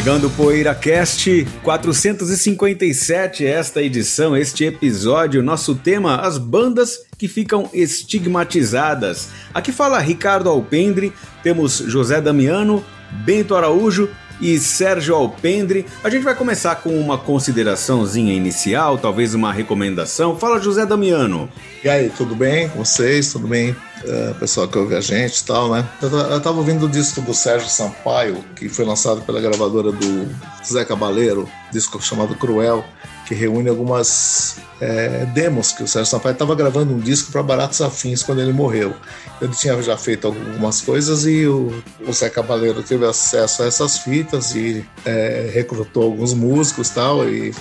Chegando 0.00 0.28
o 0.28 0.30
PoeiraCast 0.30 1.46
457, 1.62 3.44
esta 3.44 3.82
edição, 3.82 4.34
este 4.34 4.64
episódio, 4.64 5.42
nosso 5.42 5.74
tema, 5.74 6.16
as 6.22 6.38
bandas 6.38 7.00
que 7.18 7.28
ficam 7.28 7.68
estigmatizadas. 7.74 9.28
Aqui 9.52 9.70
fala 9.70 9.98
Ricardo 9.98 10.48
Alpendre, 10.48 11.12
temos 11.42 11.84
José 11.86 12.18
Damiano, 12.18 12.82
Bento 13.26 13.54
Araújo 13.54 14.08
e 14.40 14.58
Sérgio 14.58 15.14
Alpendre. 15.14 15.86
A 16.02 16.10
gente 16.10 16.22
vai 16.22 16.34
começar 16.34 16.76
com 16.76 16.98
uma 16.98 17.18
consideraçãozinha 17.18 18.32
inicial, 18.32 18.98
talvez 18.98 19.34
uma 19.34 19.52
recomendação. 19.52 20.36
Fala 20.36 20.60
José 20.60 20.86
Damiano. 20.86 21.48
E 21.84 21.88
aí, 21.88 22.10
tudo 22.10 22.34
bem 22.34 22.68
com 22.68 22.84
vocês? 22.84 23.32
Tudo 23.32 23.46
bem? 23.48 23.70
Uh, 23.70 24.34
pessoal 24.38 24.66
que 24.66 24.78
ouve 24.78 24.94
a 24.94 25.00
gente 25.00 25.38
e 25.38 25.44
tal, 25.44 25.70
né? 25.70 25.86
Eu, 26.00 26.08
eu 26.08 26.40
tava 26.40 26.56
ouvindo 26.56 26.86
o 26.86 26.88
disco 26.88 27.20
do 27.20 27.34
Sérgio 27.34 27.68
Sampaio, 27.68 28.42
que 28.56 28.68
foi 28.68 28.84
lançado 28.84 29.20
pela 29.22 29.40
gravadora 29.40 29.92
do 29.92 30.28
Zé 30.64 30.84
Cabaleiro, 30.84 31.48
disco 31.70 32.02
chamado 32.02 32.34
Cruel, 32.34 32.84
que 33.30 33.34
reúne 33.36 33.68
algumas 33.68 34.56
é, 34.80 35.24
demos 35.26 35.70
que 35.70 35.84
o 35.84 35.86
Sérgio 35.86 36.10
Sampaio 36.10 36.32
estava 36.32 36.52
gravando 36.52 36.92
um 36.92 36.98
disco 36.98 37.30
para 37.30 37.44
Baratos 37.44 37.80
Afins 37.80 38.24
quando 38.24 38.40
ele 38.40 38.52
morreu. 38.52 38.92
Ele 39.40 39.54
tinha 39.54 39.80
já 39.80 39.96
feito 39.96 40.26
algumas 40.26 40.80
coisas 40.80 41.24
e 41.26 41.46
o, 41.46 41.80
o 42.04 42.12
Zé 42.12 42.28
Cabaleiro 42.28 42.82
teve 42.82 43.06
acesso 43.06 43.62
a 43.62 43.66
essas 43.66 43.98
fitas 43.98 44.56
e 44.56 44.84
é, 45.06 45.48
recrutou 45.54 46.02
alguns 46.02 46.34
músicos 46.34 46.90
tal 46.90 47.24
e 47.24 47.54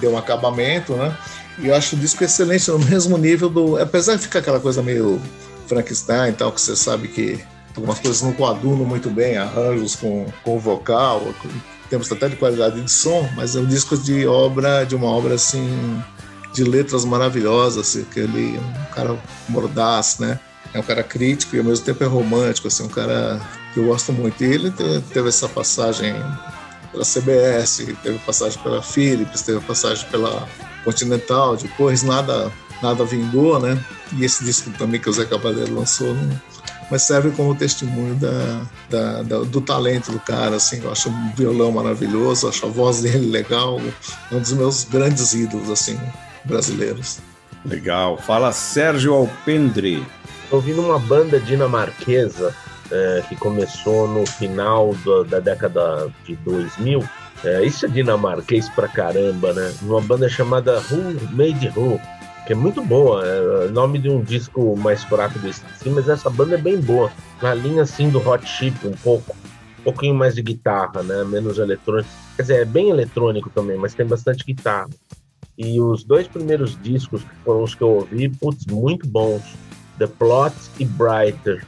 deu 0.00 0.12
um 0.12 0.16
acabamento, 0.16 0.92
né? 0.92 1.12
E 1.58 1.66
eu 1.66 1.74
acho 1.74 1.96
o 1.96 1.98
disco 1.98 2.22
excelente, 2.22 2.70
no 2.70 2.78
mesmo 2.86 3.18
nível 3.18 3.48
do. 3.50 3.82
Apesar 3.82 4.14
de 4.14 4.22
ficar 4.22 4.38
aquela 4.38 4.60
coisa 4.60 4.80
meio 4.80 5.20
Frankenstein 5.66 6.30
e 6.30 6.34
tal, 6.34 6.52
que 6.52 6.60
você 6.60 6.76
sabe 6.76 7.08
que 7.08 7.40
algumas 7.74 7.98
coisas 7.98 8.22
não 8.22 8.32
coadunam 8.32 8.84
muito 8.84 9.10
bem, 9.10 9.36
arranjos 9.36 9.96
com, 9.96 10.26
com 10.44 10.56
vocal, 10.56 11.34
temos 11.88 12.10
até 12.10 12.28
de 12.28 12.36
qualidade 12.36 12.80
de 12.80 12.90
som, 12.90 13.28
mas 13.34 13.56
é 13.56 13.60
um 13.60 13.66
disco 13.66 13.96
de 13.96 14.26
obra, 14.26 14.84
de 14.84 14.94
uma 14.94 15.06
obra 15.06 15.34
assim, 15.34 16.02
de 16.52 16.64
letras 16.64 17.04
maravilhosas, 17.04 17.88
assim, 17.88 18.04
que 18.04 18.20
ele 18.20 18.56
é 18.56 18.60
um 18.60 18.94
cara 18.94 19.18
mordaz, 19.48 20.18
né? 20.18 20.38
É 20.74 20.78
um 20.78 20.82
cara 20.82 21.02
crítico 21.02 21.56
e 21.56 21.58
ao 21.58 21.64
mesmo 21.64 21.84
tempo 21.84 22.02
é 22.02 22.06
romântico, 22.06 22.68
assim, 22.68 22.84
um 22.84 22.88
cara 22.88 23.40
que 23.72 23.80
eu 23.80 23.84
gosto 23.86 24.12
muito. 24.12 24.42
E 24.42 24.46
ele 24.46 24.70
teve 25.12 25.28
essa 25.28 25.48
passagem 25.48 26.14
pela 26.92 27.04
CBS, 27.04 27.86
teve 28.02 28.18
passagem 28.18 28.60
pela 28.62 28.82
Philips, 28.82 29.42
teve 29.42 29.60
passagem 29.60 30.06
pela 30.10 30.48
Continental, 30.84 31.56
depois 31.56 32.02
nada 32.02 32.52
nada 32.82 33.04
vingou, 33.04 33.58
né? 33.58 33.82
E 34.12 34.24
esse 34.24 34.44
disco 34.44 34.70
também 34.78 35.00
que 35.00 35.08
o 35.08 35.12
Zé 35.12 35.24
Cavaleiro 35.24 35.74
lançou, 35.74 36.14
não, 36.14 36.40
mas 36.90 37.02
serve 37.02 37.30
como 37.30 37.54
testemunho 37.54 38.14
da, 38.14 38.62
da, 38.88 39.22
da, 39.22 39.38
do 39.40 39.60
talento 39.60 40.12
do 40.12 40.20
cara, 40.20 40.56
assim, 40.56 40.80
eu 40.82 40.90
acho 40.90 41.08
um 41.08 41.32
violão 41.34 41.72
maravilhoso, 41.72 42.48
acho 42.48 42.66
a 42.66 42.68
voz 42.68 43.02
dele 43.02 43.30
legal, 43.30 43.80
é 44.30 44.34
um 44.34 44.40
dos 44.40 44.52
meus 44.52 44.84
grandes 44.84 45.34
ídolos, 45.34 45.70
assim, 45.70 45.98
brasileiros. 46.44 47.18
Legal. 47.64 48.16
Fala 48.16 48.52
Sérgio 48.52 49.12
Alpendre. 49.12 50.06
Ouvindo 50.50 50.80
uma 50.80 50.98
banda 50.98 51.40
dinamarquesa 51.40 52.54
é, 52.90 53.22
que 53.28 53.34
começou 53.34 54.06
no 54.06 54.24
final 54.24 54.94
do, 55.04 55.24
da 55.24 55.40
década 55.40 56.08
de 56.24 56.36
2000, 56.36 57.02
é, 57.44 57.64
isso 57.64 57.84
é 57.84 57.88
dinamarquês 57.88 58.68
pra 58.68 58.88
caramba, 58.88 59.52
né? 59.52 59.72
Uma 59.82 60.00
banda 60.00 60.28
chamada 60.28 60.82
Who 60.90 61.16
Made 61.32 61.72
Who, 61.76 62.00
que 62.46 62.52
é 62.52 62.56
muito 62.56 62.82
boa. 62.82 63.26
É, 63.26 63.66
é 63.66 63.68
nome 63.68 63.98
de 63.98 64.08
um 64.08 64.22
disco 64.22 64.76
mais 64.76 65.02
fraco 65.04 65.38
desse 65.40 65.62
sim, 65.82 65.90
mas 65.90 66.08
essa 66.08 66.30
banda 66.30 66.54
é 66.54 66.58
bem 66.58 66.80
boa. 66.80 67.10
Na 67.42 67.52
linha 67.52 67.82
assim 67.82 68.08
do 68.08 68.26
Hot 68.26 68.46
Chip, 68.46 68.86
um 68.86 68.92
pouco. 68.92 69.36
Um 69.80 69.82
pouquinho 69.82 70.14
mais 70.14 70.34
de 70.34 70.42
guitarra, 70.42 71.02
né? 71.02 71.24
Menos 71.24 71.58
eletrônico. 71.58 72.08
Quer 72.36 72.42
dizer, 72.42 72.62
é 72.62 72.64
bem 72.64 72.90
eletrônico 72.90 73.50
também, 73.50 73.76
mas 73.76 73.94
tem 73.94 74.06
bastante 74.06 74.44
guitarra. 74.44 74.88
E 75.58 75.80
os 75.80 76.04
dois 76.04 76.26
primeiros 76.28 76.80
discos 76.82 77.22
que 77.22 77.34
foram 77.44 77.62
os 77.62 77.74
que 77.74 77.82
eu 77.82 77.88
ouvi, 77.88 78.28
putz, 78.28 78.66
muito 78.66 79.06
bons. 79.08 79.42
The 79.98 80.06
Plot 80.06 80.54
e 80.78 80.84
Brighter. 80.84 81.64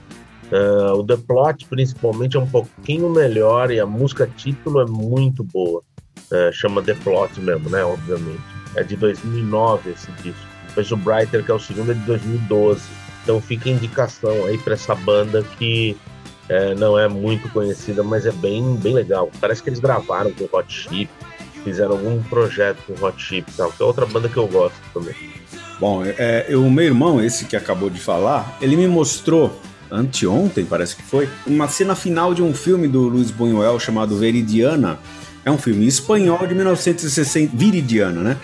Uh, 0.53 0.99
o 0.99 1.05
The 1.05 1.17
Plot, 1.17 1.67
principalmente, 1.67 2.37
é 2.37 2.41
um 2.41 2.47
pouquinho 2.47 3.09
melhor 3.09 3.71
e 3.71 3.81
a 3.81 3.87
música 3.87 4.27
título 4.27 4.81
é 4.81 4.87
muito 4.87 5.43
boa. 5.43 5.83
Uh, 6.31 6.53
chama 6.53 6.83
The 6.83 6.95
Plot 6.95 7.41
mesmo, 7.41 7.71
né? 7.71 7.83
Obviamente. 7.85 8.43
É 8.75 8.83
de 8.83 8.97
2009 8.97 9.91
esse 9.91 10.11
disco. 10.23 10.48
Depois 10.69 10.93
o 10.93 10.97
Brighter, 10.97 11.45
que 11.45 11.51
é 11.51 11.55
o 11.55 11.59
segundo, 11.59 11.91
é 11.91 11.95
de 11.95 12.01
2012. 12.01 12.83
Então 13.23 13.41
fica 13.41 13.69
indicação 13.69 14.47
aí 14.47 14.57
para 14.57 14.75
essa 14.75 14.95
banda 14.95 15.45
que 15.59 15.97
é, 16.49 16.75
não 16.75 16.99
é 16.99 17.09
muito 17.09 17.49
conhecida, 17.51 18.03
mas 18.03 18.25
é 18.25 18.33
bem, 18.33 18.77
bem 18.77 18.95
legal. 18.95 19.31
Parece 19.41 19.63
que 19.63 19.69
eles 19.69 19.81
gravaram 19.81 20.33
com 20.33 20.45
o 20.45 20.49
Hot 20.51 20.73
Chip, 20.73 21.11
fizeram 21.63 21.93
algum 21.93 22.23
projeto 22.23 22.79
com 22.87 22.93
o 22.95 23.07
Hot 23.07 23.23
Chip 23.23 23.53
tal, 23.53 23.71
que 23.71 23.83
é 23.83 23.87
outra 23.87 24.07
banda 24.07 24.29
que 24.29 24.37
eu 24.37 24.47
gosto 24.47 24.79
também. 24.95 25.15
Bom, 25.79 26.05
é, 26.05 26.47
é, 26.49 26.57
o 26.57 26.71
meu 26.71 26.87
irmão, 26.87 27.23
esse 27.23 27.45
que 27.45 27.55
acabou 27.55 27.91
de 27.91 28.01
falar, 28.01 28.57
ele 28.61 28.77
me 28.77 28.89
mostrou 28.89 29.61
anteontem, 29.91 30.65
parece 30.65 30.97
que 30.97 31.03
foi, 31.03 31.29
uma 31.47 31.69
cena 31.69 31.95
final 31.95 32.35
de 32.35 32.43
um 32.43 32.53
filme 32.53 32.89
do 32.89 33.03
Luiz 33.03 33.31
Buñuel 33.31 33.79
chamado 33.79 34.17
Veridiana. 34.17 34.99
É 35.45 35.51
um 35.51 35.57
filme 35.57 35.87
espanhol 35.87 36.47
de 36.47 36.55
1960, 36.55 37.57
Viridiana, 37.57 38.21
né? 38.21 38.37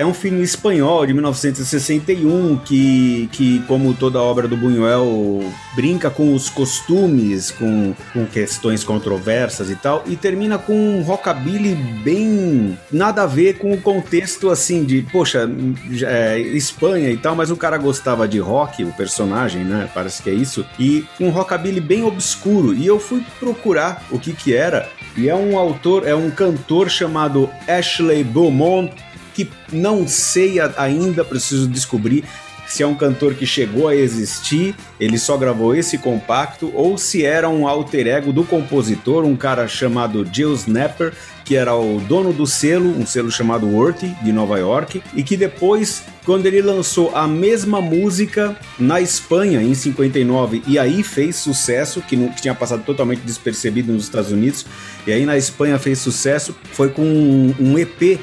É 0.00 0.06
um 0.06 0.14
filme 0.14 0.40
espanhol 0.42 1.04
de 1.04 1.12
1961 1.12 2.56
que, 2.64 3.28
que 3.32 3.62
como 3.68 3.92
toda 3.92 4.18
obra 4.18 4.48
do 4.48 4.56
Buñuel, 4.56 5.44
brinca 5.76 6.08
com 6.08 6.34
os 6.34 6.48
costumes, 6.48 7.50
com, 7.50 7.94
com 8.14 8.24
questões 8.24 8.82
controversas 8.82 9.68
e 9.68 9.76
tal, 9.76 10.02
e 10.06 10.16
termina 10.16 10.56
com 10.56 10.72
um 10.72 11.02
rockabilly 11.02 11.74
bem 12.02 12.78
nada 12.90 13.24
a 13.24 13.26
ver 13.26 13.58
com 13.58 13.74
o 13.74 13.80
contexto 13.82 14.48
assim 14.48 14.84
de, 14.84 15.02
poxa, 15.02 15.46
é, 16.02 16.38
Espanha 16.38 17.10
e 17.10 17.18
tal, 17.18 17.36
mas 17.36 17.50
o 17.50 17.56
cara 17.56 17.76
gostava 17.76 18.26
de 18.26 18.38
rock, 18.38 18.82
o 18.82 18.92
personagem, 18.94 19.64
né? 19.64 19.86
Parece 19.92 20.22
que 20.22 20.30
é 20.30 20.34
isso, 20.34 20.64
e 20.78 21.04
um 21.20 21.28
rockabilly 21.28 21.78
bem 21.78 22.04
obscuro. 22.04 22.72
E 22.72 22.86
eu 22.86 22.98
fui 22.98 23.22
procurar 23.38 24.06
o 24.10 24.18
que 24.18 24.32
que 24.32 24.54
era, 24.54 24.88
e 25.14 25.28
é 25.28 25.34
um 25.34 25.58
autor, 25.58 26.08
é 26.08 26.14
um 26.14 26.30
cantor 26.30 26.88
chamado 26.88 27.50
Ashley 27.68 28.24
Beaumont 28.24 29.09
que 29.34 29.48
não 29.72 30.06
sei 30.06 30.56
ainda, 30.76 31.24
preciso 31.24 31.68
descobrir 31.68 32.24
se 32.70 32.84
é 32.84 32.86
um 32.86 32.94
cantor 32.94 33.34
que 33.34 33.44
chegou 33.44 33.88
a 33.88 33.96
existir, 33.96 34.76
ele 35.00 35.18
só 35.18 35.36
gravou 35.36 35.74
esse 35.74 35.98
compacto, 35.98 36.70
ou 36.72 36.96
se 36.96 37.24
era 37.24 37.48
um 37.48 37.66
alter 37.66 38.06
ego 38.06 38.32
do 38.32 38.44
compositor, 38.44 39.24
um 39.24 39.34
cara 39.34 39.66
chamado 39.66 40.24
Jill 40.32 40.54
Snapper, 40.54 41.12
que 41.44 41.56
era 41.56 41.74
o 41.74 42.00
dono 42.00 42.32
do 42.32 42.46
selo, 42.46 42.88
um 42.96 43.04
selo 43.04 43.28
chamado 43.28 43.66
Worthy, 43.66 44.14
de 44.22 44.32
Nova 44.32 44.56
York, 44.56 45.02
e 45.16 45.24
que 45.24 45.36
depois, 45.36 46.04
quando 46.24 46.46
ele 46.46 46.62
lançou 46.62 47.10
a 47.12 47.26
mesma 47.26 47.80
música 47.80 48.56
na 48.78 49.00
Espanha, 49.00 49.60
em 49.60 49.74
59, 49.74 50.62
e 50.64 50.78
aí 50.78 51.02
fez 51.02 51.34
sucesso, 51.34 52.00
que, 52.00 52.14
não, 52.16 52.28
que 52.28 52.40
tinha 52.40 52.54
passado 52.54 52.84
totalmente 52.84 53.22
despercebido 53.22 53.92
nos 53.92 54.04
Estados 54.04 54.30
Unidos, 54.30 54.64
e 55.04 55.12
aí 55.12 55.26
na 55.26 55.36
Espanha 55.36 55.76
fez 55.76 55.98
sucesso, 55.98 56.54
foi 56.72 56.90
com 56.90 57.02
um, 57.02 57.52
um 57.58 57.76
EP 57.76 58.20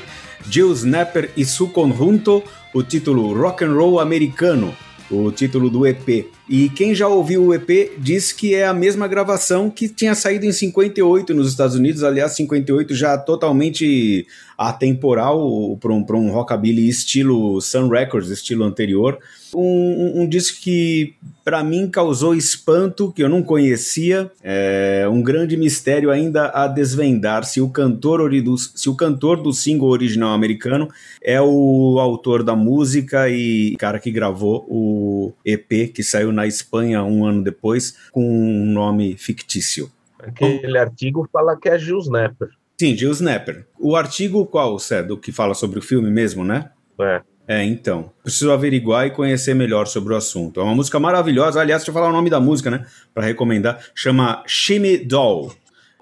Jill 0.49 0.71
Snapper 0.73 1.31
e 1.35 1.45
su 1.45 1.69
conjunto, 1.69 2.43
o 2.73 2.83
título 2.83 3.33
Rock 3.33 3.63
and 3.63 3.73
Roll 3.73 3.99
Americano, 3.99 4.75
o 5.09 5.31
título 5.31 5.69
do 5.69 5.85
EP. 5.85 6.27
E 6.49 6.69
quem 6.69 6.95
já 6.95 7.07
ouviu 7.07 7.45
o 7.45 7.53
EP 7.53 7.97
diz 7.97 8.31
que 8.31 8.55
é 8.55 8.65
a 8.65 8.73
mesma 8.73 9.07
gravação 9.07 9.69
que 9.69 9.89
tinha 9.89 10.15
saído 10.15 10.45
em 10.45 10.51
58 10.51 11.33
nos 11.33 11.49
Estados 11.49 11.75
Unidos, 11.75 12.03
aliás, 12.03 12.33
58 12.35 12.95
já 12.95 13.17
totalmente 13.17 14.25
atemporal 14.57 15.77
para 15.79 15.91
um, 15.91 16.05
um 16.09 16.31
rockabilly 16.31 16.87
estilo 16.87 17.61
Sun 17.61 17.89
Records, 17.89 18.29
estilo 18.29 18.63
anterior. 18.63 19.19
Um, 19.59 20.21
um, 20.21 20.29
disco 20.29 20.61
que 20.61 21.15
para 21.43 21.63
mim 21.63 21.89
causou 21.89 22.35
espanto, 22.35 23.11
que 23.11 23.23
eu 23.23 23.29
não 23.29 23.41
conhecia, 23.41 24.31
é 24.43 25.07
um 25.09 25.19
grande 25.19 25.57
mistério 25.57 26.11
ainda 26.11 26.49
a 26.49 26.67
desvendar 26.67 27.43
se 27.43 27.59
o 27.59 27.67
cantor 27.67 28.29
do, 28.41 28.55
se 28.55 28.87
o 28.87 28.95
cantor 28.95 29.41
do 29.41 29.51
single 29.51 29.89
original 29.89 30.29
americano 30.29 30.87
é 31.23 31.41
o 31.41 31.97
autor 31.99 32.43
da 32.43 32.55
música 32.55 33.29
e 33.29 33.75
cara 33.77 33.97
que 33.97 34.11
gravou 34.11 34.63
o 34.69 35.33
EP 35.43 35.91
que 35.91 36.03
saiu 36.03 36.31
na 36.31 36.45
Espanha 36.45 37.03
um 37.03 37.25
ano 37.25 37.43
depois 37.43 37.97
com 38.11 38.23
um 38.23 38.65
nome 38.65 39.17
fictício. 39.17 39.89
Aquele 40.19 40.77
artigo 40.77 41.27
fala 41.33 41.57
que 41.57 41.67
é 41.67 41.79
Gil 41.79 41.97
Snapper. 41.97 42.49
Sim, 42.79 42.95
Jill 42.95 43.11
Snapper. 43.11 43.65
O 43.79 43.95
artigo 43.95 44.45
qual, 44.45 44.77
Cedo, 44.77 45.17
que 45.17 45.31
fala 45.31 45.55
sobre 45.55 45.79
o 45.79 45.81
filme 45.81 46.11
mesmo, 46.11 46.43
né? 46.43 46.69
É. 46.99 47.21
É, 47.47 47.63
então. 47.63 48.11
Preciso 48.21 48.51
averiguar 48.51 49.07
e 49.07 49.11
conhecer 49.11 49.53
melhor 49.53 49.87
sobre 49.87 50.13
o 50.13 50.17
assunto. 50.17 50.59
É 50.59 50.63
uma 50.63 50.75
música 50.75 50.99
maravilhosa. 50.99 51.61
Aliás, 51.61 51.81
deixa 51.81 51.91
eu 51.91 51.93
falar 51.93 52.09
o 52.09 52.11
nome 52.11 52.29
da 52.29 52.39
música, 52.39 52.69
né? 52.69 52.85
Para 53.13 53.25
recomendar. 53.25 53.79
Chama 53.95 54.43
Shimmy 54.45 54.97
Doll. 54.97 55.53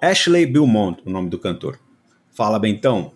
Ashley 0.01 0.45
Beaumont, 0.45 1.01
o 1.05 1.09
nome 1.09 1.29
do 1.29 1.37
cantor. 1.37 1.79
Fala, 2.33 2.59
Bentão. 2.59 3.11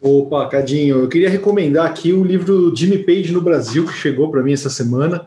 Opa, 0.00 0.46
Cadinho, 0.48 0.98
eu 0.98 1.08
queria 1.08 1.28
recomendar 1.28 1.86
aqui 1.86 2.12
o 2.12 2.22
livro 2.22 2.74
Jimmy 2.76 2.98
Page 2.98 3.32
no 3.32 3.40
Brasil, 3.40 3.86
que 3.86 3.92
chegou 3.94 4.30
para 4.30 4.42
mim 4.42 4.52
essa 4.52 4.70
semana. 4.70 5.26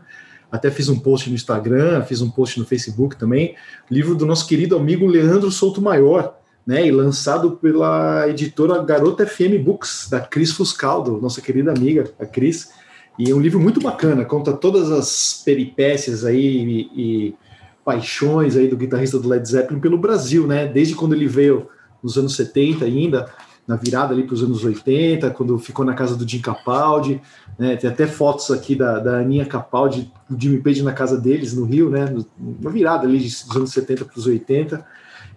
Até 0.51 0.71
fiz 0.71 0.89
um 0.89 0.99
post 0.99 1.29
no 1.29 1.35
Instagram, 1.35 2.03
fiz 2.03 2.21
um 2.21 2.29
post 2.29 2.59
no 2.59 2.65
Facebook 2.65 3.17
também. 3.17 3.55
Livro 3.89 4.15
do 4.15 4.25
nosso 4.25 4.47
querido 4.47 4.75
amigo 4.75 5.05
Leandro 5.05 5.51
Souto 5.51 5.81
Maior, 5.81 6.38
né, 6.69 6.85
e 6.85 6.91
lançado 6.91 7.53
pela 7.53 8.29
editora 8.29 8.83
Garota 8.83 9.25
FM 9.25 9.57
Books, 9.59 10.07
da 10.07 10.19
Cris 10.19 10.51
Fuscaldo, 10.51 11.19
nossa 11.19 11.41
querida 11.41 11.71
amiga, 11.71 12.13
a 12.19 12.27
Cris. 12.27 12.69
E 13.17 13.31
é 13.31 13.33
um 13.33 13.39
livro 13.39 13.59
muito 13.59 13.81
bacana, 13.81 14.23
conta 14.23 14.53
todas 14.53 14.91
as 14.91 15.41
peripécias 15.43 16.23
aí 16.23 16.39
e, 16.39 16.89
e 16.95 17.35
paixões 17.83 18.55
aí 18.55 18.67
do 18.67 18.77
guitarrista 18.77 19.17
do 19.17 19.27
Led 19.27 19.49
Zeppelin 19.49 19.79
pelo 19.79 19.97
Brasil, 19.97 20.45
né? 20.45 20.67
Desde 20.67 20.93
quando 20.93 21.15
ele 21.15 21.25
veio 21.25 21.67
nos 22.03 22.19
anos 22.19 22.35
70 22.35 22.85
ainda, 22.85 23.27
na 23.67 23.75
virada 23.75 24.13
ali 24.13 24.21
para 24.21 24.35
os 24.35 24.43
anos 24.43 24.63
80, 24.63 25.31
quando 25.31 25.57
ficou 25.57 25.83
na 25.83 25.95
casa 25.95 26.15
do 26.15 26.29
Jim 26.29 26.39
Capaldi, 26.39 27.19
né? 27.57 27.77
Tem 27.77 27.89
até 27.89 28.05
fotos 28.05 28.51
aqui 28.51 28.75
da, 28.75 28.99
da 28.99 29.17
Aninha 29.17 29.47
Capaldi, 29.47 30.13
do 30.29 30.39
Jimmy 30.39 30.59
Page 30.61 30.83
na 30.83 30.93
casa 30.93 31.17
deles, 31.17 31.55
no 31.55 31.65
Rio, 31.65 31.89
né? 31.89 32.15
Na 32.61 32.69
virada 32.69 33.07
ali 33.07 33.17
dos 33.17 33.55
anos 33.55 33.71
70 33.71 34.05
para 34.05 34.19
os 34.19 34.27
80. 34.27 34.85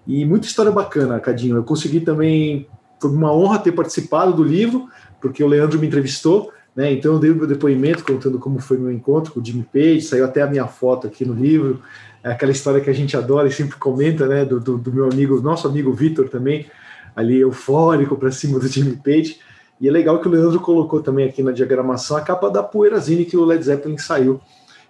E 0.07 0.25
muita 0.25 0.47
história 0.47 0.73
bacana, 0.73 1.21
Cadinho. 1.21 1.57
Eu 1.57 1.65
consegui 1.65 2.01
também, 2.01 2.67
foi 3.01 3.11
uma 3.11 3.33
honra 3.33 3.59
ter 3.59 3.73
participado 3.73 4.33
do 4.33 4.43
livro, 4.43 4.89
porque 5.21 5.43
o 5.43 5.47
Leandro 5.47 5.79
me 5.79 5.87
entrevistou, 5.87 6.53
né? 6.75 6.93
Então 6.93 7.15
eu 7.15 7.19
dei 7.19 7.31
o 7.31 7.37
meu 7.37 7.47
depoimento 7.47 8.05
contando 8.05 8.39
como 8.39 8.59
foi 8.59 8.79
meu 8.79 8.91
encontro 8.91 9.33
com 9.33 9.41
o 9.41 9.45
Jimmy 9.45 9.67
Page, 9.73 10.03
saiu 10.03 10.25
até 10.25 10.43
a 10.43 10.47
minha 10.47 10.67
foto 10.67 11.07
aqui 11.07 11.25
no 11.25 11.35
livro. 11.35 11.81
É 12.25 12.31
aquela 12.31 12.53
história 12.53 12.81
que 12.81 12.89
a 12.89 12.93
gente 12.93 13.17
adora 13.17 13.49
e 13.49 13.53
sempre 13.53 13.77
comenta, 13.77 14.27
né? 14.27 14.45
Do, 14.45 14.59
do, 14.59 14.79
do 14.79 14.93
meu 14.93 15.09
amigo, 15.09 15.41
nosso 15.41 15.69
amigo 15.69 15.93
Vitor 15.93 16.29
também, 16.29 16.67
ali 17.15 17.41
eufórico 17.41 18.17
para 18.17 18.31
cima 18.31 18.59
do 18.59 18.67
Jimmy 18.67 18.97
Page. 18.97 19.39
E 19.81 19.89
é 19.89 19.91
legal 19.91 20.21
que 20.21 20.29
o 20.29 20.31
Leandro 20.31 20.61
colocou 20.61 21.03
também 21.03 21.29
aqui 21.29 21.43
na 21.43 21.51
diagramação 21.51 22.17
a 22.17 22.21
capa 22.21 22.49
da 22.49 22.63
Poeirazine 22.63 23.25
que 23.25 23.37
o 23.37 23.45
Led 23.45 23.63
Zeppelin 23.65 23.99
saiu. 23.99 24.41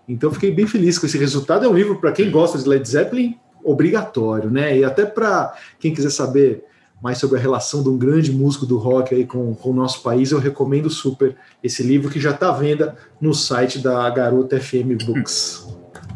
Então 0.06 0.31
fiquei 0.31 0.50
bem 0.50 0.67
feliz 0.67 0.99
com 0.99 1.06
esse 1.06 1.17
resultado. 1.17 1.65
É 1.65 1.69
um 1.69 1.75
livro 1.75 1.97
para 1.97 2.12
quem 2.12 2.31
gosta 2.31 2.58
de 2.58 2.69
Led 2.69 2.87
Zeppelin, 2.87 3.38
obrigatório, 3.64 4.50
né? 4.50 4.79
E 4.79 4.85
até 4.85 5.05
para 5.05 5.55
quem 5.79 5.94
quiser 5.94 6.11
saber 6.11 6.64
mais 7.03 7.19
sobre 7.19 7.38
a 7.38 7.43
relação 7.43 7.82
de 7.82 7.88
um 7.88 7.99
grande 7.99 8.31
músico 8.31 8.64
do 8.64 8.79
rock 8.79 9.14
aí 9.14 9.26
com, 9.26 9.55
com 9.55 9.70
o 9.70 9.75
nosso 9.75 10.03
país, 10.03 10.31
eu 10.31 10.38
recomendo 10.38 10.88
super 10.88 11.35
esse 11.62 11.82
livro 11.82 12.09
que 12.09 12.20
já 12.20 12.31
está 12.31 12.50
à 12.50 12.53
venda 12.53 12.97
no 13.20 13.35
site 13.35 13.81
da 13.81 14.09
Garota 14.11 14.61
FM 14.61 15.05
Books. 15.05 15.67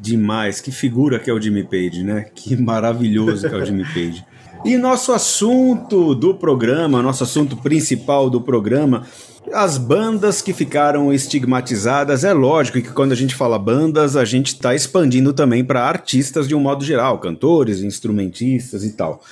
Demais, 0.00 0.60
que 0.60 0.70
figura 0.70 1.18
que 1.18 1.28
é 1.28 1.32
o 1.32 1.40
Jimmy 1.40 1.64
Page, 1.64 2.04
né? 2.04 2.26
Que 2.32 2.54
maravilhoso 2.56 3.48
que 3.48 3.54
é 3.54 3.58
o 3.58 3.64
Jimmy 3.64 3.84
Page. 3.84 4.24
E 4.64 4.76
nosso 4.76 5.12
assunto 5.12 6.14
do 6.14 6.34
programa, 6.34 7.02
nosso 7.02 7.24
assunto 7.24 7.56
principal 7.56 8.30
do 8.30 8.40
programa, 8.40 9.04
as 9.52 9.78
bandas 9.78 10.42
que 10.42 10.52
ficaram 10.52 11.12
estigmatizadas. 11.12 12.24
É 12.24 12.32
lógico 12.32 12.80
que 12.80 12.92
quando 12.92 13.12
a 13.12 13.16
gente 13.16 13.34
fala 13.34 13.58
bandas, 13.58 14.16
a 14.16 14.24
gente 14.24 14.48
está 14.48 14.74
expandindo 14.74 15.32
também 15.32 15.64
para 15.64 15.82
artistas 15.82 16.48
de 16.48 16.54
um 16.54 16.60
modo 16.60 16.84
geral, 16.84 17.18
cantores, 17.18 17.82
instrumentistas 17.82 18.84
e 18.84 18.92
tal. 18.92 19.22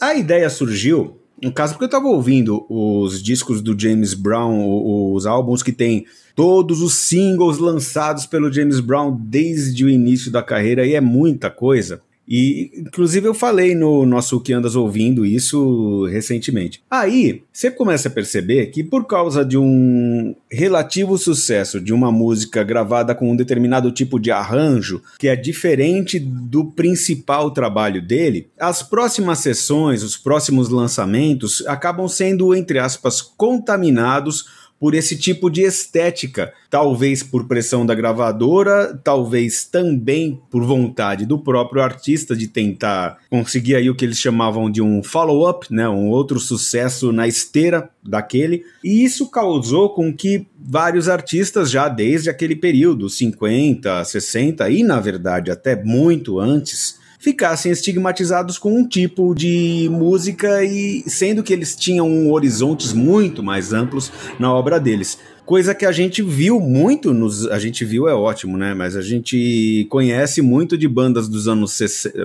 A 0.00 0.14
ideia 0.14 0.50
surgiu, 0.50 1.16
no 1.40 1.52
caso, 1.52 1.74
porque 1.74 1.84
eu 1.84 1.86
estava 1.86 2.06
ouvindo 2.06 2.66
os 2.68 3.22
discos 3.22 3.62
do 3.62 3.78
James 3.78 4.14
Brown, 4.14 5.12
os 5.14 5.26
álbuns 5.26 5.62
que 5.62 5.72
tem 5.72 6.06
todos 6.34 6.80
os 6.80 6.94
singles 6.94 7.58
lançados 7.58 8.26
pelo 8.26 8.52
James 8.52 8.80
Brown 8.80 9.16
desde 9.20 9.84
o 9.84 9.88
início 9.88 10.30
da 10.30 10.42
carreira, 10.42 10.86
e 10.86 10.94
é 10.94 11.00
muita 11.00 11.50
coisa. 11.50 12.00
E, 12.26 12.70
inclusive, 12.76 13.26
eu 13.26 13.34
falei 13.34 13.74
no 13.74 14.06
nosso 14.06 14.40
Que 14.40 14.52
Andas 14.52 14.76
Ouvindo 14.76 15.26
isso 15.26 16.06
recentemente. 16.06 16.82
Aí, 16.90 17.42
você 17.52 17.70
começa 17.70 18.08
a 18.08 18.10
perceber 18.10 18.66
que, 18.66 18.82
por 18.84 19.06
causa 19.06 19.44
de 19.44 19.58
um 19.58 20.34
relativo 20.50 21.18
sucesso 21.18 21.80
de 21.80 21.92
uma 21.92 22.12
música 22.12 22.62
gravada 22.62 23.14
com 23.14 23.30
um 23.30 23.36
determinado 23.36 23.90
tipo 23.90 24.18
de 24.18 24.30
arranjo, 24.30 25.02
que 25.18 25.28
é 25.28 25.36
diferente 25.36 26.18
do 26.18 26.64
principal 26.64 27.50
trabalho 27.50 28.00
dele, 28.00 28.48
as 28.58 28.82
próximas 28.82 29.40
sessões, 29.40 30.02
os 30.02 30.16
próximos 30.16 30.68
lançamentos 30.68 31.62
acabam 31.66 32.08
sendo, 32.08 32.54
entre 32.54 32.78
aspas, 32.78 33.20
contaminados 33.20 34.61
por 34.82 34.96
esse 34.96 35.16
tipo 35.16 35.48
de 35.48 35.62
estética, 35.62 36.52
talvez 36.68 37.22
por 37.22 37.46
pressão 37.46 37.86
da 37.86 37.94
gravadora, 37.94 39.00
talvez 39.04 39.64
também 39.64 40.42
por 40.50 40.64
vontade 40.64 41.24
do 41.24 41.38
próprio 41.38 41.80
artista 41.80 42.34
de 42.34 42.48
tentar 42.48 43.18
conseguir 43.30 43.76
aí 43.76 43.88
o 43.88 43.94
que 43.94 44.04
eles 44.04 44.18
chamavam 44.18 44.68
de 44.68 44.82
um 44.82 45.00
follow-up, 45.00 45.72
né, 45.72 45.88
um 45.88 46.08
outro 46.08 46.40
sucesso 46.40 47.12
na 47.12 47.28
esteira 47.28 47.90
daquele, 48.02 48.64
e 48.82 49.04
isso 49.04 49.30
causou 49.30 49.90
com 49.90 50.12
que 50.12 50.48
vários 50.58 51.08
artistas 51.08 51.70
já 51.70 51.88
desde 51.88 52.28
aquele 52.28 52.56
período, 52.56 53.08
50, 53.08 54.04
60 54.04 54.68
e 54.68 54.82
na 54.82 54.98
verdade 54.98 55.52
até 55.52 55.80
muito 55.80 56.40
antes, 56.40 56.98
ficassem 57.22 57.70
estigmatizados 57.70 58.58
com 58.58 58.76
um 58.76 58.86
tipo 58.86 59.32
de 59.32 59.88
música 59.88 60.64
e 60.64 61.04
sendo 61.06 61.40
que 61.40 61.52
eles 61.52 61.76
tinham 61.76 62.28
horizontes 62.32 62.92
muito 62.92 63.44
mais 63.44 63.72
amplos 63.72 64.10
na 64.40 64.52
obra 64.52 64.80
deles. 64.80 65.16
Coisa 65.46 65.72
que 65.72 65.86
a 65.86 65.92
gente 65.92 66.20
viu 66.20 66.58
muito 66.58 67.14
nos. 67.14 67.46
A 67.46 67.60
gente 67.60 67.84
viu 67.84 68.08
é 68.08 68.14
ótimo, 68.14 68.56
né? 68.56 68.74
Mas 68.74 68.96
a 68.96 69.02
gente 69.02 69.86
conhece 69.88 70.42
muito 70.42 70.76
de 70.76 70.88
bandas 70.88 71.28
dos 71.28 71.46
anos, 71.46 71.78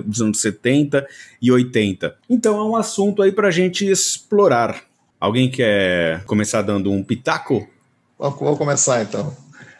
dos 0.04 0.20
anos 0.20 0.40
70 0.40 1.06
e 1.40 1.52
80. 1.52 2.16
Então 2.28 2.58
é 2.58 2.64
um 2.64 2.74
assunto 2.74 3.22
aí 3.22 3.30
pra 3.30 3.52
gente 3.52 3.88
explorar. 3.88 4.82
Alguém 5.20 5.48
quer 5.48 6.24
começar 6.24 6.62
dando 6.62 6.90
um 6.90 7.04
pitaco? 7.04 7.68
Vou 8.18 8.56
começar 8.56 9.02
então. 9.02 9.32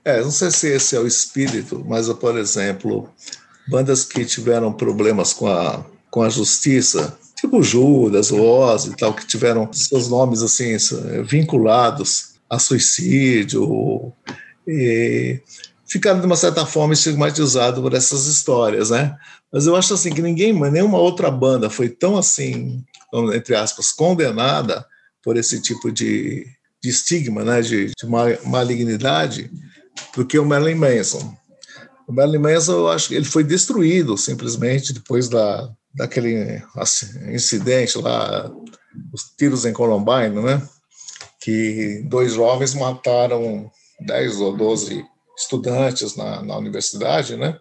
É, 0.05 0.21
não 0.21 0.31
sei 0.31 0.51
se 0.53 0.69
esse 0.69 0.97
é 0.97 1.01
o 1.01 1.07
espírito, 1.07 1.85
mas, 1.87 2.09
por 2.15 2.39
exemplo, 2.39 3.09
bandas 3.69 4.05
que 4.05 4.25
tiveram 4.25 4.73
problemas 4.73 5.33
com 5.33 5.47
a, 5.47 5.85
com 6.11 6.23
a 6.23 6.29
justiça, 6.29 7.19
tipo 7.37 7.63
Judas, 7.63 8.33
Oz 8.33 8.87
e 8.87 8.97
tal, 8.97 9.15
que 9.15 9.27
tiveram 9.27 9.71
seus 9.73 10.09
nomes 10.09 10.43
assim 10.43 10.77
vinculados 11.25 12.35
a 12.49 12.59
suicídio, 12.59 14.13
e 14.67 15.41
ficaram 15.87 16.21
de 16.21 16.27
uma 16.27 16.37
certa 16.37 16.67
forma 16.67 16.95
estigmatizados 16.95 17.81
por 17.81 17.95
essas 17.95 18.27
histórias, 18.27 18.91
né? 18.91 19.17
Mas 19.53 19.67
eu 19.67 19.75
acho 19.75 19.95
assim 19.95 20.13
que 20.13 20.21
ninguém, 20.21 20.53
nenhuma 20.71 20.99
outra 20.99 21.31
banda 21.31 21.71
foi 21.71 21.89
tão 21.89 22.17
assim, 22.17 22.85
entre 23.35 23.55
aspas, 23.55 23.93
condenada 23.93 24.85
por 25.23 25.37
esse 25.37 25.61
tipo 25.61 25.91
de, 25.91 26.47
de 26.83 26.91
estigma, 26.91 27.45
né, 27.45 27.63
de, 27.63 27.87
de 27.87 28.07
malignidade, 28.45 29.51
do 30.15 30.25
que 30.25 30.39
o 30.39 30.45
Marilyn 30.45 30.75
Manson. 30.75 31.37
O 32.09 32.13
Marilyn 32.13 32.39
Manson, 32.39 32.73
eu 32.73 32.89
acho 32.89 33.09
que 33.09 33.15
ele 33.15 33.27
foi 33.27 33.45
destruído 33.45 34.17
simplesmente 34.17 34.95
depois 34.95 35.29
da, 35.29 35.71
daquele 35.95 36.63
incidente 37.31 37.99
lá, 37.99 38.51
os 39.13 39.25
tiros 39.37 39.67
em 39.67 39.75
Columbine, 39.75 40.43
né? 40.43 40.67
Que 41.39 42.03
dois 42.09 42.33
jovens 42.33 42.73
mataram 42.73 43.71
10 44.01 44.41
ou 44.41 44.57
12 44.57 45.05
estudantes 45.37 46.17
na, 46.17 46.43
na 46.43 46.57
universidade, 46.57 47.37
né? 47.37 47.59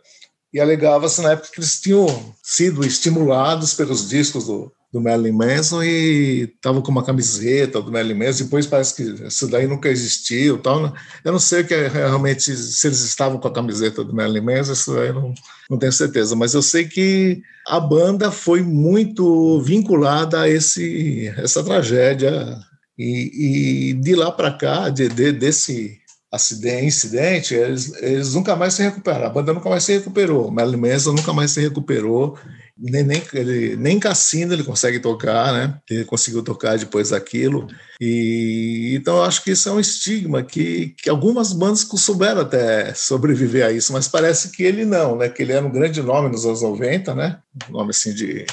E 0.53 0.61
alegava-se 0.61 1.21
na 1.21 1.31
época 1.31 1.49
que 1.51 1.59
eles 1.59 1.81
tinham 1.81 2.07
sido 2.41 2.85
estimulados 2.85 3.73
pelos 3.73 4.07
discos 4.07 4.45
do, 4.45 4.71
do 4.91 5.01
Marilyn 5.01 5.33
Manson 5.33 5.83
e 5.83 6.43
estavam 6.55 6.81
com 6.81 6.91
uma 6.91 7.03
camiseta 7.03 7.81
do 7.81 7.91
Marilyn 7.91 8.17
Manson. 8.17 8.45
Depois 8.45 8.65
parece 8.65 8.95
que 8.95 9.25
isso 9.25 9.47
daí 9.47 9.67
nunca 9.67 9.89
existiu. 9.89 10.57
Tal. 10.59 10.81
Né? 10.81 10.93
Eu 11.23 11.31
não 11.33 11.39
sei 11.39 11.63
que 11.63 11.73
é 11.73 11.87
realmente 11.87 12.55
se 12.55 12.87
eles 12.87 13.01
estavam 13.01 13.37
com 13.37 13.47
a 13.47 13.53
camiseta 13.53 14.03
do 14.03 14.15
Marilyn 14.15 14.41
Manson, 14.41 14.73
isso 14.73 14.93
daí 14.93 15.11
não, 15.11 15.33
não 15.69 15.77
tenho 15.77 15.91
certeza. 15.91 16.35
Mas 16.35 16.53
eu 16.53 16.61
sei 16.61 16.87
que 16.87 17.41
a 17.67 17.79
banda 17.79 18.31
foi 18.31 18.61
muito 18.61 19.61
vinculada 19.61 20.41
a 20.41 20.49
esse, 20.49 21.27
essa 21.37 21.63
tragédia. 21.63 22.57
E, 22.97 23.91
e 23.91 23.93
de 23.93 24.15
lá 24.15 24.31
para 24.31 24.51
cá, 24.51 24.89
de, 24.89 25.07
de, 25.07 25.31
desse 25.31 25.99
acidente, 26.31 26.85
incidente, 26.85 27.53
eles, 27.53 27.93
eles 28.01 28.33
nunca 28.33 28.55
mais 28.55 28.73
se 28.73 28.83
recuperaram. 28.83 29.27
A 29.27 29.29
banda 29.29 29.53
nunca 29.53 29.69
mais 29.69 29.83
se 29.83 29.93
recuperou. 29.93 30.49
Marilyn 30.49 30.77
Manson 30.77 31.13
nunca 31.13 31.31
mais 31.33 31.51
se 31.51 31.61
recuperou 31.61 32.37
nem, 32.79 33.03
nem, 33.03 33.23
ele, 33.33 33.75
nem 33.75 33.99
Cassino 33.99 34.53
ele 34.53 34.63
consegue 34.63 34.99
tocar, 34.99 35.53
né? 35.53 35.79
Ele 35.89 36.05
conseguiu 36.05 36.43
tocar 36.43 36.77
depois 36.77 37.09
daquilo. 37.09 37.67
E 37.99 38.95
então 38.95 39.17
eu 39.17 39.23
acho 39.23 39.43
que 39.43 39.51
isso 39.51 39.67
é 39.67 39.71
um 39.71 39.79
estigma 39.79 40.43
que, 40.43 40.95
que 40.97 41.09
algumas 41.09 41.53
bandas 41.53 41.87
souberam 41.97 42.41
até 42.41 42.93
sobreviver 42.93 43.65
a 43.65 43.71
isso, 43.71 43.91
mas 43.91 44.07
parece 44.07 44.51
que 44.51 44.63
ele 44.63 44.85
não, 44.85 45.17
né? 45.17 45.29
Que 45.29 45.41
ele 45.41 45.53
era 45.53 45.65
um 45.65 45.71
grande 45.71 46.01
nome 46.01 46.29
nos 46.29 46.45
anos 46.45 46.61
90, 46.61 47.15
né? 47.15 47.39
Um 47.69 47.73
nome 47.73 47.89
assim 47.89 48.13
de, 48.13 48.45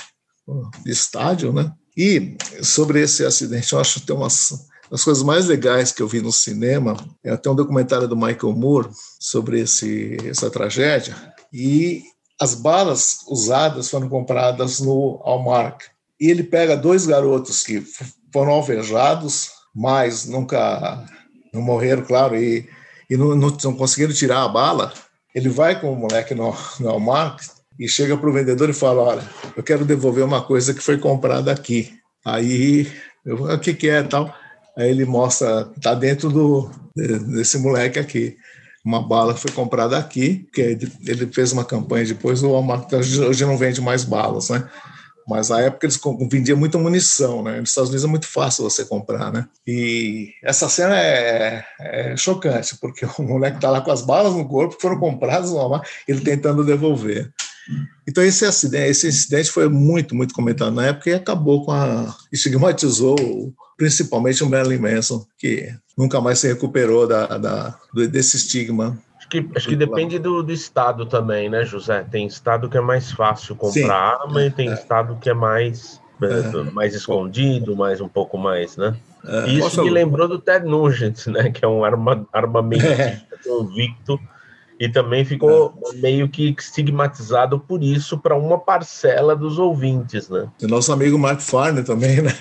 de 0.85 0.91
estádio, 0.91 1.53
né? 1.53 1.71
E 1.97 2.37
sobre 2.63 3.01
esse 3.01 3.25
acidente, 3.25 3.73
eu 3.73 3.81
acho 3.81 4.01
que 4.01 4.07
tem 4.07 4.17
umas 4.17 4.53
as 4.91 5.03
coisas 5.03 5.23
mais 5.23 5.47
legais 5.47 5.91
que 5.91 6.03
eu 6.03 6.07
vi 6.07 6.21
no 6.21 6.31
cinema 6.31 6.97
é 7.25 7.31
até 7.31 7.51
um 7.51 7.55
documentário 7.55 8.07
do 8.07 8.17
Michael 8.17 8.53
Moore 8.53 8.91
sobre 9.19 9.61
esse, 9.61 10.17
essa 10.25 10.51
tragédia. 10.51 11.17
E 11.53 12.03
as 12.41 12.55
balas 12.55 13.19
usadas 13.29 13.89
foram 13.89 14.09
compradas 14.09 14.81
no 14.81 15.21
Almark. 15.25 15.85
E 16.21 16.31
ele 16.31 16.43
pega 16.43 16.77
dois 16.77 17.07
garotos 17.07 17.63
que 17.63 17.83
foram 18.33 18.53
alvejados, 18.53 19.51
mas 19.75 20.27
nunca 20.27 21.05
não 21.53 21.63
morreram, 21.63 22.03
claro, 22.03 22.37
e, 22.37 22.69
e 23.09 23.17
não, 23.17 23.35
não, 23.35 23.77
conseguiram 23.77 24.13
tirar 24.13 24.43
a 24.43 24.49
bala. 24.49 24.93
Ele 25.35 25.49
vai 25.49 25.81
com 25.81 25.93
o 25.93 25.97
moleque 25.97 26.35
no, 26.35 26.55
no 26.81 26.89
Almark 26.89 27.41
e 27.79 27.89
chega 27.89 28.17
para 28.17 28.29
o 28.29 28.33
vendedor 28.33 28.71
e 28.71 28.75
fala: 28.75 29.03
Olha, 29.03 29.31
eu 29.57 29.63
quero 29.63 29.85
devolver 29.85 30.25
uma 30.25 30.43
coisa 30.43 30.75
que 30.75 30.81
foi 30.81 30.99
comprada 30.99 31.53
aqui. 31.53 31.93
Aí, 32.25 32.91
eu 33.25 33.37
o 33.37 33.59
que 33.59 33.75
que 33.75 33.89
é 33.89 34.03
tal? 34.03 34.33
Aí 34.77 34.91
ele 34.91 35.05
mostra, 35.05 35.71
tá 35.81 35.95
dentro 35.95 36.31
do, 36.31 36.71
desse 36.95 37.59
moleque 37.59 37.99
aqui. 37.99 38.37
Uma 38.85 39.03
bala 39.03 39.35
foi 39.35 39.51
comprada 39.51 39.97
aqui, 39.97 40.47
que 40.53 40.61
ele 40.61 41.27
fez 41.33 41.53
uma 41.53 41.65
campanha 41.65 42.05
depois, 42.05 42.43
o 42.43 42.51
Walmart 42.51 42.93
hoje 42.93 43.47
não 43.47 43.57
vende 43.57 43.81
mais 43.81 44.05
balas, 44.05 44.51
né? 44.51 44.69
Mas 45.27 45.49
na 45.49 45.61
época 45.61 45.87
eles 45.87 45.99
vendiam 46.31 46.59
muita 46.59 46.77
munição, 46.77 47.43
né? 47.43 47.59
Nos 47.59 47.71
Estados 47.71 47.89
Unidos 47.89 48.05
é 48.05 48.09
muito 48.09 48.27
fácil 48.27 48.65
você 48.65 48.85
comprar, 48.85 49.33
né? 49.33 49.47
E 49.67 50.35
essa 50.43 50.69
cena 50.69 50.99
é, 50.99 51.65
é 51.81 52.17
chocante, 52.17 52.77
porque 52.77 53.07
o 53.19 53.23
moleque 53.23 53.61
tá 53.61 53.71
lá 53.71 53.81
com 53.81 53.91
as 53.91 54.03
balas 54.03 54.35
no 54.35 54.47
corpo, 54.47 54.77
foram 54.79 54.99
compradas, 54.99 55.51
ele 56.07 56.21
tentando 56.21 56.65
devolver. 56.65 57.33
Então 58.07 58.23
esse 58.23 58.45
acidente, 58.45 58.91
esse 58.91 59.09
incidente 59.09 59.51
foi 59.51 59.69
muito, 59.69 60.15
muito 60.15 60.35
comentado 60.35 60.73
na 60.73 60.87
época 60.87 61.11
e 61.11 61.15
acabou 61.15 61.65
com 61.65 61.73
a 61.73 62.15
estigmatizou 62.33 63.17
principalmente 63.77 64.43
o 64.43 64.49
Marilyn 64.49 64.79
Manson, 64.79 65.25
que 65.39 65.75
nunca 65.97 66.21
mais 66.21 66.39
se 66.39 66.49
recuperou 66.49 67.07
da, 67.07 67.27
da 67.39 67.79
desse 67.93 68.37
estigma. 68.37 68.99
Acho 69.19 69.29
que, 69.29 69.49
acho 69.57 69.69
que 69.69 69.77
depende 69.77 70.19
do, 70.19 70.43
do, 70.43 70.53
estado 70.53 71.07
também, 71.07 71.49
né, 71.49 71.65
José? 71.65 72.05
Tem 72.05 72.27
estado 72.27 72.69
que 72.69 72.77
é 72.77 72.81
mais 72.81 73.11
fácil 73.11 73.57
comprar 73.57 73.73
Sim, 73.73 73.91
arma 73.91 74.45
e 74.45 74.51
tem 74.51 74.69
é. 74.69 74.75
estado 74.75 75.17
que 75.21 75.31
é 75.31 75.35
mais, 75.35 76.01
é. 76.23 76.71
mais 76.71 76.95
escondido, 76.95 77.75
mais 77.75 78.01
um 78.01 78.09
pouco 78.09 78.37
mais, 78.37 78.77
né? 78.77 78.95
É. 79.27 79.49
Isso 79.49 79.61
Posso... 79.61 79.83
me 79.83 79.91
lembrou 79.91 80.29
do 80.29 80.39
Ted 80.39 80.67
Nugent, 80.67 81.27
né? 81.29 81.51
Que 81.51 81.65
é 81.65 81.69
um 81.69 81.85
arma, 81.85 82.27
armamentista 82.33 82.93
é. 83.03 83.49
convicto 83.49 84.21
e 84.79 84.89
também 84.89 85.25
ficou 85.25 85.75
é. 85.93 85.97
meio 85.97 86.29
que 86.29 86.55
estigmatizado 86.59 87.59
por 87.59 87.83
isso 87.83 88.19
para 88.19 88.37
uma 88.37 88.59
parcela 88.59 89.37
dos 89.37 89.59
ouvintes, 89.59 90.29
né? 90.29 90.49
E 90.61 90.67
nosso 90.67 90.93
amigo 90.93 91.19
Mark 91.19 91.41
Farner 91.41 91.85
também, 91.85 92.21
né? 92.23 92.33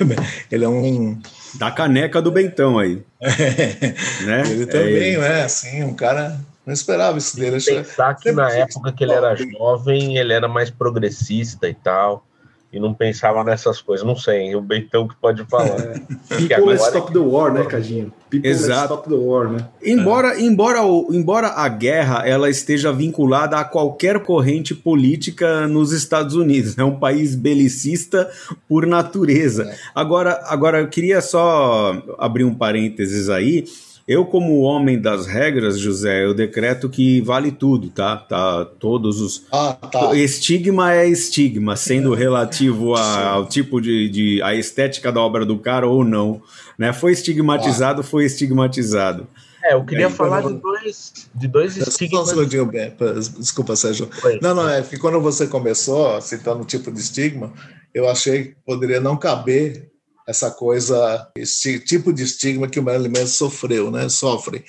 Ele 0.51 0.65
é 0.65 0.69
um 0.69 1.19
da 1.55 1.69
caneca 1.71 2.21
do 2.21 2.31
Bentão 2.31 2.79
aí. 2.79 3.03
É. 3.21 3.93
Né? 4.23 4.43
Ele 4.49 4.65
também, 4.65 5.15
é 5.15 5.17
né? 5.17 5.43
Assim, 5.43 5.83
um 5.83 5.93
cara 5.93 6.39
não 6.65 6.73
esperava 6.73 7.17
isso 7.17 7.35
dele. 7.35 7.61
Pensar 7.61 8.15
que 8.15 8.31
na 8.31 8.49
época 8.51 8.91
que 8.91 9.03
ele 9.03 9.13
era 9.13 9.35
jovem, 9.35 10.17
ele 10.17 10.33
era 10.33 10.47
mais 10.47 10.69
progressista 10.69 11.67
e 11.67 11.73
tal 11.73 12.25
e 12.73 12.79
não 12.79 12.91
pensava 12.91 13.43
nessas 13.43 13.79
coisas. 13.79 14.05
Não 14.05 14.15
sei, 14.15 14.55
o 14.55 14.61
Beitão 14.61 15.07
que 15.07 15.15
pode 15.15 15.45
falar. 15.45 15.79
É. 15.79 15.99
People 16.27 16.53
agora... 16.55 16.71
let's 16.71 16.87
stop 16.87 17.13
the 17.13 17.19
war, 17.19 17.53
né, 17.53 17.63
Cadinho? 17.65 18.11
People 18.31 18.49
Exato. 18.49 18.71
let's 18.71 18.83
stop 18.85 19.09
the 19.09 19.15
war, 19.15 19.47
né? 19.47 19.69
Embora, 19.83 20.33
é. 20.33 20.41
embora, 20.41 20.79
embora 21.11 21.47
a 21.49 21.69
guerra 21.69 22.27
ela 22.27 22.49
esteja 22.49 22.91
vinculada 22.91 23.57
a 23.57 23.63
qualquer 23.63 24.19
corrente 24.23 24.73
política 24.73 25.67
nos 25.67 25.91
Estados 25.91 26.33
Unidos, 26.33 26.75
é 26.75 26.83
um 26.83 26.97
país 26.97 27.35
belicista 27.35 28.27
por 28.67 28.87
natureza. 28.87 29.69
É. 29.69 29.77
Agora, 29.93 30.41
agora 30.47 30.79
eu 30.79 30.87
queria 30.87 31.21
só 31.21 31.95
abrir 32.17 32.43
um 32.43 32.55
parênteses 32.55 33.29
aí 33.29 33.65
eu, 34.05 34.25
como 34.25 34.59
homem 34.61 34.99
das 34.99 35.25
regras, 35.25 35.79
José, 35.79 36.25
eu 36.25 36.33
decreto 36.33 36.89
que 36.89 37.21
vale 37.21 37.51
tudo, 37.51 37.89
tá? 37.89 38.17
tá 38.17 38.65
todos 38.65 39.21
os. 39.21 39.45
Ah, 39.51 39.73
tá. 39.73 40.13
Estigma 40.13 40.93
é 40.93 41.07
estigma, 41.07 41.77
sendo 41.77 42.13
relativo 42.13 42.95
a, 42.95 43.27
ao 43.29 43.47
tipo 43.47 43.79
de, 43.79 44.09
de. 44.09 44.41
a 44.41 44.53
estética 44.53 45.09
da 45.09 45.21
obra 45.21 45.45
do 45.45 45.57
cara 45.57 45.87
ou 45.87 46.03
não. 46.03 46.41
Né? 46.77 46.91
Foi 46.91 47.13
estigmatizado, 47.13 48.01
ah. 48.01 48.03
foi 48.03 48.25
estigmatizado. 48.25 49.25
É, 49.63 49.73
eu 49.73 49.85
queria 49.85 50.07
é, 50.07 50.09
falar 50.09 50.41
de 50.41 50.53
dois, 50.55 51.29
de 51.33 51.47
dois 51.47 51.77
estigmas. 51.77 52.27
Só 52.27 52.33
um 52.33 52.45
segundinho, 52.45 52.69
desculpa, 53.39 53.73
Sérgio. 53.77 54.09
Foi. 54.19 54.37
Não, 54.41 54.53
não, 54.53 54.69
é 54.69 54.81
que 54.81 54.97
quando 54.97 55.21
você 55.21 55.47
começou 55.47 56.19
citando 56.19 56.63
o 56.63 56.65
tipo 56.65 56.91
de 56.91 56.99
estigma, 56.99 57.53
eu 57.93 58.09
achei 58.09 58.43
que 58.43 58.55
poderia 58.65 58.99
não 58.99 59.15
caber 59.15 59.92
essa 60.27 60.49
coisa, 60.51 61.29
esse 61.35 61.79
tipo 61.79 62.13
de 62.13 62.23
estigma 62.23 62.67
que 62.67 62.79
o 62.79 62.83
Marilyn 62.83 63.09
Manson 63.09 63.49
sofreu, 63.49 63.91
né? 63.91 64.07
Sofre. 64.09 64.63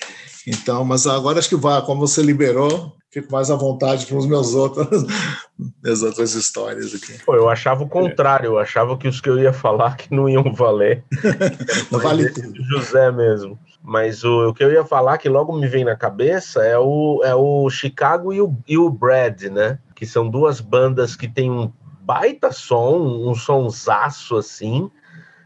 Então, 0.46 0.84
mas 0.84 1.06
agora 1.06 1.38
acho 1.38 1.49
que 1.49 1.56
vai, 1.56 1.80
como 1.82 2.06
você 2.06 2.23
liberou, 2.23 2.94
fico 3.11 3.32
mais 3.32 3.50
à 3.50 3.54
vontade 3.54 4.06
para 4.06 4.16
os 4.16 4.26
meus 4.26 4.54
outros, 4.54 5.06
minhas 5.82 6.02
outras 6.02 6.34
histórias 6.34 6.94
aqui. 6.94 7.25
Pô, 7.25 7.34
eu 7.34 7.49
achava 7.49 7.84
o 7.84 7.88
contrário, 7.88 8.46
eu 8.46 8.58
achava 8.58 8.99
que 8.99 9.06
os 9.06 9.20
que 9.20 9.30
eu 9.30 9.38
ia 9.38 9.52
falar 9.52 9.96
que 9.96 10.12
não 10.12 10.28
iam 10.28 10.52
valer. 10.52 11.04
não 11.90 12.00
vale 12.00 12.28
tudo. 12.30 12.62
José 12.64 13.11
mesmo. 13.12 13.58
Mas 13.82 14.25
o, 14.25 14.49
o, 14.49 14.54
que 14.54 14.64
eu 14.64 14.73
ia 14.73 14.84
falar 14.84 15.18
que 15.18 15.28
logo 15.28 15.52
me 15.52 15.68
vem 15.68 15.84
na 15.84 15.94
cabeça 15.94 16.64
é 16.64 16.76
o, 16.78 17.20
é 17.23 17.34
o 17.34 17.68
Chicago 17.70 18.32
e 18.32 18.40
o, 18.40 18.56
e 18.66 18.76
o 18.76 18.90
Brad, 18.90 19.42
né? 19.44 19.78
Que 19.94 20.06
são 20.06 20.28
duas 20.28 20.61
bandas 20.61 21.14
que 21.14 21.28
têm 21.28 21.50
um 21.50 21.70
baita 22.00 22.50
som, 22.50 22.99
um 22.99 23.34
sonsaço 23.34 24.37
assim, 24.37 24.90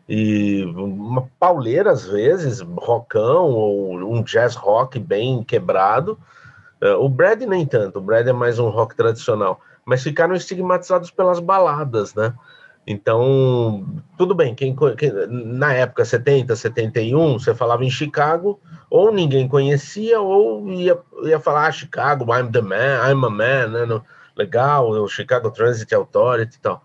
e 0.08 0.64
uma 0.64 1.28
pauleira 1.38 1.90
às 1.90 2.06
vezes, 2.06 2.60
rockão 2.60 3.50
ou 3.50 3.94
um 3.94 4.22
jazz 4.22 4.54
rock 4.54 4.98
bem 4.98 5.44
quebrado. 5.44 6.18
Uh, 6.82 6.94
o 7.04 7.08
Brad 7.08 7.42
nem 7.42 7.66
tanto, 7.66 7.98
o 7.98 8.02
Brad 8.02 8.26
é 8.26 8.32
mais 8.32 8.58
um 8.58 8.68
rock 8.68 8.96
tradicional, 8.96 9.60
mas 9.84 10.02
ficaram 10.02 10.34
estigmatizados 10.34 11.10
pelas 11.10 11.40
baladas, 11.40 12.14
né? 12.14 12.32
Então, 12.86 13.84
tudo 14.16 14.34
bem, 14.34 14.54
quem, 14.54 14.74
quem, 14.96 15.12
na 15.28 15.74
época 15.74 16.06
70, 16.06 16.56
71, 16.56 17.38
você 17.38 17.54
falava 17.54 17.84
em 17.84 17.90
Chicago, 17.90 18.58
ou 18.88 19.12
ninguém 19.12 19.46
conhecia, 19.46 20.18
ou 20.20 20.66
ia, 20.70 20.98
ia 21.24 21.38
falar 21.38 21.66
ah, 21.66 21.72
Chicago, 21.72 22.24
I'm 22.32 22.50
the 22.50 22.62
man, 22.62 23.06
I'm 23.06 23.26
a 23.26 23.30
man, 23.30 23.66
né? 23.68 23.84
No, 23.84 24.02
legal, 24.34 24.88
o 24.88 25.06
Chicago 25.06 25.50
Transit 25.50 25.94
Authority 25.94 26.56
e 26.56 26.60
tal 26.60 26.82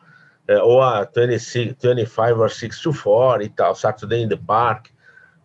é, 0.47 0.57
ou 0.61 0.81
a 0.81 1.03
25, 1.03 1.75
25 1.81 2.39
or 2.39 2.49
6 2.49 2.79
to 2.79 2.93
4 2.93 3.43
e 3.43 3.49
tal, 3.49 3.75
Saturday 3.75 4.23
in 4.23 4.29
the 4.29 4.37
Park. 4.37 4.87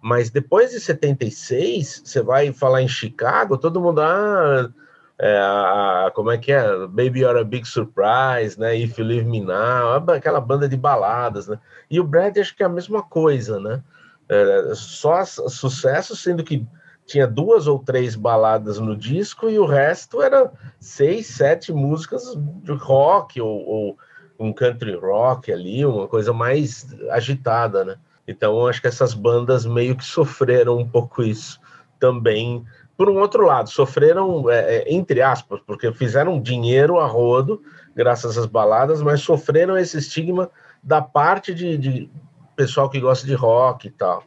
Mas 0.01 0.31
depois 0.31 0.71
de 0.71 0.81
76, 0.81 2.03
você 2.05 2.23
vai 2.23 2.53
falar 2.53 2.83
em 2.83 2.89
Chicago, 2.89 3.59
todo 3.59 3.81
mundo, 3.81 4.01
ah, 4.01 4.71
é, 5.19 5.37
a, 5.37 6.13
como 6.15 6.31
é 6.31 6.39
que 6.39 6.53
é? 6.53 6.87
Baby 6.87 7.21
You're 7.21 7.41
a 7.41 7.45
Big 7.45 7.67
Surprise, 7.67 8.59
né? 8.59 8.77
If 8.77 8.99
You 8.99 9.05
Leave 9.05 9.27
Me 9.27 9.41
Now, 9.41 10.05
aquela 10.15 10.41
banda 10.41 10.69
de 10.69 10.77
baladas, 10.77 11.49
né? 11.49 11.59
E 11.91 11.99
o 11.99 12.05
Brad 12.05 12.39
acho 12.39 12.55
que 12.57 12.63
é 12.63 12.67
a 12.67 12.69
mesma 12.69 13.03
coisa, 13.03 13.59
né? 13.59 13.83
É, 14.29 14.73
só 14.75 15.25
sucesso, 15.25 16.15
sendo 16.15 16.45
que 16.45 16.65
tinha 17.05 17.27
duas 17.27 17.67
ou 17.67 17.79
três 17.79 18.15
baladas 18.15 18.79
no 18.79 18.95
disco 18.95 19.49
e 19.49 19.59
o 19.59 19.65
resto 19.65 20.23
era 20.23 20.53
seis, 20.79 21.27
sete 21.27 21.73
músicas 21.73 22.35
de 22.63 22.73
rock 22.73 23.41
ou, 23.41 23.67
ou 23.67 23.99
um 24.39 24.53
country 24.53 24.95
rock 24.95 25.53
ali, 25.53 25.85
uma 25.85 26.07
coisa 26.07 26.33
mais 26.33 26.87
agitada, 27.11 27.85
né? 27.85 27.97
Então, 28.27 28.67
acho 28.67 28.81
que 28.81 28.87
essas 28.87 29.15
bandas 29.15 29.65
meio 29.65 29.97
que 29.97 30.05
sofreram 30.05 30.79
um 30.79 30.89
pouco 30.89 31.23
isso 31.23 31.59
também. 31.99 32.65
Por 32.97 33.09
um 33.09 33.19
outro 33.19 33.45
lado, 33.45 33.71
sofreram, 33.71 34.51
é, 34.51 34.77
é, 34.77 34.93
entre 34.93 35.23
aspas, 35.23 35.61
porque 35.67 35.91
fizeram 35.93 36.41
dinheiro 36.41 36.99
a 36.99 37.07
rodo, 37.07 37.63
graças 37.95 38.37
às 38.37 38.47
baladas, 38.47 39.01
mas 39.03 39.23
sofreram 39.23 39.77
esse 39.77 39.99
estigma 39.99 40.51
da 40.83 41.01
parte 41.01 41.55
de, 41.55 41.79
de 41.79 42.11
pessoal 42.55 42.91
que 42.91 43.01
gosta 43.01 43.27
de 43.27 43.35
rock 43.35 43.89
e 43.89 43.91
tal, 43.91 44.25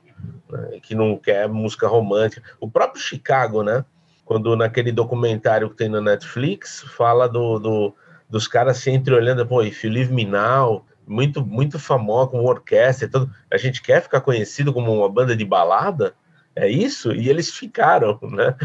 né? 0.49 0.79
que 0.81 0.95
não 0.95 1.15
quer 1.15 1.47
música 1.47 1.87
romântica. 1.87 2.41
O 2.59 2.69
próprio 2.69 3.01
Chicago, 3.01 3.61
né? 3.61 3.85
Quando 4.25 4.55
naquele 4.55 4.91
documentário 4.91 5.69
que 5.69 5.75
tem 5.75 5.89
na 5.89 6.01
Netflix, 6.01 6.81
fala 6.95 7.27
do, 7.27 7.59
do 7.59 7.95
dos 8.31 8.47
caras 8.47 8.77
se 8.77 8.89
entreolhando, 8.89 9.45
pô, 9.45 9.61
If 9.61 9.83
You 9.83 9.91
Leave 9.91 10.13
Me 10.13 10.25
Now, 10.25 10.85
muito, 11.05 11.45
muito 11.45 11.77
famosa, 11.77 12.31
com 12.31 12.45
orquestra 12.45 13.05
e 13.05 13.09
tudo. 13.09 13.29
A 13.51 13.57
gente 13.57 13.81
quer 13.81 14.01
ficar 14.01 14.21
conhecido 14.21 14.71
como 14.71 14.91
uma 14.93 15.09
banda 15.09 15.35
de 15.35 15.43
balada? 15.43 16.13
É 16.55 16.67
isso? 16.67 17.13
E 17.13 17.29
eles 17.29 17.49
ficaram, 17.51 18.17
né? 18.23 18.55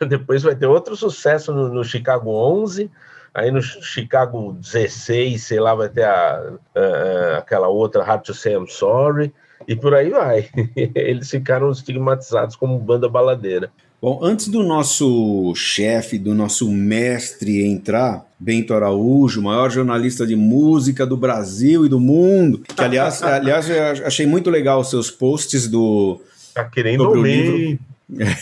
Depois 0.08 0.44
vai 0.44 0.54
ter 0.54 0.66
outro 0.66 0.96
sucesso 0.96 1.52
no, 1.52 1.68
no 1.68 1.84
Chicago 1.84 2.30
11, 2.30 2.90
aí 3.34 3.50
no 3.50 3.60
Chicago 3.60 4.52
16, 4.52 5.42
sei 5.42 5.58
lá, 5.58 5.74
vai 5.74 5.88
ter 5.88 6.04
a, 6.04 6.52
a, 6.74 7.38
aquela 7.38 7.68
outra 7.68 8.04
Hard 8.04 8.22
to 8.22 8.34
Say 8.34 8.54
I'm 8.54 8.68
Sorry, 8.68 9.34
e 9.66 9.74
por 9.74 9.92
aí 9.94 10.10
vai. 10.10 10.48
Eles 10.94 11.30
ficaram 11.30 11.70
estigmatizados 11.70 12.54
como 12.54 12.78
banda 12.78 13.08
baladeira. 13.08 13.72
Bom, 14.00 14.20
antes 14.22 14.48
do 14.48 14.62
nosso 14.62 15.54
chefe, 15.54 16.18
do 16.18 16.34
nosso 16.34 16.70
mestre 16.70 17.64
entrar, 17.64 18.26
Bento 18.38 18.74
Araújo, 18.74 19.40
maior 19.40 19.70
jornalista 19.70 20.26
de 20.26 20.36
música 20.36 21.06
do 21.06 21.16
Brasil 21.16 21.86
e 21.86 21.88
do 21.88 21.98
mundo, 21.98 22.58
que 22.58 22.82
aliás, 22.82 23.22
aliás 23.24 23.68
eu 23.70 24.06
achei 24.06 24.26
muito 24.26 24.50
legal 24.50 24.80
os 24.80 24.90
seus 24.90 25.10
posts 25.10 25.66
do 25.66 26.20
tá 26.54 26.64
querendo 26.64 27.04
sobre 27.04 27.18
ouvir. 27.18 27.48
o 27.48 27.56
livro. 27.56 27.78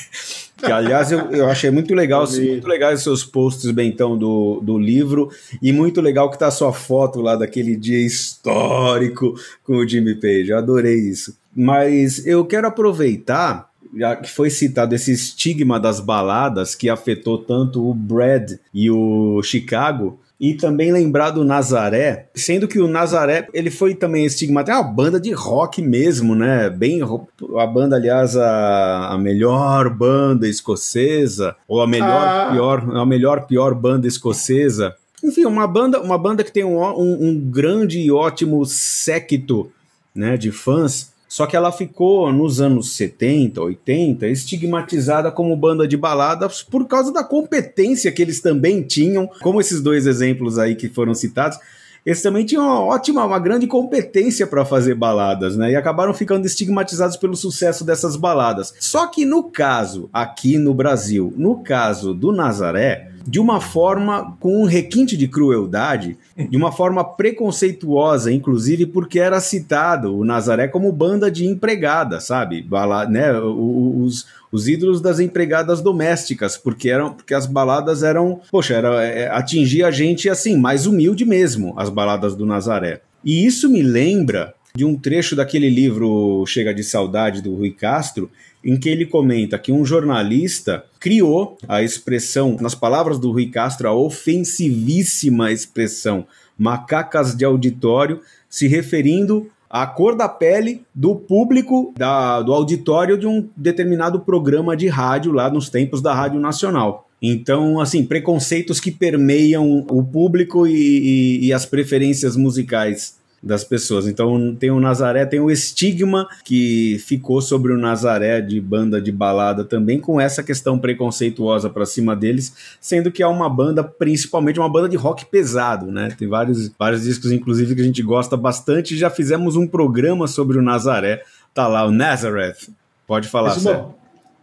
que, 0.56 0.70
aliás, 0.70 1.12
eu, 1.12 1.30
eu 1.30 1.46
achei 1.49 1.70
muito 1.70 1.94
legal, 1.94 2.26
muito 2.28 2.66
legal 2.66 2.92
os 2.92 3.02
seus 3.02 3.25
posts, 3.25 3.70
Bentão, 3.70 4.16
do, 4.16 4.61
do 4.61 4.78
livro, 4.78 5.30
e 5.62 5.73
muito 5.73 6.00
legal 6.00 6.30
que 6.30 6.38
tá 6.38 6.49
a 6.49 6.52
sua 6.52 6.73
foto 6.73 7.20
lá 7.20 7.37
daquele 7.37 7.76
dia 7.76 8.04
histórico 8.04 9.34
com 9.62 9.76
o 9.76 9.88
Jimmy 9.88 10.14
Page. 10.14 10.50
Eu 10.50 10.58
adorei 10.58 10.96
isso. 10.96 11.37
Mas 11.54 12.26
eu 12.26 12.44
quero 12.44 12.66
aproveitar 12.66 13.70
já 13.96 14.16
que 14.16 14.30
foi 14.30 14.50
citado 14.50 14.94
esse 14.94 15.12
estigma 15.12 15.78
das 15.78 16.00
baladas 16.00 16.74
que 16.74 16.88
afetou 16.88 17.38
tanto 17.38 17.88
o 17.88 17.94
Brad 17.94 18.52
e 18.72 18.90
o 18.90 19.42
Chicago, 19.42 20.18
e 20.38 20.54
também 20.54 20.92
lembrar 20.92 21.30
do 21.30 21.44
Nazaré, 21.44 22.26
sendo 22.34 22.66
que 22.66 22.80
o 22.80 22.88
Nazaré 22.88 23.48
ele 23.54 23.70
foi 23.70 23.94
também 23.94 24.26
estigmatizado, 24.26 24.80
é 24.80 24.82
uma 24.82 24.92
banda 24.92 25.20
de 25.20 25.32
rock 25.32 25.80
mesmo, 25.80 26.34
né? 26.34 26.68
Bem 26.68 27.00
a 27.02 27.66
banda, 27.66 27.96
aliás, 27.96 28.36
a, 28.36 29.12
a 29.12 29.18
melhor 29.18 29.88
banda 29.88 30.48
escocesa 30.48 31.56
ou 31.68 31.80
a 31.80 31.86
melhor 31.86 32.26
ah. 32.26 32.48
pior, 32.52 32.96
a 32.96 33.06
melhor 33.06 33.46
pior 33.46 33.74
banda 33.74 34.08
escocesa. 34.08 34.94
Enfim, 35.22 35.46
uma 35.46 35.66
banda, 35.66 36.00
uma 36.00 36.18
banda 36.18 36.44
que 36.44 36.52
tem 36.52 36.64
um, 36.64 36.78
um, 36.82 37.28
um 37.28 37.40
grande 37.40 38.00
e 38.00 38.10
ótimo 38.10 38.66
séquito, 38.66 39.70
né, 40.14 40.36
de 40.36 40.52
fãs 40.52 41.13
só 41.34 41.46
que 41.46 41.56
ela 41.56 41.72
ficou 41.72 42.32
nos 42.32 42.60
anos 42.60 42.94
70, 42.94 43.60
80 43.60 44.28
estigmatizada 44.28 45.32
como 45.32 45.56
banda 45.56 45.84
de 45.84 45.96
baladas 45.96 46.62
por 46.62 46.86
causa 46.86 47.12
da 47.12 47.24
competência 47.24 48.12
que 48.12 48.22
eles 48.22 48.40
também 48.40 48.82
tinham, 48.84 49.28
como 49.42 49.60
esses 49.60 49.80
dois 49.80 50.06
exemplos 50.06 50.60
aí 50.60 50.76
que 50.76 50.88
foram 50.88 51.12
citados. 51.12 51.58
Eles 52.06 52.22
também 52.22 52.46
tinham 52.46 52.62
uma 52.62 52.78
ótima, 52.78 53.24
uma 53.24 53.40
grande 53.40 53.66
competência 53.66 54.46
para 54.46 54.64
fazer 54.64 54.94
baladas, 54.94 55.56
né? 55.56 55.72
E 55.72 55.74
acabaram 55.74 56.14
ficando 56.14 56.46
estigmatizados 56.46 57.16
pelo 57.16 57.34
sucesso 57.34 57.84
dessas 57.84 58.14
baladas. 58.14 58.72
Só 58.78 59.08
que 59.08 59.24
no 59.24 59.50
caso, 59.50 60.08
aqui 60.12 60.56
no 60.56 60.72
Brasil, 60.72 61.34
no 61.36 61.64
caso 61.64 62.14
do 62.14 62.30
Nazaré, 62.30 63.10
de 63.26 63.40
uma 63.40 63.61
forma 63.61 64.37
com 64.38 64.62
um 64.62 64.66
requinte 64.66 65.16
de 65.16 65.26
crueldade, 65.26 66.16
de 66.37 66.57
uma 66.57 66.71
forma 66.71 67.02
preconceituosa, 67.02 68.31
inclusive 68.31 68.87
porque 68.87 69.19
era 69.19 69.40
citado 69.40 70.16
o 70.16 70.25
Nazaré 70.25 70.69
como 70.69 70.93
banda 70.93 71.31
de 71.31 71.47
empregada, 71.47 72.21
sabe? 72.21 72.61
Bala, 72.61 73.07
né? 73.07 73.33
Os, 73.38 74.26
os 74.52 74.69
ídolos 74.69 75.00
das 75.00 75.21
empregadas 75.21 75.81
domésticas, 75.81 76.57
porque 76.57 76.90
eram 76.90 77.14
porque 77.14 77.35
as 77.35 77.47
baladas 77.47 78.02
eram, 78.02 78.40
poxa, 78.50 78.75
era 78.75 79.02
é, 79.02 79.28
atingir 79.31 79.85
a 79.85 79.90
gente 79.90 80.28
assim, 80.28 80.57
mais 80.57 80.87
humilde 80.87 81.25
mesmo, 81.25 81.75
as 81.76 81.88
baladas 81.88 82.37
do 82.37 82.45
Nazaré. 82.45 83.00
E 83.25 83.47
isso 83.47 83.71
me 83.71 83.83
lembra 83.83 84.54
de 84.76 84.85
um 84.85 84.97
trecho 84.97 85.35
daquele 85.35 85.71
livro 85.71 86.45
Chega 86.47 86.75
de 86.75 86.83
Saudade 86.83 87.40
do 87.40 87.54
Rui 87.54 87.71
Castro, 87.71 88.31
em 88.64 88.76
que 88.76 88.88
ele 88.88 89.07
comenta 89.07 89.59
que 89.59 89.71
um 89.71 89.85
jornalista 89.85 90.85
criou 91.04 91.58
a 91.68 91.82
expressão, 91.82 92.56
nas 92.58 92.75
palavras 92.75 93.18
do 93.18 93.30
Rui 93.30 93.49
Castro, 93.49 93.87
a 93.87 93.92
ofensivíssima 93.92 95.52
expressão 95.52 96.25
macacas 96.58 97.34
de 97.34 97.44
auditório, 97.44 98.23
se 98.49 98.66
referindo 98.66 99.50
à 99.68 99.87
cor 99.87 100.16
da 100.16 100.30
pele 100.30 100.80
do 100.94 101.14
público 101.14 101.92
da, 101.94 102.40
do 102.40 102.54
auditório 102.54 103.18
de 103.18 103.26
um 103.26 103.46
determinado 103.54 104.20
programa 104.20 104.75
de 104.75 104.88
rádio 104.88 105.30
lá 105.30 105.50
nos 105.50 105.68
tempos 105.68 106.00
da 106.00 106.14
Rádio 106.14 106.40
Nacional. 106.40 107.06
Então, 107.20 107.80
assim, 107.80 108.06
preconceitos 108.06 108.80
que 108.80 108.90
permeiam 108.90 109.84
o 109.90 110.02
público 110.02 110.66
e, 110.66 110.73
e, 110.73 111.46
e 111.49 111.52
as 111.52 111.66
preferências 111.66 112.34
musicais 112.34 113.18
das 113.44 113.62
pessoas. 113.62 114.06
Então 114.06 114.54
tem 114.54 114.70
o 114.70 114.80
Nazaré, 114.80 115.26
tem 115.26 115.38
o 115.38 115.50
estigma 115.50 116.26
que 116.44 116.98
ficou 117.06 117.42
sobre 117.42 117.72
o 117.72 117.78
Nazaré 117.78 118.40
de 118.40 118.60
banda 118.60 119.00
de 119.00 119.12
balada 119.12 119.64
também, 119.64 120.00
com 120.00 120.20
essa 120.20 120.42
questão 120.42 120.78
preconceituosa 120.78 121.68
para 121.68 121.84
cima 121.84 122.16
deles, 122.16 122.76
sendo 122.80 123.12
que 123.12 123.22
é 123.22 123.26
uma 123.26 123.48
banda, 123.48 123.84
principalmente 123.84 124.58
uma 124.58 124.68
banda 124.68 124.88
de 124.88 124.96
rock 124.96 125.26
pesado, 125.26 125.92
né? 125.92 126.08
Tem 126.18 126.26
vários, 126.26 126.70
vários 126.78 127.02
discos, 127.02 127.30
inclusive, 127.30 127.74
que 127.74 127.82
a 127.82 127.84
gente 127.84 128.02
gosta 128.02 128.36
bastante. 128.36 128.96
Já 128.96 129.10
fizemos 129.10 129.56
um 129.56 129.66
programa 129.66 130.26
sobre 130.26 130.58
o 130.58 130.62
Nazaré. 130.62 131.22
Tá 131.52 131.68
lá, 131.68 131.84
o 131.84 131.90
Nazareth. 131.90 132.70
Pode 133.06 133.28
falar, 133.28 133.50
mas 133.50 133.66
uma, 133.66 133.94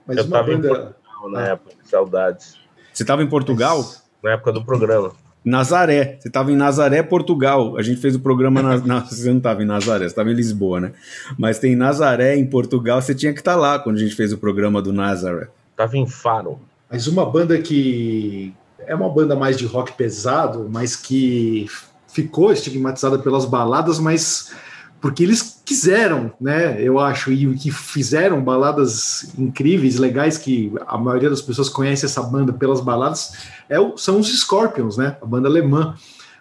mas 0.06 0.18
Eu 0.18 0.30
tava 0.30 0.48
banda... 0.48 0.68
em 0.68 0.70
Portugal 0.70 1.32
na 1.32 1.40
ah. 1.40 1.48
época, 1.48 1.76
saudades. 1.84 2.56
Você 2.94 3.04
estava 3.04 3.24
em 3.24 3.28
Portugal? 3.28 3.78
Mas... 3.78 4.04
Na 4.22 4.32
época 4.34 4.52
do 4.52 4.64
programa. 4.64 5.12
Nazaré. 5.44 6.18
Você 6.20 6.28
estava 6.28 6.52
em 6.52 6.56
Nazaré, 6.56 7.02
Portugal. 7.02 7.78
A 7.78 7.82
gente 7.82 8.00
fez 8.00 8.16
o 8.16 8.20
programa. 8.20 8.62
Na, 8.62 8.78
na, 8.78 9.00
você 9.06 9.30
não 9.30 9.38
estava 9.38 9.64
em 9.64 9.66
Nazaré, 9.66 10.06
você 10.06 10.12
estava 10.12 10.32
em 10.32 10.36
Lisboa, 10.36 10.80
né? 10.80 10.92
Mas 11.38 11.60
tem 11.60 11.76
Nazaré 11.76 12.36
em 12.36 12.46
Portugal. 12.46 13.02
Você 13.02 13.16
tinha 13.16 13.34
que 13.34 13.40
estar 13.40 13.54
tá 13.54 13.60
lá 13.60 13.80
quando 13.80 13.98
a 13.98 14.00
gente 14.00 14.16
fez 14.16 14.32
o 14.32 14.38
programa 14.38 14.82
do 14.82 14.94
Nazaré. 14.94 15.48
Estava 15.72 15.98
em 15.98 16.08
Faro. 16.08 16.60
Mas 16.90 17.08
uma 17.08 17.26
banda 17.26 17.58
que 17.60 18.54
é 18.86 18.94
uma 18.94 19.10
banda 19.10 19.36
mais 19.36 19.58
de 19.58 19.66
rock 19.66 19.94
pesado, 19.94 20.68
mas 20.72 20.96
que 20.96 21.68
ficou 22.08 22.52
estigmatizada 22.52 23.18
pelas 23.18 23.46
baladas, 23.46 24.00
mas 24.00 24.54
porque 25.00 25.24
eles 25.24 25.61
quiseram, 25.72 26.34
né? 26.40 26.82
Eu 26.82 27.00
acho, 27.00 27.32
e 27.32 27.56
que 27.56 27.72
fizeram 27.72 28.44
baladas 28.44 29.34
incríveis, 29.40 29.98
legais, 29.98 30.38
que 30.38 30.70
a 30.86 30.98
maioria 30.98 31.30
das 31.30 31.42
pessoas 31.42 31.70
conhece 31.70 32.06
essa 32.06 32.22
banda 32.22 32.52
pelas 32.52 32.82
baladas, 32.82 33.38
é 33.70 33.80
o, 33.80 33.96
são 33.96 34.20
os 34.20 34.28
Scorpions, 34.28 34.98
né? 34.98 35.16
A 35.22 35.26
banda 35.26 35.48
alemã. 35.48 35.96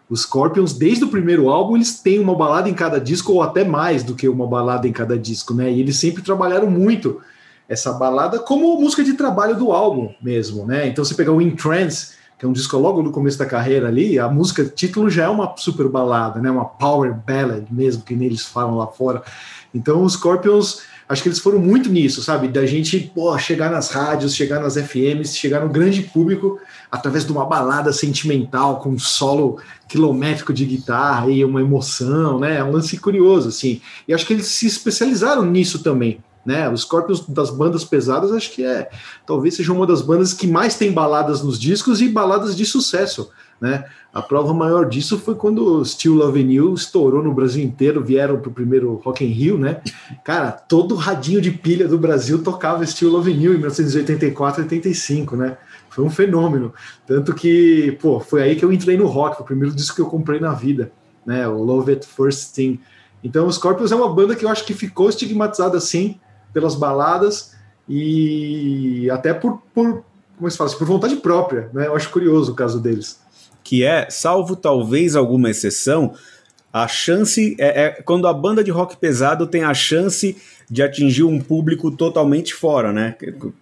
Os 0.09 0.23
Scorpions, 0.23 0.73
desde 0.73 1.05
o 1.05 1.09
primeiro 1.09 1.49
álbum, 1.49 1.77
eles 1.77 2.01
têm 2.01 2.19
uma 2.19 2.35
balada 2.35 2.69
em 2.69 2.75
cada 2.75 3.01
disco, 3.01 3.33
ou 3.35 3.41
até 3.41 3.63
mais 3.65 4.03
do 4.03 4.17
que 4.17 4.29
uma 4.29 4.49
balada 4.49 4.89
em 4.89 4.93
cada 4.93 5.17
disco, 5.17 5.55
né? 5.55 5.71
E 5.71 5.79
eles 5.79 5.97
sempre 5.97 6.25
trabalharam 6.25 6.69
muito 6.69 7.21
essa 7.69 7.93
balada 7.93 8.41
como 8.41 8.81
música 8.81 9.05
de 9.05 9.13
trabalho 9.13 9.55
do 9.55 9.71
álbum 9.71 10.13
mesmo, 10.21 10.67
né? 10.67 10.89
Então, 10.89 11.05
você 11.05 11.15
pegar 11.15 11.31
o 11.31 11.41
In 11.41 11.55
Trance, 11.55 12.15
que 12.41 12.47
é 12.47 12.49
um 12.49 12.53
disco 12.53 12.79
logo 12.79 13.03
no 13.03 13.13
começo 13.13 13.39
da 13.39 13.45
carreira 13.45 13.89
ali, 13.89 14.19
a 14.19 14.27
música 14.27 14.65
título 14.65 15.11
já 15.11 15.25
é 15.25 15.29
uma 15.29 15.55
super 15.59 15.87
balada, 15.89 16.41
né? 16.41 16.51
Uma 16.51 16.65
power 16.65 17.15
ballad 17.15 17.67
mesmo, 17.71 18.03
que 18.03 18.17
neles 18.17 18.47
falam 18.47 18.79
lá 18.79 18.87
fora. 18.87 19.23
Então 19.75 20.03
os 20.03 20.15
Scorpions, 20.15 20.81
acho 21.07 21.23
que 21.23 21.29
eles 21.29 21.39
foram 21.39 21.59
muito 21.59 21.91
nisso, 21.91 22.23
sabe? 22.23 22.49
Da 22.49 22.65
gente 22.65 22.99
pô, 23.15 23.39
chegar 23.39 23.71
nas 23.71 23.91
rádios, 23.91 24.35
chegar 24.35 24.59
nas 24.59 24.75
FMs, 24.75 25.37
chegar 25.37 25.61
no 25.61 25.69
grande 25.69 26.01
público 26.01 26.59
através 26.91 27.27
de 27.27 27.31
uma 27.31 27.45
balada 27.45 27.93
sentimental 27.93 28.81
com 28.81 28.89
um 28.89 28.99
solo 28.99 29.61
quilométrico 29.87 30.55
de 30.55 30.65
guitarra 30.65 31.29
e 31.29 31.45
uma 31.45 31.61
emoção, 31.61 32.39
né? 32.39 32.57
É 32.57 32.65
um 32.65 32.71
lance 32.71 32.97
curioso, 32.97 33.51
assim. 33.51 33.83
E 34.09 34.15
acho 34.15 34.27
que 34.27 34.33
eles 34.33 34.47
se 34.47 34.67
especializaram 34.67 35.45
nisso 35.45 35.83
também. 35.83 36.21
Né? 36.45 36.69
Os 36.71 36.83
Scorpions 36.83 37.27
das 37.29 37.51
bandas 37.51 37.85
pesadas, 37.85 38.33
acho 38.33 38.53
que 38.53 38.65
é 38.65 38.89
talvez 39.27 39.57
seja 39.57 39.73
uma 39.73 39.87
das 39.87 40.01
bandas 40.01 40.33
que 40.33 40.47
mais 40.47 40.77
tem 40.77 40.91
baladas 40.91 41.43
nos 41.43 41.59
discos 41.59 42.01
e 42.01 42.09
baladas 42.09 42.57
de 42.57 42.65
sucesso. 42.65 43.31
Né? 43.61 43.85
A 44.13 44.23
prova 44.23 44.55
maior 44.55 44.89
disso 44.89 45.19
foi 45.19 45.35
quando 45.35 45.85
Still 45.85 46.15
Love 46.15 46.41
You 46.41 46.75
estourou 46.75 47.23
no 47.23 47.35
Brasil 47.35 47.63
inteiro, 47.63 48.03
vieram 48.03 48.41
para 48.41 48.49
o 48.49 48.53
primeiro 48.53 48.95
Rock 49.05 49.25
in 49.25 49.29
Rio, 49.29 49.59
né? 49.59 49.83
Cara, 50.25 50.51
todo 50.51 50.97
radinho 50.97 51.41
de 51.41 51.51
pilha 51.51 51.87
do 51.87 51.99
Brasil 51.99 52.43
tocava 52.43 52.85
Still 52.85 53.11
Love 53.11 53.31
You 53.31 53.53
em 53.55 53.59
1984 53.59 54.63
e 54.63 54.65
85, 54.65 55.37
né? 55.37 55.59
Foi 55.91 56.03
um 56.03 56.11
fenômeno. 56.11 56.73
Tanto 57.07 57.35
que, 57.35 57.99
pô, 58.01 58.19
foi 58.19 58.43
aí 58.43 58.57
que 58.57 58.65
eu 58.65 58.73
entrei 58.73 58.97
no 58.97 59.07
rock, 59.07 59.41
o 59.41 59.45
primeiro 59.45 59.75
disco 59.75 59.95
que 59.95 60.03
eu 60.03 60.07
comprei 60.07 60.41
na 60.41 60.53
vida, 60.53 60.91
né? 61.25 61.47
O 61.47 61.63
Love 61.63 61.93
at 61.93 62.05
First 62.05 62.55
Thing. 62.55 62.81
Então, 63.23 63.47
os 63.47 63.57
Scorpions 63.57 63.93
é 63.93 63.97
uma 63.97 64.13
banda 64.13 64.35
que 64.35 64.45
eu 64.45 64.49
acho 64.49 64.65
que 64.65 64.75
ficou 64.75 65.09
estigmatizada 65.09 65.77
assim, 65.77 66.19
pelas 66.53 66.75
baladas 66.75 67.55
e 67.89 69.09
até 69.11 69.35
por, 69.35 69.63
por 69.75 70.05
como 70.37 70.51
se 70.51 70.57
fala, 70.57 70.71
por 70.71 70.87
vontade 70.87 71.17
própria, 71.17 71.69
né? 71.73 71.87
Eu 71.87 71.95
acho 71.95 72.09
curioso 72.11 72.53
o 72.53 72.55
caso 72.55 72.81
deles. 72.81 73.21
Que 73.63 73.85
é, 73.85 74.09
salvo 74.09 74.57
talvez 74.57 75.15
alguma 75.15 75.51
exceção, 75.51 76.15
a 76.73 76.89
chance 76.89 77.57
é, 77.59 77.83
é, 77.83 77.91
quando 77.91 78.27
a 78.27 78.33
banda 78.33 78.65
de 78.65 78.71
rock 78.71 78.97
pesado 78.97 79.47
tem 79.47 79.65
a 79.65 79.75
chance 79.75 80.37
de 80.71 80.83
atingir 80.83 81.25
um 81.25 81.41
público 81.41 81.91
totalmente 81.91 82.55
fora, 82.55 82.93
né? 82.93 83.17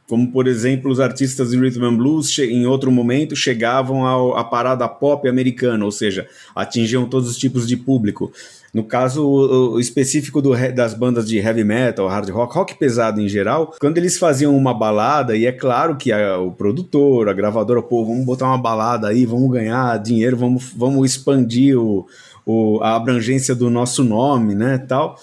Como 0.07 0.31
por 0.31 0.47
exemplo 0.47 0.91
os 0.91 1.01
artistas 1.01 1.51
de 1.51 1.59
rhythm 1.59 1.85
and 1.85 1.97
blues 1.97 2.39
em 2.39 2.67
outro 2.67 2.93
momento 2.93 3.35
chegavam 3.35 4.37
à 4.37 4.45
parada 4.45 4.87
pop 4.87 5.27
americana, 5.27 5.87
ou 5.87 5.91
seja, 5.91 6.29
atingiam 6.55 7.09
todos 7.09 7.31
os 7.31 7.39
tipos 7.39 7.67
de 7.67 7.79
público. 7.79 8.31
No 8.73 8.85
caso 8.85 9.79
específico 9.81 10.43
do, 10.43 10.55
das 10.75 10.93
bandas 10.93 11.27
de 11.27 11.39
heavy 11.39 11.65
metal, 11.65 12.07
hard 12.07 12.29
rock, 12.29 12.55
rock 12.55 12.75
pesado 12.79 13.21
em 13.21 13.29
geral, 13.29 13.75
quando 13.81 13.97
eles 13.97 14.19
faziam 14.19 14.55
uma 14.57 14.75
balada, 14.75 15.37
e 15.37 15.47
é 15.47 15.53
claro 15.53 15.97
que 15.97 16.13
a, 16.13 16.39
o 16.39 16.53
produtor, 16.53 17.29
a 17.29 17.33
gravadora, 17.33 17.83
pô, 17.83 18.05
vamos 18.05 18.25
botar 18.27 18.47
uma 18.47 18.59
balada 18.59 19.09
aí, 19.09 19.25
vamos 19.25 19.51
ganhar 19.51 19.99
dinheiro, 19.99 20.37
vamos, 20.37 20.73
vamos 20.77 21.11
expandir 21.11 21.79
o, 21.79 22.07
o, 22.45 22.79
a 22.83 22.95
abrangência 22.95 23.55
do 23.55 23.71
nosso 23.71 24.05
nome, 24.05 24.55
né, 24.55 24.79
tal. 24.79 25.19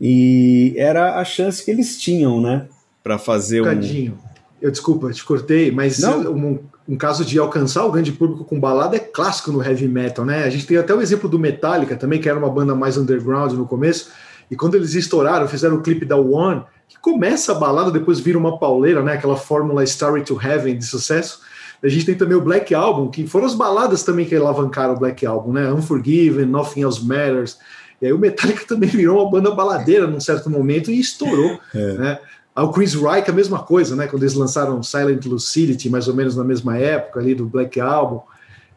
E 0.00 0.74
era 0.76 1.18
a 1.18 1.24
chance 1.24 1.64
que 1.64 1.70
eles 1.70 1.98
tinham, 1.98 2.40
né, 2.40 2.66
para 3.02 3.18
fazer 3.18 3.62
um... 3.62 3.64
Cadinho. 3.64 4.18
Eu 4.60 4.70
desculpa, 4.70 5.10
te 5.10 5.24
cortei, 5.24 5.70
mas 5.70 6.02
um, 6.02 6.58
um 6.88 6.96
caso 6.96 7.24
de 7.24 7.38
alcançar 7.38 7.84
o 7.84 7.90
grande 7.90 8.12
público 8.12 8.44
com 8.44 8.60
balada 8.60 8.96
é 8.96 9.00
clássico 9.00 9.50
no 9.50 9.62
heavy 9.62 9.88
metal, 9.88 10.24
né? 10.24 10.44
A 10.44 10.50
gente 10.50 10.66
tem 10.66 10.76
até 10.76 10.94
o 10.94 11.00
exemplo 11.00 11.28
do 11.28 11.38
Metallica 11.38 11.96
também, 11.96 12.20
que 12.20 12.28
era 12.28 12.38
uma 12.38 12.50
banda 12.50 12.74
mais 12.74 12.96
underground 12.96 13.52
no 13.52 13.66
começo, 13.66 14.10
e 14.50 14.56
quando 14.56 14.74
eles 14.74 14.94
estouraram, 14.94 15.48
fizeram 15.48 15.76
o 15.76 15.82
clipe 15.82 16.04
da 16.04 16.16
One, 16.16 16.62
que 16.86 16.98
começa 16.98 17.52
a 17.52 17.54
balada, 17.54 17.90
depois 17.90 18.20
vira 18.20 18.38
uma 18.38 18.58
pauleira, 18.58 19.02
né? 19.02 19.14
Aquela 19.14 19.36
fórmula 19.36 19.82
Story 19.84 20.22
to 20.22 20.38
Heaven 20.40 20.76
de 20.76 20.84
sucesso. 20.84 21.40
A 21.82 21.88
gente 21.88 22.06
tem 22.06 22.14
também 22.14 22.36
o 22.36 22.40
Black 22.40 22.74
Album, 22.74 23.10
que 23.10 23.26
foram 23.26 23.46
as 23.46 23.54
baladas 23.54 24.02
também 24.02 24.26
que 24.26 24.34
alavancaram 24.34 24.94
o 24.94 24.98
Black 24.98 25.24
Album, 25.24 25.52
né? 25.52 25.72
Unforgiven, 25.72 26.46
Nothing 26.46 26.82
Else 26.82 27.04
Matters. 27.04 27.58
E 28.00 28.06
aí 28.06 28.12
o 28.12 28.18
Metallica 28.18 28.64
também 28.68 28.88
virou 28.88 29.22
uma 29.22 29.30
banda 29.30 29.50
baladeira 29.50 30.06
num 30.06 30.20
certo 30.20 30.50
momento 30.50 30.90
e 30.90 31.00
estourou, 31.00 31.58
é. 31.74 31.92
né? 31.94 32.18
O 32.56 32.68
Chris 32.68 32.94
Reich, 32.94 33.28
a 33.28 33.32
mesma 33.32 33.58
coisa, 33.60 33.96
né? 33.96 34.06
Quando 34.06 34.22
eles 34.22 34.34
lançaram 34.34 34.82
Silent 34.82 35.24
Lucidity, 35.26 35.90
mais 35.90 36.06
ou 36.06 36.14
menos 36.14 36.36
na 36.36 36.44
mesma 36.44 36.76
época 36.76 37.18
ali 37.18 37.34
do 37.34 37.46
Black 37.46 37.80
Album. 37.80 38.20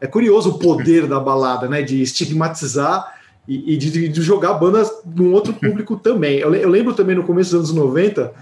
é 0.00 0.06
curioso 0.06 0.50
o 0.50 0.58
poder 0.58 1.06
da 1.06 1.20
balada, 1.20 1.68
né? 1.68 1.82
De 1.82 2.02
estigmatizar 2.02 3.14
e, 3.46 3.74
e 3.74 3.76
de, 3.76 4.08
de, 4.08 4.22
jogar 4.22 4.54
bandas 4.54 4.90
num 5.06 5.32
outro 5.32 5.54
público 5.54 5.96
também. 5.96 6.38
Eu, 6.38 6.54
eu, 6.54 6.68
lembro 6.68 6.92
também 6.92 7.14
no 7.14 7.22
começo 7.22 7.52
dos 7.56 7.70
anos 7.70 7.72
90, 7.72 8.32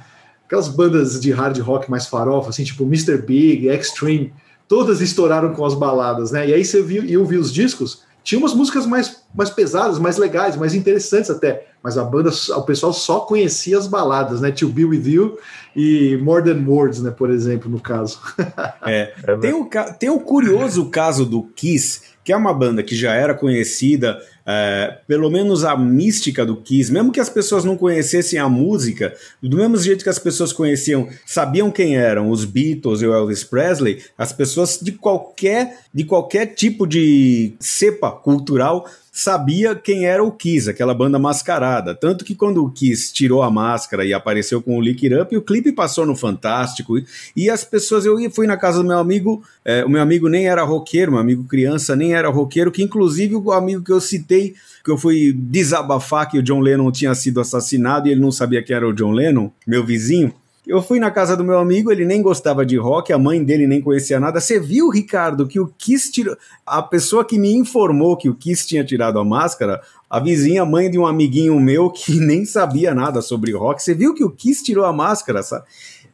aquelas 0.46 0.68
bandas 0.68 1.20
de 1.20 1.30
hard 1.30 1.58
rock 1.58 1.90
mais 1.90 2.06
farofa, 2.06 2.50
assim, 2.50 2.64
tipo 2.64 2.84
Mr. 2.84 3.18
Big, 3.18 3.68
Extreme, 3.68 4.32
todas 4.66 5.00
estouraram 5.00 5.52
com 5.54 5.64
as 5.64 5.74
baladas, 5.74 6.32
né? 6.32 6.48
E 6.48 6.54
aí 6.54 6.64
você 6.64 6.82
viu, 6.82 7.04
e 7.04 7.12
eu 7.12 7.24
vi 7.24 7.36
os 7.36 7.52
discos, 7.52 8.02
tinha 8.26 8.40
umas 8.40 8.52
músicas 8.52 8.84
mais, 8.86 9.22
mais 9.32 9.50
pesadas, 9.50 10.00
mais 10.00 10.16
legais, 10.16 10.56
mais 10.56 10.74
interessantes 10.74 11.30
até, 11.30 11.68
mas 11.80 11.96
a 11.96 12.02
banda, 12.02 12.28
o 12.56 12.62
pessoal 12.62 12.92
só 12.92 13.20
conhecia 13.20 13.78
as 13.78 13.86
baladas, 13.86 14.40
né? 14.40 14.50
To 14.50 14.68
Be 14.68 14.84
With 14.84 15.08
You 15.08 15.38
e 15.76 16.16
More 16.16 16.42
Than 16.42 16.68
Words, 16.68 17.02
né? 17.02 17.12
Por 17.12 17.30
exemplo, 17.30 17.70
no 17.70 17.78
caso. 17.78 18.18
é, 18.82 19.14
tem, 19.40 19.54
o, 19.54 19.70
tem 19.96 20.10
o 20.10 20.18
curioso 20.18 20.86
caso 20.90 21.24
do 21.24 21.44
Kiss, 21.54 22.00
que 22.26 22.32
é 22.32 22.36
uma 22.36 22.52
banda 22.52 22.82
que 22.82 22.96
já 22.96 23.14
era 23.14 23.32
conhecida, 23.36 24.20
é, 24.44 24.98
pelo 25.06 25.30
menos 25.30 25.62
a 25.62 25.76
mística 25.76 26.44
do 26.44 26.56
Kiss, 26.56 26.92
mesmo 26.92 27.12
que 27.12 27.20
as 27.20 27.28
pessoas 27.28 27.64
não 27.64 27.76
conhecessem 27.76 28.36
a 28.36 28.48
música, 28.48 29.14
do 29.40 29.56
mesmo 29.56 29.76
jeito 29.76 30.02
que 30.02 30.10
as 30.10 30.18
pessoas 30.18 30.52
conheciam, 30.52 31.08
sabiam 31.24 31.70
quem 31.70 31.96
eram 31.96 32.28
os 32.28 32.44
Beatles 32.44 33.00
e 33.00 33.06
o 33.06 33.14
Elvis 33.14 33.44
Presley, 33.44 34.02
as 34.18 34.32
pessoas 34.32 34.80
de 34.82 34.90
qualquer, 34.90 35.78
de 35.94 36.02
qualquer 36.02 36.46
tipo 36.46 36.84
de 36.84 37.54
cepa 37.60 38.10
cultural 38.10 38.88
sabia 39.16 39.74
quem 39.74 40.04
era 40.04 40.22
o 40.22 40.30
Kiss, 40.30 40.68
aquela 40.68 40.92
banda 40.92 41.18
mascarada. 41.18 41.94
Tanto 41.94 42.22
que 42.22 42.34
quando 42.34 42.62
o 42.62 42.70
Kiss 42.70 43.10
tirou 43.14 43.42
a 43.42 43.50
máscara 43.50 44.04
e 44.04 44.12
apareceu 44.12 44.60
com 44.60 44.76
o 44.76 44.80
Lick 44.80 45.06
It 45.06 45.18
Up, 45.18 45.34
o 45.34 45.40
clipe 45.40 45.72
passou 45.72 46.04
no 46.04 46.14
Fantástico. 46.14 46.98
E 47.34 47.48
as 47.48 47.64
pessoas, 47.64 48.04
eu 48.04 48.18
fui 48.30 48.46
na 48.46 48.58
casa 48.58 48.82
do 48.82 48.86
meu 48.86 48.98
amigo, 48.98 49.42
é, 49.64 49.82
o 49.86 49.88
meu 49.88 50.02
amigo 50.02 50.28
nem 50.28 50.46
era 50.46 50.62
roqueiro, 50.62 51.12
meu 51.12 51.20
amigo 51.20 51.44
criança 51.44 51.96
nem 51.96 52.14
era 52.14 52.28
roqueiro, 52.28 52.70
que 52.70 52.82
inclusive 52.82 53.34
o 53.34 53.52
amigo 53.52 53.82
que 53.82 53.92
eu 53.92 54.02
citei, 54.02 54.54
que 54.84 54.90
eu 54.90 54.98
fui 54.98 55.32
desabafar 55.32 56.30
que 56.30 56.38
o 56.38 56.42
John 56.42 56.60
Lennon 56.60 56.92
tinha 56.92 57.14
sido 57.14 57.40
assassinado 57.40 58.08
e 58.08 58.12
ele 58.12 58.20
não 58.20 58.30
sabia 58.30 58.62
quem 58.62 58.76
era 58.76 58.86
o 58.86 58.92
John 58.92 59.12
Lennon, 59.12 59.50
meu 59.66 59.82
vizinho. 59.82 60.34
Eu 60.66 60.82
fui 60.82 60.98
na 60.98 61.12
casa 61.12 61.36
do 61.36 61.44
meu 61.44 61.58
amigo, 61.58 61.92
ele 61.92 62.04
nem 62.04 62.20
gostava 62.20 62.66
de 62.66 62.76
rock, 62.76 63.12
a 63.12 63.18
mãe 63.18 63.44
dele 63.44 63.68
nem 63.68 63.80
conhecia 63.80 64.18
nada. 64.18 64.40
Você 64.40 64.58
viu, 64.58 64.88
Ricardo, 64.88 65.46
que 65.46 65.60
o 65.60 65.72
Kiss 65.78 66.10
tirou. 66.10 66.36
A 66.66 66.82
pessoa 66.82 67.24
que 67.24 67.38
me 67.38 67.54
informou 67.54 68.16
que 68.16 68.28
o 68.28 68.34
Kiss 68.34 68.66
tinha 68.66 68.84
tirado 68.84 69.20
a 69.20 69.24
máscara, 69.24 69.80
a 70.10 70.18
vizinha, 70.18 70.64
mãe 70.64 70.90
de 70.90 70.98
um 70.98 71.06
amiguinho 71.06 71.60
meu 71.60 71.88
que 71.94 72.18
nem 72.18 72.44
sabia 72.44 72.92
nada 72.92 73.22
sobre 73.22 73.52
rock. 73.52 73.80
Você 73.80 73.94
viu 73.94 74.12
que 74.12 74.24
o 74.24 74.30
Kiss 74.30 74.64
tirou 74.64 74.84
a 74.84 74.92
máscara, 74.92 75.40
sabe? 75.40 75.64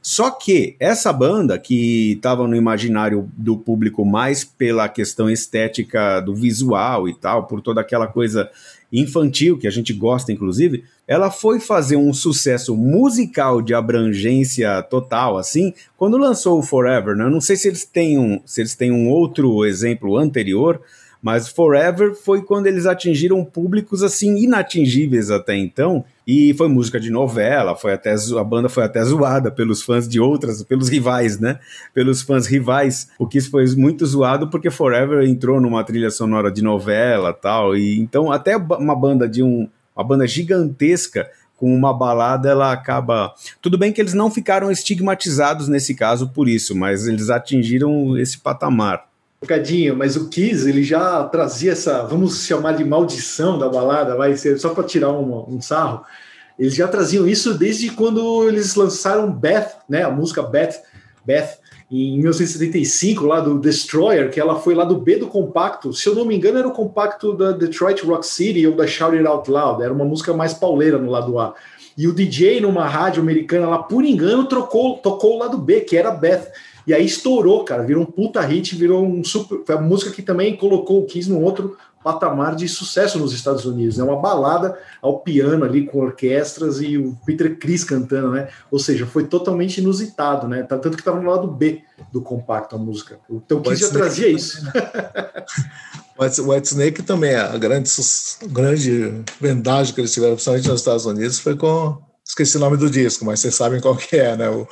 Só 0.02 0.30
que 0.30 0.76
essa 0.78 1.12
banda, 1.12 1.58
que 1.58 2.12
estava 2.12 2.46
no 2.46 2.56
imaginário 2.56 3.30
do 3.34 3.56
público 3.56 4.04
mais 4.04 4.44
pela 4.44 4.88
questão 4.88 5.30
estética 5.30 6.20
do 6.20 6.34
visual 6.34 7.08
e 7.08 7.14
tal, 7.14 7.46
por 7.46 7.62
toda 7.62 7.80
aquela 7.80 8.08
coisa 8.08 8.50
infantil, 8.92 9.56
que 9.56 9.66
a 9.66 9.70
gente 9.70 9.92
gosta 9.92 10.32
inclusive, 10.32 10.84
ela 11.08 11.30
foi 11.30 11.58
fazer 11.58 11.96
um 11.96 12.12
sucesso 12.12 12.76
musical 12.76 13.62
de 13.62 13.72
abrangência 13.72 14.82
total, 14.82 15.38
assim, 15.38 15.72
quando 15.96 16.18
lançou 16.18 16.58
o 16.58 16.62
Forever. 16.62 17.16
Né? 17.16 17.24
Eu 17.24 17.30
não 17.30 17.40
sei 17.40 17.56
se 17.56 17.68
eles 17.68 17.84
têm 17.84 18.18
um, 18.18 18.40
se 18.44 18.60
eles 18.60 18.74
têm 18.74 18.92
um 18.92 19.08
outro 19.08 19.64
exemplo 19.64 20.16
anterior, 20.16 20.80
mas 21.22 21.48
Forever 21.48 22.14
foi 22.14 22.42
quando 22.42 22.66
eles 22.66 22.84
atingiram 22.84 23.44
públicos 23.44 24.02
assim 24.02 24.36
inatingíveis 24.38 25.30
até 25.30 25.56
então. 25.56 26.04
E 26.26 26.52
foi 26.54 26.68
música 26.68 27.00
de 27.00 27.10
novela, 27.10 27.76
foi 27.76 27.92
até 27.92 28.12
a 28.12 28.44
banda 28.44 28.68
foi 28.68 28.84
até 28.84 29.02
zoada 29.04 29.50
pelos 29.50 29.82
fãs 29.82 30.08
de 30.08 30.20
outras, 30.20 30.62
pelos 30.62 30.88
rivais, 30.88 31.38
né? 31.38 31.58
Pelos 31.94 32.22
fãs 32.22 32.46
rivais. 32.46 33.08
O 33.18 33.26
que 33.26 33.40
foi 33.40 33.64
muito 33.76 34.04
zoado 34.04 34.48
porque 34.48 34.70
Forever 34.70 35.24
entrou 35.24 35.60
numa 35.60 35.84
trilha 35.84 36.10
sonora 36.10 36.50
de 36.50 36.62
novela, 36.62 37.32
tal. 37.32 37.76
E 37.76 37.98
então 38.00 38.32
até 38.32 38.56
uma 38.56 38.96
banda 38.96 39.28
de 39.28 39.42
um 39.42 39.68
uma 39.94 40.04
banda 40.04 40.26
gigantesca 40.26 41.28
com 41.56 41.72
uma 41.72 41.96
balada, 41.96 42.48
ela 42.48 42.72
acaba. 42.72 43.32
Tudo 43.60 43.78
bem 43.78 43.92
que 43.92 44.00
eles 44.00 44.14
não 44.14 44.30
ficaram 44.30 44.70
estigmatizados 44.70 45.68
nesse 45.68 45.94
caso 45.94 46.28
por 46.30 46.48
isso, 46.48 46.74
mas 46.74 47.06
eles 47.06 47.30
atingiram 47.30 48.18
esse 48.18 48.38
patamar. 48.38 49.11
Cadinho, 49.46 49.96
mas 49.96 50.16
o 50.16 50.28
Kiss 50.28 50.68
ele 50.68 50.82
já 50.82 51.24
trazia 51.24 51.72
essa, 51.72 52.02
vamos 52.04 52.46
chamar 52.46 52.72
de 52.72 52.84
maldição 52.84 53.58
da 53.58 53.68
balada, 53.68 54.16
vai 54.16 54.36
ser 54.36 54.58
só 54.58 54.70
para 54.70 54.84
tirar 54.84 55.10
um, 55.10 55.56
um 55.56 55.60
sarro. 55.60 56.04
Eles 56.58 56.74
já 56.74 56.86
traziam 56.86 57.26
isso 57.26 57.54
desde 57.54 57.90
quando 57.90 58.46
eles 58.48 58.74
lançaram 58.74 59.32
Beth, 59.32 59.68
né? 59.88 60.02
A 60.02 60.10
música 60.10 60.42
Beth, 60.42 60.82
Beth 61.24 61.58
em 61.90 62.18
1975 62.18 63.26
lá 63.26 63.40
do 63.40 63.58
Destroyer, 63.58 64.30
que 64.30 64.40
ela 64.40 64.58
foi 64.58 64.74
lá 64.74 64.84
do 64.84 64.96
B 64.96 65.16
do 65.16 65.26
compacto. 65.26 65.92
Se 65.92 66.08
eu 66.08 66.14
não 66.14 66.24
me 66.24 66.34
engano, 66.34 66.58
era 66.58 66.66
o 66.68 66.72
compacto 66.72 67.36
da 67.36 67.52
Detroit 67.52 68.02
Rock 68.02 68.26
City 68.26 68.66
ou 68.66 68.74
da 68.74 68.86
Shout 68.86 69.14
It 69.14 69.26
Out 69.26 69.50
Loud. 69.50 69.82
Era 69.82 69.92
uma 69.92 70.04
música 70.04 70.32
mais 70.32 70.54
pauleira 70.54 70.96
no 70.96 71.10
lado 71.10 71.38
A. 71.38 71.54
E 71.96 72.08
o 72.08 72.14
DJ 72.14 72.62
numa 72.62 72.86
rádio 72.86 73.22
americana 73.22 73.68
lá, 73.68 73.78
por 73.78 74.04
engano, 74.04 74.46
trocou, 74.46 74.96
tocou 74.98 75.34
o 75.34 75.38
lado 75.38 75.58
B, 75.58 75.82
que 75.82 75.94
era 75.94 76.10
Beth. 76.10 76.50
E 76.86 76.92
aí 76.92 77.04
estourou, 77.04 77.64
cara, 77.64 77.82
virou 77.82 78.02
um 78.02 78.06
puta 78.06 78.40
hit, 78.40 78.74
virou 78.76 79.04
um 79.04 79.22
super. 79.22 79.60
Foi 79.64 79.74
a 79.74 79.80
música 79.80 80.10
que 80.10 80.22
também 80.22 80.56
colocou 80.56 81.00
o 81.00 81.06
Kiss 81.06 81.30
num 81.30 81.42
outro 81.42 81.76
patamar 82.02 82.56
de 82.56 82.68
sucesso 82.68 83.18
nos 83.18 83.32
Estados 83.32 83.64
Unidos. 83.64 83.98
É 83.98 84.02
né? 84.02 84.08
uma 84.08 84.20
balada 84.20 84.76
ao 85.00 85.20
piano 85.20 85.64
ali 85.64 85.86
com 85.86 86.00
orquestras 86.00 86.80
e 86.80 86.98
o 86.98 87.16
Peter 87.24 87.56
Criss 87.58 87.84
cantando, 87.84 88.32
né? 88.32 88.48
Ou 88.70 88.78
seja, 88.78 89.06
foi 89.06 89.24
totalmente 89.24 89.78
inusitado, 89.78 90.48
né? 90.48 90.62
Tanto 90.64 90.90
que 90.90 91.00
estava 91.00 91.20
no 91.20 91.30
lado 91.30 91.46
B 91.46 91.82
do 92.12 92.20
compacto 92.20 92.74
a 92.74 92.78
música. 92.78 93.18
Então 93.30 93.58
o 93.58 93.62
Kiss 93.62 93.80
já 93.80 93.90
trazia 93.90 94.28
isso. 94.28 94.64
Né? 94.64 94.72
o 96.18 96.52
White 96.52 96.68
Snake 96.68 97.02
também, 97.02 97.34
a 97.34 97.56
grande, 97.56 97.90
grande 98.48 99.22
vendagem 99.40 99.94
que 99.94 100.00
eles 100.00 100.12
tiveram, 100.12 100.34
principalmente 100.34 100.68
nos 100.68 100.80
Estados 100.80 101.06
Unidos, 101.06 101.38
foi 101.38 101.56
com 101.56 101.98
esqueci 102.32 102.56
o 102.56 102.60
nome 102.60 102.78
do 102.78 102.88
disco, 102.88 103.24
mas 103.24 103.40
vocês 103.40 103.54
sabem 103.54 103.80
qual 103.80 103.94
que 103.94 104.16
é, 104.16 104.34
né? 104.36 104.48
O, 104.48 104.66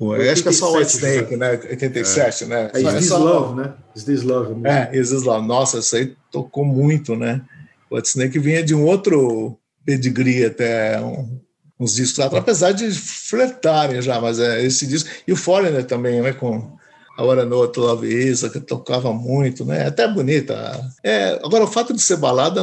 o, 0.00 0.06
87, 0.08 0.32
acho 0.32 0.42
que 0.42 0.48
é 0.48 0.52
só 0.52 0.72
o 0.72 0.76
White 0.76 0.90
Snake, 0.90 1.36
né? 1.36 1.50
87, 1.50 2.44
é. 2.44 2.46
né? 2.46 2.70
É 2.74 2.80
Is 2.80 2.94
This 2.94 3.10
é 3.10 3.16
Love, 3.16 3.54
né? 3.54 3.74
Is 3.94 4.04
This 4.04 4.22
Love. 4.22 4.66
É, 4.66 4.98
Is 4.98 5.10
This 5.10 5.22
Love. 5.22 5.46
Nossa, 5.46 5.78
isso 5.78 5.96
aí 5.96 6.16
tocou 6.30 6.64
muito, 6.64 7.14
né? 7.14 7.40
O 7.88 7.96
White 7.96 8.08
Snake 8.08 8.38
vinha 8.38 8.62
de 8.62 8.74
um 8.74 8.84
outro 8.84 9.56
pedigree 9.86 10.44
até 10.44 11.00
um, 11.00 11.40
uns 11.78 11.94
discos, 11.94 12.18
apesar 12.18 12.72
de 12.72 12.90
flertarem 12.90 14.02
já, 14.02 14.20
mas 14.20 14.40
é 14.40 14.64
esse 14.64 14.84
disco. 14.84 15.08
E 15.26 15.32
o 15.32 15.36
Foreigner 15.36 15.84
também, 15.84 16.20
né? 16.20 16.32
Com 16.32 16.73
a 17.16 17.22
outro 17.54 17.82
Love 17.82 18.08
Isa, 18.08 18.50
que 18.50 18.60
tocava 18.60 19.12
muito, 19.12 19.64
né? 19.64 19.86
Até 19.86 20.06
bonita. 20.08 20.80
É, 21.02 21.40
agora, 21.44 21.64
o 21.64 21.68
fato 21.68 21.92
de 21.92 22.02
ser 22.02 22.16
balada, 22.16 22.62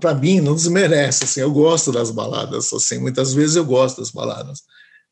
para 0.00 0.14
mim, 0.14 0.40
não 0.40 0.54
desmerece. 0.54 1.24
Assim, 1.24 1.40
eu 1.40 1.50
gosto 1.50 1.90
das 1.90 2.10
baladas. 2.10 2.72
Assim, 2.72 2.98
muitas 2.98 3.32
vezes 3.32 3.56
eu 3.56 3.64
gosto 3.64 4.00
das 4.00 4.10
baladas. 4.10 4.62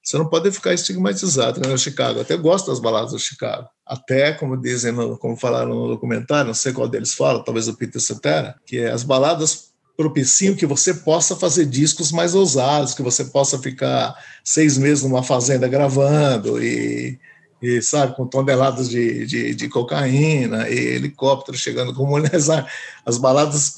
Você 0.02 0.18
não 0.18 0.28
pode 0.28 0.52
ficar 0.52 0.74
estigmatizado 0.74 1.66
né, 1.66 1.76
Chicago. 1.78 2.20
até 2.20 2.36
gosto 2.36 2.66
das 2.66 2.78
baladas 2.78 3.12
do 3.12 3.18
Chicago. 3.18 3.66
Até, 3.86 4.32
como 4.32 4.54
dizem, 4.54 4.92
no, 4.92 5.16
como 5.16 5.34
falaram 5.34 5.74
no 5.74 5.88
documentário, 5.88 6.48
não 6.48 6.54
sei 6.54 6.74
qual 6.74 6.86
deles 6.86 7.14
fala, 7.14 7.42
talvez 7.42 7.68
o 7.68 7.74
Peter 7.74 8.00
Cetera, 8.00 8.54
que 8.66 8.78
é 8.78 8.90
as 8.90 9.02
baladas 9.02 9.72
propiciam 9.96 10.54
que 10.54 10.66
você 10.66 10.92
possa 10.92 11.36
fazer 11.36 11.66
discos 11.66 12.12
mais 12.12 12.34
ousados, 12.34 12.94
que 12.94 13.02
você 13.02 13.24
possa 13.24 13.58
ficar 13.58 14.14
seis 14.42 14.76
meses 14.76 15.04
numa 15.04 15.22
fazenda 15.22 15.68
gravando 15.68 16.62
e 16.62 17.18
e 17.64 17.80
sabe, 17.80 18.14
com 18.14 18.26
toneladas 18.26 18.90
de, 18.90 19.26
de, 19.26 19.54
de, 19.54 19.68
cocaína 19.70 20.68
e 20.68 20.76
helicóptero 20.76 21.56
chegando 21.56 21.94
com 21.94 22.04
mulheres. 22.04 22.48
As 23.06 23.16
baladas 23.16 23.70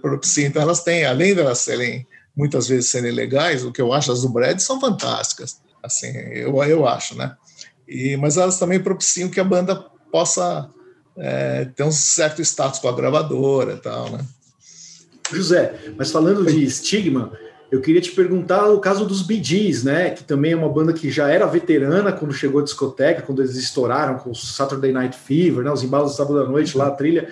propiciam, 0.00 0.48
então 0.48 0.62
elas 0.62 0.84
têm, 0.84 1.04
além 1.04 1.34
de 1.34 1.40
elas 1.40 1.58
serem 1.58 2.06
muitas 2.36 2.68
vezes 2.68 2.88
serem 2.90 3.10
legais, 3.10 3.64
o 3.64 3.72
que 3.72 3.82
eu 3.82 3.92
acho, 3.92 4.10
as 4.10 4.22
do 4.22 4.28
Brad 4.28 4.58
são 4.58 4.80
fantásticas, 4.80 5.60
assim, 5.82 6.08
eu, 6.32 6.62
eu 6.64 6.86
acho, 6.86 7.14
né? 7.14 7.36
E, 7.86 8.16
mas 8.16 8.36
elas 8.38 8.58
também 8.58 8.80
propiciam 8.80 9.28
que 9.28 9.38
a 9.38 9.44
banda 9.44 9.76
possa 10.10 10.70
é, 11.16 11.66
ter 11.76 11.82
um 11.82 11.92
certo 11.92 12.40
status 12.40 12.80
com 12.80 12.88
a 12.88 12.96
gravadora 12.96 13.74
e 13.74 13.78
tal, 13.78 14.10
né? 14.10 14.24
José, 15.30 15.74
mas 15.96 16.10
falando 16.10 16.44
de 16.46 16.64
estigma, 16.64 17.32
eu 17.72 17.80
queria 17.80 18.02
te 18.02 18.12
perguntar 18.12 18.68
o 18.68 18.78
caso 18.78 19.06
dos 19.06 19.22
Bee 19.22 19.42
Gees, 19.42 19.82
né? 19.82 20.10
Que 20.10 20.22
também 20.22 20.52
é 20.52 20.56
uma 20.56 20.68
banda 20.68 20.92
que 20.92 21.10
já 21.10 21.30
era 21.30 21.46
veterana 21.46 22.12
quando 22.12 22.34
chegou 22.34 22.60
à 22.60 22.62
discoteca, 22.62 23.22
quando 23.22 23.40
eles 23.40 23.56
estouraram 23.56 24.18
com 24.18 24.30
o 24.30 24.34
Saturday 24.34 24.92
Night 24.92 25.16
Fever, 25.16 25.64
né? 25.64 25.72
Os 25.72 25.82
embalos 25.82 26.12
do 26.12 26.16
sábado 26.18 26.38
à 26.38 26.46
noite 26.46 26.76
lá, 26.76 26.88
a 26.88 26.90
trilha. 26.90 27.30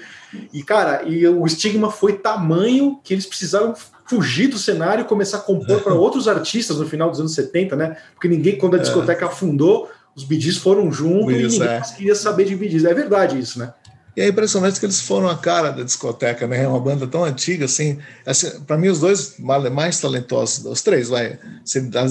E, 0.50 0.62
cara, 0.62 1.02
e 1.06 1.28
o 1.28 1.44
estigma 1.44 1.90
foi 1.90 2.14
tamanho 2.14 2.98
que 3.04 3.12
eles 3.12 3.26
precisaram 3.26 3.74
fugir 4.06 4.48
do 4.48 4.56
cenário 4.56 5.02
e 5.02 5.06
começar 5.06 5.36
a 5.36 5.40
compor 5.40 5.82
para 5.82 5.92
outros 5.94 6.26
artistas 6.26 6.78
no 6.78 6.86
final 6.86 7.10
dos 7.10 7.20
anos 7.20 7.34
70, 7.34 7.76
né? 7.76 7.98
Porque 8.14 8.26
ninguém, 8.26 8.56
quando 8.56 8.76
a 8.76 8.78
é. 8.78 8.80
discoteca 8.80 9.26
afundou, 9.26 9.90
os 10.16 10.24
Bee 10.24 10.40
Gees 10.40 10.56
foram 10.56 10.90
junto 10.90 11.30
e 11.30 11.42
ninguém 11.42 11.62
é. 11.62 11.82
queria 11.94 12.14
saber 12.14 12.46
de 12.46 12.56
Bee 12.56 12.70
Gees. 12.70 12.86
É 12.86 12.94
verdade 12.94 13.38
isso, 13.38 13.58
né? 13.58 13.74
E 14.20 14.22
é 14.22 14.28
impressionante 14.28 14.78
que 14.78 14.84
eles 14.84 15.00
foram 15.00 15.30
a 15.30 15.38
cara 15.38 15.70
da 15.70 15.82
discoteca, 15.82 16.46
né? 16.46 16.62
É 16.62 16.68
uma 16.68 16.78
banda 16.78 17.06
tão 17.06 17.24
antiga, 17.24 17.64
assim. 17.64 17.96
assim 18.26 18.50
para 18.66 18.76
mim, 18.76 18.88
os 18.88 19.00
dois 19.00 19.36
mais 19.38 19.98
talentosos, 19.98 20.62
os 20.66 20.82
três, 20.82 21.08
vai. 21.08 21.38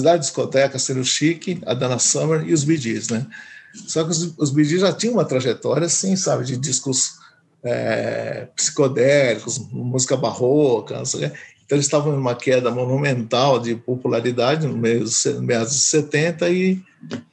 Da 0.02 0.16
discoteca 0.16 0.76
seria 0.76 1.02
o 1.02 1.04
Chic, 1.04 1.62
a 1.64 1.72
Dana 1.72 2.00
Summer 2.00 2.42
e 2.44 2.52
os 2.52 2.64
Bee 2.64 2.78
Gees, 2.78 3.10
né? 3.10 3.24
Só 3.86 4.02
que 4.02 4.10
os, 4.10 4.34
os 4.36 4.50
Bee 4.50 4.64
Gees 4.64 4.80
já 4.80 4.92
tinham 4.92 5.14
uma 5.14 5.24
trajetória, 5.24 5.86
assim, 5.86 6.16
sabe, 6.16 6.44
de 6.44 6.56
discos 6.56 7.12
é, 7.62 8.48
psicodélicos, 8.56 9.58
música 9.70 10.16
barroca. 10.16 11.00
Então 11.04 11.76
eles 11.76 11.86
estavam 11.86 12.10
numa 12.16 12.34
queda 12.34 12.72
monumental 12.72 13.60
de 13.60 13.76
popularidade 13.76 14.66
no 14.66 14.76
meados 14.76 15.72
de 15.74 15.80
70 15.80 16.50
e 16.50 16.82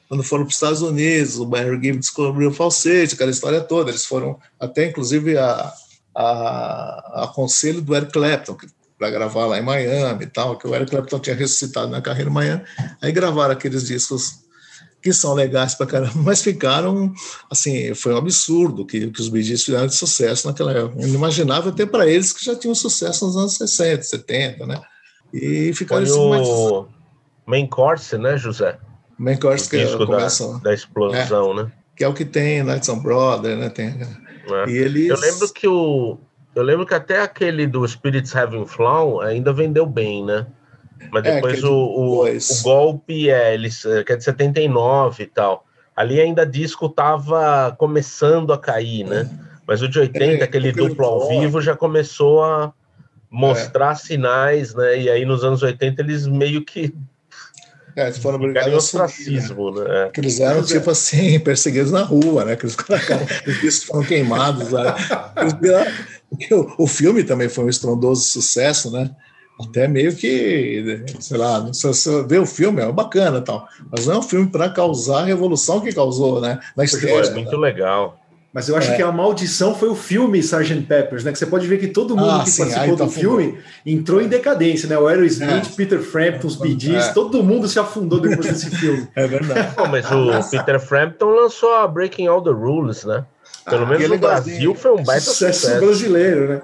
quando 0.08 0.22
foram 0.22 0.44
para 0.44 0.50
os 0.50 0.54
Estados 0.54 0.82
Unidos, 0.82 1.38
o 1.38 1.44
Barry 1.44 1.78
Gibb 1.82 1.98
descobriu 1.98 2.48
o 2.48 2.54
falsete, 2.54 3.14
aquela 3.14 3.30
história 3.30 3.60
toda. 3.60 3.90
Eles 3.90 4.06
foram 4.06 4.38
até, 4.58 4.86
inclusive, 4.86 5.36
a, 5.36 5.72
a, 6.14 7.24
a 7.24 7.32
conselho 7.34 7.82
do 7.82 7.94
Eric 7.94 8.12
Clapton 8.12 8.56
para 8.98 9.10
gravar 9.10 9.46
lá 9.46 9.58
em 9.58 9.62
Miami 9.62 10.24
e 10.24 10.26
tal, 10.26 10.58
que 10.58 10.66
o 10.66 10.74
Eric 10.74 10.90
Clapton 10.90 11.20
tinha 11.20 11.36
ressuscitado 11.36 11.88
na 11.88 12.02
carreira 12.02 12.30
em 12.30 12.32
Miami. 12.32 12.62
Aí 13.00 13.12
gravaram 13.12 13.52
aqueles 13.52 13.86
discos 13.86 14.40
que 15.00 15.12
são 15.12 15.34
legais 15.34 15.74
para 15.74 15.86
caramba, 15.86 16.12
mas 16.16 16.42
ficaram, 16.42 17.12
assim, 17.50 17.94
foi 17.94 18.14
um 18.14 18.16
absurdo 18.16 18.84
que, 18.84 19.10
que 19.10 19.20
os 19.20 19.28
Bee 19.28 19.42
Gees 19.42 19.64
fizeram 19.64 19.86
de 19.86 19.94
sucesso 19.94 20.48
naquela 20.48 20.72
época. 20.72 21.00
Inimaginável 21.00 21.70
até 21.70 21.86
para 21.86 22.08
eles 22.08 22.32
que 22.32 22.44
já 22.44 22.56
tinham 22.56 22.74
sucesso 22.74 23.26
nos 23.26 23.36
anos 23.36 23.56
60, 23.56 24.02
70, 24.02 24.66
né? 24.66 24.80
E 25.32 25.72
ficaram 25.74 26.04
foi 26.04 26.40
assim, 26.40 26.50
o. 26.50 26.88
Main 27.46 27.66
Course, 27.66 28.18
né, 28.18 28.36
José? 28.36 28.78
Que 29.68 30.04
é 30.04 30.06
começa, 30.06 30.52
da, 30.54 30.58
da 30.58 30.74
explosão, 30.74 31.52
é, 31.52 31.62
né? 31.62 31.72
Que 31.96 32.04
é 32.04 32.08
o 32.08 32.14
que 32.14 32.24
tem 32.24 32.62
Nights 32.62 32.88
on 32.88 33.00
Brother, 33.00 33.56
né? 33.56 33.68
Tem, 33.68 33.88
é. 33.88 34.70
e 34.70 34.76
eles... 34.76 35.08
Eu 35.08 35.18
lembro 35.18 35.52
que 35.52 35.66
o... 35.66 36.18
Eu 36.54 36.62
lembro 36.62 36.86
que 36.86 36.94
até 36.94 37.20
aquele 37.20 37.66
do 37.66 37.86
Spirits 37.86 38.34
Having 38.34 38.66
Flown 38.66 39.20
ainda 39.20 39.52
vendeu 39.52 39.86
bem, 39.86 40.24
né? 40.24 40.46
Mas 41.12 41.24
é, 41.24 41.34
depois 41.36 41.62
é, 41.62 41.66
o, 41.66 41.72
o, 41.72 42.24
o, 42.26 42.62
golpe 42.62 43.30
é, 43.30 43.54
eles, 43.54 43.84
é, 43.84 44.02
que 44.02 44.12
é 44.12 44.16
de 44.16 44.24
79 44.24 45.22
e 45.22 45.26
tal. 45.26 45.64
Ali 45.94 46.20
ainda 46.20 46.46
disco 46.46 46.88
tava 46.88 47.74
começando 47.78 48.52
a 48.52 48.58
cair, 48.58 49.04
né? 49.04 49.28
Mas 49.66 49.82
o 49.82 49.88
de 49.88 49.98
80, 49.98 50.24
é, 50.24 50.42
aquele 50.42 50.72
duplo 50.72 51.04
ao 51.04 51.28
vivo, 51.28 51.60
já 51.60 51.76
começou 51.76 52.42
a 52.42 52.72
mostrar 53.30 53.92
é. 53.92 53.94
sinais, 53.96 54.74
né? 54.74 54.98
E 54.98 55.10
aí 55.10 55.24
nos 55.24 55.44
anos 55.44 55.62
80 55.62 56.00
eles 56.00 56.26
meio 56.26 56.64
que 56.64 56.94
é, 57.98 58.06
eles 58.06 58.18
foram 58.18 58.36
obrigados 58.36 58.72
a 58.72 58.76
ostracismo, 58.76 59.70
né? 59.72 59.84
né? 59.84 60.10
Que 60.12 60.20
eles 60.20 60.40
eram, 60.40 60.62
tipo 60.62 60.90
assim, 60.90 61.38
perseguidos 61.40 61.90
na 61.90 62.02
rua, 62.02 62.44
né? 62.44 62.56
Que 62.56 62.66
eles, 62.66 62.76
foram 63.84 64.04
queimados. 64.04 64.70
Né? 64.72 64.94
o, 66.52 66.84
o 66.84 66.86
filme 66.86 67.24
também 67.24 67.48
foi 67.48 67.64
um 67.64 67.68
estrondoso 67.68 68.22
sucesso, 68.22 68.90
né? 68.90 69.10
até 69.60 69.88
meio 69.88 70.14
que, 70.14 71.04
sei 71.18 71.36
lá, 71.36 71.72
se 71.72 71.82
você 71.82 72.22
vê 72.22 72.38
o 72.38 72.46
filme, 72.46 72.80
é 72.80 72.92
bacana 72.92 73.40
tal, 73.40 73.66
mas 73.90 74.06
não 74.06 74.14
é 74.14 74.18
um 74.18 74.22
filme 74.22 74.46
para 74.48 74.70
causar 74.70 75.22
a 75.22 75.24
revolução 75.24 75.80
que 75.80 75.92
causou, 75.92 76.40
né? 76.40 76.60
Na 76.76 76.84
história. 76.84 77.26
É 77.26 77.34
muito 77.34 77.56
legal. 77.56 78.16
Mas 78.52 78.68
eu 78.68 78.76
acho 78.76 78.92
é. 78.92 78.96
que 78.96 79.02
a 79.02 79.12
maldição 79.12 79.74
foi 79.74 79.90
o 79.90 79.94
filme 79.94 80.38
Sgt. 80.38 80.82
Peppers, 80.86 81.22
né? 81.22 81.32
Que 81.32 81.38
você 81.38 81.46
pode 81.46 81.66
ver 81.66 81.78
que 81.78 81.88
todo 81.88 82.16
mundo 82.16 82.30
ah, 82.30 82.44
que 82.44 82.50
sim, 82.50 82.62
participou 82.62 82.96
tá 82.96 83.04
do 83.04 83.10
filme 83.10 83.58
entrou 83.84 84.22
em 84.22 84.28
decadência, 84.28 84.88
né? 84.88 84.98
O 84.98 85.06
Aerosmith, 85.06 85.66
é. 85.70 85.76
Peter 85.76 86.00
Frampton, 86.00 86.46
os 86.46 86.56
Bee 86.56 86.78
Gees, 86.78 87.08
é. 87.08 87.12
todo 87.12 87.42
mundo 87.42 87.68
se 87.68 87.78
afundou 87.78 88.20
depois 88.20 88.46
desse 88.46 88.70
filme. 88.76 89.06
É 89.14 89.26
verdade. 89.26 89.74
Pô, 89.74 89.86
mas 89.86 90.06
o 90.10 90.50
Peter 90.50 90.80
Frampton 90.80 91.26
lançou 91.26 91.74
a 91.74 91.86
Breaking 91.86 92.26
All 92.26 92.42
the 92.42 92.50
Rules, 92.50 93.04
né? 93.04 93.24
Pelo 93.68 93.84
ah, 93.84 93.86
menos 93.86 94.08
no 94.08 94.18
Brasil 94.18 94.74
foi 94.74 94.92
um 94.92 95.02
baita 95.02 95.26
sucesso. 95.26 95.60
sucesso. 95.60 95.84
brasileiro, 95.84 96.48
né? 96.48 96.62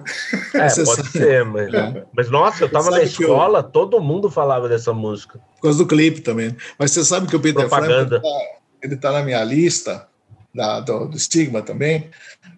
É, 0.55 0.69
você 0.71 0.85
pode 0.85 1.03
sabe. 1.03 1.11
ser, 1.11 1.45
mas, 1.45 1.69
mas 2.17 2.31
nossa, 2.31 2.65
eu 2.65 2.69
tava 2.71 2.91
na 2.91 3.03
escola, 3.03 3.59
eu... 3.59 3.63
todo 3.63 4.01
mundo 4.01 4.31
falava 4.31 4.71
dessa 4.71 4.93
música. 4.95 5.39
Por 5.57 5.63
causa 5.65 5.79
do 5.79 5.87
clipe 5.87 6.23
também. 6.23 6.57
Mas 6.79 6.93
você 6.93 7.05
sabe 7.05 7.27
que 7.27 7.37
o 7.37 7.41
Peter 7.41 7.69
Propaganda. 7.69 8.21
Frampton, 8.21 8.23
tá, 8.23 8.59
ele 8.83 8.97
tá 8.97 9.13
na 9.13 9.23
minha 9.23 9.45
lista 9.45 10.07
da, 10.55 10.81
do, 10.81 11.07
do, 11.07 11.19
Stigma 11.19 11.63
também, 11.63 12.09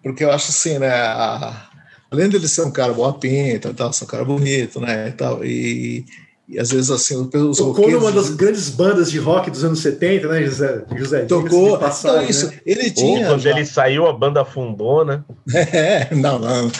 porque 0.03 0.23
eu 0.23 0.31
acho 0.31 0.51
assim, 0.51 0.77
né, 0.79 0.89
a, 0.89 1.69
além 2.11 2.29
dele 2.29 2.47
ser 2.47 2.61
um 2.61 2.71
cara 2.71 2.93
boa 2.93 3.13
pinta, 3.13 3.73
tal, 3.73 3.91
ser 3.91 4.03
um 4.03 4.07
cara 4.07 4.23
bonito, 4.23 4.79
né, 4.79 5.09
e 5.09 5.11
tal, 5.11 5.43
e 5.43 6.05
e 6.49 6.57
às 6.57 6.71
vezes 6.71 6.89
assim, 6.89 7.29
os 7.33 7.57
Tocou 7.57 7.91
numa 7.91 8.09
das 8.09 8.29
grandes 8.29 8.69
bandas 8.69 9.11
de 9.11 9.19
rock 9.19 9.51
dos 9.51 9.65
anos 9.65 9.81
70, 9.81 10.29
né, 10.29 10.45
José? 10.45 10.85
José 10.95 11.25
Tocou. 11.25 11.77
Passagem, 11.77 12.19
então, 12.19 12.29
isso, 12.29 12.47
né? 12.47 12.53
ele 12.65 12.89
tinha. 12.89 13.27
quando 13.27 13.41
já... 13.41 13.49
ele 13.49 13.65
saiu, 13.65 14.07
a 14.07 14.13
banda 14.13 14.41
afundou, 14.41 15.03
né? 15.03 15.23
É, 15.53 16.15
não, 16.15 16.39
não. 16.39 16.71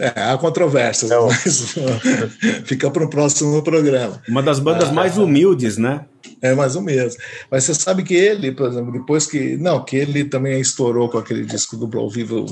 É, 0.00 0.20
há 0.20 0.38
controvérsias, 0.38 1.10
é, 1.10 1.18
mas 1.20 1.74
fica 2.64 2.90
para 2.90 3.04
o 3.04 3.10
próximo 3.10 3.62
programa. 3.62 4.20
Uma 4.28 4.42
das 4.42 4.58
bandas 4.58 4.88
ah, 4.88 4.92
mais 4.92 5.16
humildes, 5.16 5.76
né? 5.76 6.04
É, 6.42 6.54
mais 6.54 6.76
ou 6.76 6.82
menos. 6.82 7.16
Mas 7.50 7.64
você 7.64 7.74
sabe 7.74 8.02
que 8.02 8.14
ele, 8.14 8.52
por 8.52 8.68
exemplo, 8.68 8.92
depois 8.92 9.26
que. 9.26 9.56
Não, 9.56 9.84
que 9.84 9.96
ele 9.96 10.24
também 10.24 10.60
estourou 10.60 11.08
com 11.08 11.18
aquele 11.18 11.44
disco 11.44 11.76
duplo 11.76 12.00
ao 12.00 12.10
vivo, 12.10 12.46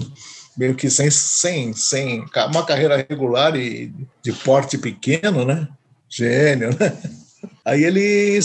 meio 0.56 0.74
que 0.74 0.88
sem, 0.90 1.10
sem, 1.10 1.72
sem 1.72 2.24
uma 2.50 2.64
carreira 2.64 3.04
regular 3.08 3.56
e 3.56 3.92
de 4.22 4.32
porte 4.32 4.78
pequeno, 4.78 5.44
né? 5.44 5.68
Gênio, 6.08 6.70
né? 6.78 6.96
Aí 7.64 7.84
ele. 7.84 8.38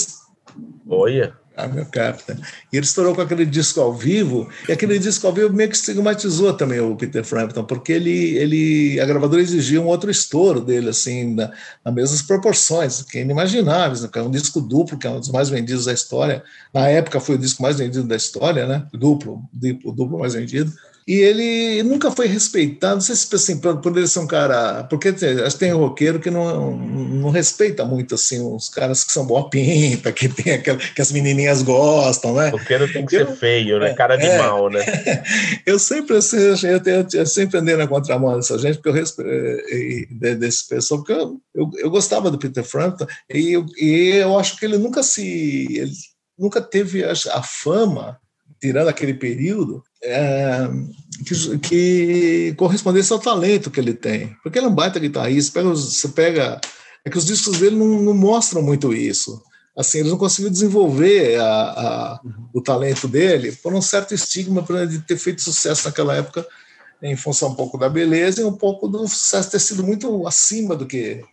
Olha. 0.87 1.40
Meu 1.73 1.85
capta. 1.85 2.37
E 2.71 2.77
ele 2.77 2.85
estourou 2.85 3.13
com 3.13 3.21
aquele 3.21 3.45
disco 3.45 3.81
ao 3.81 3.93
vivo, 3.93 4.49
e 4.67 4.71
aquele 4.71 4.97
disco 4.97 5.27
ao 5.27 5.33
vivo 5.33 5.53
meio 5.53 5.69
que 5.69 5.75
estigmatizou 5.75 6.53
também 6.53 6.79
o 6.79 6.95
Peter 6.95 7.23
Frampton, 7.23 7.63
porque 7.65 7.91
ele, 7.91 8.37
ele, 8.37 8.99
a 8.99 9.05
gravadora 9.05 9.41
exigia 9.41 9.81
um 9.81 9.87
outro 9.87 10.09
estouro 10.09 10.61
dele, 10.61 10.89
assim, 10.89 11.35
na, 11.35 11.51
nas 11.83 11.93
mesmas 11.93 12.21
proporções, 12.21 13.01
que 13.03 13.17
é 13.17 13.21
inimagináveis, 13.21 14.01
né? 14.01 14.09
é 14.13 14.21
um 14.21 14.31
disco 14.31 14.61
duplo, 14.61 14.97
que 14.97 15.05
é 15.05 15.09
um 15.09 15.19
dos 15.19 15.29
mais 15.29 15.49
vendidos 15.49 15.85
da 15.85 15.93
história. 15.93 16.43
Na 16.73 16.87
época 16.87 17.19
foi 17.19 17.35
o 17.35 17.39
disco 17.39 17.61
mais 17.61 17.77
vendido 17.77 18.05
da 18.05 18.15
história, 18.15 18.65
né? 18.65 18.87
Duplo, 18.93 19.43
o 19.83 19.91
duplo 19.91 20.19
mais 20.19 20.33
vendido. 20.33 20.71
E 21.07 21.15
ele 21.15 21.83
nunca 21.83 22.11
foi 22.11 22.27
respeitado, 22.27 22.95
não 22.95 23.01
sei 23.01 23.15
se 23.15 23.33
assim, 23.35 23.59
por 23.59 23.97
ele 23.97 24.07
ser 24.07 24.19
um 24.19 24.27
cara. 24.27 24.83
Porque 24.83 25.09
acho 25.09 25.55
que 25.55 25.59
tem 25.59 25.71
roqueiro 25.71 26.19
que 26.19 26.29
não, 26.29 26.77
não 26.77 27.29
respeita 27.29 27.83
muito 27.83 28.15
assim, 28.15 28.39
os 28.39 28.69
caras 28.69 29.03
que 29.03 29.11
são 29.11 29.25
boa 29.25 29.49
pinta, 29.49 30.11
que 30.11 30.29
tem 30.29 30.53
aquela, 30.53 30.77
que 30.77 31.01
as 31.01 31.11
menininhas 31.11 31.63
gostam, 31.63 32.35
né? 32.35 32.49
Roqueiro 32.49 32.91
tem 32.91 33.05
que 33.05 33.15
eu, 33.15 33.27
ser 33.27 33.35
feio, 33.35 33.79
né? 33.79 33.93
Cara 33.93 34.15
de 34.15 34.25
é, 34.25 34.37
mal, 34.37 34.69
né? 34.69 34.81
Eu 35.65 35.79
sempre, 35.79 36.17
assim, 36.17 36.37
eu, 36.37 36.81
eu, 36.85 37.07
eu, 37.13 37.25
sempre 37.25 37.57
andei 37.57 37.75
na 37.75 37.87
contramão 37.87 38.35
dessa 38.35 38.57
gente, 38.57 38.75
porque 38.75 38.89
eu 38.89 38.93
respeito 38.93 39.29
eh, 39.29 40.35
desse 40.35 40.67
pessoal, 40.67 40.99
porque 41.01 41.13
eu, 41.13 41.39
eu, 41.53 41.71
eu, 41.77 41.89
gostava 41.89 42.29
do 42.29 42.37
Peter 42.37 42.63
Frampton, 42.63 43.05
e 43.29 43.53
eu, 43.53 43.65
e 43.77 44.15
eu 44.15 44.37
acho 44.37 44.57
que 44.57 44.65
ele 44.65 44.77
nunca 44.77 45.03
se. 45.03 45.67
Ele 45.71 45.91
nunca 46.37 46.61
teve 46.61 47.03
a 47.03 47.43
fama 47.43 48.19
tirando 48.61 48.89
aquele 48.89 49.15
período, 49.15 49.83
é, 50.03 50.69
que, 51.25 51.57
que, 51.57 52.53
correspondesse 52.55 53.11
ao 53.11 53.19
talento 53.19 53.71
que 53.71 53.79
ele 53.79 53.93
tem. 53.93 54.35
Porque 54.43 54.59
ele 54.59 54.67
é 54.67 54.69
um 54.69 54.75
baita 54.75 54.99
guitarrista, 54.99 55.59
pega, 55.59 55.69
você 55.69 56.07
pega. 56.09 56.61
É 57.03 57.09
que 57.09 57.17
os 57.17 57.25
discos 57.25 57.57
dele 57.57 57.75
não, 57.75 57.99
não 57.99 58.13
mostram 58.13 58.61
muito 58.61 58.93
isso. 58.93 59.41
Assim, 59.75 59.99
eles 59.99 60.11
não 60.11 60.17
conseguiram 60.17 60.51
desenvolver 60.51 61.39
a, 61.39 61.45
a, 61.45 62.19
o 62.53 62.61
talento 62.61 63.07
dele 63.07 63.51
por 63.63 63.73
um 63.73 63.81
certo 63.81 64.13
estigma 64.13 64.63
de 64.85 64.99
ter 64.99 65.17
feito 65.17 65.41
sucesso 65.41 65.87
naquela 65.87 66.15
época, 66.15 66.45
em 67.01 67.15
função 67.15 67.49
um 67.49 67.55
pouco 67.55 67.77
da 67.77 67.89
beleza 67.89 68.41
e 68.41 68.43
um 68.43 68.53
pouco 68.53 68.87
do 68.87 69.07
sucesso 69.07 69.49
ter 69.49 69.59
sido 69.59 69.83
muito 69.83 70.27
acima 70.27 70.75
do 70.75 70.85
que. 70.85 71.23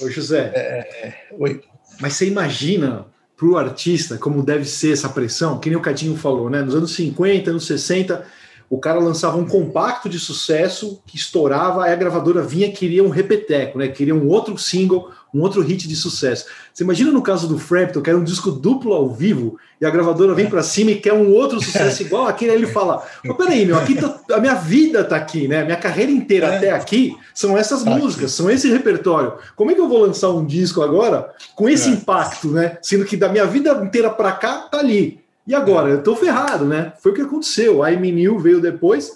Ô, 0.00 0.10
José. 0.10 0.50
É, 0.52 0.60
é 0.60 1.14
oi. 1.38 1.62
Mas 2.00 2.14
você 2.14 2.26
imagina 2.26 3.06
para 3.36 3.46
o 3.46 3.56
artista, 3.56 4.18
como 4.18 4.42
deve 4.42 4.64
ser 4.64 4.92
essa 4.92 5.08
pressão, 5.08 5.58
que 5.58 5.68
nem 5.68 5.78
o 5.78 5.82
Cadinho 5.82 6.16
falou, 6.16 6.48
né? 6.48 6.62
Nos 6.62 6.74
anos 6.74 6.94
50, 6.94 7.50
anos 7.50 7.66
60, 7.66 8.24
o 8.72 8.78
cara 8.78 8.98
lançava 8.98 9.36
um 9.36 9.44
compacto 9.44 10.08
de 10.08 10.18
sucesso 10.18 11.02
que 11.06 11.14
estourava, 11.14 11.84
aí 11.84 11.92
a 11.92 11.96
gravadora 11.96 12.40
vinha 12.40 12.68
e 12.68 12.72
queria 12.72 13.04
um 13.04 13.10
repeteco, 13.10 13.78
né? 13.78 13.88
Queria 13.88 14.14
um 14.14 14.26
outro 14.26 14.56
single, 14.56 15.10
um 15.34 15.42
outro 15.42 15.60
hit 15.60 15.86
de 15.86 15.94
sucesso. 15.94 16.46
Você 16.72 16.82
imagina 16.82 17.12
no 17.12 17.20
caso 17.20 17.46
do 17.46 17.58
Frampton, 17.58 18.00
que 18.00 18.08
era 18.08 18.18
um 18.18 18.24
disco 18.24 18.50
duplo 18.50 18.94
ao 18.94 19.10
vivo, 19.10 19.58
e 19.78 19.84
a 19.84 19.90
gravadora 19.90 20.32
vem 20.32 20.48
para 20.48 20.62
cima 20.62 20.90
e 20.90 20.94
quer 20.94 21.12
um 21.12 21.34
outro 21.34 21.60
sucesso 21.60 22.00
igual 22.02 22.26
aquele, 22.26 22.52
aí 22.52 22.56
ele 22.56 22.66
fala: 22.66 23.06
Mas 23.22 23.36
peraí, 23.36 23.66
meu, 23.66 23.76
aqui 23.76 23.94
tá, 23.94 24.18
a 24.32 24.40
minha 24.40 24.54
vida 24.54 25.04
tá 25.04 25.16
aqui, 25.16 25.46
né? 25.46 25.64
Minha 25.64 25.76
carreira 25.76 26.10
inteira 26.10 26.46
é. 26.46 26.56
até 26.56 26.70
aqui 26.70 27.14
são 27.34 27.58
essas 27.58 27.82
tá 27.82 27.90
músicas, 27.90 28.32
são 28.32 28.50
esse 28.50 28.70
repertório. 28.70 29.34
Como 29.54 29.70
é 29.70 29.74
que 29.74 29.80
eu 29.82 29.88
vou 29.88 29.98
lançar 29.98 30.30
um 30.30 30.46
disco 30.46 30.80
agora 30.80 31.30
com 31.54 31.68
esse 31.68 31.90
é. 31.90 31.92
impacto, 31.92 32.48
né? 32.48 32.78
Sendo 32.80 33.04
que 33.04 33.18
da 33.18 33.28
minha 33.28 33.44
vida 33.44 33.70
inteira 33.84 34.08
para 34.08 34.32
cá 34.32 34.60
tá 34.60 34.78
ali. 34.78 35.21
E 35.46 35.54
agora? 35.54 35.90
É. 35.90 35.92
Eu 35.94 36.02
tô 36.02 36.14
ferrado, 36.16 36.64
né? 36.64 36.92
Foi 37.00 37.12
o 37.12 37.14
que 37.14 37.22
aconteceu. 37.22 37.82
A 37.82 37.90
New 37.90 38.38
veio 38.38 38.60
depois, 38.60 39.12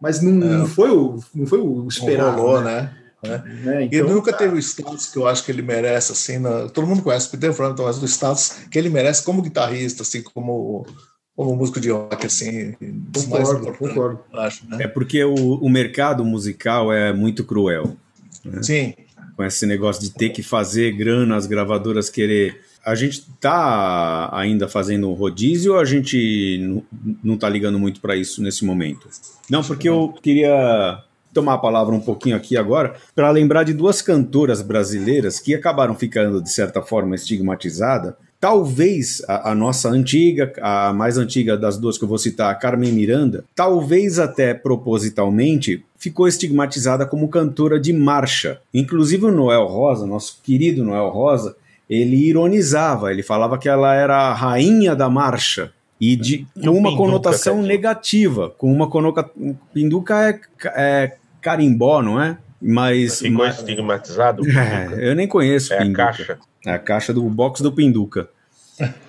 mas 0.00 0.20
não, 0.22 0.32
não, 0.32 0.64
é. 0.64 0.68
foi, 0.68 0.90
o, 0.90 1.18
não 1.34 1.46
foi 1.46 1.60
o 1.60 1.86
esperado. 1.88 2.36
Não 2.36 2.44
rolou, 2.44 2.60
né? 2.60 2.94
né? 3.22 3.42
É, 3.66 3.82
então, 3.82 3.98
ele 3.98 4.02
nunca 4.02 4.32
teve 4.32 4.54
o 4.54 4.58
status 4.58 5.06
que 5.06 5.18
eu 5.18 5.26
acho 5.26 5.44
que 5.44 5.50
ele 5.50 5.62
merece, 5.62 6.12
assim, 6.12 6.38
na, 6.38 6.68
todo 6.68 6.86
mundo 6.86 7.02
conhece 7.02 7.26
o 7.26 7.30
Peter 7.32 7.52
Frampton, 7.52 7.84
mas 7.84 8.00
o 8.00 8.06
status 8.06 8.60
que 8.70 8.78
ele 8.78 8.88
merece 8.88 9.24
como 9.24 9.42
guitarrista, 9.42 10.02
assim, 10.02 10.22
como 10.22 10.86
como 11.34 11.54
músico 11.54 11.78
de 11.78 11.88
rock, 11.88 12.26
assim, 12.26 12.74
concordo, 13.14 13.72
concordo. 13.74 14.20
Acho, 14.34 14.68
né? 14.68 14.78
É 14.80 14.88
porque 14.88 15.22
o, 15.22 15.34
o 15.34 15.68
mercado 15.68 16.24
musical 16.24 16.92
é 16.92 17.12
muito 17.12 17.44
cruel. 17.44 17.96
Né? 18.44 18.60
Sim. 18.60 18.94
Com 19.36 19.44
esse 19.44 19.64
negócio 19.64 20.02
de 20.02 20.10
ter 20.10 20.30
que 20.30 20.42
fazer 20.42 20.90
grana, 20.96 21.36
as 21.36 21.46
gravadoras 21.46 22.10
querer 22.10 22.60
a 22.88 22.94
gente 22.94 23.26
tá 23.38 24.30
ainda 24.32 24.66
fazendo 24.66 25.12
rodízio 25.12 25.74
ou 25.74 25.78
a 25.78 25.84
gente 25.84 26.82
não 27.22 27.36
tá 27.36 27.46
ligando 27.48 27.78
muito 27.78 28.00
para 28.00 28.16
isso 28.16 28.42
nesse 28.42 28.64
momento? 28.64 29.08
Não, 29.50 29.62
porque 29.62 29.88
eu 29.88 30.14
queria 30.22 31.02
tomar 31.34 31.54
a 31.54 31.58
palavra 31.58 31.94
um 31.94 32.00
pouquinho 32.00 32.34
aqui 32.34 32.56
agora 32.56 32.94
para 33.14 33.30
lembrar 33.30 33.62
de 33.64 33.74
duas 33.74 34.00
cantoras 34.00 34.62
brasileiras 34.62 35.38
que 35.38 35.54
acabaram 35.54 35.94
ficando, 35.94 36.42
de 36.42 36.50
certa 36.50 36.80
forma, 36.80 37.14
estigmatizadas. 37.14 38.14
Talvez 38.40 39.22
a, 39.28 39.50
a, 39.50 39.54
nossa 39.54 39.90
antiga, 39.90 40.52
a 40.62 40.92
mais 40.92 41.18
antiga 41.18 41.56
das 41.56 41.76
duas 41.76 41.98
que 41.98 42.04
eu 42.04 42.08
vou 42.08 42.18
citar, 42.18 42.50
a 42.50 42.54
Carmen 42.54 42.92
Miranda, 42.92 43.44
talvez 43.54 44.18
até 44.18 44.54
propositalmente, 44.54 45.84
ficou 45.98 46.26
estigmatizada 46.26 47.04
como 47.04 47.28
cantora 47.28 47.78
de 47.78 47.92
marcha. 47.92 48.60
Inclusive 48.72 49.26
o 49.26 49.32
Noel 49.32 49.66
Rosa, 49.66 50.06
nosso 50.06 50.40
querido 50.42 50.84
Noel 50.84 51.08
Rosa, 51.08 51.56
ele 51.88 52.16
ironizava, 52.16 53.10
ele 53.10 53.22
falava 53.22 53.58
que 53.58 53.68
ela 53.68 53.94
era 53.94 54.16
a 54.16 54.34
rainha 54.34 54.94
da 54.94 55.08
marcha 55.08 55.72
e 56.00 56.14
de, 56.14 56.46
com 56.62 56.70
uma 56.70 56.96
conotação 56.96 57.62
negativa, 57.62 58.50
com 58.56 58.72
uma 58.72 58.88
conotação. 58.88 59.58
Pinduca 59.72 60.28
é, 60.28 60.40
é 60.76 61.16
carimbó, 61.40 62.02
não 62.02 62.20
é? 62.20 62.38
Mas. 62.60 63.20
Ficou 63.20 63.44
mas, 63.44 63.58
estigmatizado? 63.58 64.42
É, 64.48 65.10
eu 65.10 65.14
nem 65.14 65.26
conheço. 65.26 65.72
É 65.72 65.78
Pinduca. 65.78 66.02
a 66.02 66.06
caixa. 66.06 66.38
É 66.66 66.72
a 66.72 66.78
caixa 66.78 67.12
do 67.12 67.22
box 67.22 67.62
do 67.62 67.72
Pinduca. 67.72 68.28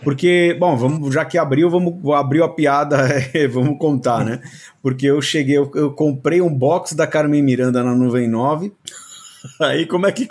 Porque, 0.03 0.55
bom, 0.59 0.75
vamos, 0.75 1.13
já 1.13 1.23
que 1.23 1.37
abriu, 1.37 1.69
vamos 1.69 1.93
abrir 2.13 2.41
a 2.41 2.47
piada, 2.47 3.07
vamos 3.51 3.77
contar, 3.77 4.25
né? 4.25 4.41
Porque 4.81 5.05
eu 5.05 5.21
cheguei, 5.21 5.57
eu, 5.57 5.71
eu, 5.75 5.91
comprei 5.91 6.41
um 6.41 6.51
box 6.51 6.95
da 6.95 7.05
Carmen 7.05 7.43
Miranda 7.43 7.83
na 7.83 7.93
Nuvem 7.93 8.27
9. 8.27 8.71
Aí, 9.59 9.85
como 9.85 10.05
é 10.07 10.11
que 10.11 10.27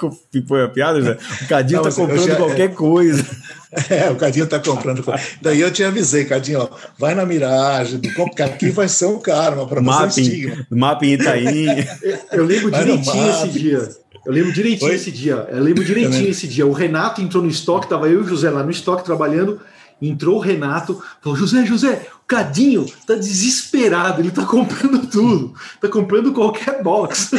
foi 0.46 0.64
a 0.64 0.68
piada, 0.68 1.00
Zé? 1.00 1.18
O 1.42 1.48
Cadinho 1.48 1.82
Não, 1.82 1.90
tá 1.90 1.96
comprando 1.96 2.26
já, 2.26 2.36
qualquer 2.36 2.60
é... 2.60 2.68
coisa. 2.68 3.24
É, 3.90 4.10
o 4.10 4.16
Cadinho 4.16 4.46
tá 4.46 4.58
comprando. 4.58 5.04
Daí 5.42 5.60
eu 5.60 5.70
te 5.70 5.84
avisei, 5.84 6.24
Cadinho, 6.24 6.60
ó, 6.60 6.70
vai 6.98 7.14
na 7.14 7.26
miragem, 7.26 8.00
porque 8.16 8.42
aqui 8.42 8.70
vai 8.70 8.88
ser 8.88 9.04
um 9.04 9.20
karma 9.20 9.66
para 9.66 9.82
você 9.82 10.22
estigma. 10.22 10.66
Mapping 10.70 11.12
Itaim. 11.12 11.66
Eu 12.32 12.46
lembro 12.46 12.70
direitinho 12.70 13.28
esse 13.30 13.48
dia. 13.50 13.88
Eu 14.24 14.32
lembro 14.32 14.52
direitinho 14.54 14.90
Oi? 14.90 14.96
esse 14.96 15.10
dia. 15.10 15.46
Eu 15.50 15.62
lembro 15.62 15.84
direitinho 15.84 16.30
esse 16.30 16.48
dia. 16.48 16.66
O 16.66 16.72
Renato 16.72 17.20
entrou 17.20 17.42
no 17.42 17.50
estoque, 17.50 17.86
tava 17.86 18.08
eu 18.08 18.20
e 18.20 18.24
o 18.24 18.26
José 18.26 18.48
lá 18.48 18.62
no 18.62 18.70
estoque 18.70 19.04
trabalhando. 19.04 19.60
Entrou 20.00 20.36
o 20.36 20.40
Renato, 20.40 21.02
falou: 21.20 21.36
José, 21.36 21.66
José, 21.66 22.06
o 22.22 22.26
Cadinho 22.26 22.86
tá 23.06 23.14
desesperado, 23.14 24.20
ele 24.20 24.30
tá 24.30 24.46
comprando 24.46 25.06
tudo, 25.06 25.54
tá 25.80 25.88
comprando 25.88 26.32
qualquer 26.32 26.82
box. 26.82 27.32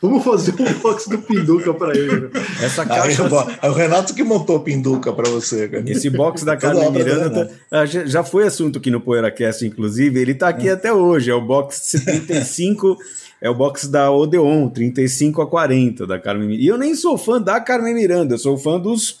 Vamos 0.00 0.24
fazer 0.24 0.54
um 0.60 0.72
box 0.80 1.08
do 1.08 1.18
Pinduca 1.18 1.72
para 1.74 1.96
ele. 1.96 2.30
Essa 2.62 2.84
caixa. 2.84 3.24
Aí, 3.24 3.58
é 3.62 3.70
o 3.70 3.72
Renato 3.72 4.14
que 4.14 4.22
montou 4.22 4.56
o 4.56 4.60
Pinduca 4.60 5.12
para 5.12 5.28
você, 5.28 5.68
cara. 5.68 5.84
Esse 5.86 6.10
box 6.10 6.44
da 6.44 6.56
Carmen 6.56 6.90
Miranda 6.90 7.50
tá, 7.70 7.84
já 7.86 8.24
foi 8.24 8.46
assunto 8.46 8.78
aqui 8.78 8.90
no 8.90 9.00
PoeiraCast, 9.00 9.66
inclusive. 9.66 10.20
Ele 10.20 10.34
tá 10.34 10.48
aqui 10.48 10.70
hum. 10.70 10.72
até 10.72 10.92
hoje. 10.92 11.30
É 11.30 11.34
o 11.34 11.40
box 11.40 11.76
75. 11.82 12.98
é 13.40 13.50
o 13.50 13.54
box 13.54 13.88
da 13.88 14.10
Odeon, 14.10 14.68
35 14.68 15.42
a 15.42 15.46
40 15.46 16.06
da 16.06 16.18
Carmen 16.18 16.48
Miranda. 16.48 16.64
E 16.64 16.68
eu 16.68 16.78
nem 16.78 16.94
sou 16.94 17.18
fã 17.18 17.40
da 17.40 17.60
Carmen 17.60 17.94
Miranda, 17.94 18.34
eu 18.34 18.38
sou 18.38 18.56
fã 18.56 18.78
dos 18.78 19.18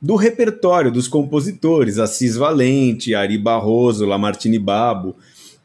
do 0.00 0.16
repertório 0.16 0.92
dos 0.92 1.08
compositores, 1.08 1.98
Assis 1.98 2.36
Valente, 2.36 3.14
Ari 3.14 3.38
Barroso, 3.38 4.04
Lamartine 4.04 4.58
Babo. 4.58 5.16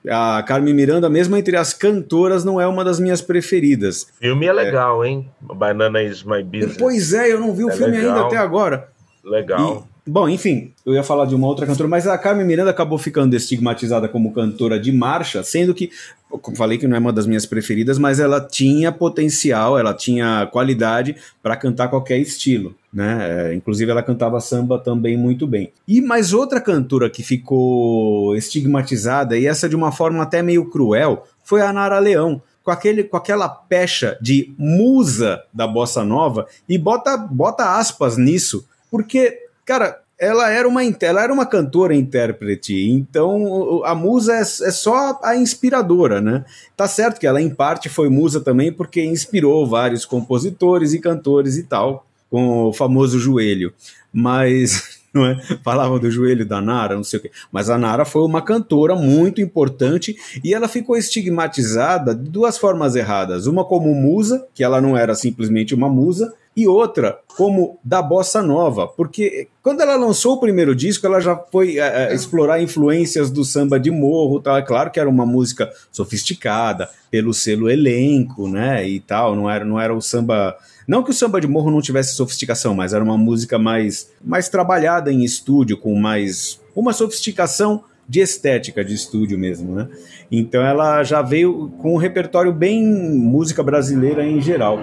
A 0.07 0.41
Carmen 0.43 0.73
Miranda, 0.73 1.09
mesmo 1.09 1.35
entre 1.35 1.57
as 1.57 1.73
cantoras, 1.73 2.45
não 2.45 2.59
é 2.59 2.65
uma 2.65 2.85
das 2.85 2.99
minhas 2.99 3.21
preferidas. 3.21 4.03
O 4.03 4.21
filme 4.21 4.45
é 4.45 4.53
legal, 4.53 5.03
é. 5.03 5.09
hein? 5.09 5.29
Banana 5.41 6.01
is 6.01 6.23
my 6.23 6.41
business. 6.41 6.77
Pois 6.77 7.11
é, 7.13 7.33
eu 7.33 7.39
não 7.39 7.53
vi 7.53 7.65
o 7.65 7.69
é 7.69 7.73
filme 7.73 7.97
legal. 7.97 8.15
ainda 8.15 8.27
até 8.27 8.37
agora. 8.37 8.89
Legal. 9.23 9.88
Bom, 10.05 10.27
enfim, 10.27 10.71
eu 10.85 10.93
ia 10.93 11.03
falar 11.03 11.25
de 11.25 11.35
uma 11.35 11.47
outra 11.47 11.65
cantora, 11.65 11.87
mas 11.87 12.07
a 12.07 12.17
Carmen 12.17 12.45
Miranda 12.45 12.71
acabou 12.71 12.97
ficando 12.97 13.35
estigmatizada 13.35 14.07
como 14.07 14.33
cantora 14.33 14.79
de 14.79 14.91
marcha, 14.91 15.43
sendo 15.43 15.73
que 15.73 15.91
como 16.37 16.55
falei 16.55 16.77
que 16.77 16.87
não 16.87 16.95
é 16.95 16.99
uma 16.99 17.11
das 17.11 17.25
minhas 17.25 17.45
preferidas, 17.45 17.97
mas 17.97 18.19
ela 18.19 18.39
tinha 18.39 18.91
potencial, 18.91 19.79
ela 19.79 19.93
tinha 19.93 20.47
qualidade 20.51 21.15
para 21.41 21.55
cantar 21.55 21.87
qualquer 21.87 22.19
estilo, 22.19 22.75
né? 22.93 23.49
É, 23.51 23.55
inclusive 23.55 23.89
ela 23.89 24.03
cantava 24.03 24.39
samba 24.39 24.77
também 24.77 25.17
muito 25.17 25.47
bem. 25.47 25.71
E 25.87 26.01
mais 26.01 26.31
outra 26.31 26.61
cantora 26.61 27.09
que 27.09 27.23
ficou 27.23 28.35
estigmatizada 28.35 29.37
e 29.37 29.47
essa 29.47 29.67
de 29.67 29.75
uma 29.75 29.91
forma 29.91 30.21
até 30.21 30.43
meio 30.43 30.69
cruel 30.69 31.25
foi 31.43 31.61
a 31.61 31.73
Nara 31.73 31.97
Leão. 31.99 32.41
Com, 32.63 32.71
aquele, 32.71 33.03
com 33.03 33.17
aquela 33.17 33.49
pecha 33.49 34.15
de 34.21 34.53
musa 34.55 35.41
da 35.51 35.65
bossa 35.65 36.03
nova, 36.03 36.45
e 36.67 36.77
bota, 36.77 37.17
bota 37.17 37.77
aspas 37.79 38.15
nisso, 38.15 38.67
porque, 38.91 39.48
cara, 39.69 40.01
ela 40.17 40.49
era 40.49 40.67
uma 40.67 40.81
ela 40.83 41.23
era 41.23 41.31
uma 41.31 41.45
cantora 41.45 41.93
intérprete, 41.93 42.73
então 42.89 43.83
a 43.85 43.93
musa 43.93 44.33
é, 44.33 44.41
é, 44.41 44.43
só 44.43 45.19
a 45.23 45.35
inspiradora, 45.35 46.19
né? 46.19 46.43
Tá 46.75 46.87
certo 46.87 47.19
que 47.19 47.27
ela 47.27 47.39
em 47.39 47.51
parte 47.51 47.87
foi 47.87 48.09
musa 48.09 48.41
também 48.41 48.73
porque 48.73 49.05
inspirou 49.05 49.67
vários 49.67 50.05
compositores 50.05 50.93
e 50.93 50.99
cantores 50.99 51.55
e 51.55 51.61
tal, 51.61 52.07
com 52.31 52.63
o 52.63 52.73
famoso 52.73 53.19
joelho. 53.19 53.71
Mas 54.11 54.97
não 55.13 55.23
é? 55.23 55.39
Falavam 55.63 55.99
do 55.99 56.09
joelho 56.09 56.47
da 56.47 56.59
Nara, 56.59 56.95
não 56.95 57.03
sei 57.03 57.19
o 57.19 57.21
quê. 57.21 57.31
Mas 57.51 57.69
a 57.69 57.77
Nara 57.77 58.05
foi 58.05 58.23
uma 58.23 58.41
cantora 58.41 58.95
muito 58.95 59.39
importante 59.39 60.15
e 60.43 60.51
ela 60.51 60.67
ficou 60.67 60.97
estigmatizada 60.97 62.15
de 62.15 62.27
duas 62.27 62.57
formas 62.57 62.95
erradas. 62.95 63.45
Uma 63.45 63.63
como 63.63 63.93
musa, 63.93 64.47
que 64.55 64.63
ela 64.63 64.81
não 64.81 64.97
era 64.97 65.13
simplesmente 65.13 65.75
uma 65.75 65.87
musa, 65.87 66.33
e 66.59 66.67
outra 66.67 67.19
como 67.37 67.79
da 67.83 68.01
bossa 68.01 68.41
nova, 68.41 68.85
porque 68.85 69.47
quando 69.63 69.79
ela 69.79 69.95
lançou 69.95 70.33
o 70.33 70.39
primeiro 70.39 70.75
disco, 70.75 71.05
ela 71.05 71.21
já 71.21 71.37
foi 71.49 71.79
é, 71.79 72.13
explorar 72.13 72.61
influências 72.61 73.31
do 73.31 73.45
samba 73.45 73.79
de 73.79 73.89
morro, 73.89 74.41
tal. 74.41 74.57
É 74.57 74.61
claro 74.61 74.91
que 74.91 74.99
era 74.99 75.09
uma 75.09 75.25
música 75.25 75.71
sofisticada 75.89 76.89
pelo 77.09 77.33
selo 77.33 77.69
elenco, 77.69 78.49
né, 78.49 78.85
e 78.85 78.99
tal. 78.99 79.35
Não 79.35 79.49
era, 79.49 79.63
não 79.63 79.79
era 79.79 79.95
o 79.95 80.01
samba, 80.01 80.57
não 80.85 81.01
que 81.01 81.11
o 81.11 81.13
samba 81.13 81.39
de 81.39 81.47
morro 81.47 81.71
não 81.71 81.81
tivesse 81.81 82.15
sofisticação, 82.15 82.73
mas 82.73 82.93
era 82.93 83.03
uma 83.03 83.17
música 83.17 83.57
mais, 83.57 84.11
mais 84.21 84.49
trabalhada 84.49 85.11
em 85.11 85.23
estúdio, 85.23 85.77
com 85.77 85.95
mais 85.95 86.59
uma 86.75 86.91
sofisticação 86.91 87.83
de 88.07 88.19
estética 88.19 88.83
de 88.83 88.95
estúdio 88.95 89.37
mesmo, 89.37 89.75
né? 89.75 89.87
Então 90.31 90.61
ela 90.61 91.03
já 91.03 91.21
veio 91.21 91.71
com 91.77 91.93
um 91.93 91.97
repertório 91.97 92.51
bem 92.51 92.83
música 92.83 93.61
brasileira 93.61 94.25
em 94.25 94.41
geral. 94.41 94.79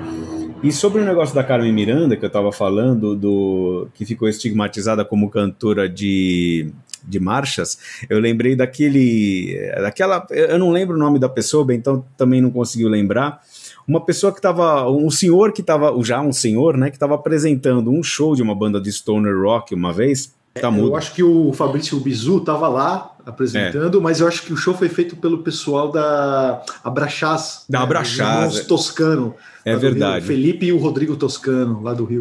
E 0.66 0.72
sobre 0.72 1.00
o 1.00 1.05
negócio 1.05 1.33
da 1.33 1.44
Carmen 1.44 1.72
Miranda, 1.72 2.16
que 2.16 2.24
eu 2.24 2.26
estava 2.26 2.50
falando, 2.50 3.14
do 3.14 3.87
que 3.94 4.05
ficou 4.05 4.29
estigmatizada 4.29 5.05
como 5.05 5.31
cantora 5.31 5.88
de, 5.88 6.72
de 7.07 7.20
marchas, 7.20 7.79
eu 8.11 8.18
lembrei 8.18 8.57
daquele. 8.57 9.57
daquela. 9.76 10.26
Eu 10.29 10.59
não 10.59 10.72
lembro 10.72 10.96
o 10.96 10.98
nome 10.98 11.20
da 11.20 11.29
pessoa, 11.29 11.72
então 11.72 12.05
também 12.16 12.40
não 12.40 12.50
conseguiu 12.50 12.88
lembrar. 12.88 13.40
Uma 13.87 14.05
pessoa 14.05 14.33
que 14.33 14.40
estava. 14.40 14.90
Um 14.90 15.09
senhor 15.09 15.52
que 15.52 15.61
estava. 15.61 15.94
Já 16.02 16.20
um 16.20 16.33
senhor, 16.33 16.76
né? 16.76 16.90
Que 16.90 16.96
estava 16.96 17.14
apresentando 17.14 17.92
um 17.92 18.02
show 18.02 18.35
de 18.35 18.42
uma 18.42 18.52
banda 18.52 18.81
de 18.81 18.90
Stoner 18.90 19.40
Rock 19.40 19.72
uma 19.72 19.92
vez. 19.92 20.35
Tá 20.61 20.71
eu 20.71 20.97
acho 20.97 21.14
que 21.14 21.23
o 21.23 21.53
Fabrício 21.53 21.99
Bizu 22.01 22.38
estava 22.38 22.69
lá 22.69 23.14
apresentando, 23.25 23.99
é. 23.99 24.01
mas 24.01 24.21
eu 24.21 24.29
acho 24.29 24.42
que 24.42 24.53
o 24.53 24.57
show 24.57 24.75
foi 24.75 24.88
feito 24.88 25.16
pelo 25.16 25.38
pessoal 25.38 25.90
da 25.90 26.62
Abraxás. 26.83 27.64
Da 27.69 27.79
né, 27.79 27.85
Abraxás. 27.85 28.59
É. 28.59 28.64
Toscano. 28.64 29.35
É 29.64 29.77
verdade. 29.77 30.25
Felipe 30.25 30.66
e 30.66 30.73
o 30.73 30.79
Rodrigo 30.79 31.16
Toscano, 31.16 31.83
lá 31.83 31.92
do 31.92 32.05
Rio. 32.05 32.21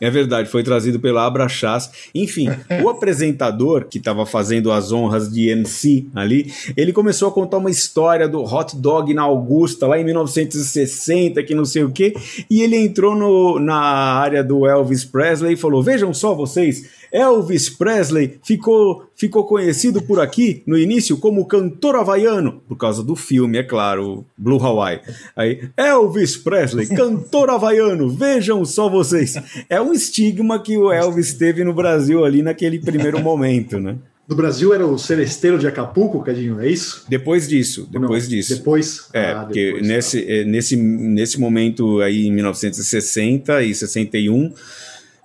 É 0.00 0.10
verdade, 0.10 0.50
foi 0.50 0.62
trazido 0.62 0.98
pela 0.98 1.24
Abraxás. 1.24 1.90
Enfim, 2.14 2.48
o 2.82 2.88
apresentador 2.88 3.86
que 3.88 3.98
estava 3.98 4.26
fazendo 4.26 4.72
as 4.72 4.92
honras 4.92 5.32
de 5.32 5.48
MC 5.48 6.08
ali, 6.14 6.52
ele 6.76 6.92
começou 6.92 7.28
a 7.28 7.32
contar 7.32 7.58
uma 7.58 7.70
história 7.70 8.28
do 8.28 8.42
hot 8.42 8.76
dog 8.76 9.14
na 9.14 9.22
Augusta, 9.22 9.86
lá 9.86 9.98
em 9.98 10.04
1960, 10.04 11.42
que 11.42 11.54
não 11.54 11.64
sei 11.64 11.84
o 11.84 11.90
quê, 11.90 12.14
e 12.50 12.60
ele 12.62 12.76
entrou 12.76 13.14
no, 13.14 13.58
na 13.58 13.76
área 13.76 14.42
do 14.42 14.66
Elvis 14.66 15.04
Presley 15.04 15.54
e 15.54 15.56
falou: 15.56 15.82
Vejam 15.82 16.12
só 16.12 16.34
vocês, 16.34 16.84
Elvis 17.14 17.70
Presley 17.70 18.40
ficou, 18.42 19.06
ficou 19.14 19.44
conhecido 19.44 20.02
por 20.02 20.18
aqui 20.18 20.64
no 20.66 20.76
início 20.76 21.16
como 21.16 21.46
cantor 21.46 21.94
havaiano, 21.94 22.60
por 22.66 22.76
causa 22.76 23.04
do 23.04 23.14
filme, 23.14 23.56
é 23.58 23.62
claro, 23.62 24.26
Blue 24.36 24.60
Hawaii. 24.60 25.00
Aí, 25.36 25.68
Elvis 25.76 26.36
Presley, 26.36 26.88
cantor 26.88 27.50
havaiano, 27.50 28.10
vejam 28.10 28.64
só 28.64 28.88
vocês. 28.88 29.36
É 29.70 29.80
um 29.80 29.92
estigma 29.92 30.58
que 30.58 30.76
o 30.76 30.90
Elvis 30.90 31.34
teve 31.34 31.62
no 31.62 31.72
Brasil 31.72 32.24
ali 32.24 32.42
naquele 32.42 32.80
primeiro 32.80 33.20
momento, 33.20 33.78
né? 33.78 33.96
Do 34.26 34.34
Brasil 34.34 34.72
era 34.72 34.86
o 34.86 34.98
Celesteiro 34.98 35.58
de 35.58 35.66
Acapulco, 35.66 36.22
Cadinho, 36.22 36.58
é 36.58 36.68
isso? 36.68 37.04
Depois 37.08 37.46
disso, 37.46 37.86
depois 37.90 38.24
Não, 38.24 38.30
disso. 38.30 38.56
Depois? 38.56 39.06
É, 39.12 39.32
ah, 39.32 39.44
porque 39.44 39.66
depois, 39.66 39.86
nesse, 39.86 40.22
tá. 40.22 40.32
Eh, 40.32 40.44
nesse, 40.44 40.76
nesse 40.76 41.38
momento 41.38 42.00
aí, 42.00 42.26
em 42.26 42.32
1960 42.32 43.62
e 43.62 43.74
61, 43.74 44.50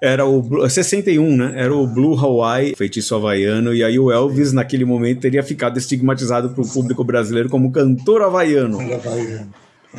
era 0.01 0.25
o 0.25 0.69
61, 0.69 1.35
né? 1.35 1.53
Era 1.55 1.75
o 1.75 1.85
Blue 1.85 2.17
Hawaii, 2.17 2.75
feitiço 2.75 3.15
havaiano, 3.15 3.73
e 3.73 3.83
aí 3.83 3.99
o 3.99 4.11
Elvis, 4.11 4.53
naquele 4.53 4.85
momento, 4.85 5.19
teria 5.19 5.43
ficado 5.43 5.77
estigmatizado 5.77 6.49
para 6.49 6.61
o 6.61 6.67
público 6.67 7.03
brasileiro 7.03 7.49
como 7.49 7.71
cantor 7.71 8.21
havaiano. 8.21 8.77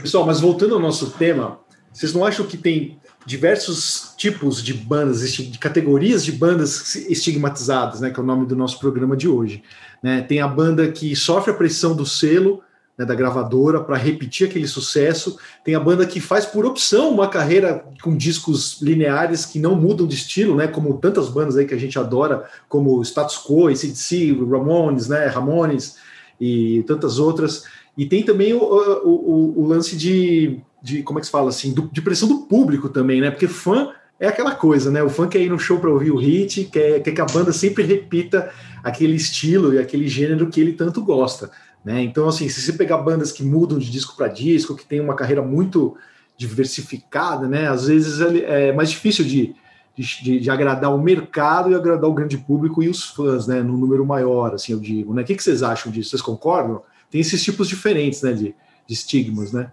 Pessoal, 0.00 0.24
mas 0.24 0.40
voltando 0.40 0.74
ao 0.74 0.80
nosso 0.80 1.10
tema, 1.10 1.58
vocês 1.92 2.14
não 2.14 2.24
acham 2.24 2.46
que 2.46 2.56
tem 2.56 2.98
diversos 3.26 4.14
tipos 4.16 4.62
de 4.62 4.72
bandas, 4.72 5.32
de 5.32 5.58
categorias 5.58 6.24
de 6.24 6.32
bandas 6.32 6.94
estigmatizadas, 6.94 8.00
né, 8.00 8.10
que 8.10 8.18
é 8.18 8.22
o 8.22 8.26
nome 8.26 8.46
do 8.46 8.56
nosso 8.56 8.78
programa 8.78 9.16
de 9.16 9.28
hoje. 9.28 9.62
Né? 10.02 10.22
Tem 10.22 10.40
a 10.40 10.48
banda 10.48 10.90
que 10.90 11.14
sofre 11.14 11.50
a 11.50 11.54
pressão 11.54 11.94
do 11.94 12.06
selo, 12.06 12.62
né, 13.00 13.06
da 13.06 13.14
gravadora, 13.14 13.80
para 13.80 13.96
repetir 13.96 14.46
aquele 14.46 14.68
sucesso. 14.68 15.38
Tem 15.64 15.74
a 15.74 15.80
banda 15.80 16.04
que 16.04 16.20
faz 16.20 16.44
por 16.44 16.66
opção 16.66 17.08
uma 17.08 17.28
carreira 17.28 17.82
com 18.02 18.14
discos 18.14 18.82
lineares 18.82 19.46
que 19.46 19.58
não 19.58 19.74
mudam 19.74 20.06
de 20.06 20.14
estilo, 20.14 20.54
né, 20.54 20.66
como 20.66 20.98
tantas 20.98 21.30
bandas 21.30 21.56
aí 21.56 21.64
que 21.64 21.72
a 21.72 21.78
gente 21.78 21.98
adora, 21.98 22.44
como 22.68 23.00
Status 23.02 23.38
Quo, 23.38 23.68
ACDC, 23.68 24.38
Ramones, 24.50 25.08
né, 25.08 25.28
Ramones 25.28 25.96
e 26.38 26.84
tantas 26.86 27.18
outras. 27.18 27.64
E 27.96 28.04
tem 28.04 28.22
também 28.22 28.52
o, 28.52 28.58
o, 28.58 29.08
o, 29.08 29.60
o 29.62 29.66
lance 29.66 29.96
de, 29.96 30.60
de, 30.82 31.02
como 31.02 31.18
é 31.18 31.20
que 31.20 31.26
se 31.26 31.32
fala 31.32 31.48
assim, 31.48 31.72
do, 31.72 31.88
de 31.90 32.02
pressão 32.02 32.28
do 32.28 32.40
público 32.40 32.90
também, 32.90 33.22
né? 33.22 33.30
Porque 33.30 33.48
fã 33.48 33.92
é 34.18 34.28
aquela 34.28 34.54
coisa, 34.54 34.90
né? 34.90 35.02
O 35.02 35.08
fã 35.08 35.26
quer 35.26 35.40
ir 35.40 35.48
no 35.48 35.58
show 35.58 35.78
para 35.78 35.88
ouvir 35.88 36.10
o 36.10 36.18
hit, 36.18 36.66
quer, 36.66 37.00
quer 37.02 37.12
que 37.12 37.20
a 37.22 37.24
banda 37.24 37.50
sempre 37.50 37.82
repita 37.82 38.50
aquele 38.84 39.16
estilo 39.16 39.72
e 39.72 39.78
aquele 39.78 40.06
gênero 40.06 40.48
que 40.50 40.60
ele 40.60 40.74
tanto 40.74 41.02
gosta, 41.02 41.50
né? 41.84 42.02
Então, 42.02 42.28
assim, 42.28 42.48
se 42.48 42.60
você 42.60 42.72
pegar 42.72 42.98
bandas 42.98 43.32
que 43.32 43.42
mudam 43.42 43.78
de 43.78 43.90
disco 43.90 44.16
para 44.16 44.28
disco, 44.28 44.76
que 44.76 44.86
tem 44.86 45.00
uma 45.00 45.14
carreira 45.14 45.42
muito 45.42 45.96
diversificada, 46.36 47.46
né? 47.46 47.68
Às 47.68 47.86
vezes 47.86 48.20
é 48.20 48.72
mais 48.72 48.90
difícil 48.90 49.24
de, 49.24 49.54
de, 49.96 50.40
de, 50.40 50.50
agradar 50.50 50.94
o 50.94 51.00
mercado 51.00 51.70
e 51.70 51.74
agradar 51.74 52.08
o 52.08 52.14
grande 52.14 52.38
público 52.38 52.82
e 52.82 52.88
os 52.88 53.04
fãs, 53.04 53.46
né? 53.46 53.62
No 53.62 53.76
número 53.76 54.04
maior, 54.04 54.54
assim, 54.54 54.72
eu 54.72 54.80
digo, 54.80 55.12
né? 55.12 55.22
O 55.22 55.24
que, 55.24 55.34
que 55.34 55.42
vocês 55.42 55.62
acham 55.62 55.90
disso? 55.92 56.10
Vocês 56.10 56.22
concordam? 56.22 56.82
tem 57.10 57.20
esses 57.20 57.42
tipos 57.42 57.68
diferentes, 57.68 58.22
né, 58.22 58.32
de, 58.32 58.54
de 58.86 58.94
estigmas, 58.94 59.52
né? 59.52 59.72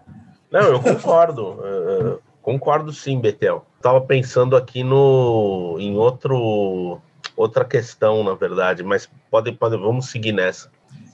Não, 0.50 0.60
eu 0.60 0.80
concordo. 0.80 1.52
uh, 1.52 2.18
concordo 2.42 2.92
sim, 2.92 3.20
Betel. 3.20 3.64
Estava 3.76 4.00
pensando 4.00 4.56
aqui 4.56 4.82
no 4.82 5.76
em 5.78 5.96
outro 5.96 7.00
outra 7.36 7.64
questão, 7.64 8.24
na 8.24 8.34
verdade, 8.34 8.82
mas 8.82 9.08
pode, 9.30 9.52
pode, 9.52 9.76
vamos 9.76 10.10
seguir 10.10 10.32
nessa. 10.32 10.68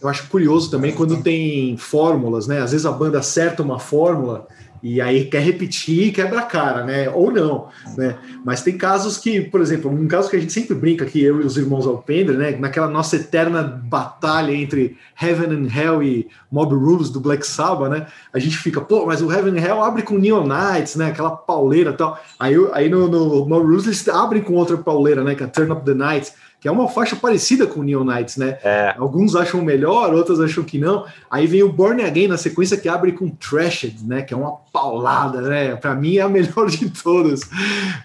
Eu 0.05 0.11
acho 0.11 0.29
curioso 0.29 0.71
também 0.71 0.93
quando 0.93 1.23
tem 1.23 1.79
fórmulas, 1.79 2.47
né? 2.47 2.61
Às 2.61 2.73
vezes 2.73 2.85
a 2.85 2.93
banda 2.93 3.21
acerta 3.21 3.63
uma 3.63 3.79
fórmula 3.79 4.47
e 4.83 5.01
aí 5.01 5.25
quer 5.25 5.41
repetir 5.41 6.09
e 6.09 6.13
quebra 6.13 6.41
a 6.41 6.43
cara, 6.43 6.85
né? 6.85 7.09
Ou 7.09 7.33
não, 7.33 7.69
né? 7.97 8.19
Mas 8.45 8.61
tem 8.61 8.77
casos 8.77 9.17
que, 9.17 9.41
por 9.41 9.63
exemplo, 9.63 9.91
um 9.91 10.07
caso 10.07 10.29
que 10.29 10.37
a 10.37 10.39
gente 10.39 10.53
sempre 10.53 10.75
brinca 10.75 11.07
aqui, 11.07 11.25
eu 11.25 11.41
e 11.41 11.47
os 11.47 11.57
irmãos 11.57 11.87
Alpendre, 11.87 12.37
né? 12.37 12.51
Naquela 12.51 12.87
nossa 12.87 13.17
eterna 13.17 13.63
batalha 13.63 14.53
entre 14.53 14.99
Heaven 15.19 15.57
and 15.57 15.69
Hell 15.75 16.03
e 16.03 16.29
Mob 16.53 16.75
Rules 16.75 17.09
do 17.09 17.19
Black 17.19 17.47
Sabbath, 17.47 17.91
né? 17.91 18.07
A 18.31 18.39
gente 18.39 18.59
fica, 18.59 18.83
pô, 18.83 19.07
mas 19.07 19.23
o 19.23 19.33
Heaven 19.33 19.59
and 19.59 19.67
Hell 19.67 19.83
abre 19.83 20.03
com 20.03 20.19
Neon 20.19 20.47
Knights, 20.47 20.97
né? 20.97 21.07
Aquela 21.07 21.31
pauleira 21.31 21.93
e 21.93 21.97
tal. 21.97 22.23
Aí, 22.39 22.55
aí 22.75 22.91
no, 22.91 23.09
no 23.09 23.47
Mob 23.47 23.67
Rules 23.67 23.87
eles 23.87 24.07
abrem 24.07 24.43
com 24.43 24.53
outra 24.53 24.77
pauleira, 24.77 25.25
né? 25.25 25.35
Que 25.35 25.45
é 25.45 25.47
Turn 25.47 25.73
Up 25.73 25.83
the 25.83 25.95
Night 25.95 26.31
que 26.65 26.69
é 26.69 26.73
uma 26.73 26.89
faixa 26.89 27.15
parecida 27.15 27.67
com 27.67 27.81
o 27.81 27.83
Neon 27.83 28.05
Knights, 28.05 28.39
né? 28.39 28.57
É. 28.65 28.95
Alguns 28.97 29.37
acham 29.37 29.61
melhor, 29.61 30.15
outros 30.15 30.41
acham 30.41 30.65
que 30.65 30.79
não. 30.79 31.05
Aí 31.31 31.47
vem 31.47 31.63
o 31.63 31.71
Born 31.71 32.03
Again 32.03 32.27
na 32.27 32.39
sequência 32.39 32.79
que 32.79 32.89
abre 32.89 33.13
com 33.13 33.29
Trashed, 33.29 34.03
né? 34.03 34.23
Que 34.23 34.33
é 34.33 34.37
uma 34.39 34.53
paulada, 34.73 35.43
né? 35.43 35.77
Para 35.77 35.95
mim 35.95 36.17
é 36.17 36.23
a 36.23 36.29
melhor 36.31 36.71
de 36.71 36.89
todas. 36.89 37.43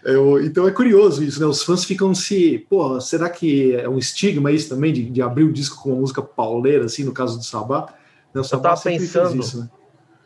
Eu, 0.03 0.43
então 0.43 0.67
é 0.67 0.71
curioso 0.71 1.23
isso, 1.23 1.39
né? 1.39 1.45
Os 1.45 1.63
fãs 1.63 1.85
ficam 1.85 2.13
se, 2.13 2.67
pô, 2.69 2.99
será 2.99 3.29
que 3.29 3.73
é 3.77 3.87
um 3.87 3.97
estigma 3.97 4.51
isso 4.51 4.67
também 4.67 4.91
de, 4.91 5.09
de 5.09 5.21
abrir 5.21 5.45
o 5.45 5.53
disco 5.53 5.81
com 5.81 5.91
uma 5.91 6.01
música 6.01 6.21
pauleira, 6.21 6.83
assim, 6.83 7.05
no 7.05 7.13
caso 7.13 7.37
do 7.37 7.45
Sabá? 7.45 7.87
Né? 8.33 8.41
O 8.41 8.43
Sabá 8.43 8.71
Eu 8.71 8.75
tava 8.75 8.81
pensando, 8.81 9.39
isso, 9.39 9.59
né? 9.61 9.69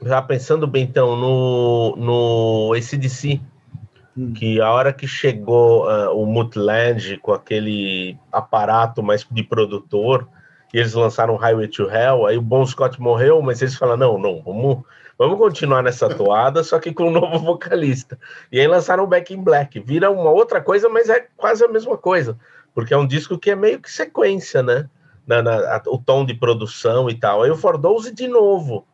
já 0.04 0.20
pensando 0.24 0.66
bem 0.66 0.86
então 0.86 1.16
no 1.16 1.96
no 1.98 2.74
ACDC 2.74 3.40
Hum. 4.18 4.34
Que 4.34 4.62
a 4.62 4.72
hora 4.72 4.94
que 4.94 5.08
chegou 5.08 5.88
uh, 5.88 6.16
o 6.16 6.26
Mutland 6.26 7.18
com 7.18 7.34
aquele 7.34 8.18
aparato 8.32 9.02
mais 9.02 9.26
de 9.30 9.44
produtor, 9.44 10.28
e 10.74 10.80
eles 10.80 10.94
lançaram 10.94 11.36
Highway 11.36 11.68
to 11.68 11.90
Hell, 11.90 12.26
aí 12.26 12.38
o 12.38 12.42
Bon 12.42 12.66
Scott 12.66 13.00
morreu, 13.00 13.42
mas 13.42 13.62
eles 13.62 13.76
falaram: 13.76 14.00
não, 14.00 14.18
não, 14.18 14.42
vamos, 14.42 14.84
vamos 15.18 15.38
continuar 15.38 15.84
nessa 15.84 16.10
toada, 16.10 16.64
só 16.64 16.80
que 16.80 16.94
com 16.94 17.08
um 17.08 17.12
novo 17.12 17.40
vocalista. 17.40 18.18
E 18.52 18.60
aí 18.60 18.68
lançaram 18.68 19.08
Back 19.08 19.34
in 19.34 19.44
Black. 19.44 19.80
Vira 19.80 20.10
uma 20.10 20.32
outra 20.32 20.62
coisa, 20.62 20.90
mas 20.90 21.10
é 21.10 21.28
quase 21.38 21.64
a 21.64 21.68
mesma 21.68 21.98
coisa, 21.98 22.38
porque 22.74 22.94
é 22.94 22.98
um 22.98 23.08
disco 23.08 23.38
que 23.38 23.52
é 23.52 23.56
meio 23.56 23.80
que 23.80 23.92
sequência, 23.92 24.62
né? 24.62 24.90
Na, 25.26 25.42
na 25.42 25.76
a, 25.76 25.82
o 25.88 25.98
tom 25.98 26.26
de 26.26 26.34
produção 26.34 27.10
e 27.10 27.16
tal. 27.16 27.44
Aí 27.44 27.50
o 27.50 27.56
For 27.56 27.80
Those 27.80 28.12
de 28.12 28.28
novo, 28.28 28.86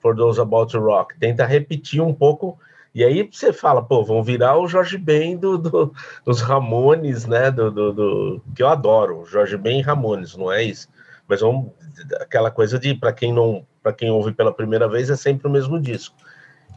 For 0.00 0.16
Those 0.16 0.40
About 0.40 0.72
to 0.72 0.80
Rock, 0.80 1.18
tenta 1.18 1.44
repetir 1.44 2.00
um 2.00 2.14
pouco 2.14 2.58
e 2.94 3.02
aí 3.02 3.28
você 3.30 3.52
fala, 3.52 3.82
pô, 3.82 4.04
vão 4.04 4.22
virar 4.22 4.56
o 4.56 4.68
Jorge 4.68 4.96
Ben 4.96 5.36
do, 5.36 5.58
do, 5.58 5.92
dos 6.24 6.40
Ramones, 6.40 7.26
né? 7.26 7.50
Do, 7.50 7.70
do, 7.70 7.92
do, 7.92 8.42
que 8.54 8.62
eu 8.62 8.68
adoro, 8.68 9.24
Jorge 9.26 9.56
Ben 9.56 9.80
e 9.80 9.82
Ramones, 9.82 10.36
não 10.36 10.52
é 10.52 10.62
isso? 10.62 10.88
Mas 11.26 11.40
vamos 11.40 11.72
aquela 12.20 12.50
coisa 12.50 12.78
de 12.78 12.94
para 12.94 13.12
quem 13.12 13.32
não, 13.32 13.66
para 13.82 13.92
quem 13.92 14.10
ouve 14.10 14.32
pela 14.32 14.52
primeira 14.52 14.88
vez 14.88 15.10
é 15.10 15.16
sempre 15.16 15.48
o 15.48 15.50
mesmo 15.50 15.80
disco. 15.80 16.14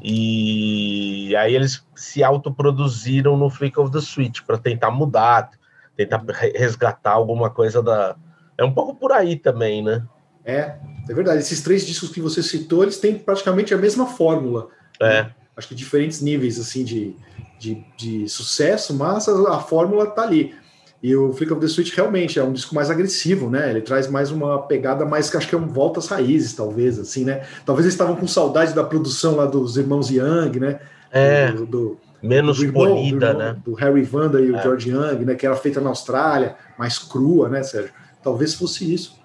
E 0.02 1.36
aí 1.36 1.56
eles 1.56 1.86
se 1.96 2.24
autoproduziram 2.24 3.38
no 3.38 3.50
Flick 3.50 3.80
of 3.80 3.92
the 3.92 4.02
Switch 4.02 4.42
para 4.42 4.58
tentar 4.58 4.92
mudar, 4.92 5.52
tentar 5.96 6.24
resgatar 6.56 7.12
alguma 7.12 7.50
coisa 7.50 7.82
da. 7.82 8.16
É 8.58 8.64
um 8.64 8.74
pouco 8.74 8.96
por 8.96 9.12
aí 9.12 9.36
também, 9.36 9.84
né? 9.84 10.04
É, 10.44 10.76
é 11.10 11.14
verdade. 11.14 11.40
Esses 11.40 11.62
três 11.62 11.86
discos 11.86 12.10
que 12.10 12.22
você 12.22 12.42
citou, 12.42 12.84
eles 12.84 13.00
têm 13.00 13.20
praticamente 13.20 13.74
a 13.74 13.78
mesma 13.78 14.08
fórmula. 14.08 14.70
É. 15.00 15.24
Né? 15.24 15.36
Acho 15.58 15.68
que 15.68 15.76
diferentes 15.76 16.22
níveis 16.22 16.60
assim 16.60 16.84
de, 16.84 17.16
de, 17.60 17.84
de 17.98 18.30
sucesso, 18.30 18.94
mas 18.94 19.28
a, 19.28 19.56
a 19.56 19.60
fórmula 19.60 20.04
está 20.04 20.22
ali. 20.22 20.54
E 21.02 21.16
o 21.16 21.32
Flick 21.34 21.52
of 21.54 21.62
the 21.62 21.68
Switch 21.68 21.94
realmente 21.96 22.40
é 22.40 22.44
um 22.44 22.52
disco 22.52 22.74
mais 22.74 22.90
agressivo, 22.90 23.50
né? 23.50 23.70
Ele 23.70 23.82
traz 23.82 24.08
mais 24.08 24.32
uma 24.32 24.64
pegada 24.64 25.06
mais 25.06 25.30
que 25.30 25.38
acho 25.38 25.48
que 25.48 25.54
é 25.54 25.58
um 25.58 25.68
volta 25.68 26.00
às 26.00 26.08
raízes, 26.08 26.54
talvez, 26.54 26.98
assim, 26.98 27.24
né? 27.24 27.44
Talvez 27.66 27.86
eles 27.86 27.94
estavam 27.94 28.16
com 28.16 28.28
saudade 28.28 28.74
da 28.74 28.84
produção 28.84 29.36
lá 29.36 29.46
dos 29.46 29.78
irmãos 29.78 30.10
Young, 30.10 30.60
né? 30.60 30.80
É. 31.12 31.52
Do, 31.52 31.66
do, 31.66 31.98
menos 32.22 32.58
do 32.58 32.66
irmão, 32.66 32.88
polida, 32.88 33.20
do 33.20 33.26
irmão, 33.26 33.54
né? 33.54 33.62
Do 33.64 33.74
Harry 33.76 34.02
Vanda 34.02 34.42
e 34.42 34.50
o 34.50 34.56
é. 34.56 34.64
George 34.64 34.90
Young, 34.90 35.24
né? 35.24 35.36
Que 35.36 35.46
era 35.46 35.56
feita 35.56 35.80
na 35.80 35.90
Austrália, 35.90 36.56
mais 36.80 36.98
crua, 36.98 37.48
né, 37.48 37.62
Sérgio? 37.62 37.94
Talvez 38.24 38.56
fosse 38.56 38.92
isso. 38.92 39.20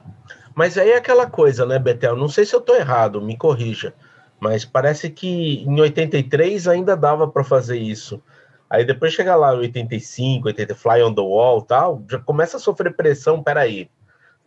Mas 0.55 0.77
aí 0.77 0.91
é 0.91 0.99
aquela 0.99 1.27
coisa, 1.27 1.65
né, 1.65 1.79
Betel? 1.79 2.17
Não 2.17 2.29
sei 2.29 2.45
se 2.45 2.55
eu 2.55 2.61
tô 2.61 2.75
errado, 2.75 3.23
me 3.23 3.37
corrija 3.37 3.95
mas 4.43 4.65
parece 4.65 5.09
que 5.09 5.63
em 5.63 5.81
83 5.81 6.67
ainda 6.67 6.97
dava 6.97 7.29
para 7.29 7.45
fazer 7.45 7.79
isso. 7.79 8.21
Aí 8.69 8.85
depois 8.85 9.13
chega 9.13 9.37
lá 9.37 9.55
em 9.55 9.59
85, 9.59 10.49
80, 10.49 10.75
Fly 10.75 11.01
on 11.05 11.15
the 11.15 11.21
Wall 11.21 11.63
tal, 11.63 12.03
já 12.11 12.19
começa 12.19 12.57
a 12.57 12.61
sofrer 12.61 12.93
pressão, 12.93 13.41
peraí, 13.41 13.89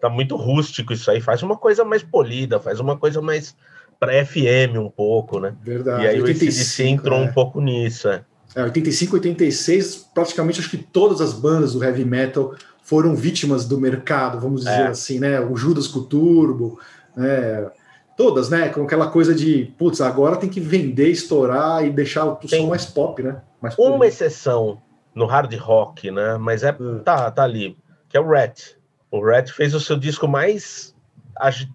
tá 0.02 0.10
muito 0.10 0.36
rústico 0.36 0.92
isso 0.92 1.10
aí, 1.10 1.22
faz 1.22 1.42
uma 1.42 1.56
coisa 1.56 1.86
mais 1.86 2.04
polida, 2.04 2.60
faz 2.60 2.82
uma 2.82 2.98
coisa 2.98 3.22
mais 3.22 3.56
para 3.98 4.26
FM 4.26 4.76
um 4.78 4.90
pouco, 4.90 5.40
né? 5.40 5.56
Verdade. 5.64 6.04
E 6.04 6.08
aí 6.10 6.22
85, 6.22 6.26
o 6.26 6.50
ACDC 6.50 6.84
entrou 6.84 7.20
é. 7.20 7.22
um 7.22 7.32
pouco 7.32 7.62
nisso, 7.62 8.10
é. 8.10 8.22
É, 8.54 8.64
85, 8.64 9.16
86, 9.16 10.10
praticamente 10.14 10.60
acho 10.60 10.70
que 10.70 10.78
todas 10.78 11.22
as 11.22 11.32
bandas 11.32 11.72
do 11.72 11.82
heavy 11.82 12.04
metal 12.04 12.54
foram 12.84 13.16
vítimas 13.16 13.66
do 13.66 13.80
mercado, 13.80 14.42
vamos 14.42 14.66
dizer 14.66 14.82
é. 14.82 14.88
assim, 14.88 15.20
né? 15.20 15.40
O 15.40 15.56
Judas 15.56 15.88
com 15.88 16.00
o 16.00 16.04
Turbo, 16.04 16.82
né? 17.16 17.70
Todas, 18.18 18.50
né? 18.50 18.70
Com 18.70 18.84
aquela 18.84 19.08
coisa 19.08 19.36
de, 19.36 19.74
putz, 19.78 20.00
agora 20.00 20.38
tem 20.38 20.50
que 20.50 20.60
vender, 20.60 21.10
estourar 21.10 21.86
e 21.86 21.90
deixar 21.90 22.26
o 22.26 22.36
tem 22.36 22.62
som 22.62 22.68
mais 22.68 22.86
pop, 22.86 23.22
né? 23.22 23.42
Mais 23.62 23.78
uma 23.78 24.08
exceção 24.08 24.82
no 25.14 25.26
hard 25.26 25.54
rock, 25.56 26.12
né? 26.12 26.38
Mas 26.38 26.64
é, 26.64 26.76
hum. 26.80 27.00
tá, 27.04 27.30
tá 27.30 27.44
ali, 27.44 27.78
que 28.08 28.18
é 28.18 28.20
o 28.20 28.28
Rat. 28.28 28.76
O 29.12 29.24
Rat 29.24 29.50
fez 29.52 29.74
o 29.74 29.80
seu 29.80 29.98
disco 29.98 30.28
mais 30.28 30.94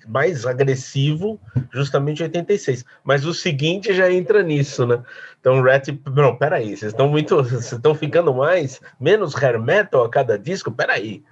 mais 0.09 0.47
agressivo, 0.47 1.39
justamente 1.71 2.21
em 2.21 2.23
86. 2.23 2.83
Mas 3.05 3.27
o 3.27 3.35
seguinte 3.35 3.93
já 3.93 4.11
entra 4.11 4.43
nisso, 4.43 4.87
né? 4.87 5.03
Então, 5.39 5.61
o 5.61 5.63
Rat, 5.63 5.89
não, 6.15 6.35
peraí, 6.35 6.75
vocês 6.75 6.93
estão 6.93 7.09
muito, 7.09 7.37
vocês 7.37 7.73
estão 7.73 7.95
ficando 7.95 8.33
mais, 8.33 8.81
menos 8.99 9.35
hair 9.35 9.61
metal 9.61 10.05
a 10.05 10.09
cada 10.09 10.39
disco, 10.39 10.73
peraí. 10.73 11.03
Aí 11.03 11.23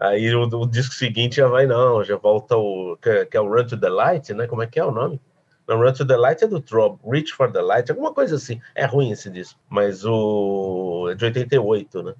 o, 0.00 0.62
o, 0.62 0.66
disco 0.66 0.94
seguinte 0.94 1.36
já 1.36 1.48
vai, 1.48 1.66
não, 1.66 2.02
já 2.02 2.16
volta 2.16 2.56
o. 2.56 2.96
Que, 3.00 3.26
que, 3.26 3.36
é 3.36 3.40
o 3.40 3.48
Run 3.48 3.66
to 3.66 3.78
the 3.78 3.88
Light, 3.88 4.32
né? 4.32 4.46
Como 4.46 4.62
é 4.62 4.66
que 4.66 4.80
é 4.80 4.84
o 4.84 4.90
nome? 4.90 5.20
Não, 5.68 5.78
Run 5.78 5.92
to 5.92 6.06
the 6.06 6.16
Light 6.16 6.42
é 6.42 6.46
do 6.46 6.60
Trob, 6.60 6.98
Reach 7.04 7.32
for 7.32 7.52
the 7.52 7.60
Light, 7.60 7.90
alguma 7.90 8.12
coisa 8.12 8.36
assim. 8.36 8.60
É 8.74 8.86
ruim 8.86 9.10
esse 9.10 9.28
disco, 9.28 9.58
mas 9.68 10.04
o. 10.04 11.08
É 11.10 11.14
de 11.14 11.24
88, 11.26 12.02
né? 12.02 12.14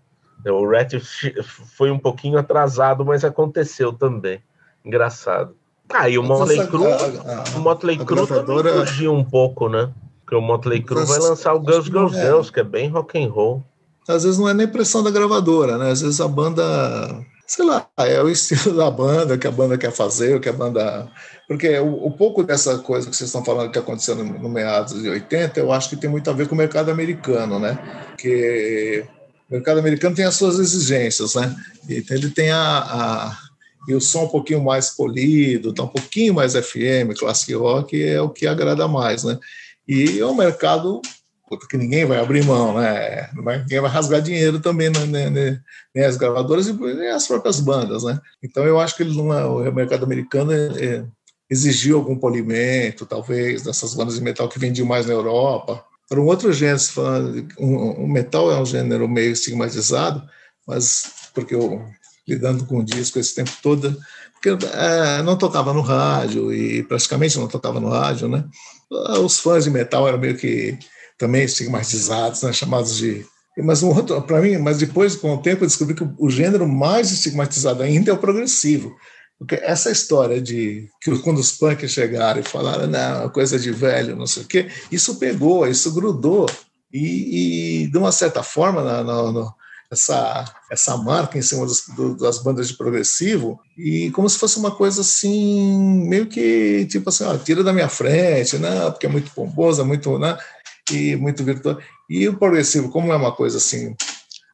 O 0.48 0.66
Rat 0.66 0.94
foi 1.76 1.90
um 1.90 1.98
pouquinho 1.98 2.38
atrasado, 2.38 3.04
mas 3.04 3.24
aconteceu 3.24 3.92
também. 3.92 4.40
Engraçado. 4.84 5.54
Ah, 5.92 6.08
e 6.08 6.16
o 6.16 6.22
Motley 6.22 6.66
Crue, 6.68 6.86
o 7.56 7.60
Motley 7.60 7.98
Crue 7.98 8.26
também 8.26 8.72
fugiu 8.86 9.12
um 9.12 9.24
pouco, 9.24 9.68
né? 9.68 9.92
Porque 10.20 10.36
o 10.36 10.40
Motley 10.40 10.82
Crue 10.82 11.04
vai 11.04 11.18
lançar 11.18 11.54
o 11.54 11.60
Girls, 11.60 11.90
Girls, 11.90 12.16
é. 12.16 12.22
Girls, 12.22 12.52
que 12.52 12.60
é 12.60 12.64
bem 12.64 12.88
rock 12.88 13.22
and 13.22 13.28
roll. 13.28 13.62
Às 14.08 14.22
vezes 14.22 14.38
não 14.38 14.48
é 14.48 14.54
nem 14.54 14.68
pressão 14.68 15.02
da 15.02 15.10
gravadora, 15.10 15.76
né? 15.76 15.90
Às 15.90 16.00
vezes 16.00 16.20
a 16.20 16.28
banda 16.28 16.62
sei 17.50 17.64
lá, 17.64 17.84
é 17.98 18.22
o 18.22 18.28
estilo 18.28 18.76
da 18.76 18.88
banda, 18.88 19.36
que 19.36 19.44
a 19.44 19.50
banda 19.50 19.76
quer 19.76 19.90
fazer, 19.90 20.36
o 20.36 20.40
que 20.40 20.48
a 20.48 20.52
banda. 20.52 21.10
Porque 21.48 21.76
o, 21.80 22.06
o 22.06 22.12
pouco 22.12 22.44
dessa 22.44 22.78
coisa 22.78 23.10
que 23.10 23.16
vocês 23.16 23.28
estão 23.28 23.44
falando 23.44 23.72
que 23.72 23.78
aconteceu 23.78 24.14
no, 24.14 24.22
no, 24.22 24.48
meados 24.48 25.02
de 25.02 25.08
80, 25.08 25.58
eu 25.58 25.72
acho 25.72 25.88
que 25.90 25.96
tem 25.96 26.08
muito 26.08 26.30
a 26.30 26.32
ver 26.32 26.46
com 26.46 26.54
o 26.54 26.58
mercado 26.58 26.92
americano, 26.92 27.58
né? 27.58 27.76
Que 28.16 29.04
o 29.50 29.54
mercado 29.54 29.80
americano 29.80 30.14
tem 30.14 30.24
as 30.24 30.36
suas 30.36 30.60
exigências, 30.60 31.34
né? 31.34 31.52
Então 31.88 32.16
ele 32.16 32.30
tem 32.30 32.52
a, 32.52 32.78
a 32.78 33.38
e 33.88 33.94
o 33.94 34.00
som 34.00 34.26
um 34.26 34.28
pouquinho 34.28 34.62
mais 34.62 34.90
polido, 34.90 35.74
tá 35.74 35.82
um 35.82 35.88
pouquinho 35.88 36.34
mais 36.34 36.52
FM, 36.52 37.18
classic 37.18 37.52
rock 37.54 38.00
é 38.00 38.20
o 38.20 38.28
que 38.28 38.46
agrada 38.46 38.86
mais, 38.86 39.24
né? 39.24 39.36
E 39.88 40.20
é 40.20 40.26
um 40.26 40.36
mercado 40.36 41.02
que 41.58 41.76
ninguém 41.76 42.04
vai 42.04 42.18
abrir 42.18 42.44
mão, 42.44 42.78
né? 42.78 43.28
Ninguém 43.34 43.80
vai 43.80 43.90
rasgar 43.90 44.22
dinheiro 44.22 44.60
também, 44.60 44.90
né? 44.90 45.06
né, 45.06 45.30
né 45.30 45.60
nem 45.94 46.04
as 46.04 46.16
gravadoras 46.16 46.68
e 46.68 46.72
nem 46.72 47.10
as 47.10 47.26
próprias 47.26 47.60
bandas, 47.60 48.04
né? 48.04 48.20
Então 48.42 48.64
eu 48.64 48.78
acho 48.78 48.96
que 48.96 49.02
ele 49.02 49.18
é, 49.18 49.44
o 49.44 49.72
mercado 49.72 50.04
americano 50.04 50.52
é, 50.52 50.66
é, 50.84 51.04
exigiu 51.50 51.96
algum 51.96 52.16
polimento, 52.16 53.04
talvez, 53.04 53.62
dessas 53.62 53.94
bandas 53.94 54.14
de 54.14 54.22
metal 54.22 54.48
que 54.48 54.58
vendiam 54.58 54.86
mais 54.86 55.06
na 55.06 55.12
Europa. 55.12 55.84
Para 56.08 56.20
um 56.20 56.26
outro 56.26 56.52
gênero, 56.52 56.80
o 57.58 58.04
um, 58.04 58.08
metal 58.08 58.50
é 58.50 58.60
um 58.60 58.66
gênero 58.66 59.08
meio 59.08 59.32
estigmatizado, 59.32 60.22
mas 60.66 61.30
porque 61.34 61.54
eu 61.54 61.84
lidando 62.26 62.64
com 62.64 62.78
o 62.78 62.84
disco 62.84 63.18
esse 63.18 63.34
tempo 63.34 63.50
todo, 63.60 63.98
porque 64.34 64.66
é, 64.72 65.22
não 65.22 65.36
tocava 65.36 65.72
no 65.72 65.80
rádio 65.80 66.52
e 66.52 66.82
praticamente 66.84 67.38
não 67.38 67.48
tocava 67.48 67.80
no 67.80 67.88
rádio, 67.88 68.28
né? 68.28 68.44
Os 69.22 69.38
fãs 69.38 69.64
de 69.64 69.70
metal 69.70 70.06
eram 70.08 70.18
meio 70.18 70.36
que 70.36 70.78
também 71.20 71.44
estigmatizados, 71.44 72.42
né? 72.42 72.52
chamados 72.52 72.96
de 72.96 73.26
mas 73.58 73.82
um 73.82 73.88
outro, 73.88 74.22
para 74.22 74.40
mim, 74.40 74.56
mas 74.56 74.78
depois 74.78 75.14
com 75.14 75.34
o 75.34 75.42
tempo 75.42 75.64
eu 75.64 75.68
descobri 75.68 75.94
que 75.94 76.08
o 76.18 76.30
gênero 76.30 76.66
mais 76.66 77.10
estigmatizado 77.10 77.82
ainda 77.82 78.10
é 78.10 78.14
o 78.14 78.18
progressivo. 78.18 78.96
Porque 79.38 79.56
essa 79.56 79.90
história 79.90 80.40
de 80.40 80.88
que 81.02 81.18
quando 81.18 81.38
os 81.38 81.52
punks 81.52 81.90
chegaram 81.90 82.40
e 82.40 82.44
falaram, 82.44 82.86
não, 82.86 83.28
coisa 83.28 83.58
de 83.58 83.70
velho, 83.70 84.16
não 84.16 84.26
sei 84.26 84.44
o 84.44 84.46
quê, 84.46 84.68
isso 84.90 85.16
pegou, 85.16 85.66
isso 85.66 85.92
grudou. 85.92 86.46
E, 86.92 87.82
e 87.84 87.86
de 87.88 87.98
uma 87.98 88.12
certa 88.12 88.42
forma, 88.42 88.82
na, 88.82 89.04
na, 89.04 89.32
na, 89.32 89.52
essa, 89.90 90.44
essa 90.70 90.96
marca 90.96 91.36
em 91.36 91.42
cima 91.42 91.66
dos, 91.66 91.88
do, 91.88 92.16
das 92.16 92.38
bandas 92.38 92.68
de 92.68 92.76
progressivo, 92.76 93.58
e 93.76 94.10
como 94.12 94.28
se 94.28 94.38
fosse 94.38 94.56
uma 94.58 94.70
coisa 94.70 95.00
assim, 95.00 96.06
meio 96.08 96.26
que 96.26 96.86
tipo 96.86 97.08
assim, 97.08 97.24
ó, 97.24 97.36
tira 97.36 97.64
da 97.64 97.72
minha 97.72 97.88
frente, 97.88 98.56
né? 98.56 98.90
porque 98.90 99.06
é 99.06 99.08
muito 99.08 99.32
pomposa, 99.32 99.84
muito. 99.84 100.18
Né? 100.18 100.38
E 100.90 101.16
muito 101.16 101.44
virtuoso. 101.44 101.78
E 102.08 102.28
o 102.28 102.36
progressivo, 102.36 102.90
como 102.90 103.12
é 103.12 103.16
uma 103.16 103.32
coisa 103.32 103.58
assim 103.58 103.94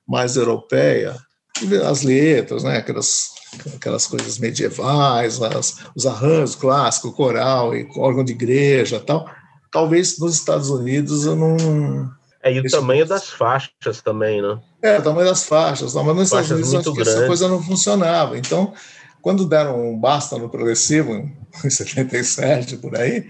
mais 0.07 0.37
europeia, 0.37 1.17
as 1.89 2.03
letras, 2.03 2.63
né, 2.63 2.77
aquelas 2.77 3.35
aquelas 3.75 4.07
coisas 4.07 4.39
medievais, 4.39 5.41
as, 5.41 5.79
os 5.95 6.07
arranjos 6.07 6.55
clássicos, 6.55 7.15
coral 7.15 7.75
e 7.75 7.89
órgão 7.97 8.23
de 8.23 8.33
igreja, 8.33 9.01
tal. 9.01 9.29
Talvez 9.73 10.19
nos 10.19 10.35
Estados 10.35 10.69
Unidos 10.69 11.25
eu 11.25 11.35
não 11.35 11.57
é, 12.47 12.53
e 12.53 12.61
o 12.61 12.71
tamanho 12.71 13.05
das 13.05 13.29
faixas 13.29 14.01
também, 14.05 14.41
né? 14.41 14.61
É, 14.81 15.01
o 15.01 15.03
tamanho 15.03 15.27
das 15.27 15.45
faixas, 15.45 15.95
mas 15.95 16.07
nos 16.07 16.29
Estados 16.29 16.51
Unidos 16.53 16.75
acho 16.77 16.93
que 16.93 17.01
essa 17.01 17.27
coisa 17.27 17.49
não 17.49 17.61
funcionava. 17.61 18.39
Então, 18.39 18.73
quando 19.21 19.45
deram 19.45 19.91
um 19.91 19.99
basta 19.99 20.39
no 20.39 20.49
progressivo, 20.49 21.13
em 21.13 21.35
77, 21.69 22.77
por 22.77 22.97
aí, 22.97 23.27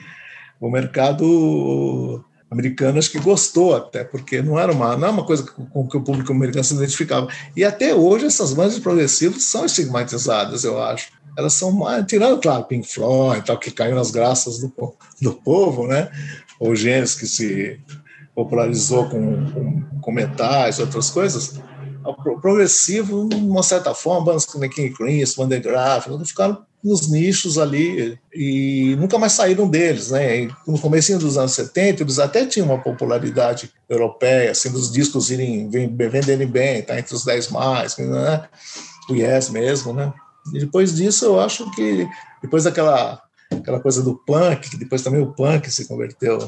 o 0.60 0.68
mercado 0.68 2.22
americanas 2.50 3.08
que 3.08 3.18
gostou 3.18 3.74
até, 3.74 4.04
porque 4.04 4.40
não 4.40 4.58
era 4.58 4.72
uma, 4.72 4.96
não 4.96 5.08
é 5.08 5.10
uma 5.10 5.24
coisa 5.24 5.42
com 5.44 5.88
que 5.88 5.96
o 5.96 6.02
público 6.02 6.32
americano 6.32 6.64
se 6.64 6.74
identificava. 6.74 7.28
E 7.56 7.64
até 7.64 7.94
hoje 7.94 8.26
essas 8.26 8.52
bandas 8.52 8.78
progressivas 8.78 9.42
são 9.42 9.64
estigmatizadas, 9.64 10.64
eu 10.64 10.80
acho. 10.82 11.10
Elas 11.36 11.52
são 11.52 11.70
mais, 11.70 12.06
tirando, 12.06 12.40
claro, 12.40 12.64
Pink 12.64 12.88
Floyd, 12.88 13.44
tal, 13.44 13.58
que 13.58 13.70
caiu 13.70 13.94
nas 13.94 14.10
graças 14.10 14.58
do, 14.58 14.72
do 15.20 15.32
povo, 15.34 15.86
né? 15.86 16.10
Ou 16.58 16.74
Gênesis 16.74 17.14
que 17.14 17.26
se 17.26 17.80
popularizou 18.34 19.08
com, 19.08 19.50
com, 19.50 19.82
com 20.00 20.12
metais, 20.12 20.78
outras 20.78 21.10
coisas. 21.10 21.60
O 22.04 22.40
progressivo, 22.40 23.28
de 23.28 23.36
uma 23.36 23.62
certa 23.62 23.92
forma, 23.92 24.26
bandas 24.26 24.44
como 24.44 24.68
King 24.70 24.94
Crimson, 24.94 25.42
Van 25.42 25.48
der 25.48 25.60
Graaf, 25.60 26.06
ficaram 26.24 26.64
nos 26.82 27.10
nichos 27.10 27.58
ali 27.58 28.18
e 28.32 28.94
nunca 28.96 29.18
mais 29.18 29.32
saíram 29.32 29.68
deles, 29.68 30.10
né? 30.10 30.48
No 30.66 30.78
começo 30.78 31.18
dos 31.18 31.36
anos 31.36 31.52
70, 31.52 32.02
eles 32.02 32.18
até 32.18 32.46
tinham 32.46 32.68
uma 32.68 32.78
popularidade 32.78 33.72
europeia, 33.88 34.50
assim, 34.50 34.70
dos 34.70 34.92
discos 34.92 35.30
irem 35.30 35.68
venderem 35.68 36.46
bem, 36.46 36.82
tá 36.82 36.98
entre 36.98 37.14
os 37.14 37.24
10 37.24 37.48
mais, 37.48 37.96
né? 37.96 38.48
O 39.08 39.14
Yes 39.14 39.48
mesmo, 39.50 39.92
né? 39.92 40.12
E 40.54 40.60
depois 40.60 40.94
disso, 40.94 41.24
eu 41.24 41.40
acho 41.40 41.70
que 41.72 42.06
depois 42.42 42.64
daquela 42.64 43.20
aquela 43.50 43.80
coisa 43.80 44.02
do 44.02 44.14
punk, 44.14 44.70
que 44.70 44.76
depois 44.76 45.02
também 45.02 45.20
o 45.20 45.32
punk 45.32 45.70
se 45.70 45.86
converteu 45.86 46.38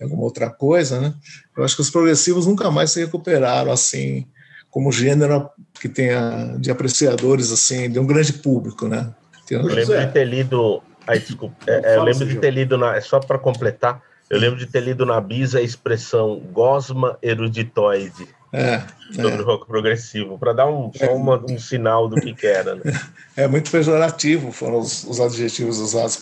em 0.00 0.04
alguma 0.04 0.22
outra 0.22 0.50
coisa, 0.50 1.00
né? 1.00 1.14
Eu 1.56 1.64
acho 1.64 1.76
que 1.76 1.82
os 1.82 1.90
progressivos 1.90 2.46
nunca 2.46 2.70
mais 2.70 2.90
se 2.90 3.00
recuperaram 3.00 3.72
assim 3.72 4.26
como 4.70 4.90
gênero 4.90 5.48
que 5.80 5.88
tenha 5.88 6.56
de 6.58 6.70
apreciadores 6.70 7.52
assim 7.52 7.88
de 7.88 7.98
um 7.98 8.06
grande 8.06 8.32
público, 8.32 8.88
né? 8.88 9.14
Eu 9.50 9.62
lembro 9.62 9.98
de 9.98 10.12
ter 10.12 10.24
lido. 10.24 10.82
Ai, 11.06 11.18
desculpa. 11.18 11.54
É, 11.66 11.94
é, 11.94 11.96
eu 11.96 12.02
lembro 12.02 12.26
de 12.26 12.36
ter 12.36 12.50
lido 12.50 12.78
na. 12.78 13.00
Só 13.00 13.20
para 13.20 13.38
completar, 13.38 14.02
eu 14.30 14.38
lembro 14.38 14.58
de 14.58 14.66
ter 14.66 14.80
lido 14.80 15.04
na 15.04 15.20
Bisa 15.20 15.58
a 15.58 15.62
expressão 15.62 16.40
gosma 16.52 17.18
eruditoide. 17.22 18.28
É, 18.56 18.84
sobre 19.12 19.42
é. 19.42 19.42
rock 19.42 19.66
progressivo, 19.66 20.38
para 20.38 20.52
dar 20.52 20.68
um, 20.68 20.88
só 20.94 21.12
uma, 21.12 21.44
um 21.50 21.58
sinal 21.58 22.08
do 22.08 22.14
que, 22.20 22.32
que 22.32 22.46
era. 22.46 22.76
Né? 22.76 22.82
É 23.36 23.48
muito 23.48 23.68
pejorativo, 23.68 24.52
foram 24.52 24.78
os, 24.78 25.02
os 25.02 25.18
adjetivos 25.18 25.80
usados 25.80 26.16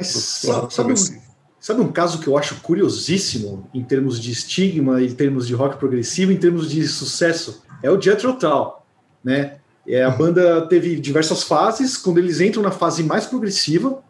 sabe, 0.00 0.72
sabe, 0.72 0.92
um, 0.92 1.20
sabe 1.58 1.80
um 1.80 1.90
caso 1.90 2.20
que 2.20 2.28
eu 2.28 2.38
acho 2.38 2.60
curiosíssimo 2.60 3.68
em 3.74 3.82
termos 3.82 4.20
de 4.20 4.30
estigma, 4.30 5.02
em 5.02 5.12
termos 5.12 5.48
de 5.48 5.54
rock 5.54 5.76
progressivo, 5.76 6.30
em 6.30 6.36
termos 6.36 6.70
de 6.70 6.86
sucesso? 6.86 7.64
É 7.82 7.90
o 7.90 8.00
Jethro 8.00 8.34
Tull, 8.34 8.76
né? 9.24 9.56
É, 9.86 10.02
a 10.02 10.10
banda 10.10 10.66
teve 10.66 10.96
diversas 10.96 11.42
fases. 11.42 11.96
Quando 11.96 12.18
eles 12.18 12.40
entram 12.40 12.62
na 12.62 12.70
fase 12.70 13.02
mais 13.02 13.26
progressiva, 13.26 14.02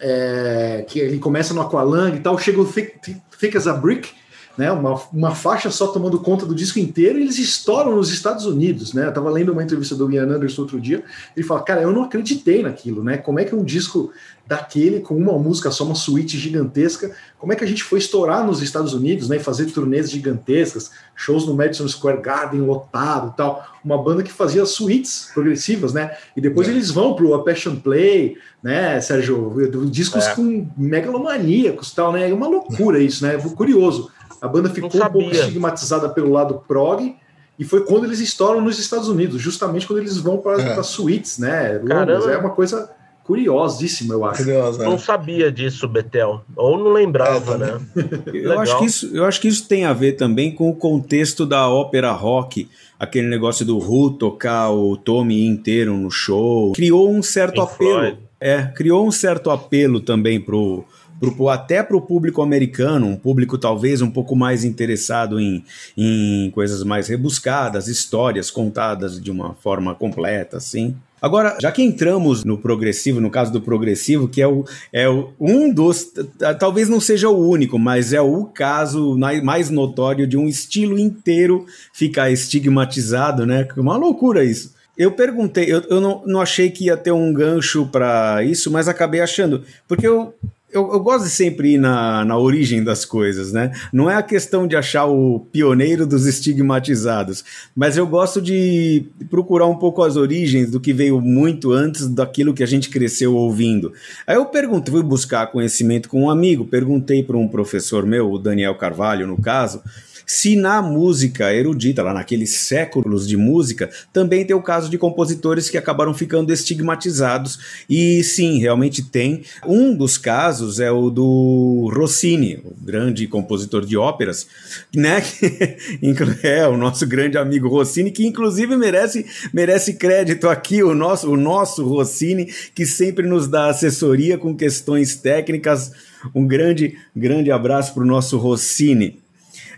é, 0.00 0.84
que 0.86 0.98
ele 0.98 1.18
começa 1.18 1.54
no 1.54 1.60
Aqualung 1.60 2.14
e 2.14 2.20
tal, 2.20 2.38
chega 2.38 2.60
o 2.60 2.66
Thick, 2.66 3.16
Thick 3.38 3.56
as 3.56 3.66
a 3.66 3.72
Brick, 3.72 4.10
né, 4.56 4.70
uma, 4.72 5.00
uma 5.12 5.34
faixa 5.34 5.70
só 5.70 5.88
tomando 5.88 6.18
conta 6.18 6.46
do 6.46 6.54
disco 6.54 6.78
inteiro, 6.78 7.18
e 7.18 7.22
eles 7.22 7.38
estouram 7.38 7.94
nos 7.94 8.10
Estados 8.10 8.46
Unidos, 8.46 8.92
né? 8.92 9.06
Eu 9.06 9.12
tava 9.12 9.30
lendo 9.30 9.52
uma 9.52 9.62
entrevista 9.62 9.94
do 9.94 10.10
Ian 10.10 10.24
Anderson 10.24 10.62
outro 10.62 10.80
dia, 10.80 11.04
ele 11.36 11.46
fala, 11.46 11.62
cara, 11.62 11.82
eu 11.82 11.92
não 11.92 12.04
acreditei 12.04 12.62
naquilo, 12.62 13.04
né? 13.04 13.18
Como 13.18 13.38
é 13.38 13.44
que 13.44 13.54
um 13.54 13.64
disco 13.64 14.12
daquele, 14.46 15.00
com 15.00 15.16
uma 15.16 15.32
música 15.38 15.70
só, 15.70 15.84
uma 15.84 15.94
suíte 15.94 16.38
gigantesca, 16.38 17.14
como 17.38 17.52
é 17.52 17.56
que 17.56 17.64
a 17.64 17.66
gente 17.66 17.82
foi 17.82 17.98
estourar 17.98 18.46
nos 18.46 18.62
Estados 18.62 18.94
Unidos, 18.94 19.28
né? 19.28 19.36
E 19.36 19.40
fazer 19.40 19.66
turnês 19.66 20.10
gigantescas, 20.10 20.92
shows 21.14 21.46
no 21.46 21.54
Madison 21.54 21.86
Square 21.88 22.22
Garden 22.22 22.60
lotado 22.60 23.34
tal, 23.36 23.66
uma 23.84 24.00
banda 24.00 24.22
que 24.22 24.32
fazia 24.32 24.64
suítes 24.64 25.30
progressivas, 25.34 25.92
né? 25.92 26.16
E 26.36 26.40
depois 26.40 26.68
é. 26.68 26.70
eles 26.70 26.90
vão 26.90 27.14
pro 27.14 27.34
A 27.34 27.44
Passion 27.44 27.76
Play, 27.76 28.38
né, 28.62 29.00
Sérgio? 29.00 29.52
Discos 29.90 30.26
é. 30.26 30.34
com 30.34 30.68
megalomaníacos 30.76 31.92
tal, 31.92 32.12
né? 32.12 32.30
É 32.30 32.34
uma 32.34 32.48
loucura 32.48 33.00
isso, 33.00 33.24
né? 33.24 33.36
Curioso. 33.56 34.10
A 34.40 34.48
banda 34.48 34.68
ficou 34.70 34.88
um 34.88 35.10
pouco 35.10 35.30
estigmatizada 35.30 36.08
pelo 36.08 36.30
lado 36.30 36.62
prog, 36.66 37.16
e 37.58 37.64
foi 37.64 37.84
quando 37.84 38.04
eles 38.04 38.20
estouram 38.20 38.60
nos 38.60 38.78
Estados 38.78 39.08
Unidos, 39.08 39.40
justamente 39.40 39.86
quando 39.86 40.00
eles 40.00 40.18
vão 40.18 40.38
para 40.38 40.60
é. 40.60 40.82
suítes, 40.82 41.38
né? 41.38 41.80
Londres, 41.82 42.26
é 42.26 42.36
uma 42.36 42.50
coisa 42.50 42.90
curiosíssima, 43.24 44.14
eu 44.14 44.24
acho. 44.24 44.44
Curiosa, 44.44 44.84
não 44.84 44.98
sabia 44.98 45.50
disso, 45.50 45.88
Betel, 45.88 46.42
ou 46.54 46.78
não 46.78 46.92
lembrava, 46.92 47.54
é, 47.54 47.58
né? 47.58 47.80
eu, 48.32 48.60
acho 48.60 48.78
que 48.78 48.84
isso, 48.84 49.10
eu 49.16 49.24
acho 49.24 49.40
que 49.40 49.48
isso 49.48 49.66
tem 49.66 49.84
a 49.84 49.92
ver 49.92 50.12
também 50.12 50.54
com 50.54 50.70
o 50.70 50.76
contexto 50.76 51.44
da 51.44 51.68
ópera 51.68 52.12
rock, 52.12 52.68
aquele 53.00 53.26
negócio 53.26 53.64
do 53.66 53.78
Who 53.78 54.12
tocar 54.12 54.70
o 54.70 54.96
Tommy 54.96 55.44
inteiro 55.44 55.94
no 55.94 56.10
show, 56.10 56.72
criou 56.72 57.10
um 57.10 57.22
certo 57.22 57.62
Pink 57.62 57.74
apelo. 57.74 57.98
Floyd. 57.98 58.18
É, 58.38 58.62
criou 58.64 59.06
um 59.06 59.10
certo 59.10 59.50
apelo 59.50 59.98
também 59.98 60.38
pro 60.38 60.84
pro, 61.18 61.48
até 61.48 61.82
para 61.82 61.96
o 61.96 62.00
público 62.00 62.42
americano, 62.42 63.06
um 63.06 63.16
público 63.16 63.58
talvez 63.58 64.02
um 64.02 64.10
pouco 64.10 64.36
mais 64.36 64.64
interessado 64.64 65.40
em, 65.40 65.64
em 65.96 66.50
coisas 66.50 66.82
mais 66.82 67.08
rebuscadas, 67.08 67.88
histórias 67.88 68.50
contadas 68.50 69.20
de 69.20 69.30
uma 69.30 69.54
forma 69.54 69.94
completa, 69.94 70.56
assim. 70.56 70.94
Agora, 71.20 71.56
já 71.60 71.72
que 71.72 71.82
entramos 71.82 72.44
no 72.44 72.58
progressivo, 72.58 73.20
no 73.20 73.30
caso 73.30 73.50
do 73.50 73.60
progressivo, 73.60 74.28
que 74.28 74.42
é, 74.42 74.46
o, 74.46 74.64
é 74.92 75.06
um 75.40 75.72
dos, 75.72 76.12
talvez 76.58 76.88
não 76.88 77.00
seja 77.00 77.28
o 77.28 77.48
único, 77.48 77.78
mas 77.78 78.12
é 78.12 78.20
o 78.20 78.44
caso 78.44 79.16
mais 79.42 79.70
notório 79.70 80.26
de 80.26 80.36
um 80.36 80.46
estilo 80.46 80.98
inteiro 80.98 81.66
ficar 81.92 82.30
estigmatizado, 82.30 83.46
né? 83.46 83.66
Uma 83.76 83.96
loucura 83.96 84.44
isso. 84.44 84.74
Eu 84.96 85.12
perguntei, 85.12 85.64
eu, 85.64 85.82
eu 85.90 86.00
não, 86.00 86.22
não 86.26 86.40
achei 86.40 86.70
que 86.70 86.84
ia 86.84 86.96
ter 86.96 87.12
um 87.12 87.32
gancho 87.32 87.86
para 87.86 88.42
isso, 88.44 88.70
mas 88.70 88.86
acabei 88.86 89.20
achando, 89.20 89.62
porque 89.88 90.06
eu 90.06 90.34
eu, 90.76 90.92
eu, 90.92 91.00
gosto 91.00 91.24
de 91.24 91.30
sempre 91.30 91.74
ir 91.74 91.78
na, 91.78 92.24
na 92.24 92.38
origem 92.38 92.84
das 92.84 93.04
coisas, 93.04 93.52
né? 93.52 93.72
Não 93.92 94.10
é 94.10 94.14
a 94.14 94.22
questão 94.22 94.66
de 94.66 94.76
achar 94.76 95.06
o 95.06 95.40
pioneiro 95.50 96.06
dos 96.06 96.26
estigmatizados, 96.26 97.44
mas 97.74 97.96
eu 97.96 98.06
gosto 98.06 98.40
de 98.42 99.04
procurar 99.30 99.66
um 99.66 99.76
pouco 99.76 100.02
as 100.02 100.16
origens 100.16 100.70
do 100.70 100.78
que 100.78 100.92
veio 100.92 101.20
muito 101.20 101.72
antes 101.72 102.06
daquilo 102.06 102.52
que 102.52 102.62
a 102.62 102.66
gente 102.66 102.90
cresceu 102.90 103.34
ouvindo. 103.34 103.92
Aí 104.26 104.36
eu 104.36 104.46
perguntei, 104.46 104.92
fui 104.92 105.02
buscar 105.02 105.46
conhecimento 105.46 106.08
com 106.08 106.24
um 106.24 106.30
amigo, 106.30 106.64
perguntei 106.64 107.22
para 107.22 107.36
um 107.36 107.48
professor 107.48 108.04
meu, 108.04 108.30
o 108.30 108.38
Daniel 108.38 108.74
Carvalho, 108.74 109.26
no 109.26 109.40
caso, 109.40 109.82
se 110.26 110.56
na 110.56 110.82
música 110.82 111.54
erudita, 111.54 112.02
lá 112.02 112.12
naqueles 112.12 112.50
séculos 112.50 113.28
de 113.28 113.36
música, 113.36 113.88
também 114.12 114.44
tem 114.44 114.56
o 114.56 114.62
caso 114.62 114.90
de 114.90 114.98
compositores 114.98 115.70
que 115.70 115.78
acabaram 115.78 116.12
ficando 116.12 116.52
estigmatizados. 116.52 117.84
E 117.88 118.24
sim, 118.24 118.58
realmente 118.58 119.04
tem. 119.04 119.44
Um 119.64 119.94
dos 119.94 120.18
casos 120.18 120.80
é 120.80 120.90
o 120.90 121.10
do 121.10 121.88
Rossini, 121.94 122.56
o 122.64 122.74
grande 122.84 123.28
compositor 123.28 123.86
de 123.86 123.96
óperas, 123.96 124.48
né? 124.94 125.22
é 126.42 126.66
o 126.66 126.76
nosso 126.76 127.06
grande 127.06 127.38
amigo 127.38 127.68
Rossini, 127.68 128.10
que 128.10 128.26
inclusive 128.26 128.76
merece, 128.76 129.24
merece 129.52 129.94
crédito 129.94 130.48
aqui, 130.48 130.82
o 130.82 130.94
nosso, 130.94 131.30
o 131.30 131.36
nosso 131.36 131.86
Rossini, 131.86 132.46
que 132.74 132.84
sempre 132.84 133.28
nos 133.28 133.46
dá 133.46 133.68
assessoria 133.68 134.36
com 134.36 134.56
questões 134.56 135.14
técnicas. 135.14 135.92
Um 136.34 136.46
grande, 136.46 136.98
grande 137.14 137.52
abraço 137.52 137.94
para 137.94 138.02
o 138.02 138.06
nosso 138.06 138.36
Rossini. 138.38 139.24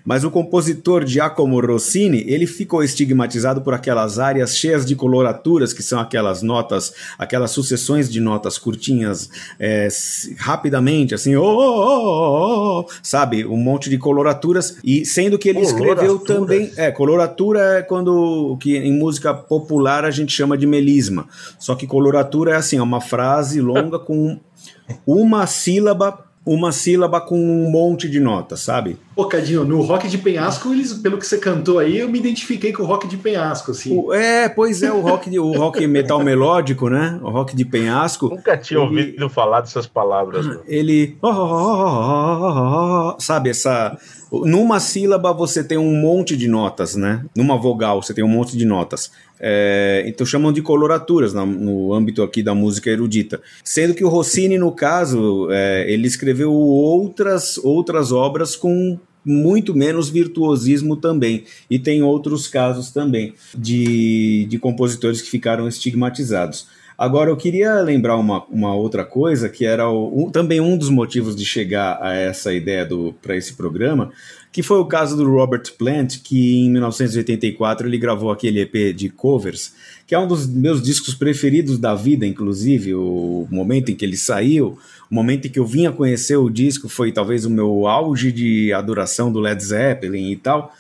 Mas 0.09 0.25
o 0.25 0.31
compositor 0.31 1.05
Giacomo 1.05 1.61
Rossini, 1.61 2.25
ele 2.27 2.47
ficou 2.47 2.83
estigmatizado 2.83 3.61
por 3.61 3.75
aquelas 3.75 4.19
áreas 4.19 4.57
cheias 4.57 4.87
de 4.87 4.97
coloraturas, 4.97 5.75
que 5.75 5.83
são 5.83 6.01
aquelas 6.01 6.41
notas, 6.41 6.95
aquelas 7.19 7.51
sucessões 7.51 8.11
de 8.11 8.19
notas 8.19 8.57
curtinhas, 8.57 9.29
é, 9.61 9.87
rapidamente, 10.39 11.15
assim, 11.15 11.37
oh, 11.37 11.45
oh, 11.45 12.81
oh, 12.81 12.87
sabe? 13.03 13.45
Um 13.45 13.59
monte 13.59 13.91
de 13.91 13.99
coloraturas. 13.99 14.79
E 14.83 15.05
sendo 15.05 15.39
que 15.39 15.47
ele 15.47 15.61
escreveu 15.61 16.19
também. 16.19 16.73
É, 16.79 16.91
coloratura 16.91 17.81
é 17.81 17.83
quando 17.83 18.57
que 18.63 18.79
em 18.79 18.99
música 18.99 19.35
popular 19.35 20.07
a 20.07 20.11
gente 20.11 20.33
chama 20.33 20.57
de 20.57 20.67
melisma. 20.67 21.29
Só 21.59 21.75
que 21.75 21.87
coloratura 21.87 22.53
é 22.53 22.57
assim, 22.57 22.79
é 22.79 22.83
uma 22.83 23.03
frase 23.03 23.61
longa 23.61 23.99
com 23.99 24.41
uma 25.07 25.47
sílaba 25.47 26.28
uma 26.49 26.73
sílaba 26.73 27.21
com 27.21 27.39
um 27.39 27.71
monte 27.71 28.09
de 28.09 28.19
notas, 28.19 28.61
sabe? 28.61 28.99
Pô, 29.15 29.27
Cadinho, 29.27 29.65
no 29.65 29.83
rock 29.83 30.09
de 30.09 30.17
penhasco, 30.17 30.73
eles, 30.73 30.95
pelo 30.95 31.19
que 31.19 31.27
você 31.27 31.37
cantou 31.37 31.79
aí, 31.79 31.99
eu 31.99 32.09
me 32.09 32.19
identifiquei 32.19 32.73
com 32.73 32.83
o 32.85 32.87
rock 32.87 33.07
de 33.07 33.19
penhasco, 33.19 33.73
assim. 33.73 33.95
O, 33.95 34.15
é, 34.15 34.49
pois 34.49 34.83
é, 34.83 34.91
o 34.91 35.01
rock, 35.01 35.29
de, 35.29 35.39
o 35.39 35.53
rock 35.53 35.87
metal 35.87 36.23
melódico, 36.25 36.89
né? 36.89 37.19
O 37.23 37.29
rock 37.29 37.55
de 37.55 37.65
penhasco. 37.67 38.29
Nunca 38.31 38.57
tinha 38.57 38.81
ele, 38.81 38.89
ouvido 38.89 39.29
falar 39.29 39.61
dessas 39.61 39.87
palavras. 39.87 40.47
Mano. 40.47 40.61
Ele. 40.67 41.19
Oh, 41.21 41.29
oh, 41.29 43.15
oh, 43.15 43.21
sabe, 43.21 43.51
essa. 43.51 43.99
Numa 44.31 44.79
sílaba 44.79 45.33
você 45.33 45.65
tem 45.65 45.79
um 45.79 46.01
monte 46.01 46.37
de 46.37 46.49
notas, 46.49 46.95
né? 46.95 47.25
Numa 47.37 47.57
vogal 47.59 48.03
você 48.03 48.15
tem 48.15 48.25
um 48.25 48.29
monte 48.29 48.57
de 48.57 48.65
notas. 48.65 49.11
É, 49.41 50.05
então 50.07 50.27
chamam 50.27 50.53
de 50.53 50.63
coloraturas 50.63 51.33
no, 51.33 51.47
no, 51.47 51.95
âmbito 51.95 52.23
aqui 52.23 52.43
da 52.43 52.55
música 52.55 52.91
erudita. 52.91 53.41
Sendo 53.63 53.95
que 53.95 54.05
o 54.05 54.09
Rossini, 54.09 54.59
no 54.59 54.73
caso, 54.73 55.49
é, 55.51 55.91
ele 55.91 56.07
escreveu 56.07 56.53
outras, 56.53 57.59
outras 57.59 58.13
obras 58.13 58.57
com 58.57 58.99
muito 59.25 59.75
menos 59.75 60.09
virtuosismo 60.09 60.97
também. 60.97 61.45
E 61.71 61.79
tem 61.79 62.03
outros 62.03 62.49
casos 62.49 62.91
também 62.91 63.35
de, 63.57 64.47
de 64.49 64.59
compositores 64.59 65.21
que 65.21 65.31
ficaram 65.31 65.69
estigmatizados. 65.69 66.67
Agora, 66.99 67.31
eu 67.31 67.37
queria 67.37 67.81
lembrar 67.81 68.17
uma, 68.17 68.45
uma 68.47 68.75
outra 68.75 69.05
coisa, 69.05 69.49
que 69.49 69.65
era 69.65 69.89
o, 69.89 70.25
um, 70.25 70.31
também 70.33 70.61
um 70.61 70.77
dos 70.77 70.91
motivos 70.91 71.37
de 71.37 71.45
chegar 71.45 71.97
a 72.03 72.13
essa 72.13 72.53
ideia 72.53 72.89
para 73.23 73.37
esse 73.37 73.55
programa, 73.55 74.11
que 74.51 74.63
foi 74.63 74.79
o 74.79 74.87
caso 74.87 75.17
do 75.17 75.31
Robert 75.31 75.73
Plant, 75.77 76.19
que 76.23 76.65
em 76.65 76.71
1984 76.71 77.87
ele 77.87 77.99
gravou 77.99 78.31
aquele 78.31 78.61
EP 78.61 78.95
de 78.95 79.09
covers, 79.09 79.75
que 80.07 80.15
é 80.15 80.19
um 80.19 80.27
dos 80.27 80.47
meus 80.47 80.83
discos 80.83 81.15
preferidos 81.15 81.79
da 81.79 81.95
vida, 81.95 82.27
inclusive, 82.27 82.95
o 82.95 83.47
momento 83.51 83.91
em 83.91 83.95
que 83.95 84.05
ele 84.05 84.17
saiu, 84.17 84.79
o 85.11 85.15
momento 85.15 85.47
em 85.47 85.51
que 85.51 85.59
eu 85.59 85.67
vim 85.67 85.87
a 85.87 85.93
conhecer 85.93 86.37
o 86.37 86.51
disco 86.51 86.89
foi 86.89 87.13
talvez 87.13 87.45
o 87.45 87.51
meu 87.51 87.87
auge 87.87 88.33
de 88.33 88.73
adoração 88.73 89.31
do 89.31 89.41
Led 89.41 89.63
Zeppelin 89.63 90.31
e 90.31 90.37
tal. 90.37 90.75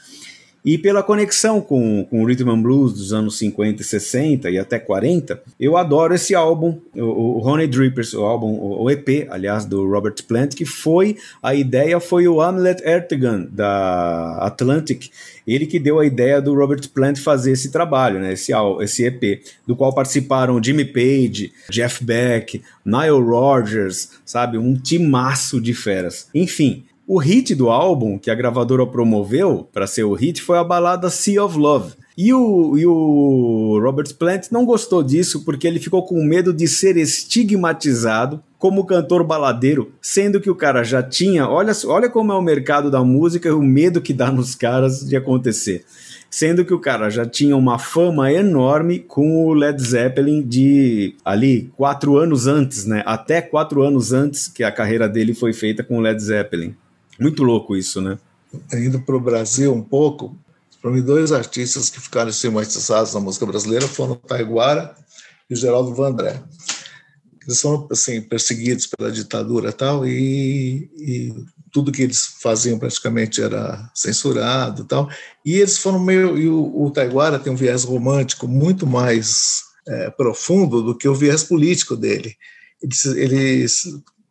E 0.69 0.77
pela 0.77 1.03
conexão 1.03 1.63
com, 1.63 2.05
com 2.11 2.23
o 2.23 2.27
Rhythm 2.27 2.51
and 2.51 2.61
Blues 2.61 2.93
dos 2.93 3.15
anos 3.15 3.39
50 3.39 3.81
e 3.81 3.85
60 3.87 4.51
e 4.51 4.59
até 4.59 4.79
40, 4.79 5.43
eu 5.59 5.79
adoro 5.79 6.15
esse 6.15 6.35
álbum, 6.35 6.79
o, 6.95 7.39
o 7.39 7.49
Honey 7.49 7.67
Drippers, 7.67 8.13
o 8.13 8.23
álbum, 8.23 8.53
o, 8.61 8.91
EP, 8.91 9.27
aliás, 9.31 9.65
do 9.65 9.89
Robert 9.89 10.17
Plant, 10.29 10.55
que 10.55 10.67
foi, 10.67 11.17
a 11.43 11.55
ideia 11.55 11.99
foi 11.99 12.29
o 12.29 12.43
Hamlet 12.43 12.83
Ertegun, 12.85 13.47
da 13.51 14.37
Atlantic, 14.43 15.09
ele 15.47 15.65
que 15.65 15.79
deu 15.79 16.01
a 16.01 16.05
ideia 16.05 16.39
do 16.39 16.53
Robert 16.55 16.87
Plant 16.91 17.17
fazer 17.17 17.53
esse 17.53 17.73
trabalho, 17.73 18.21
né, 18.21 18.35
esse, 18.35 18.53
esse 18.83 19.07
EP, 19.07 19.41
do 19.67 19.75
qual 19.75 19.95
participaram 19.95 20.63
Jimmy 20.63 20.85
Page, 20.85 21.51
Jeff 21.71 22.05
Beck, 22.05 22.61
Nile 22.85 23.23
Rodgers, 23.23 24.11
sabe, 24.23 24.59
um 24.59 24.75
timaço 24.75 25.63
de 25.63 25.73
feras. 25.73 26.29
Enfim, 26.35 26.85
o 27.11 27.17
hit 27.17 27.55
do 27.55 27.71
álbum 27.71 28.19
que 28.19 28.31
a 28.31 28.35
gravadora 28.35 28.87
promoveu 28.87 29.67
para 29.73 29.87
ser 29.87 30.05
o 30.05 30.13
hit 30.13 30.43
foi 30.43 30.59
a 30.59 30.63
balada 30.63 31.09
Sea 31.09 31.43
of 31.43 31.57
Love. 31.57 31.95
E 32.15 32.35
o, 32.35 32.77
e 32.77 32.85
o 32.85 33.79
Robert 33.83 34.15
Plant 34.19 34.49
não 34.51 34.67
gostou 34.67 35.03
disso 35.03 35.43
porque 35.43 35.67
ele 35.67 35.81
ficou 35.81 36.05
com 36.05 36.23
medo 36.23 36.53
de 36.53 36.69
ser 36.69 36.99
estigmatizado 36.99 38.43
como 38.59 38.85
cantor 38.85 39.25
baladeiro, 39.25 39.91
sendo 40.03 40.39
que 40.39 40.51
o 40.51 40.55
cara 40.55 40.85
já 40.85 41.03
tinha. 41.03 41.49
Olha, 41.49 41.73
olha 41.87 42.11
como 42.11 42.31
é 42.31 42.35
o 42.35 42.43
mercado 42.43 42.91
da 42.91 43.03
música 43.03 43.49
e 43.49 43.53
o 43.53 43.63
medo 43.63 44.03
que 44.03 44.13
dá 44.13 44.31
nos 44.33 44.55
caras 44.55 45.01
de 45.01 45.17
acontecer. 45.17 45.87
Sendo 46.29 46.63
que 46.63 46.75
o 46.75 46.81
cara 46.81 47.09
já 47.09 47.25
tinha 47.25 47.57
uma 47.57 47.79
fama 47.79 48.31
enorme 48.31 48.99
com 48.99 49.47
o 49.47 49.55
Led 49.55 49.81
Zeppelin 49.81 50.43
de 50.43 51.15
ali 51.25 51.71
quatro 51.75 52.19
anos 52.19 52.47
antes, 52.47 52.85
né? 52.85 53.03
Até 53.07 53.41
quatro 53.41 53.81
anos 53.81 54.13
antes 54.13 54.47
que 54.47 54.63
a 54.63 54.71
carreira 54.71 55.09
dele 55.09 55.33
foi 55.33 55.55
feita 55.55 55.83
com 55.83 55.97
o 55.97 56.01
Led 56.03 56.23
Zeppelin. 56.23 56.75
Muito 57.19 57.43
louco 57.43 57.77
isso, 57.77 58.01
né? 58.01 58.19
Indo 58.73 59.01
para 59.01 59.17
o 59.17 59.21
Brasil 59.21 59.73
um 59.75 59.83
pouco, 59.83 60.39
para 60.81 60.91
mim, 60.91 61.03
dois 61.03 61.33
artistas 61.33 61.91
que 61.91 62.01
ficaram 62.01 62.31
estigmatizados 62.31 63.13
na 63.13 63.21
música 63.21 63.45
brasileira 63.45 63.87
foram 63.89 64.13
o 64.13 64.17
Taiguara 64.17 64.95
e 65.51 65.55
o 65.55 65.57
Geraldo 65.57 65.95
Vandré. 65.95 66.41
Eles 67.43 67.61
foram 67.61 67.89
assim, 67.91 68.21
perseguidos 68.21 68.87
pela 68.87 69.11
ditadura 69.11 69.73
tal, 69.73 70.07
e, 70.07 70.91
e 70.97 71.35
tudo 71.73 71.91
que 71.91 72.03
eles 72.03 72.35
faziam 72.41 72.79
praticamente 72.79 73.43
era 73.43 73.91
censurado 73.95 74.85
tal. 74.85 75.09
E 75.45 75.55
eles 75.57 75.79
foram 75.79 75.99
meio. 75.99 76.39
E 76.39 76.49
o, 76.49 76.85
o 76.85 76.91
Taiguara 76.91 77.39
tem 77.39 77.53
um 77.53 77.57
viés 77.57 77.85
romântico 77.85 78.47
muito 78.47 78.87
mais 78.87 79.63
é, 79.87 80.11
profundo 80.11 80.83
do 80.83 80.97
que 80.97 81.09
o 81.09 81.15
viés 81.15 81.43
político 81.43 81.97
dele. 81.97 82.37
Eles, 82.81 83.83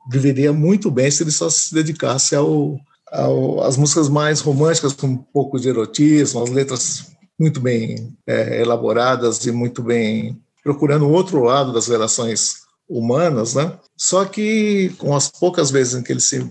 viveria 0.09 0.53
muito 0.53 0.89
bem 0.89 1.09
se 1.11 1.23
ele 1.23 1.31
só 1.31 1.49
se 1.49 1.73
dedicasse 1.73 2.35
ao, 2.35 2.79
ao, 3.11 3.61
às 3.63 3.77
músicas 3.77 4.09
mais 4.09 4.39
românticas, 4.39 4.93
com 4.93 5.07
um 5.07 5.17
pouco 5.17 5.59
de 5.59 5.69
erotismo, 5.69 6.43
as 6.43 6.49
letras 6.49 7.11
muito 7.39 7.59
bem 7.59 8.15
é, 8.25 8.61
elaboradas 8.61 9.45
e 9.45 9.51
muito 9.51 9.83
bem 9.83 10.41
procurando 10.63 11.05
o 11.05 11.11
outro 11.11 11.43
lado 11.43 11.71
das 11.71 11.87
relações 11.87 12.67
humanas, 12.89 13.53
né? 13.53 13.77
Só 13.95 14.25
que 14.25 14.93
com 14.97 15.15
as 15.15 15.29
poucas 15.29 15.69
vezes 15.69 15.93
em 15.93 16.03
que 16.03 16.11
ele 16.11 16.19
se 16.19 16.49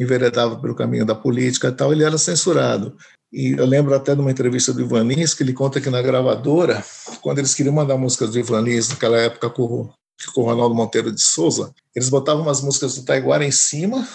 enveredava 0.00 0.56
pelo 0.56 0.74
caminho 0.74 1.04
da 1.04 1.14
política 1.14 1.68
e 1.68 1.72
tal, 1.72 1.92
ele 1.92 2.04
era 2.04 2.16
censurado. 2.18 2.96
E 3.32 3.52
eu 3.52 3.64
lembro 3.64 3.94
até 3.94 4.14
de 4.14 4.20
uma 4.20 4.30
entrevista 4.30 4.72
do 4.72 4.80
Ivan 4.82 5.04
Lins, 5.04 5.32
que 5.32 5.42
ele 5.42 5.52
conta 5.52 5.80
que 5.80 5.88
na 5.90 6.02
gravadora, 6.02 6.84
quando 7.20 7.38
eles 7.38 7.54
queriam 7.54 7.74
mandar 7.74 7.96
músicas 7.96 8.30
do 8.30 8.38
Ivan 8.38 8.60
Lins, 8.60 8.90
naquela 8.90 9.16
época 9.16 9.48
com, 9.48 9.88
com 10.34 10.42
o 10.42 10.44
Ronaldo 10.44 10.74
Monteiro 10.74 11.12
de 11.12 11.20
Souza, 11.20 11.74
eles 11.94 12.08
botavam 12.08 12.42
umas 12.42 12.60
músicas 12.60 12.94
do 12.94 13.04
Taiguara 13.04 13.44
em 13.44 13.50
cima, 13.50 14.06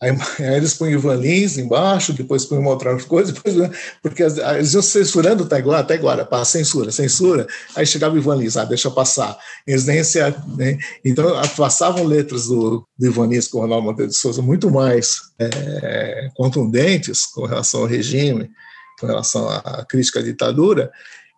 aí, 0.00 0.10
aí 0.40 0.56
eles 0.56 0.74
punham 0.74 0.98
Ivan 0.98 1.16
Lins 1.16 1.58
embaixo, 1.58 2.12
depois 2.12 2.44
punham 2.44 2.62
uma 2.62 2.70
outra 2.70 2.98
coisa, 3.04 3.32
depois, 3.32 3.54
porque 4.02 4.22
eles 4.22 4.72
iam 4.72 4.82
censurando 4.82 5.44
o 5.44 5.46
Taiguara, 5.46 5.86
Taiguara, 5.86 6.24
para 6.24 6.44
censura, 6.44 6.90
censura, 6.90 7.46
aí 7.76 7.86
chegava 7.86 8.14
o 8.14 8.18
Ivan 8.18 8.36
Lins, 8.36 8.56
ah, 8.56 8.64
deixa 8.64 8.90
passar. 8.90 9.38
Eles 9.66 9.84
nem 9.84 10.02
se, 10.02 10.18
né? 10.56 10.78
Então, 11.04 11.40
passavam 11.56 12.04
letras 12.04 12.46
do, 12.46 12.86
do 12.98 13.06
Ivan 13.06 13.26
Lins 13.26 13.48
com 13.48 13.58
o 13.58 13.60
Ronaldo 13.62 13.86
Monteiro 13.86 14.10
de 14.10 14.16
Souza 14.16 14.42
muito 14.42 14.70
mais 14.70 15.16
é, 15.38 16.30
contundentes 16.34 17.26
com 17.26 17.44
relação 17.44 17.80
ao 17.80 17.86
regime, 17.86 18.50
com 18.98 19.06
relação 19.06 19.48
à 19.48 19.84
crítica 19.88 20.20
à 20.20 20.22
ditadura, 20.22 20.90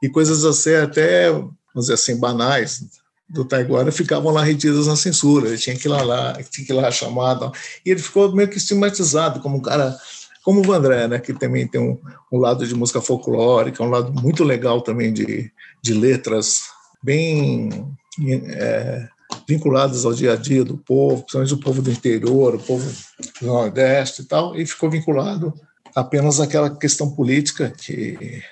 e 0.02 0.08
coisas 0.08 0.44
assim 0.44 0.74
até, 0.74 1.30
vamos 1.30 1.52
dizer 1.76 1.94
assim, 1.94 2.18
banais, 2.18 2.82
do 3.32 3.46
Taiguara 3.46 3.90
ficavam 3.90 4.30
lá 4.30 4.42
retidas 4.44 4.86
na 4.86 4.94
censura, 4.94 5.48
ele 5.48 5.56
tinha 5.56 5.74
que 5.74 5.88
ir 5.88 5.90
lá, 5.90 6.02
lá, 6.02 6.34
tinha 6.50 6.66
que 6.66 6.72
ir 6.72 6.76
lá 6.76 6.90
chamar. 6.90 7.50
E 7.84 7.90
ele 7.90 8.00
ficou 8.00 8.30
meio 8.34 8.48
que 8.48 8.58
estigmatizado 8.58 9.40
como 9.40 9.56
um 9.56 9.60
cara, 9.60 9.96
como 10.44 10.60
o 10.60 10.62
Vandré, 10.62 11.08
né, 11.08 11.18
que 11.18 11.32
também 11.32 11.66
tem 11.66 11.80
um, 11.80 11.98
um 12.30 12.38
lado 12.38 12.66
de 12.66 12.74
música 12.74 13.00
folclórica, 13.00 13.82
um 13.82 13.88
lado 13.88 14.12
muito 14.12 14.44
legal 14.44 14.82
também 14.82 15.12
de, 15.12 15.50
de 15.80 15.94
letras 15.94 16.64
bem 17.02 17.70
é, 18.20 19.08
vinculadas 19.48 20.04
ao 20.04 20.12
dia 20.12 20.34
a 20.34 20.36
dia 20.36 20.62
do 20.62 20.76
povo, 20.76 21.22
principalmente 21.22 21.54
o 21.54 21.60
povo 21.60 21.80
do 21.80 21.90
interior, 21.90 22.54
o 22.54 22.62
povo 22.62 22.86
do 23.40 23.46
Nordeste 23.46 24.22
e 24.22 24.24
tal, 24.26 24.54
e 24.54 24.66
ficou 24.66 24.90
vinculado 24.90 25.54
apenas 25.96 26.38
àquela 26.38 26.68
questão 26.68 27.10
política 27.10 27.70
que 27.70 28.42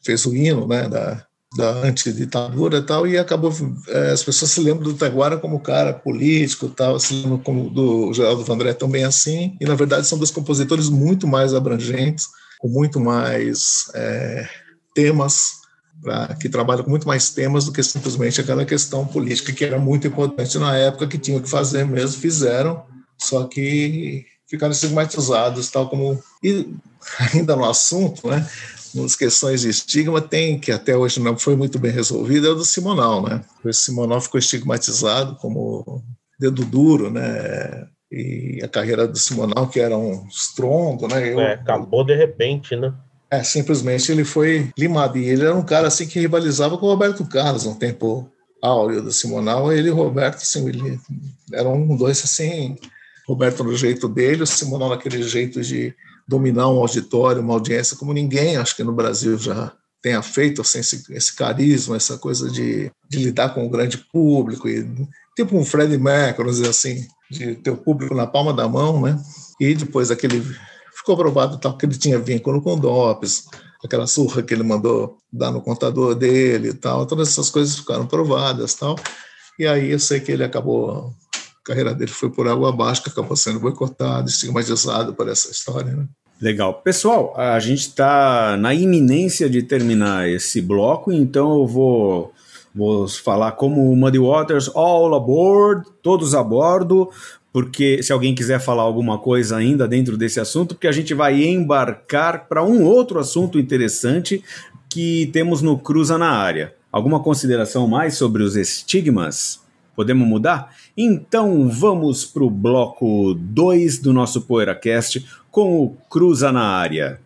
fez 0.00 0.24
o 0.26 0.34
hino 0.34 0.66
né, 0.68 0.88
da, 0.88 1.26
da 1.56 1.70
antiditadura 1.82 2.78
e 2.78 2.82
tal, 2.82 3.06
e 3.06 3.16
acabou, 3.16 3.52
é, 3.88 4.10
as 4.10 4.22
pessoas 4.22 4.50
se 4.50 4.60
lembram 4.60 4.84
do 4.84 4.94
Taguara 4.94 5.38
como 5.38 5.60
cara 5.60 5.94
político 5.94 6.68
tal, 6.68 7.00
se 7.00 7.14
lembram 7.14 7.38
como 7.38 7.70
do 7.70 8.12
Geraldo 8.12 8.44
Vandré 8.44 8.74
também 8.74 9.04
assim, 9.04 9.56
e 9.60 9.64
na 9.64 9.74
verdade 9.74 10.06
são 10.06 10.18
dois 10.18 10.30
compositores 10.30 10.88
muito 10.90 11.26
mais 11.26 11.54
abrangentes, 11.54 12.28
com 12.58 12.68
muito 12.68 13.00
mais 13.00 13.90
é, 13.94 14.46
temas, 14.94 15.52
pra, 16.02 16.34
que 16.34 16.48
trabalha 16.48 16.82
com 16.82 16.90
muito 16.90 17.08
mais 17.08 17.30
temas 17.30 17.64
do 17.64 17.72
que 17.72 17.82
simplesmente 17.82 18.40
aquela 18.40 18.64
questão 18.64 19.06
política 19.06 19.52
que 19.52 19.64
era 19.64 19.78
muito 19.78 20.06
importante 20.06 20.58
na 20.58 20.76
época, 20.76 21.06
que 21.06 21.18
tinham 21.18 21.40
que 21.40 21.48
fazer 21.48 21.86
mesmo, 21.86 22.20
fizeram, 22.20 22.84
só 23.16 23.44
que 23.44 24.26
ficaram 24.48 24.72
estigmatizados, 24.72 25.70
tal 25.70 25.88
como. 25.88 26.22
E 26.42 26.74
ainda 27.32 27.54
no 27.54 27.64
assunto, 27.64 28.28
né? 28.28 28.46
Nas 29.02 29.16
questões 29.16 29.62
de 29.62 29.68
estigma, 29.68 30.20
tem, 30.20 30.58
que 30.58 30.72
até 30.72 30.96
hoje 30.96 31.20
não 31.20 31.36
foi 31.36 31.56
muito 31.56 31.78
bem 31.78 31.90
resolvido, 31.90 32.46
é 32.46 32.50
o 32.50 32.54
do 32.54 32.64
Simonal, 32.64 33.22
né? 33.22 33.44
O 33.64 33.72
Simonal 33.72 34.20
ficou 34.20 34.38
estigmatizado 34.38 35.36
como 35.36 36.02
dedo 36.38 36.64
duro, 36.64 37.10
né? 37.10 37.86
E 38.10 38.60
a 38.62 38.68
carreira 38.68 39.06
do 39.06 39.18
Simonal, 39.18 39.68
que 39.68 39.80
era 39.80 39.96
um 39.96 40.26
estrondo, 40.28 41.06
né? 41.08 41.32
Eu, 41.32 41.40
é, 41.40 41.54
acabou 41.54 42.04
de 42.04 42.14
repente, 42.14 42.74
né? 42.74 42.92
É, 43.30 43.42
simplesmente 43.42 44.10
ele 44.10 44.24
foi 44.24 44.70
limado. 44.78 45.18
E 45.18 45.28
ele 45.28 45.44
era 45.44 45.54
um 45.54 45.64
cara 45.64 45.88
assim 45.88 46.06
que 46.06 46.18
rivalizava 46.18 46.78
com 46.78 46.86
o 46.86 46.88
Roberto 46.88 47.26
Carlos 47.26 47.66
um 47.66 47.74
tempo 47.74 48.30
áureo 48.62 49.02
do 49.02 49.12
Simonal. 49.12 49.72
Ele 49.72 49.88
e 49.88 49.90
o 49.90 49.94
Roberto, 49.94 50.36
assim, 50.36 50.66
ele, 50.68 50.98
eram 51.52 51.74
um, 51.74 51.96
dois 51.96 52.22
assim. 52.24 52.76
Roberto 53.26 53.62
no 53.62 53.76
jeito 53.76 54.08
dele, 54.08 54.42
o 54.42 54.46
Simonal 54.46 54.88
naquele 54.88 55.22
jeito 55.22 55.60
de 55.60 55.94
dominar 56.28 56.68
um 56.68 56.78
auditório, 56.78 57.40
uma 57.40 57.54
audiência 57.54 57.96
como 57.96 58.12
ninguém, 58.12 58.58
acho 58.58 58.76
que 58.76 58.84
no 58.84 58.92
Brasil 58.92 59.38
já 59.38 59.72
tenha 60.02 60.20
feito 60.22 60.60
assim, 60.60 60.80
esse, 60.80 61.02
esse 61.10 61.34
carisma, 61.34 61.96
essa 61.96 62.18
coisa 62.18 62.50
de, 62.50 62.92
de, 63.08 63.18
lidar 63.18 63.54
com 63.54 63.66
o 63.66 63.70
grande 63.70 63.98
público, 64.12 64.68
e, 64.68 64.86
tipo 65.34 65.56
um 65.56 65.64
Fred 65.64 65.96
Mercury, 65.96 66.68
assim, 66.68 67.06
de 67.30 67.54
ter 67.56 67.70
o 67.70 67.76
público 67.76 68.14
na 68.14 68.26
palma 68.26 68.52
da 68.52 68.68
mão, 68.68 69.00
né? 69.00 69.18
E 69.58 69.74
depois 69.74 70.10
aquele 70.10 70.44
ficou 70.94 71.16
provado 71.16 71.58
tal 71.58 71.76
que 71.76 71.86
ele 71.86 71.96
tinha 71.96 72.18
vínculo 72.18 72.60
com 72.60 72.78
dopes, 72.78 73.44
aquela 73.82 74.06
surra 74.06 74.42
que 74.42 74.52
ele 74.52 74.62
mandou 74.62 75.16
dar 75.32 75.50
no 75.50 75.62
contador 75.62 76.14
dele 76.14 76.68
e 76.68 76.74
tal, 76.74 77.06
todas 77.06 77.28
essas 77.28 77.48
coisas 77.50 77.76
ficaram 77.76 78.06
provadas 78.06 78.74
tal. 78.74 78.96
E 79.58 79.66
aí 79.66 79.90
eu 79.90 79.98
sei 79.98 80.20
que 80.20 80.30
ele 80.30 80.44
acabou 80.44 81.12
carreira 81.68 81.94
dele 81.94 82.10
foi 82.10 82.30
por 82.30 82.48
água 82.48 82.70
abaixo, 82.70 83.02
que 83.02 83.10
acabou 83.10 83.36
sendo 83.36 83.60
boicotado, 83.60 84.30
estigmatizado 84.30 85.12
por 85.12 85.28
essa 85.28 85.50
história. 85.50 85.92
Né? 85.92 86.06
Legal. 86.40 86.74
Pessoal, 86.82 87.34
a 87.36 87.58
gente 87.60 87.80
está 87.80 88.56
na 88.56 88.72
iminência 88.72 89.50
de 89.50 89.62
terminar 89.62 90.28
esse 90.28 90.62
bloco, 90.62 91.12
então 91.12 91.60
eu 91.60 91.66
vou, 91.66 92.32
vou 92.74 93.06
falar 93.08 93.52
como 93.52 93.94
Muddy 93.94 94.18
Waters, 94.18 94.70
all 94.74 95.14
aboard, 95.14 95.86
todos 96.02 96.34
a 96.34 96.42
bordo, 96.42 97.10
porque 97.52 98.02
se 98.02 98.12
alguém 98.12 98.34
quiser 98.34 98.60
falar 98.60 98.82
alguma 98.82 99.18
coisa 99.18 99.56
ainda 99.56 99.86
dentro 99.86 100.16
desse 100.16 100.40
assunto, 100.40 100.74
porque 100.74 100.88
a 100.88 100.92
gente 100.92 101.12
vai 101.12 101.42
embarcar 101.44 102.46
para 102.48 102.64
um 102.64 102.84
outro 102.84 103.18
assunto 103.18 103.58
interessante 103.58 104.42
que 104.88 105.28
temos 105.32 105.60
no 105.60 105.78
Cruza 105.78 106.16
na 106.16 106.30
área. 106.30 106.74
Alguma 106.90 107.20
consideração 107.20 107.86
mais 107.86 108.14
sobre 108.16 108.42
os 108.42 108.56
estigmas? 108.56 109.60
Podemos 109.98 110.28
mudar? 110.28 110.72
Então 110.96 111.68
vamos 111.68 112.24
para 112.24 112.44
o 112.44 112.48
bloco 112.48 113.34
2 113.34 113.98
do 113.98 114.12
nosso 114.12 114.42
PoeiraCast 114.42 115.26
com 115.50 115.82
o 115.82 115.96
Cruza 116.08 116.52
na 116.52 116.62
área. 116.62 117.18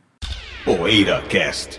PoeiraCast. 0.65 1.79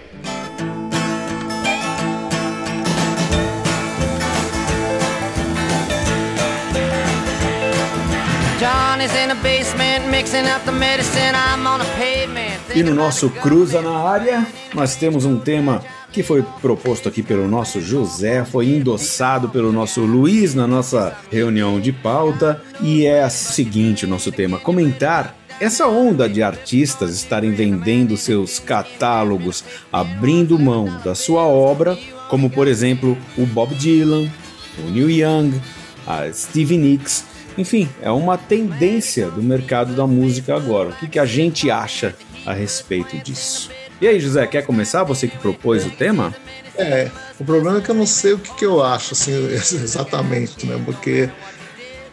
E 12.75 12.83
no 12.83 12.93
nosso 12.93 13.31
Cruza 13.31 13.81
na 13.81 13.97
área, 13.97 14.45
nós 14.75 14.95
temos 14.95 15.25
um 15.25 15.39
tema 15.39 15.81
que 16.13 16.21
foi 16.21 16.45
proposto 16.61 17.09
aqui 17.09 17.23
pelo 17.23 17.47
nosso 17.47 17.81
José, 17.81 18.45
foi 18.45 18.67
endossado 18.67 19.49
pelo 19.49 19.71
nosso 19.71 20.01
Luiz 20.01 20.53
na 20.53 20.67
nossa 20.67 21.17
reunião 21.31 21.79
de 21.79 21.91
pauta 21.91 22.61
e 22.79 23.05
é 23.05 23.25
o 23.25 23.29
seguinte 23.31 24.05
o 24.05 24.07
nosso 24.07 24.31
tema: 24.31 24.59
comentar 24.59 25.35
essa 25.59 25.87
onda 25.87 26.29
de 26.29 26.43
artistas 26.43 27.15
estarem 27.15 27.51
vendendo 27.51 28.15
seus 28.15 28.59
catálogos, 28.59 29.63
abrindo 29.91 30.59
mão 30.59 31.01
da 31.03 31.15
sua 31.15 31.43
obra, 31.43 31.97
como 32.29 32.49
por 32.49 32.67
exemplo 32.67 33.17
o 33.35 33.45
Bob 33.47 33.73
Dylan, 33.73 34.29
o 34.77 34.91
Neil 34.91 35.09
Young, 35.09 35.59
a 36.05 36.31
Stevie 36.31 36.77
Nicks, 36.77 37.25
enfim, 37.57 37.89
é 38.01 38.11
uma 38.11 38.37
tendência 38.37 39.29
do 39.29 39.41
mercado 39.41 39.95
da 39.95 40.05
música 40.05 40.55
agora. 40.55 40.89
O 40.89 40.93
que, 40.93 41.07
que 41.07 41.19
a 41.19 41.25
gente 41.25 41.71
acha 41.71 42.15
a 42.45 42.53
respeito 42.53 43.17
disso? 43.17 43.69
E 44.03 44.07
aí, 44.09 44.19
José, 44.19 44.45
quer 44.45 44.65
começar? 44.65 45.05
Você 45.05 45.29
que 45.29 45.37
propôs 45.37 45.85
o 45.85 45.89
tema? 45.89 46.35
É, 46.75 47.09
o 47.39 47.45
problema 47.45 47.77
é 47.77 47.81
que 47.81 47.89
eu 47.89 47.95
não 47.95 48.05
sei 48.05 48.33
o 48.33 48.37
que, 48.37 48.53
que 48.53 48.65
eu 48.65 48.83
acho, 48.83 49.13
assim, 49.13 49.31
exatamente, 49.55 50.65
né? 50.65 50.77
Porque 50.83 51.29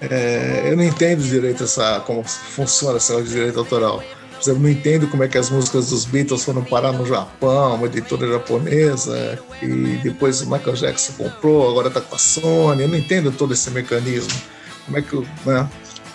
é, 0.00 0.68
eu 0.70 0.76
não 0.76 0.84
entendo 0.84 1.20
direito 1.20 1.64
essa, 1.64 1.98
como 2.06 2.22
funciona 2.22 2.98
essa 2.98 3.20
direito 3.20 3.58
autoral. 3.58 4.04
Por 4.30 4.40
exemplo, 4.40 4.62
não 4.62 4.70
entendo 4.70 5.08
como 5.08 5.24
é 5.24 5.28
que 5.28 5.36
as 5.36 5.50
músicas 5.50 5.90
dos 5.90 6.04
Beatles 6.04 6.44
foram 6.44 6.62
parar 6.62 6.92
no 6.92 7.04
Japão, 7.04 7.74
uma 7.74 7.86
editora 7.86 8.24
japonesa, 8.34 9.42
e 9.60 9.98
depois 10.00 10.42
o 10.42 10.48
Michael 10.48 10.76
Jackson 10.76 11.12
comprou, 11.14 11.70
agora 11.70 11.88
está 11.88 12.00
com 12.00 12.14
a 12.14 12.18
Sony. 12.18 12.82
Eu 12.82 12.88
não 12.88 12.98
entendo 12.98 13.32
todo 13.32 13.52
esse 13.52 13.68
mecanismo. 13.72 14.40
Como 14.86 14.96
é 14.96 15.02
que, 15.02 15.16
né? 15.44 15.68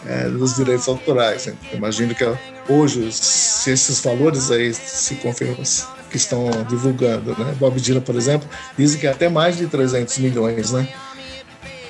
É, 0.08 0.30
dos 0.30 0.56
direitos 0.56 0.88
autorais. 0.88 1.54
Imagino 1.74 2.16
que 2.16 2.24
hoje, 2.68 3.12
se 3.12 3.72
esses 3.72 4.00
valores 4.00 4.52
aí 4.52 4.74
se 4.74 5.16
confirmam, 5.16 5.58
que 6.10 6.18
estão 6.18 6.50
divulgando, 6.70 7.36
né? 7.38 7.56
Bob 7.60 7.80
Dylan, 7.80 8.02
por 8.02 8.16
exemplo, 8.16 8.48
dizem 8.78 9.00
que 9.00 9.08
é 9.08 9.12
até 9.12 9.28
mais 9.28 9.58
de 9.58 9.68
300 9.68 10.18
milhões, 10.20 10.72
né? 10.72 10.88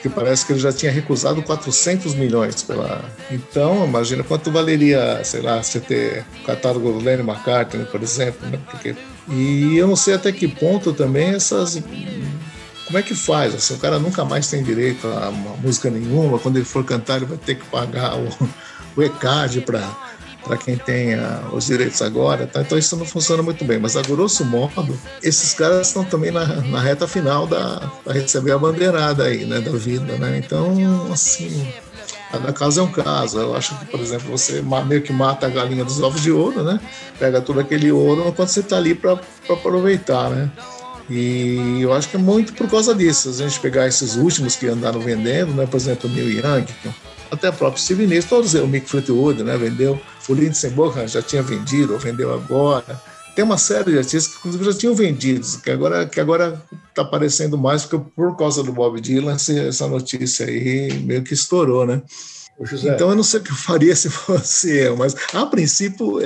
Que 0.01 0.09
parece 0.09 0.45
que 0.45 0.53
ele 0.53 0.59
já 0.59 0.71
tinha 0.71 0.91
recusado 0.91 1.41
400 1.41 2.15
milhões 2.15 2.61
pela. 2.63 3.03
Então, 3.31 3.85
imagina 3.85 4.23
quanto 4.23 4.51
valeria, 4.51 5.21
sei 5.23 5.41
lá, 5.41 5.61
você 5.61 5.79
ter 5.79 6.25
o 6.41 6.45
catálogo 6.45 6.91
do 6.91 6.99
Lenny 6.99 7.21
McCartney, 7.21 7.85
por 7.85 8.01
exemplo, 8.01 8.47
né? 8.49 8.59
Porque... 8.69 8.95
E 9.27 9.75
eu 9.75 9.87
não 9.87 9.95
sei 9.95 10.13
até 10.13 10.31
que 10.31 10.47
ponto 10.47 10.93
também 10.93 11.29
essas 11.29 11.81
como 12.85 12.99
é 12.99 13.01
que 13.01 13.15
faz? 13.15 13.55
Assim, 13.55 13.73
o 13.73 13.77
cara 13.77 13.97
nunca 13.97 14.23
mais 14.23 14.47
tem 14.47 14.63
direito 14.63 15.07
a 15.07 15.29
uma 15.29 15.57
música 15.57 15.89
nenhuma. 15.89 16.37
Quando 16.37 16.57
ele 16.57 16.65
for 16.65 16.83
cantar, 16.83 17.17
ele 17.17 17.25
vai 17.25 17.37
ter 17.37 17.55
que 17.55 17.65
pagar 17.65 18.15
o, 18.15 18.29
o 18.95 19.01
ECAD 19.01 19.61
para 19.61 19.81
para 20.45 20.57
quem 20.57 20.77
tem 20.77 21.15
os 21.51 21.65
direitos 21.65 22.01
agora, 22.01 22.45
tá? 22.45 22.61
então 22.61 22.77
isso 22.77 22.95
não 22.95 23.05
funciona 23.05 23.41
muito 23.41 23.65
bem. 23.65 23.79
Mas 23.79 23.97
a 23.97 24.01
grosso 24.01 24.45
modo, 24.45 24.97
esses 25.21 25.53
caras 25.53 25.87
estão 25.87 26.05
também 26.05 26.31
na, 26.31 26.45
na 26.45 26.79
reta 26.79 27.07
final 27.07 27.47
da 27.47 27.91
para 28.03 28.13
receber 28.13 28.51
a 28.51 28.57
bandeirada 28.57 29.23
aí, 29.23 29.45
né, 29.45 29.59
da 29.59 29.71
vida, 29.71 30.17
né? 30.17 30.37
Então, 30.37 31.11
assim, 31.11 31.67
cada 32.31 32.53
caso 32.53 32.79
é 32.79 32.83
um 32.83 32.91
caso. 32.91 33.39
Eu 33.39 33.55
acho 33.55 33.77
que, 33.79 33.85
por 33.85 33.99
exemplo, 33.99 34.29
você 34.29 34.63
meio 34.85 35.01
que 35.01 35.11
mata 35.11 35.47
a 35.47 35.49
galinha 35.49 35.83
dos 35.83 36.01
ovos 36.01 36.21
de 36.21 36.31
ouro, 36.31 36.63
né? 36.63 36.79
Pega 37.19 37.41
todo 37.41 37.59
aquele 37.59 37.91
ouro 37.91 38.27
enquanto 38.27 38.49
você 38.49 38.59
está 38.59 38.77
ali 38.77 38.93
para 38.93 39.19
aproveitar, 39.49 40.29
né? 40.29 40.51
E 41.09 41.81
eu 41.81 41.93
acho 41.93 42.09
que 42.09 42.15
é 42.15 42.19
muito 42.19 42.53
por 42.53 42.69
causa 42.69 42.93
disso. 42.93 43.31
Se 43.33 43.43
a 43.43 43.47
gente 43.47 43.59
pegar 43.59 43.87
esses 43.87 44.15
últimos 44.15 44.55
que 44.55 44.67
andaram 44.67 44.99
vendendo, 44.99 45.53
né? 45.53 45.65
por 45.65 45.77
exemplo, 45.77 46.09
o 46.09 46.13
Neil 46.13 46.39
Young, 46.39 46.65
até 47.35 47.49
o 47.49 47.53
próprio 47.53 47.81
Steve 47.81 48.07
Nicks, 48.07 48.25
todos, 48.25 48.53
o 48.53 48.67
Mick 48.67 48.89
Fleetwood, 48.89 49.43
né? 49.43 49.57
vendeu, 49.57 49.99
o 50.27 50.33
Lindsey 50.33 50.69
Buckingham 50.71 51.07
já 51.07 51.21
tinha 51.21 51.43
vendido, 51.43 51.93
ou 51.93 51.99
vendeu 51.99 52.33
agora. 52.33 52.99
Tem 53.35 53.43
uma 53.43 53.57
série 53.57 53.91
de 53.91 53.97
artistas 53.97 54.27
que 54.27 54.37
inclusive 54.39 54.63
já 54.63 54.73
tinham 54.73 54.95
vendido, 54.95 55.45
que 55.61 55.69
agora 55.69 56.05
que 56.05 56.19
agora 56.21 56.61
está 56.89 57.01
aparecendo 57.01 57.57
mais, 57.57 57.83
porque 57.83 58.09
por 58.15 58.37
causa 58.37 58.63
do 58.63 58.71
Bob 58.71 58.99
Dylan, 59.01 59.35
essa 59.35 59.87
notícia 59.87 60.45
aí 60.45 60.93
meio 61.03 61.21
que 61.21 61.33
estourou, 61.33 61.85
né? 61.85 62.01
Então 62.95 63.09
eu 63.09 63.15
não 63.15 63.23
sei 63.23 63.41
o 63.41 63.43
que 63.43 63.51
eu 63.51 63.55
faria 63.55 63.93
se 63.95 64.09
fosse 64.09 64.71
eu, 64.71 64.95
mas 64.95 65.15
a 65.33 65.45
princípio, 65.45 66.19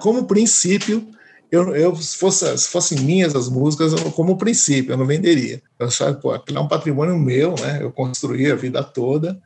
como 0.00 0.26
princípio, 0.26 1.06
eu, 1.52 1.76
eu 1.76 1.94
se, 1.94 2.16
fosse, 2.16 2.58
se 2.58 2.68
fossem 2.68 2.98
minhas 3.00 3.36
as 3.36 3.48
músicas, 3.48 3.92
eu, 3.92 4.10
como 4.12 4.38
princípio, 4.38 4.94
eu 4.94 4.96
não 4.96 5.06
venderia. 5.06 5.62
Eu 5.78 5.86
achava, 5.86 6.14
pô, 6.14 6.32
aquilo 6.32 6.58
é 6.58 6.60
um 6.62 6.66
patrimônio 6.66 7.18
meu, 7.18 7.54
né? 7.60 7.78
Eu 7.82 7.92
construí 7.92 8.50
a 8.50 8.56
vida 8.56 8.82
toda, 8.82 9.38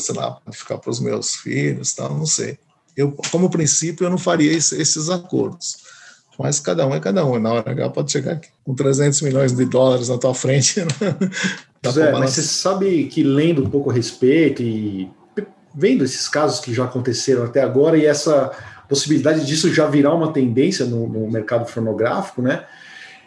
sei 0.00 0.14
lá, 0.14 0.38
ficar 0.52 0.78
para 0.78 0.90
os 0.90 1.00
meus 1.00 1.36
filhos, 1.36 1.94
tal, 1.94 2.16
não 2.16 2.26
sei. 2.26 2.58
Eu, 2.96 3.12
como 3.30 3.50
princípio, 3.50 4.04
eu 4.04 4.10
não 4.10 4.18
faria 4.18 4.52
esse, 4.52 4.80
esses 4.80 5.08
acordos. 5.08 5.76
Mas 6.38 6.60
cada 6.60 6.86
um 6.86 6.94
é 6.94 7.00
cada 7.00 7.24
um. 7.24 7.38
Na 7.38 7.52
hora 7.52 7.70
H 7.70 7.90
pode 7.90 8.12
chegar 8.12 8.32
aqui, 8.32 8.48
com 8.64 8.74
300 8.74 9.22
milhões 9.22 9.52
de 9.52 9.64
dólares 9.64 10.08
na 10.08 10.18
tua 10.18 10.34
frente. 10.34 10.80
Né? 11.80 11.92
Zé, 11.92 12.10
mas 12.10 12.32
você 12.32 12.42
sabe 12.42 13.04
que 13.04 13.22
lendo 13.22 13.64
um 13.64 13.70
pouco 13.70 13.88
a 13.88 13.92
respeito 13.92 14.60
e 14.60 15.08
vendo 15.72 16.02
esses 16.02 16.28
casos 16.28 16.58
que 16.58 16.74
já 16.74 16.86
aconteceram 16.86 17.44
até 17.44 17.62
agora 17.62 17.96
e 17.96 18.04
essa 18.04 18.50
possibilidade 18.88 19.46
disso 19.46 19.72
já 19.72 19.86
virar 19.86 20.12
uma 20.12 20.32
tendência 20.32 20.84
no, 20.84 21.08
no 21.08 21.30
mercado 21.30 21.66
fonográfico, 21.66 22.42
né? 22.42 22.64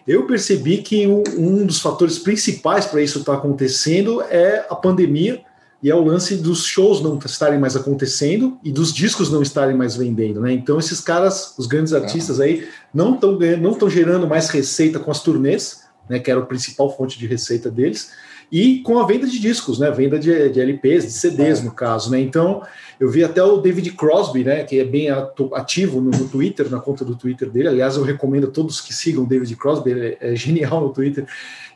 Eu 0.06 0.28
percebi 0.28 0.80
que 0.80 1.08
um, 1.08 1.24
um 1.38 1.66
dos 1.66 1.80
fatores 1.80 2.20
principais 2.20 2.86
para 2.86 3.02
isso 3.02 3.20
estar 3.20 3.34
tá 3.34 3.38
acontecendo 3.38 4.22
é 4.24 4.66
a 4.70 4.76
pandemia, 4.76 5.42
e 5.84 5.90
é 5.90 5.96
o 5.96 6.04
lance 6.04 6.36
dos 6.36 6.66
shows 6.66 7.02
não 7.02 7.18
estarem 7.18 7.60
mais 7.60 7.76
acontecendo 7.76 8.58
e 8.64 8.72
dos 8.72 8.94
discos 8.94 9.32
não 9.32 9.42
estarem 9.42 9.76
mais 9.76 9.96
vendendo, 9.96 10.40
né? 10.42 10.54
Então 10.54 10.78
esses 10.78 11.02
caras, 11.02 11.56
os 11.58 11.66
grandes 11.66 11.94
artistas 11.94 12.40
aí, 12.40 12.68
não 12.94 13.16
estão 13.16 13.38
não 13.60 13.72
estão 13.72 13.90
gerando 13.90 14.28
mais 14.28 14.50
receita 14.50 15.00
com 15.00 15.10
as 15.10 15.24
turnês, 15.24 15.82
né? 16.08 16.20
Que 16.20 16.30
era 16.30 16.40
a 16.40 16.46
principal 16.46 16.96
fonte 16.96 17.18
de 17.18 17.26
receita 17.26 17.70
deles, 17.70 18.12
e 18.52 18.80
com 18.80 19.00
a 19.00 19.08
venda 19.08 19.26
de 19.26 19.40
discos, 19.40 19.80
né? 19.80 19.90
Venda 19.90 20.20
de, 20.20 20.50
de 20.50 20.60
LPs, 20.60 21.06
de 21.06 21.12
CDs 21.12 21.62
é. 21.62 21.64
no 21.64 21.72
caso, 21.72 22.12
né? 22.12 22.20
Então 22.20 22.62
eu 23.00 23.10
vi 23.10 23.24
até 23.24 23.42
o 23.42 23.58
David 23.58 23.92
Crosby, 23.92 24.44
né? 24.44 24.64
Que 24.64 24.82
é 24.82 24.84
bem 24.84 25.10
ativo 25.10 26.02
no, 26.02 26.12
no, 26.12 26.28
Twitter, 26.28 26.70
na 26.70 26.80
conta 26.80 27.06
do 27.06 27.16
Twitter 27.16 27.50
dele. 27.50 27.70
Aliás, 27.70 27.96
eu 27.96 28.04
recomendo 28.04 28.48
a 28.48 28.52
todos 28.52 28.82
que 28.82 28.94
sigam 28.94 29.24
o 29.24 29.28
David 29.28 29.56
Crosby, 29.56 29.92
ele 29.92 30.18
é, 30.20 30.34
é 30.34 30.36
genial 30.36 30.82
no 30.82 30.90
Twitter. 30.90 31.26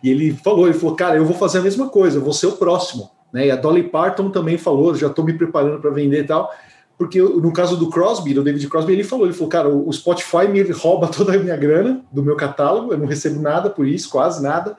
E 0.03 0.10
ele 0.12 0.34
falou, 0.34 0.68
ele 0.68 0.78
falou, 0.78 0.95
cara, 0.95 1.16
eu 1.16 1.26
vou 1.26 1.36
fazer 1.36 1.60
a 1.60 1.62
mesma 1.62 1.88
coisa, 1.88 2.18
eu 2.18 2.22
vou 2.22 2.34
ser 2.34 2.47
o 2.47 2.58
próximo. 2.58 3.10
Né? 3.36 3.48
E 3.48 3.52
a 3.52 3.58
Dolly 3.58 3.84
Parton 3.84 4.30
também 4.30 4.58
falou, 4.58 4.96
já 4.96 5.08
estou 5.08 5.26
me 5.26 5.34
preparando 5.34 5.82
para 5.82 5.92
vender 5.92 6.22
e 6.22 6.24
tal, 6.24 6.50
porque 6.98 7.22
no 7.22 7.52
caso 7.52 7.76
do 7.76 7.90
Crosby, 7.90 8.34
do 8.34 8.42
David 8.42 8.66
Crosby, 8.70 8.94
ele 8.94 9.04
falou, 9.04 9.26
ele 9.26 9.34
falou, 9.34 9.50
cara, 9.50 9.68
o 9.68 9.92
Spotify 9.92 10.48
me 10.50 10.62
rouba 10.72 11.10
toda 11.12 11.36
a 11.36 11.38
minha 11.38 11.58
grana 11.58 12.02
do 12.14 12.24
meu 12.24 12.38
catálogo, 12.38 12.94
eu 12.94 12.98
não 12.98 13.06
recebo 13.06 13.42
nada 13.42 13.70
por 13.70 13.86
isso, 13.86 14.10
quase 14.10 14.42
nada, 14.42 14.78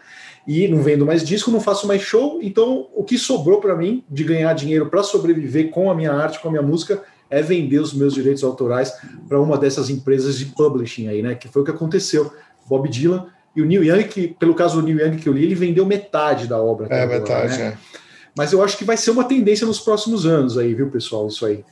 e 0.49 0.67
não 0.69 0.79
vendo 0.79 1.05
mais 1.05 1.23
disco, 1.23 1.51
não 1.51 1.61
faço 1.61 1.87
mais 1.87 2.01
show, 2.01 2.39
então 2.41 2.89
o 2.95 3.05
que 3.05 3.19
sobrou 3.19 3.61
para 3.61 3.77
mim 3.77 4.03
de 4.09 4.25
ganhar 4.25 4.55
dinheiro 4.55 4.87
para 4.87 5.03
sobreviver 5.03 5.69
com 5.69 5.91
a 5.91 5.95
minha 5.95 6.15
arte, 6.15 6.41
com 6.41 6.49
a 6.49 6.51
minha 6.51 6.63
música, 6.63 7.03
é 7.29 7.43
vender 7.43 7.81
os 7.81 7.93
meus 7.93 8.15
direitos 8.15 8.43
autorais 8.43 8.95
para 9.29 9.39
uma 9.39 9.59
dessas 9.59 9.91
empresas 9.91 10.39
de 10.39 10.47
publishing 10.47 11.09
aí, 11.09 11.21
né? 11.21 11.35
Que 11.35 11.49
foi 11.49 11.61
o 11.61 11.65
que 11.65 11.73
aconteceu. 11.73 12.33
Bob 12.67 12.89
Dylan 12.89 13.27
e 13.55 13.61
o 13.61 13.67
Neil 13.67 13.85
Young, 13.85 14.05
que 14.05 14.29
pelo 14.29 14.55
caso 14.55 14.81
do 14.81 14.87
Neil 14.87 15.01
Young 15.01 15.17
que 15.17 15.29
eu 15.29 15.33
li, 15.33 15.43
ele 15.43 15.57
vendeu 15.57 15.85
metade 15.85 16.47
da 16.47 16.59
obra. 16.63 16.87
É, 16.89 17.03
agora, 17.03 17.19
metade, 17.19 17.59
né? 17.59 17.77
é. 17.93 18.06
Mas 18.37 18.53
eu 18.53 18.63
acho 18.63 18.77
que 18.77 18.85
vai 18.85 18.97
ser 18.97 19.11
uma 19.11 19.25
tendência 19.25 19.67
nos 19.67 19.81
próximos 19.81 20.27
anos 20.27 20.59
aí, 20.59 20.75
viu, 20.75 20.91
pessoal? 20.91 21.27
Isso 21.27 21.47
aí. 21.47 21.65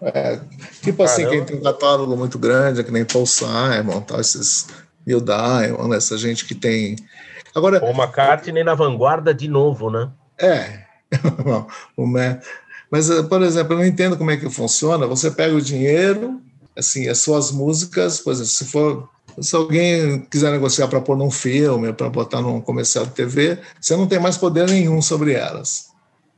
É, 0.00 0.40
tipo 0.82 1.02
assim, 1.02 1.24
Caramba. 1.24 1.44
quem 1.44 1.44
tem 1.44 1.56
um 1.58 1.62
catálogo 1.62 2.16
muito 2.16 2.38
grande, 2.38 2.80
é 2.80 2.84
que 2.84 2.90
nem 2.90 3.04
Paul 3.04 3.26
Simon, 3.26 4.00
tal, 4.00 4.20
esses 4.20 4.68
Neil 5.06 5.20
Diamond, 5.20 5.94
essa 5.94 6.18
gente 6.18 6.44
que 6.44 6.54
tem. 6.54 6.96
Agora. 7.54 7.82
O 7.84 7.90
McCartney 7.90 8.64
na 8.64 8.74
vanguarda 8.74 9.32
de 9.32 9.48
novo, 9.48 9.90
né? 9.90 10.10
É. 10.38 10.84
o 11.96 12.06
Mas, 12.90 13.08
eh, 13.08 13.22
por 13.22 13.42
exemplo, 13.42 13.74
eu 13.74 13.78
não 13.78 13.86
entendo 13.86 14.16
como 14.16 14.30
é 14.30 14.36
que 14.36 14.50
funciona. 14.50 15.06
Você 15.06 15.30
pega 15.30 15.54
o 15.54 15.60
dinheiro, 15.60 16.40
assim, 16.76 17.08
as 17.08 17.18
suas 17.18 17.52
músicas, 17.52 18.18
por 18.18 18.32
exemplo, 18.32 18.50
se 18.50 18.64
for 18.64 19.08
se 19.40 19.54
alguém 19.54 20.20
quiser 20.30 20.50
negociar 20.50 20.88
para 20.88 21.00
pôr 21.00 21.16
num 21.16 21.30
filme, 21.30 21.92
para 21.92 22.08
botar 22.08 22.40
num 22.40 22.60
comercial 22.60 23.04
de 23.04 23.12
TV, 23.12 23.58
você 23.80 23.96
não 23.96 24.06
tem 24.06 24.18
mais 24.18 24.36
poder 24.36 24.68
nenhum 24.68 25.02
sobre 25.02 25.32
elas. 25.32 25.88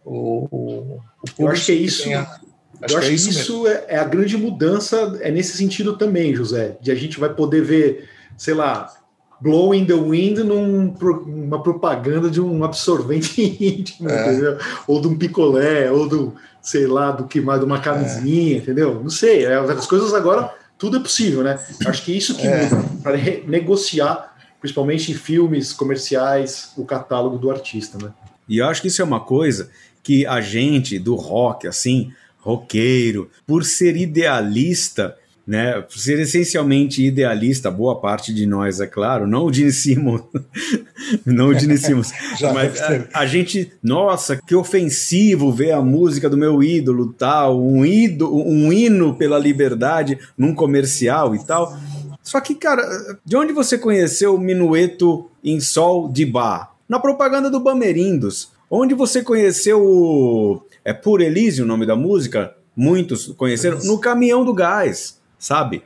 O, 0.05 0.49
o, 0.51 1.01
o 1.39 1.43
eu 1.43 1.49
acho 1.49 1.67
que 1.67 1.73
é 1.73 1.75
isso. 1.75 2.13
A, 2.13 2.21
acho 2.21 2.95
eu 2.95 2.99
acho 2.99 3.01
que, 3.01 3.07
é 3.07 3.15
isso, 3.15 3.31
isso 3.31 3.67
é, 3.67 3.85
é, 3.89 3.99
a 3.99 4.05
grande 4.05 4.37
mudança, 4.37 5.19
é 5.21 5.31
nesse 5.31 5.57
sentido 5.57 5.97
também, 5.97 6.35
José, 6.35 6.77
de 6.81 6.91
a 6.91 6.95
gente 6.95 7.19
vai 7.21 7.33
poder 7.33 7.63
ver, 7.63 8.09
sei 8.37 8.55
lá, 8.55 8.93
Blowing 9.41 9.85
the 9.85 9.95
Wind 9.95 10.39
numa 10.39 11.63
propaganda 11.63 12.29
de 12.29 12.41
um 12.41 12.65
absorvente 12.65 13.41
íntimo, 13.61 14.09
é. 14.09 14.33
entendeu? 14.33 14.59
Ou 14.87 15.01
de 15.01 15.09
um 15.09 15.17
picolé, 15.17 15.91
ou 15.91 16.09
do, 16.09 16.35
sei 16.61 16.87
lá, 16.87 17.13
do 17.13 17.25
que 17.25 17.41
mais, 17.41 17.61
de 17.61 17.67
uma 17.67 17.81
camisinha, 17.81 18.57
é. 18.57 18.59
entendeu? 18.59 19.01
Não 19.01 19.11
sei, 19.11 19.45
é, 19.45 19.55
as 19.55 19.87
coisas 19.87 20.13
agora 20.13 20.53
tudo 20.79 20.99
é 20.99 21.01
possível, 21.01 21.43
né? 21.43 21.59
Acho 21.85 22.05
que 22.05 22.17
isso 22.17 22.37
que 22.37 22.47
é. 22.47 22.69
para 23.03 23.17
negociar, 23.47 24.37
principalmente 24.61 25.11
em 25.11 25.15
filmes 25.15 25.73
comerciais, 25.73 26.73
o 26.77 26.85
catálogo 26.85 27.37
do 27.37 27.51
artista, 27.51 27.99
né? 27.99 28.13
E 28.49 28.59
eu 28.59 28.67
acho 28.67 28.81
que 28.81 28.89
isso 28.89 29.03
é 29.03 29.05
uma 29.05 29.21
coisa 29.21 29.71
que 30.03 30.25
a 30.25 30.41
gente 30.41 30.99
do 30.99 31.17
rock, 31.17 31.67
assim, 31.67 32.13
roqueiro, 32.39 33.31
por 33.47 33.65
ser 33.65 33.97
idealista, 33.97 35.17
né, 35.49 35.81
por 35.81 35.99
ser 35.99 36.21
essencialmente 36.21 37.03
idealista, 37.03 37.71
boa 37.71 37.99
parte 37.99 38.35
de 38.35 38.45
nós, 38.45 38.81
é 38.81 38.87
claro, 38.87 39.27
não 39.27 39.47
o 39.47 39.53
Gene 39.53 39.73
Simmons, 39.73 40.21
não 41.25 41.49
o 41.49 41.59
Gene 41.59 41.79
Simmons, 41.81 42.13
mas 42.53 42.79
a, 42.83 43.21
a, 43.21 43.27
gente, 43.27 43.73
nossa, 43.83 44.37
que 44.37 44.55
ofensivo 44.55 45.51
ver 45.51 45.73
a 45.73 45.81
música 45.81 46.29
do 46.29 46.37
meu 46.37 46.63
ídolo, 46.63 47.15
tal, 47.15 47.65
um, 47.65 47.83
ídolo, 47.83 48.47
um 48.47 48.71
hino 48.71 49.15
pela 49.17 49.39
liberdade 49.39 50.19
num 50.37 50.55
comercial 50.55 51.35
e 51.35 51.43
tal. 51.43 51.75
Só 52.23 52.43
que, 52.43 52.55
cara, 52.55 52.83
de 53.25 53.35
onde 53.35 53.55
você 53.55 53.79
conheceu 53.79 54.35
o 54.35 54.39
minueto 54.39 55.31
em 55.43 55.61
sol 55.61 56.13
de 56.13 56.27
bar? 56.27 56.75
Na 56.87 57.01
propaganda 57.01 57.51
do 57.51 57.59
Bamerindos. 57.59 58.53
Onde 58.71 58.95
você 58.95 59.23
conheceu 59.23 59.83
o. 59.83 60.63
É 60.85 60.93
Por 60.93 61.23
Elise 61.23 61.63
o 61.63 61.67
nome 61.67 61.87
da 61.87 61.97
música? 61.97 62.55
Muitos 62.77 63.29
conheceram. 63.29 63.79
No 63.85 63.99
Caminhão 63.99 64.45
do 64.45 64.53
Gás 64.53 65.18
sabe? 65.39 65.83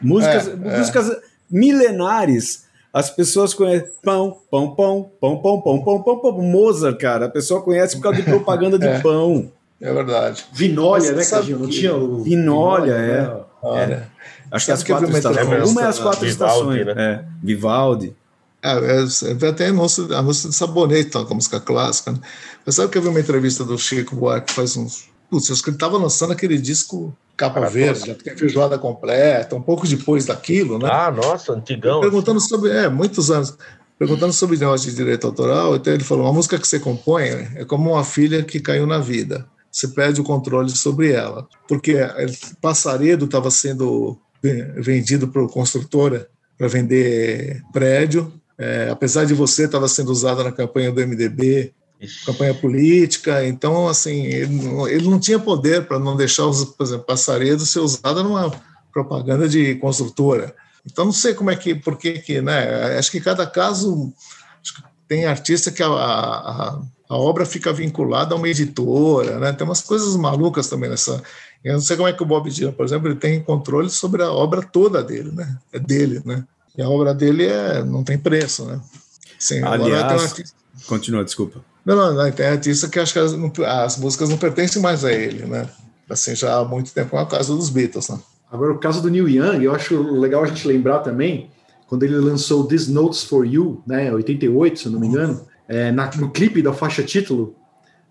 Músicas, 0.00 0.48
é, 0.48 0.54
músicas 0.54 1.10
é. 1.10 1.20
milenares. 1.50 2.66
As 2.92 3.10
pessoas 3.10 3.52
conhecem 3.52 3.90
pão, 4.02 4.38
pão, 4.50 4.74
pão, 4.74 5.10
pão, 5.20 5.36
pão, 5.38 5.60
pão, 5.60 5.82
pão, 5.82 6.02
pão, 6.02 6.18
pão, 6.20 6.42
Mozart, 6.42 6.98
cara. 6.98 7.26
A 7.26 7.28
pessoa 7.28 7.62
conhece 7.62 7.96
por 7.96 8.04
causa 8.04 8.18
de 8.18 8.24
propaganda 8.24 8.78
de 8.78 8.86
é. 8.88 9.00
pão. 9.00 9.50
É 9.80 9.92
verdade. 9.92 10.44
Vinólia, 10.52 11.12
né, 11.12 11.24
Cadinho? 11.24 11.58
Não 11.58 11.68
tinha 11.68 11.94
o. 11.94 12.22
Vinólia, 12.22 12.92
é. 12.94 13.22
Né? 13.22 13.92
é. 13.92 14.06
Acho 14.50 14.66
que 14.66 14.72
as 14.72 14.82
quatro 14.82 15.10
estações. 15.10 15.70
Uma 15.70 15.82
é 15.82 15.86
as 15.86 15.98
quatro 15.98 16.26
estações. 16.26 16.86
Né? 16.86 16.94
É. 16.96 17.24
Vivaldi. 17.42 18.16
É, 18.60 18.70
é, 18.72 19.48
até 19.48 19.68
anúncio, 19.68 20.12
anúncio 20.16 20.48
de 20.48 20.54
sabonete, 20.54 21.10
com 21.10 21.18
a 21.18 21.34
música 21.34 21.60
clássica. 21.60 22.12
Né? 22.12 22.18
Mas 22.66 22.74
sabe 22.74 22.90
que 22.90 22.98
eu 22.98 23.02
vi 23.02 23.08
uma 23.08 23.20
entrevista 23.20 23.64
do 23.64 23.78
Chico 23.78 24.16
Buarque 24.16 24.52
faz 24.52 24.76
uns. 24.76 25.08
Putz, 25.30 25.50
acho 25.50 25.62
que 25.62 25.70
ele 25.70 25.76
estava 25.76 25.96
lançando 25.96 26.32
aquele 26.32 26.58
disco 26.58 27.14
Capa 27.38 27.60
Verde, 27.68 28.08
já 28.08 28.14
tem 28.16 28.36
feijoada 28.36 28.76
completa, 28.76 29.54
um 29.54 29.62
pouco 29.62 29.86
depois 29.86 30.26
daquilo, 30.26 30.76
né? 30.76 30.88
Ah, 30.90 31.10
nossa, 31.10 31.52
antigão. 31.52 32.00
Perguntando 32.00 32.40
sobre, 32.40 32.72
é, 32.72 32.88
muitos 32.88 33.30
anos, 33.30 33.56
perguntando 33.96 34.32
sobre 34.32 34.58
negócio 34.58 34.90
de 34.90 34.96
direito 34.96 35.24
autoral, 35.24 35.76
então 35.76 35.92
ele 35.92 36.02
falou, 36.02 36.24
uma 36.24 36.32
música 36.32 36.58
que 36.58 36.66
você 36.66 36.80
compõe 36.80 37.28
é 37.54 37.64
como 37.64 37.92
uma 37.92 38.02
filha 38.02 38.42
que 38.42 38.58
caiu 38.58 38.88
na 38.88 38.98
vida, 38.98 39.46
você 39.70 39.86
perde 39.86 40.20
o 40.20 40.24
controle 40.24 40.70
sobre 40.70 41.12
ela, 41.12 41.46
porque 41.68 41.96
Passaredo 42.60 43.26
estava 43.26 43.52
sendo 43.52 44.18
vendido 44.76 45.28
para 45.28 45.46
construtora 45.46 46.28
para 46.58 46.66
vender 46.66 47.62
prédio, 47.72 48.32
é, 48.58 48.88
apesar 48.90 49.24
de 49.24 49.32
você 49.32 49.66
estava 49.66 49.86
sendo 49.86 50.10
usada 50.10 50.42
na 50.42 50.50
campanha 50.50 50.90
do 50.90 51.00
MDB, 51.00 51.72
campanha 52.24 52.54
política, 52.54 53.44
então 53.44 53.88
assim 53.88 54.22
ele, 54.24 54.60
ele 54.90 55.08
não 55.08 55.18
tinha 55.18 55.38
poder 55.38 55.86
para 55.86 55.98
não 55.98 56.16
deixar, 56.16 56.46
os, 56.46 56.64
por 56.64 56.84
exemplo, 56.84 57.04
Passaredo 57.04 57.66
ser 57.66 57.80
usada 57.80 58.22
numa 58.22 58.52
propaganda 58.92 59.48
de 59.48 59.74
construtora. 59.76 60.54
Então 60.86 61.04
não 61.04 61.12
sei 61.12 61.34
como 61.34 61.50
é 61.50 61.56
que, 61.56 61.74
por 61.74 61.96
que 61.96 62.18
que, 62.20 62.40
né? 62.40 62.96
Acho 62.98 63.10
que 63.10 63.20
cada 63.20 63.46
caso 63.46 64.12
tem 65.06 65.26
artista 65.26 65.70
que 65.70 65.82
a, 65.82 65.88
a, 65.88 66.80
a, 67.08 67.16
obra 67.16 67.44
fica 67.44 67.72
vinculada 67.72 68.34
a 68.34 68.38
uma 68.38 68.48
editora, 68.48 69.38
né? 69.38 69.52
Tem 69.52 69.66
umas 69.66 69.80
coisas 69.80 70.16
malucas 70.16 70.68
também 70.68 70.90
nessa. 70.90 71.22
Eu 71.64 71.74
não 71.74 71.80
sei 71.80 71.96
como 71.96 72.08
é 72.08 72.12
que 72.12 72.22
o 72.22 72.26
Bob 72.26 72.48
Dylan, 72.50 72.72
por 72.72 72.84
exemplo, 72.84 73.08
ele 73.08 73.16
tem 73.16 73.42
controle 73.42 73.90
sobre 73.90 74.22
a 74.22 74.30
obra 74.30 74.62
toda 74.62 75.02
dele, 75.02 75.32
né? 75.32 75.58
É 75.72 75.78
dele, 75.78 76.22
né? 76.24 76.44
E 76.76 76.82
a 76.82 76.88
obra 76.88 77.12
dele 77.12 77.46
é, 77.46 77.82
não 77.82 78.04
tem 78.04 78.16
preço, 78.16 78.64
né? 78.64 78.80
Sim, 79.38 79.62
Aliás, 79.64 80.22
um 80.22 80.24
artista... 80.24 80.56
continua, 80.86 81.24
desculpa. 81.24 81.64
Não, 81.88 81.96
não, 81.96 82.12
não, 82.12 82.30
tem 82.30 82.44
artista 82.44 82.86
que 82.86 82.98
acho 82.98 83.14
que 83.14 83.18
as, 83.18 83.32
as, 83.66 83.96
músicas 83.96 84.28
não 84.28 84.36
pertencem 84.36 84.82
mais 84.82 85.06
a 85.06 85.10
ele, 85.10 85.46
né? 85.46 85.66
Assim, 86.10 86.36
já 86.36 86.58
há 86.58 86.62
muito 86.62 86.92
tempo 86.92 87.16
é 87.16 87.22
o 87.22 87.26
caso 87.26 87.56
dos 87.56 87.70
Beatles, 87.70 88.10
né? 88.10 88.18
Agora, 88.52 88.72
o 88.72 88.78
caso 88.78 89.00
do 89.00 89.08
Neil 89.08 89.26
Young, 89.26 89.64
eu 89.64 89.74
acho 89.74 89.98
legal 90.12 90.44
a 90.44 90.46
gente 90.46 90.68
lembrar 90.68 90.98
também, 90.98 91.48
quando 91.86 92.02
ele 92.02 92.16
lançou 92.16 92.66
This 92.66 92.88
Notes 92.88 93.24
for 93.24 93.46
You, 93.46 93.82
né, 93.86 94.12
88, 94.12 94.78
se 94.78 94.86
eu 94.86 94.92
não 94.92 95.00
me 95.00 95.06
engano, 95.06 95.40
é, 95.66 95.90
na, 95.90 96.10
no 96.16 96.30
clipe 96.30 96.60
da 96.60 96.74
faixa 96.74 97.02
título, 97.02 97.56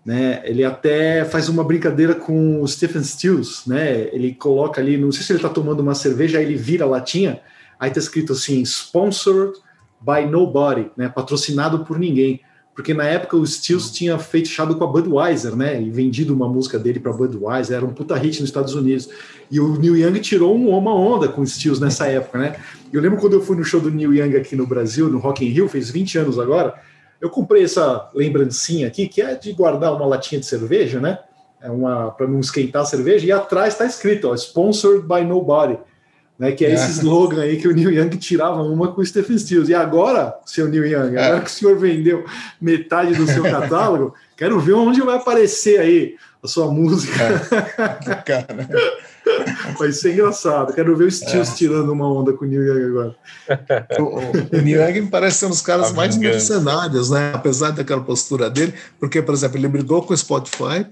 né, 0.04 0.42
ele 0.44 0.64
até 0.64 1.24
faz 1.24 1.48
uma 1.48 1.62
brincadeira 1.62 2.16
com 2.16 2.60
o 2.60 2.66
Stephen 2.66 3.04
Stills, 3.04 3.62
né, 3.68 4.08
ele 4.12 4.34
coloca 4.34 4.80
ali, 4.80 4.96
não 4.96 5.12
sei 5.12 5.22
se 5.22 5.30
ele 5.30 5.38
está 5.38 5.48
tomando 5.48 5.78
uma 5.78 5.94
cerveja, 5.94 6.38
aí 6.38 6.44
ele 6.44 6.56
vira 6.56 6.84
a 6.84 6.88
latinha, 6.88 7.40
aí 7.78 7.92
tá 7.92 8.00
escrito 8.00 8.32
assim, 8.32 8.60
sponsored 8.62 9.52
by 10.00 10.28
nobody, 10.28 10.90
né, 10.96 11.08
patrocinado 11.08 11.84
por 11.84 11.96
ninguém 11.96 12.40
porque 12.78 12.94
na 12.94 13.02
época 13.02 13.36
o 13.36 13.44
Stills 13.44 13.92
tinha 13.92 14.16
fechado 14.20 14.76
com 14.76 14.84
a 14.84 14.86
Budweiser, 14.86 15.56
né? 15.56 15.82
E 15.82 15.90
vendido 15.90 16.32
uma 16.32 16.48
música 16.48 16.78
dele 16.78 17.00
para 17.00 17.12
Budweiser, 17.12 17.76
era 17.76 17.84
um 17.84 17.92
puta 17.92 18.14
hit 18.14 18.40
nos 18.40 18.50
Estados 18.50 18.72
Unidos. 18.72 19.08
E 19.50 19.58
o 19.58 19.76
Neil 19.76 19.96
Young 19.96 20.20
tirou 20.20 20.54
uma 20.54 20.94
onda 20.94 21.26
com 21.26 21.40
o 21.40 21.44
Stills 21.44 21.80
nessa 21.80 22.06
época, 22.06 22.38
né? 22.38 22.54
Eu 22.92 23.00
lembro 23.00 23.18
quando 23.18 23.32
eu 23.32 23.40
fui 23.40 23.56
no 23.56 23.64
show 23.64 23.80
do 23.80 23.90
Neil 23.90 24.14
Young 24.14 24.36
aqui 24.36 24.54
no 24.54 24.64
Brasil, 24.64 25.08
no 25.08 25.18
Rock 25.18 25.44
in 25.44 25.48
Rio, 25.48 25.68
fez 25.68 25.90
20 25.90 26.18
anos 26.18 26.38
agora. 26.38 26.72
Eu 27.20 27.28
comprei 27.30 27.64
essa 27.64 28.08
lembrancinha 28.14 28.86
aqui, 28.86 29.08
que 29.08 29.20
é 29.20 29.34
de 29.34 29.52
guardar 29.52 29.92
uma 29.92 30.06
latinha 30.06 30.40
de 30.40 30.46
cerveja, 30.46 31.00
né? 31.00 31.18
É 31.60 31.68
uma 31.72 32.12
para 32.12 32.28
não 32.28 32.38
esquentar 32.38 32.82
a 32.82 32.86
cerveja, 32.86 33.26
e 33.26 33.32
atrás 33.32 33.72
está 33.72 33.86
escrito, 33.86 34.28
ó, 34.28 34.34
sponsored 34.36 35.02
by 35.02 35.24
nobody. 35.24 35.76
Né? 36.38 36.52
Que 36.52 36.64
é, 36.64 36.70
é, 36.70 36.74
esse 36.74 36.92
slogan 36.92 37.42
aí 37.42 37.56
que 37.56 37.66
o 37.66 37.74
Neil 37.74 37.90
Young 37.90 38.10
tirava 38.16 38.62
uma 38.62 38.92
com 38.92 39.00
o 39.00 39.06
Stephen 39.06 39.36
Stills. 39.36 39.70
E 39.70 39.74
agora, 39.74 40.34
seu 40.46 40.68
Neil 40.68 40.86
Young, 40.86 41.16
é. 41.16 41.24
agora 41.24 41.40
que 41.40 41.50
o 41.50 41.52
senhor 41.52 41.76
vendeu 41.78 42.24
metade 42.60 43.14
do 43.14 43.26
seu 43.26 43.42
catálogo, 43.50 44.14
quero 44.36 44.60
ver 44.60 44.74
onde 44.74 45.00
vai 45.00 45.16
aparecer 45.16 45.80
aí 45.80 46.14
a 46.42 46.46
sua 46.46 46.70
música. 46.70 47.20
É. 47.22 48.14
Cara. 48.24 48.68
Vai 49.78 49.92
ser 49.92 50.12
engraçado. 50.12 50.72
Quero 50.72 50.96
ver 50.96 51.04
o 51.04 51.10
Stills 51.10 51.52
é. 51.52 51.54
tirando 51.56 51.90
uma 51.90 52.10
onda 52.10 52.32
com 52.32 52.44
o 52.44 52.48
Neil 52.48 52.62
Young 52.62 52.90
agora. 52.90 53.16
O, 53.98 54.56
o 54.56 54.62
Neil 54.62 54.80
Young 54.88 55.06
parece 55.08 55.38
ser 55.38 55.46
um 55.46 55.50
dos 55.50 55.60
caras 55.60 55.92
mais 55.92 56.16
mercenários, 56.16 57.10
né? 57.10 57.32
Apesar 57.34 57.72
daquela 57.72 58.00
postura 58.00 58.48
dele, 58.48 58.72
porque, 59.00 59.20
por 59.20 59.34
exemplo, 59.34 59.58
ele 59.58 59.68
brigou 59.68 60.02
com 60.02 60.14
o 60.14 60.16
Spotify 60.16 60.86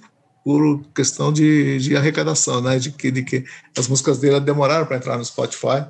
por 0.47 0.81
questão 0.95 1.33
de, 1.33 1.77
de 1.81 1.97
arrecadação, 1.97 2.61
né? 2.61 2.79
De 2.79 2.93
que, 2.93 3.11
de 3.11 3.25
que 3.25 3.45
as 3.77 3.89
músicas 3.89 4.19
dele 4.19 4.39
demoraram 4.39 4.87
para 4.87 4.97
entrar 4.97 5.19
no 5.19 5.25
Spotify, 5.25 5.85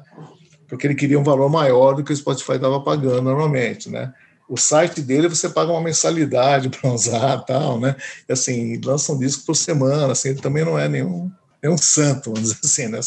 porque 0.66 0.86
ele 0.86 0.94
queria 0.94 1.20
um 1.20 1.22
valor 1.22 1.50
maior 1.50 1.92
do 1.92 2.02
que 2.02 2.10
o 2.10 2.16
Spotify 2.16 2.52
estava 2.52 2.80
pagando 2.80 3.20
normalmente, 3.20 3.90
né? 3.90 4.14
O 4.48 4.56
site 4.56 5.02
dele 5.02 5.28
você 5.28 5.50
paga 5.50 5.70
uma 5.70 5.82
mensalidade 5.82 6.70
para 6.80 6.90
usar, 6.90 7.36
tal, 7.40 7.78
né? 7.78 7.96
E 8.26 8.32
assim 8.32 8.80
lança 8.82 9.12
um 9.12 9.18
disco 9.18 9.44
por 9.44 9.54
semana, 9.54 10.12
assim, 10.12 10.30
ele 10.30 10.40
também 10.40 10.64
não 10.64 10.78
é 10.78 10.88
nenhum, 10.88 11.30
nenhum 11.62 11.76
santo, 11.76 12.32
vamos 12.32 12.48
dizer 12.48 12.60
assim, 12.64 12.88
né? 12.88 13.00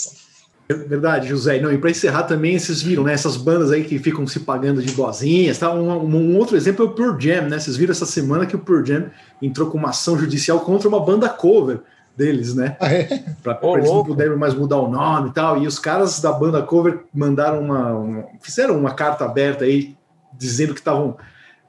Verdade, 0.72 1.28
José. 1.28 1.60
Não, 1.60 1.72
e 1.72 1.80
para 1.80 1.90
encerrar 1.90 2.24
também, 2.24 2.60
vocês 2.60 2.80
viram, 2.80 3.04
né? 3.04 3.14
Essas 3.14 3.36
bandas 3.36 3.72
aí 3.72 3.84
que 3.84 3.98
ficam 3.98 4.28
se 4.28 4.42
pagando 4.42 4.84
de 4.84 4.94
boazinhas, 4.94 5.58
tá? 5.58 5.74
Um, 5.74 6.06
um, 6.06 6.38
outro 6.38 6.56
exemplo 6.56 6.86
é 6.86 6.88
o 6.88 6.92
Pearl 6.92 7.20
Jam, 7.20 7.50
né? 7.50 7.58
Vocês 7.58 7.76
viram 7.76 7.92
essa 7.92 8.06
semana 8.06 8.46
que 8.46 8.56
o 8.56 8.60
Pearl 8.60 8.86
Jam 8.86 9.06
entrou 9.42 9.72
com 9.72 9.80
uma 9.80 9.90
ação 9.90 10.16
judicial 10.16 10.60
contra 10.60 10.88
uma 10.88 11.04
banda 11.04 11.28
cover 11.28 11.80
deles, 12.16 12.54
né? 12.54 12.78
Ah, 12.80 12.94
é? 12.94 13.24
Para 13.42 13.58
oh, 13.64 13.78
eles 13.78 13.90
não 13.90 14.04
puderem 14.04 14.38
mais 14.38 14.54
mudar 14.54 14.78
o 14.78 14.88
nome 14.88 15.30
e 15.30 15.34
tal. 15.34 15.58
E 15.58 15.66
os 15.66 15.80
caras 15.80 16.22
da 16.22 16.32
banda 16.32 16.62
cover 16.62 17.00
mandaram 17.12 17.62
uma, 17.62 17.94
uma 17.94 18.26
fizeram 18.40 18.78
uma 18.78 18.94
carta 18.94 19.26
aberta 19.26 19.66
aí 19.66 19.98
dizendo 20.38 20.76
que 20.76 20.82
estavam 20.82 21.18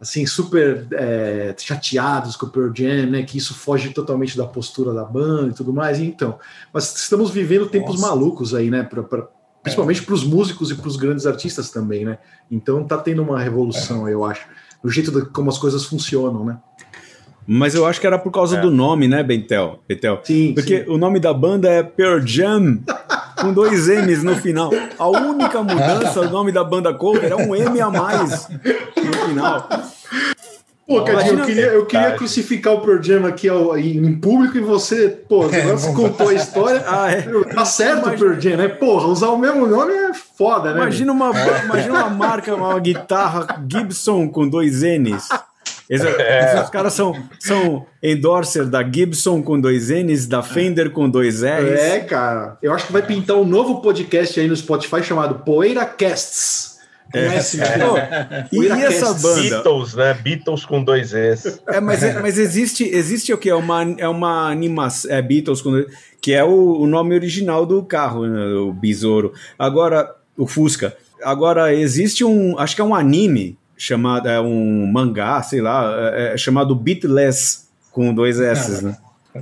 assim, 0.00 0.24
super 0.24 0.86
é, 0.92 1.54
chateados 1.58 2.34
com 2.34 2.46
o 2.46 2.48
Pearl 2.48 2.72
Jam, 2.74 3.10
né? 3.10 3.22
Que 3.22 3.36
isso 3.36 3.54
foge 3.54 3.90
totalmente 3.90 4.36
da 4.36 4.46
postura 4.46 4.94
da 4.94 5.04
banda 5.04 5.50
e 5.50 5.54
tudo 5.54 5.72
mais. 5.72 5.98
E 5.98 6.04
então, 6.04 6.38
mas 6.72 6.94
estamos 6.96 7.30
vivendo 7.30 7.68
tempos 7.68 8.00
Nossa. 8.00 8.08
malucos 8.08 8.54
aí, 8.54 8.70
né? 8.70 8.82
Pra, 8.82 9.02
pra 9.02 9.28
principalmente 9.62 10.00
é. 10.00 10.04
para 10.04 10.14
os 10.14 10.24
músicos 10.24 10.70
e 10.70 10.74
para 10.74 10.88
os 10.88 10.96
grandes 10.96 11.26
artistas 11.26 11.70
também, 11.70 12.04
né? 12.04 12.18
Então 12.50 12.82
tá 12.82 12.96
tendo 12.96 13.22
uma 13.22 13.38
revolução, 13.38 14.08
é. 14.08 14.14
eu 14.14 14.24
acho, 14.24 14.46
no 14.82 14.90
jeito 14.90 15.10
de 15.12 15.28
como 15.30 15.50
as 15.50 15.58
coisas 15.58 15.84
funcionam, 15.84 16.44
né? 16.44 16.58
Mas 17.46 17.74
eu 17.74 17.84
acho 17.84 18.00
que 18.00 18.06
era 18.06 18.18
por 18.18 18.30
causa 18.30 18.58
é. 18.58 18.60
do 18.60 18.70
nome, 18.70 19.08
né, 19.08 19.22
Bentel? 19.22 19.80
Bentel? 19.88 20.20
Sim. 20.22 20.54
Porque 20.54 20.84
sim. 20.84 20.90
o 20.90 20.96
nome 20.96 21.18
da 21.18 21.34
banda 21.34 21.68
é 21.68 21.82
Pearl 21.82 22.24
Jam, 22.24 22.78
com 23.40 23.52
dois 23.52 23.88
M's 23.88 24.22
no 24.22 24.36
final. 24.36 24.70
A 24.98 25.08
única 25.08 25.62
mudança 25.62 26.22
do 26.22 26.30
nome 26.30 26.52
da 26.52 26.64
banda 26.64 26.92
cover 26.92 27.30
é 27.30 27.36
um 27.36 27.54
M 27.54 27.80
a 27.80 27.90
mais 27.90 28.48
no 28.48 29.12
final. 29.26 29.68
Pô, 30.90 31.04
Cadinho, 31.04 31.38
eu 31.38 31.44
queria, 31.46 31.66
eu 31.66 31.86
queria 31.86 32.10
crucificar 32.16 32.74
o 32.74 32.80
Pearl 32.80 33.00
Jam 33.00 33.24
aqui 33.24 33.48
ao, 33.48 33.78
em 33.78 34.12
público 34.18 34.58
e 34.58 34.60
você, 34.60 35.08
pô, 35.08 35.42
agora 35.42 35.56
é, 35.56 35.66
você 35.66 35.92
contou 35.92 36.28
a 36.28 36.34
história. 36.34 36.82
ah, 36.84 37.08
é. 37.08 37.22
Tá 37.54 37.64
certo 37.64 38.08
o 38.08 38.18
Pearl 38.18 38.40
Jam, 38.40 38.56
né? 38.56 38.66
Porra, 38.66 39.06
usar 39.06 39.28
o 39.28 39.38
mesmo 39.38 39.68
nome 39.68 39.92
é 39.92 40.12
foda, 40.12 40.72
né? 40.72 40.80
Imagina 40.80 41.12
uma, 41.12 41.30
imagina 41.64 41.94
uma 41.94 42.10
marca, 42.10 42.56
uma 42.56 42.80
guitarra 42.80 43.64
Gibson 43.70 44.28
com 44.28 44.48
dois 44.48 44.82
N's. 44.82 45.28
Esses, 45.90 46.06
é. 46.06 46.68
caras 46.70 46.92
são, 46.92 47.20
são 47.40 47.84
endorser 48.00 48.66
da 48.66 48.80
Gibson 48.80 49.42
com 49.42 49.60
dois 49.60 49.90
N's, 49.90 50.28
da 50.28 50.40
Fender 50.40 50.92
com 50.92 51.10
dois 51.10 51.42
R's. 51.42 51.80
É, 51.80 51.98
cara. 51.98 52.56
Eu 52.62 52.72
acho 52.72 52.86
que 52.86 52.92
vai 52.92 53.02
pintar 53.02 53.36
um 53.36 53.44
novo 53.44 53.82
podcast 53.82 54.38
aí 54.38 54.46
no 54.46 54.54
Spotify 54.54 55.02
chamado 55.02 55.40
Poeira 55.44 55.84
Casts. 55.84 56.78
É, 57.12 57.26
é. 57.26 58.48
E, 58.52 58.60
e 58.60 58.68
essa 58.68 59.14
banda? 59.14 59.42
Beatles, 59.42 59.94
né? 59.94 60.14
Beatles 60.14 60.64
com 60.64 60.84
dois 60.84 61.12
S. 61.12 61.60
É, 61.66 61.80
mas, 61.80 62.04
é, 62.04 62.20
mas 62.20 62.38
existe, 62.38 62.84
existe 62.84 63.32
o 63.32 63.38
que? 63.38 63.50
É 63.50 63.54
uma, 63.56 63.82
é 63.98 64.08
uma 64.08 64.48
animação. 64.48 65.10
É 65.10 65.20
Beatles 65.20 65.60
com 65.60 65.84
que 66.20 66.32
é 66.32 66.44
o, 66.44 66.82
o 66.82 66.86
nome 66.86 67.16
original 67.16 67.66
do 67.66 67.82
carro, 67.82 68.28
né, 68.28 68.46
o 68.54 68.72
Besouro. 68.72 69.32
Agora, 69.58 70.14
o 70.36 70.46
Fusca. 70.46 70.96
Agora, 71.20 71.74
existe 71.74 72.24
um. 72.24 72.56
Acho 72.60 72.76
que 72.76 72.80
é 72.80 72.84
um 72.84 72.94
anime 72.94 73.58
chamado. 73.80 74.28
É 74.28 74.40
um 74.40 74.86
mangá, 74.86 75.42
sei 75.42 75.60
lá, 75.60 76.12
é, 76.14 76.34
é 76.34 76.36
chamado 76.36 76.74
Beatless 76.74 77.64
com 77.90 78.12
dois 78.14 78.38
S, 78.38 78.84
né? 78.84 78.96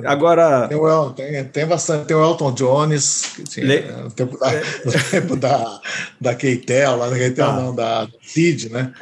Agora. 0.04 0.68
Tem, 0.68 0.76
o, 0.76 1.10
tem, 1.10 1.44
tem, 1.44 1.66
bastante. 1.66 2.06
Tem 2.06 2.16
o 2.16 2.22
Elton 2.22 2.52
Jones, 2.52 3.32
que 3.34 3.42
tinha, 3.42 3.66
Le... 3.66 3.92
no 4.04 4.10
tempo 4.10 4.38
da, 4.38 4.52
no 4.84 4.92
tempo 5.10 5.36
da, 5.36 5.80
da 6.20 6.34
Keitel, 6.34 6.96
lá 6.96 7.08
da 7.08 7.16
Keitel, 7.16 7.46
ah. 7.46 7.52
não, 7.60 7.74
da 7.74 8.08
Cid, 8.22 8.70
né? 8.70 8.92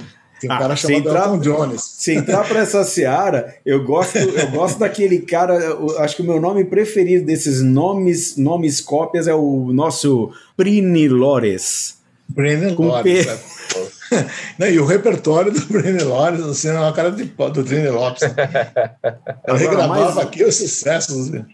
Tem 0.41 0.51
um 0.51 0.53
ah, 0.53 0.59
cara 0.59 0.77
chamado 0.77 1.01
entrar, 1.01 1.25
Elton 1.27 1.39
Jones. 1.39 1.83
Se 1.83 2.15
entrar 2.15 2.47
para 2.47 2.61
essa 2.61 2.85
seara, 2.85 3.57
eu 3.65 3.83
gosto, 3.85 4.17
eu 4.17 4.51
gosto 4.51 4.79
daquele 4.79 5.21
cara. 5.21 5.55
Eu, 5.55 5.99
acho 5.99 6.17
que 6.17 6.23
o 6.23 6.25
meu 6.25 6.41
nome 6.41 6.65
preferido 6.65 7.27
desses 7.27 7.63
nomes, 7.63 8.37
nomes 8.37 8.81
cópias 8.81 9.27
é 9.27 9.35
o 9.35 9.73
nosso 9.73 10.31
Prini 10.57 11.09
Lores. 11.09 11.99
Prini 12.35 12.75
Lores. 12.75 13.27
É. 13.27 13.86
Não, 14.59 14.67
e 14.67 14.79
o 14.79 14.87
repertório 14.87 15.53
do 15.53 15.61
Brenny 15.67 16.03
Lawrence, 16.03 16.49
assim, 16.49 16.69
é 16.69 16.79
uma 16.79 16.93
cara 16.93 17.11
de, 17.11 17.25
do 17.25 17.65
Trini 17.65 17.89
Lopes. 17.89 18.23
Ela 19.45 19.59
regravava 19.59 20.15
mais... 20.15 20.19
aqui 20.19 20.45
os 20.45 20.57
sucessos. 20.57 21.29
Assim. 21.29 21.45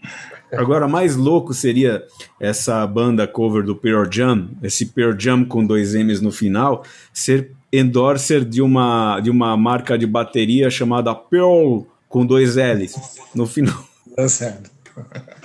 Agora, 0.51 0.87
mais 0.87 1.15
louco 1.15 1.53
seria 1.53 2.03
essa 2.39 2.85
banda 2.85 3.27
cover 3.27 3.63
do 3.63 3.75
Pearl 3.75 4.07
Jam, 4.09 4.49
esse 4.61 4.85
Pearl 4.85 5.15
Jam 5.17 5.43
com 5.43 5.65
dois 5.65 5.95
M's 5.95 6.21
no 6.21 6.31
final, 6.31 6.83
ser 7.11 7.51
endorser 7.71 8.45
de 8.45 8.61
uma, 8.61 9.19
de 9.19 9.31
uma 9.31 9.57
marca 9.57 9.97
de 9.97 10.05
bateria 10.05 10.69
chamada 10.69 11.15
Pearl 11.15 11.81
com 12.07 12.25
dois 12.25 12.55
L's 12.55 13.19
no 13.33 13.47
final. 13.47 13.83
Tá 14.15 14.27
certo. 14.29 14.69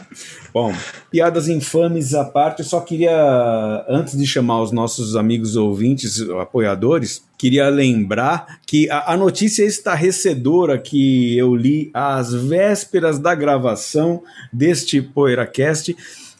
Bom, 0.52 0.74
piadas 1.10 1.48
infames 1.48 2.14
à 2.14 2.24
parte, 2.24 2.60
eu 2.60 2.64
só 2.64 2.80
queria, 2.80 3.84
antes 3.88 4.16
de 4.16 4.26
chamar 4.26 4.62
os 4.62 4.72
nossos 4.72 5.14
amigos 5.14 5.56
ouvintes, 5.56 6.20
apoiadores, 6.40 7.22
queria 7.36 7.68
lembrar 7.68 8.58
que 8.66 8.88
a, 8.90 9.12
a 9.12 9.16
notícia 9.16 9.64
estarrecedora 9.64 10.78
que 10.78 11.36
eu 11.36 11.54
li 11.54 11.90
às 11.92 12.32
vésperas 12.32 13.18
da 13.18 13.34
gravação 13.34 14.22
deste 14.52 15.02
PoeiraCast 15.02 15.94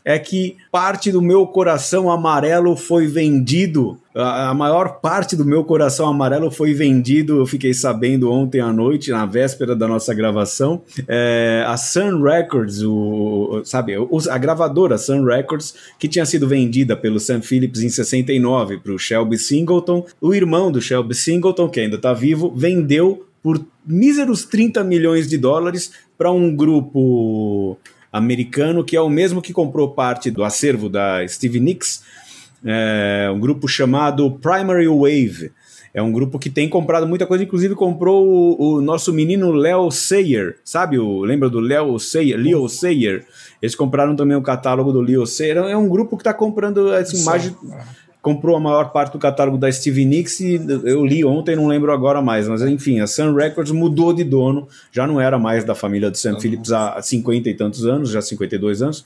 é 0.09 0.19
que 0.19 0.57
parte 0.73 1.13
do 1.13 1.21
meu 1.21 1.47
coração 1.47 2.11
amarelo 2.11 2.75
foi 2.75 3.07
vendido. 3.07 3.99
A, 4.15 4.55
maior 4.55 5.01
parte 5.03 5.37
do 5.37 5.45
meu 5.45 5.63
coração 5.63 6.09
amarelo 6.09 6.51
foi 6.51 6.73
vendido. 6.73 7.37
Eu 7.37 7.45
fiquei 7.45 7.75
sabendo 7.75 8.33
ontem 8.33 8.59
à 8.59 8.73
noite, 8.73 9.11
na 9.11 9.27
véspera 9.27 9.77
da 9.77 9.87
nossa 9.87 10.15
gravação. 10.15 10.81
É, 11.07 11.63
a 11.67 11.77
Sun 11.77 12.23
Records, 12.23 12.83
o, 12.83 13.61
sabe, 13.67 13.97
a 14.31 14.39
gravadora 14.39 14.97
Sun 14.97 15.25
Records, 15.25 15.75
que 15.99 16.09
tinha 16.09 16.25
sido 16.25 16.49
vendida 16.49 16.97
pelo 16.97 17.21
Sam 17.21 17.43
Phillips 17.43 17.83
em 17.83 17.91
69 17.91 18.79
para 18.79 18.93
o 18.95 18.99
Shelby 18.99 19.37
Singleton. 19.37 20.07
O 20.23 20.35
irmão 20.35 20.73
do 20.73 20.81
Shelby 20.81 21.15
Singleton, 21.15 21.69
que 21.69 21.81
ainda 21.81 21.97
está 21.97 22.15
vivo, 22.15 22.51
vendeu 22.57 23.27
por 23.43 23.63
míseros 23.87 24.47
30 24.47 24.83
milhões 24.85 25.29
de 25.29 25.37
dólares 25.37 25.93
para 26.17 26.33
um 26.33 26.57
grupo 26.57 27.77
americano, 28.13 28.85
que 28.85 28.97
é 28.97 29.01
o 29.01 29.09
mesmo 29.09 29.43
que 29.43 29.53
comprou 29.53 29.91
parte 29.91 30.31
do 30.31 30.45
acervo 30.45 30.89
da 30.89 31.27
Stevie 31.27 31.61
Nicks, 31.61 32.03
é, 32.65 33.31
um 33.33 33.39
grupo 33.39 33.69
chamado 33.69 34.31
Primary 34.31 34.89
Wave. 34.89 35.53
É 35.95 36.03
um 36.03 36.13
grupo 36.13 36.39
que 36.39 36.51
tem 36.51 36.69
comprado 36.69 37.07
muita 37.07 37.27
coisa, 37.27 37.43
inclusive 37.43 37.75
comprou 37.75 38.27
o, 38.27 38.77
o 38.77 38.81
nosso 38.81 39.13
menino 39.13 39.51
Leo 39.51 39.91
Sayer, 39.91 40.57
sabe? 40.63 40.99
O, 40.99 41.21
lembra 41.23 41.49
do 41.49 41.61
Leo 41.61 41.99
Sayer, 41.99 42.39
Leo 42.39 42.69
Sayer? 42.69 43.25
Eles 43.61 43.75
compraram 43.75 44.15
também 44.15 44.37
o 44.37 44.43
catálogo 44.43 44.93
do 44.93 45.01
Leo 45.01 45.27
Sayer. 45.27 45.57
É 45.57 45.77
um 45.77 45.89
grupo 45.89 46.17
que 46.17 46.21
está 46.21 46.35
comprando 46.35 46.91
mais 47.25 47.43
de, 47.43 47.57
comprou 48.29 48.57
a 48.57 48.61
maior 48.61 48.93
parte 48.93 49.13
do 49.13 49.19
catálogo 49.19 49.57
da 49.57 49.73
Stevie 49.73 50.05
Nicks 50.05 50.39
e 50.41 50.61
eu 50.85 51.03
li 51.03 51.25
ontem, 51.25 51.57
não 51.57 51.67
lembro 51.67 51.91
agora 51.91 52.21
mais, 52.21 52.47
mas 52.47 52.61
enfim, 52.61 53.01
a 53.01 53.07
Sun 53.07 53.33
Records 53.33 53.73
mudou 53.73 54.13
de 54.13 54.23
dono, 54.23 54.69
já 54.93 55.07
não 55.07 55.19
era 55.19 55.39
mais 55.39 55.65
da 55.65 55.75
família 55.75 56.11
do 56.11 56.19
Sam 56.19 56.35
uhum. 56.35 56.41
Phillips 56.41 56.71
há 56.71 57.01
50 57.01 57.49
e 57.49 57.55
tantos 57.55 57.87
anos, 57.87 58.11
já 58.11 58.21
52 58.21 58.83
anos, 58.83 59.03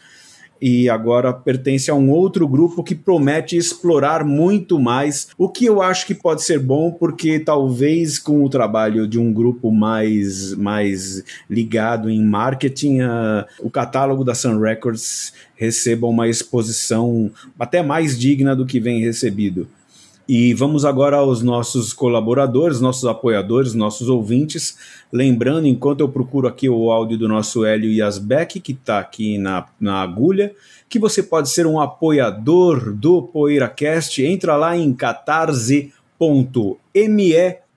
e 0.63 0.89
agora 0.89 1.33
pertence 1.33 1.91
a 1.91 1.95
um 1.95 2.09
outro 2.09 2.47
grupo 2.47 2.85
que 2.85 2.95
promete 2.95 3.57
explorar 3.57 4.25
muito 4.25 4.79
mais, 4.79 5.27
o 5.37 5.49
que 5.49 5.65
eu 5.65 5.83
acho 5.83 6.07
que 6.07 6.15
pode 6.15 6.45
ser 6.45 6.61
bom, 6.61 6.93
porque 6.93 7.41
talvez 7.41 8.17
com 8.17 8.45
o 8.45 8.49
trabalho 8.49 9.09
de 9.09 9.19
um 9.19 9.33
grupo 9.33 9.73
mais, 9.73 10.55
mais 10.55 11.25
ligado 11.51 12.09
em 12.09 12.25
marketing, 12.25 13.01
uh, 13.01 13.45
o 13.59 13.69
catálogo 13.69 14.23
da 14.23 14.37
Sun 14.37 14.61
Records 14.61 15.33
receba 15.57 16.07
uma 16.07 16.29
exposição 16.29 17.29
até 17.59 17.83
mais 17.83 18.17
digna 18.17 18.55
do 18.55 18.65
que 18.65 18.79
vem 18.79 19.01
recebido. 19.01 19.67
E 20.29 20.55
vamos 20.55 20.85
agora 20.85 21.17
aos 21.17 21.43
nossos 21.43 21.93
colaboradores, 21.93 22.81
nossos 22.81 23.05
apoiadores, 23.05 23.75
nossos 23.75 24.09
ouvintes. 24.09 24.79
Lembrando, 25.13 25.67
enquanto 25.67 26.01
eu 26.01 26.09
procuro 26.09 26.47
aqui 26.47 26.69
o 26.69 26.93
áudio 26.93 27.19
do 27.19 27.29
nosso 27.29 27.65
Hélio 27.65 27.93
Yasbeck, 27.93 28.61
que 28.61 28.73
está 28.73 28.99
aqui 29.01 29.37
na, 29.37 29.67
na 29.81 30.01
agulha, 30.01 30.55
que 30.89 30.99
você 30.99 31.23
pode 31.23 31.51
ser 31.51 31.67
um 31.67 31.81
apoiador 31.81 32.93
do 32.93 33.23
PoeiraCast. 33.23 34.25
Entra 34.25 34.57
lá 34.57 34.77
em 34.77 34.93
catarse.me 34.95 35.93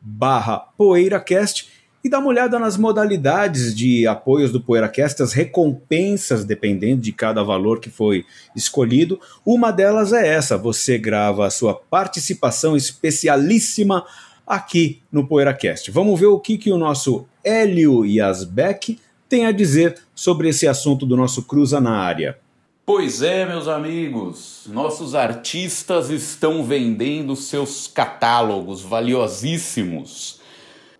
barra 0.01 0.59
PoeiraCast 0.77 1.74
e 2.05 2.09
dá 2.09 2.19
uma 2.19 2.27
olhada 2.27 2.59
nas 2.59 2.77
modalidades 2.77 3.75
de 3.75 4.05
apoios 4.05 4.51
do 4.51 4.61
PoeiraCast, 4.61 5.23
as 5.23 5.33
recompensas, 5.33 6.45
dependendo 6.45 7.01
de 7.01 7.11
cada 7.11 7.41
valor 7.41 7.79
que 7.79 7.89
foi 7.89 8.23
escolhido. 8.55 9.19
Uma 9.43 9.71
delas 9.71 10.13
é 10.13 10.27
essa: 10.27 10.55
você 10.55 10.99
grava 10.99 11.47
a 11.47 11.49
sua 11.49 11.73
participação 11.73 12.77
especialíssima 12.77 14.05
aqui 14.45 15.01
no 15.11 15.27
PoeiraCast. 15.27 15.89
Vamos 15.89 16.19
ver 16.19 16.27
o 16.27 16.39
que, 16.39 16.59
que 16.59 16.71
o 16.71 16.77
nosso 16.77 17.25
Hélio 17.43 18.05
Yasbeck 18.05 18.99
tem 19.27 19.47
a 19.47 19.51
dizer 19.51 19.97
sobre 20.13 20.49
esse 20.49 20.67
assunto 20.67 21.07
do 21.07 21.17
nosso 21.17 21.41
Cruza 21.41 21.81
na 21.81 21.97
área. 21.97 22.37
Pois 22.85 23.23
é, 23.23 23.47
meus 23.47 23.67
amigos, 23.67 24.67
nossos 24.67 25.15
artistas 25.15 26.11
estão 26.11 26.63
vendendo 26.63 27.35
seus 27.35 27.87
catálogos 27.87 28.83
valiosíssimos 28.83 30.44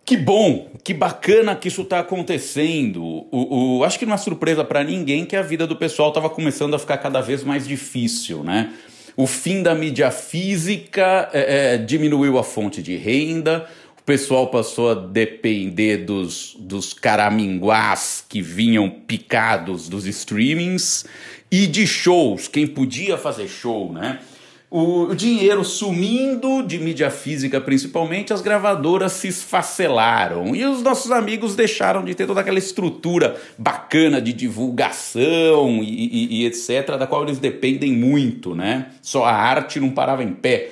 que 0.06 0.16
bom, 0.16 0.70
que 0.84 0.94
bacana 0.94 1.56
que 1.56 1.68
isso 1.68 1.82
está 1.82 2.00
acontecendo. 2.00 3.04
O, 3.04 3.80
o, 3.80 3.84
acho 3.84 3.98
que 3.98 4.06
não 4.06 4.14
é 4.14 4.18
surpresa 4.18 4.64
para 4.64 4.84
ninguém 4.84 5.26
que 5.26 5.36
a 5.36 5.42
vida 5.42 5.66
do 5.66 5.76
pessoal 5.76 6.10
estava 6.10 6.30
começando 6.30 6.76
a 6.76 6.80
ficar 6.80 7.00
cada 7.00 7.22
vez 7.22 7.44
mais 7.44 7.68
difícil, 7.68 8.44
né? 8.44 8.72
O 9.18 9.26
fim 9.26 9.64
da 9.64 9.74
mídia 9.74 10.12
física 10.12 11.30
é, 11.34 11.74
é, 11.74 11.78
diminuiu 11.78 12.38
a 12.38 12.44
fonte 12.44 12.84
de 12.84 12.96
renda, 12.98 13.66
o 13.98 14.04
pessoal 14.04 14.48
passou 14.48 14.92
a 14.92 14.94
depender 14.94 15.98
dos, 15.98 16.56
dos 16.60 16.94
caraminguás 16.94 18.24
que 18.28 18.42
vinham 18.42 18.90
picados 18.90 19.90
dos 19.90 20.06
streamings 20.06 21.06
e 21.50 21.66
de 21.66 21.88
shows, 21.88 22.48
quem 22.48 22.68
podia 22.68 23.18
fazer 23.18 23.48
show, 23.48 23.92
né? 23.92 24.20
O 24.70 25.14
dinheiro 25.14 25.64
sumindo 25.64 26.64
de 26.64 26.80
mídia 26.80 27.10
física 27.10 27.62
principalmente, 27.62 28.34
as 28.34 28.42
gravadoras 28.42 29.14
se 29.14 29.28
esfacelaram 29.28 30.56
e 30.56 30.66
os 30.66 30.82
nossos 30.82 31.12
amigos 31.12 31.56
deixaram 31.56 32.04
de 32.04 32.16
ter 32.16 32.26
toda 32.26 32.42
aquela 32.42 32.60
estrutura 32.60 33.40
bacana 33.58 34.22
de 34.22 34.34
divulgação 34.34 35.84
e, 35.84 35.90
e, 35.90 36.42
e 36.42 36.46
etc., 36.46 36.98
da 36.98 37.08
qual 37.08 37.24
eles 37.24 37.40
dependem 37.40 37.94
muito, 37.94 38.56
né? 38.56 38.88
Só 39.02 39.24
a 39.24 39.34
arte 39.34 39.80
não 39.80 39.92
parava 39.92 40.24
em 40.24 40.34
pé. 40.34 40.72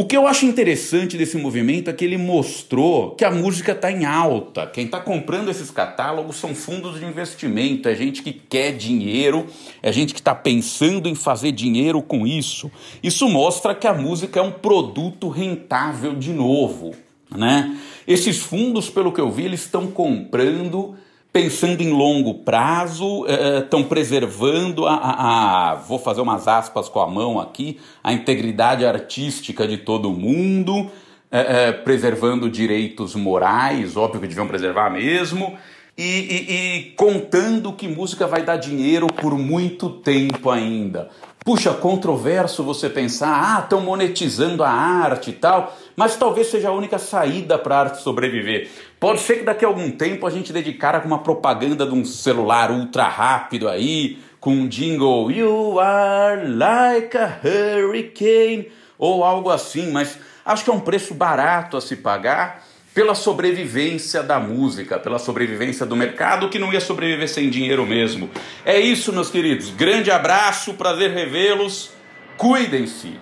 O 0.00 0.06
que 0.06 0.16
eu 0.16 0.26
acho 0.26 0.46
interessante 0.46 1.18
desse 1.18 1.36
movimento 1.36 1.90
é 1.90 1.92
que 1.92 2.02
ele 2.02 2.16
mostrou 2.16 3.10
que 3.10 3.22
a 3.22 3.30
música 3.30 3.72
está 3.72 3.92
em 3.92 4.06
alta. 4.06 4.66
Quem 4.66 4.86
está 4.86 4.98
comprando 4.98 5.50
esses 5.50 5.70
catálogos 5.70 6.36
são 6.36 6.54
fundos 6.54 6.98
de 6.98 7.04
investimento, 7.04 7.86
é 7.86 7.94
gente 7.94 8.22
que 8.22 8.32
quer 8.32 8.72
dinheiro, 8.72 9.46
é 9.82 9.92
gente 9.92 10.14
que 10.14 10.20
está 10.20 10.34
pensando 10.34 11.06
em 11.06 11.14
fazer 11.14 11.52
dinheiro 11.52 12.00
com 12.00 12.26
isso. 12.26 12.70
Isso 13.02 13.28
mostra 13.28 13.74
que 13.74 13.86
a 13.86 13.92
música 13.92 14.40
é 14.40 14.42
um 14.42 14.52
produto 14.52 15.28
rentável 15.28 16.14
de 16.14 16.32
novo. 16.32 16.94
Né? 17.30 17.78
Esses 18.08 18.38
fundos, 18.38 18.88
pelo 18.88 19.12
que 19.12 19.20
eu 19.20 19.30
vi, 19.30 19.44
eles 19.44 19.60
estão 19.60 19.86
comprando 19.88 20.96
pensando 21.32 21.80
em 21.82 21.90
longo 21.90 22.34
prazo, 22.34 23.24
estão 23.60 23.80
é, 23.80 23.84
preservando 23.84 24.86
a, 24.86 24.94
a, 24.94 25.70
a, 25.70 25.74
Vou 25.76 25.98
fazer 25.98 26.20
umas 26.20 26.48
aspas 26.48 26.88
com 26.88 27.00
a 27.00 27.06
mão 27.06 27.38
aqui, 27.38 27.78
a 28.02 28.12
integridade 28.12 28.84
artística 28.84 29.66
de 29.66 29.78
todo 29.78 30.10
mundo, 30.10 30.90
é, 31.30 31.68
é, 31.68 31.72
preservando 31.72 32.50
direitos 32.50 33.14
morais, 33.14 33.96
óbvio 33.96 34.20
que 34.20 34.26
deviam 34.26 34.48
preservar 34.48 34.90
mesmo, 34.90 35.56
e, 35.96 36.02
e, 36.02 36.52
e 36.52 36.82
contando 36.96 37.72
que 37.72 37.86
música 37.86 38.26
vai 38.26 38.42
dar 38.42 38.56
dinheiro 38.56 39.06
por 39.06 39.38
muito 39.38 39.90
tempo 39.90 40.50
ainda. 40.50 41.10
Puxa, 41.42 41.72
controverso 41.72 42.62
você 42.62 42.90
pensar, 42.90 43.56
ah, 43.56 43.60
estão 43.60 43.80
monetizando 43.80 44.62
a 44.62 44.68
arte 44.68 45.30
e 45.30 45.32
tal, 45.32 45.74
mas 45.96 46.14
talvez 46.14 46.48
seja 46.48 46.68
a 46.68 46.72
única 46.72 46.98
saída 46.98 47.58
para 47.58 47.76
a 47.76 47.80
arte 47.80 48.02
sobreviver. 48.02 48.68
Pode 49.00 49.20
ser 49.20 49.36
que 49.36 49.44
daqui 49.44 49.64
a 49.64 49.68
algum 49.68 49.90
tempo 49.90 50.26
a 50.26 50.30
gente 50.30 50.52
dedicar 50.52 51.00
com 51.00 51.08
uma 51.08 51.20
propaganda 51.20 51.86
de 51.86 51.94
um 51.94 52.04
celular 52.04 52.70
ultra 52.70 53.04
rápido 53.04 53.70
aí, 53.70 54.18
com 54.38 54.52
um 54.52 54.68
jingle 54.68 55.30
You 55.32 55.80
are 55.80 56.46
like 56.46 57.16
a 57.16 57.40
hurricane, 57.42 58.70
ou 58.98 59.24
algo 59.24 59.48
assim, 59.48 59.90
mas 59.90 60.18
acho 60.44 60.62
que 60.62 60.70
é 60.70 60.74
um 60.74 60.80
preço 60.80 61.14
barato 61.14 61.74
a 61.74 61.80
se 61.80 61.96
pagar 61.96 62.66
pela 62.94 63.14
sobrevivência 63.14 64.22
da 64.22 64.40
música, 64.40 64.98
pela 64.98 65.18
sobrevivência 65.18 65.86
do 65.86 65.94
mercado 65.94 66.48
que 66.48 66.58
não 66.58 66.72
ia 66.72 66.80
sobreviver 66.80 67.28
sem 67.28 67.48
dinheiro 67.48 67.86
mesmo. 67.86 68.28
É 68.64 68.78
isso, 68.80 69.12
meus 69.12 69.30
queridos. 69.30 69.70
Grande 69.70 70.10
abraço, 70.10 70.74
prazer 70.74 71.12
revê-los. 71.12 71.90
Cuidem-se. 72.36 73.14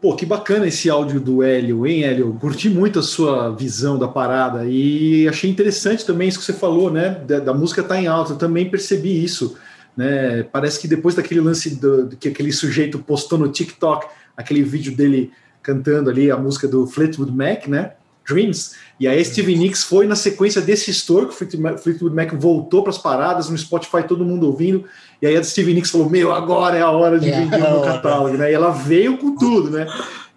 Pô, 0.00 0.16
que 0.16 0.26
bacana 0.26 0.66
esse 0.66 0.90
áudio 0.90 1.20
do 1.20 1.44
Hélio, 1.44 1.86
hein, 1.86 2.02
Hélio? 2.02 2.36
Curti 2.40 2.68
muito 2.68 2.98
a 2.98 3.02
sua 3.02 3.54
visão 3.54 3.96
da 3.96 4.08
parada 4.08 4.64
e 4.66 5.28
achei 5.28 5.48
interessante 5.48 6.04
também 6.04 6.26
isso 6.26 6.40
que 6.40 6.44
você 6.44 6.52
falou, 6.52 6.90
né? 6.90 7.20
Da, 7.24 7.38
da 7.38 7.54
música 7.54 7.84
tá 7.84 8.00
em 8.00 8.08
alta, 8.08 8.32
eu 8.32 8.36
também 8.36 8.68
percebi 8.68 9.22
isso. 9.22 9.56
Né? 9.96 10.42
Parece 10.42 10.80
que 10.80 10.88
depois 10.88 11.14
daquele 11.14 11.40
lance 11.40 11.76
do, 11.76 12.06
do, 12.06 12.16
que 12.16 12.28
aquele 12.28 12.50
sujeito 12.50 12.98
postou 12.98 13.38
no 13.38 13.48
TikTok, 13.48 14.08
aquele 14.36 14.64
vídeo 14.64 14.96
dele 14.96 15.30
cantando 15.62 16.10
ali 16.10 16.32
a 16.32 16.36
música 16.36 16.66
do 16.66 16.84
Fleetwood 16.84 17.30
Mac, 17.30 17.68
né? 17.68 17.92
Dreams. 18.26 18.72
E 18.98 19.08
aí 19.08 19.24
Steve 19.24 19.54
Nicks 19.56 19.82
foi 19.82 20.06
na 20.06 20.14
sequência 20.14 20.60
desse 20.60 20.90
estouro 20.90 21.28
que 21.28 21.34
o 21.34 21.78
Fleetwood 21.78 22.14
Mac 22.14 22.32
voltou 22.34 22.82
para 22.82 22.90
as 22.90 22.98
paradas, 22.98 23.48
no 23.48 23.58
Spotify 23.58 24.02
todo 24.06 24.24
mundo 24.24 24.46
ouvindo. 24.46 24.84
E 25.20 25.26
aí 25.26 25.36
a 25.36 25.42
Steve 25.42 25.74
Nicks 25.74 25.90
falou: 25.90 26.08
Meu, 26.08 26.32
agora 26.32 26.76
é 26.76 26.82
a 26.82 26.90
hora 26.90 27.18
de 27.18 27.26
yeah. 27.26 27.44
vender 27.44 27.66
o 27.66 27.70
meu 27.70 27.80
catálogo, 27.82 28.36
né? 28.36 28.50
E 28.50 28.54
ela 28.54 28.70
veio 28.70 29.18
com 29.18 29.36
tudo, 29.36 29.70
né? 29.70 29.86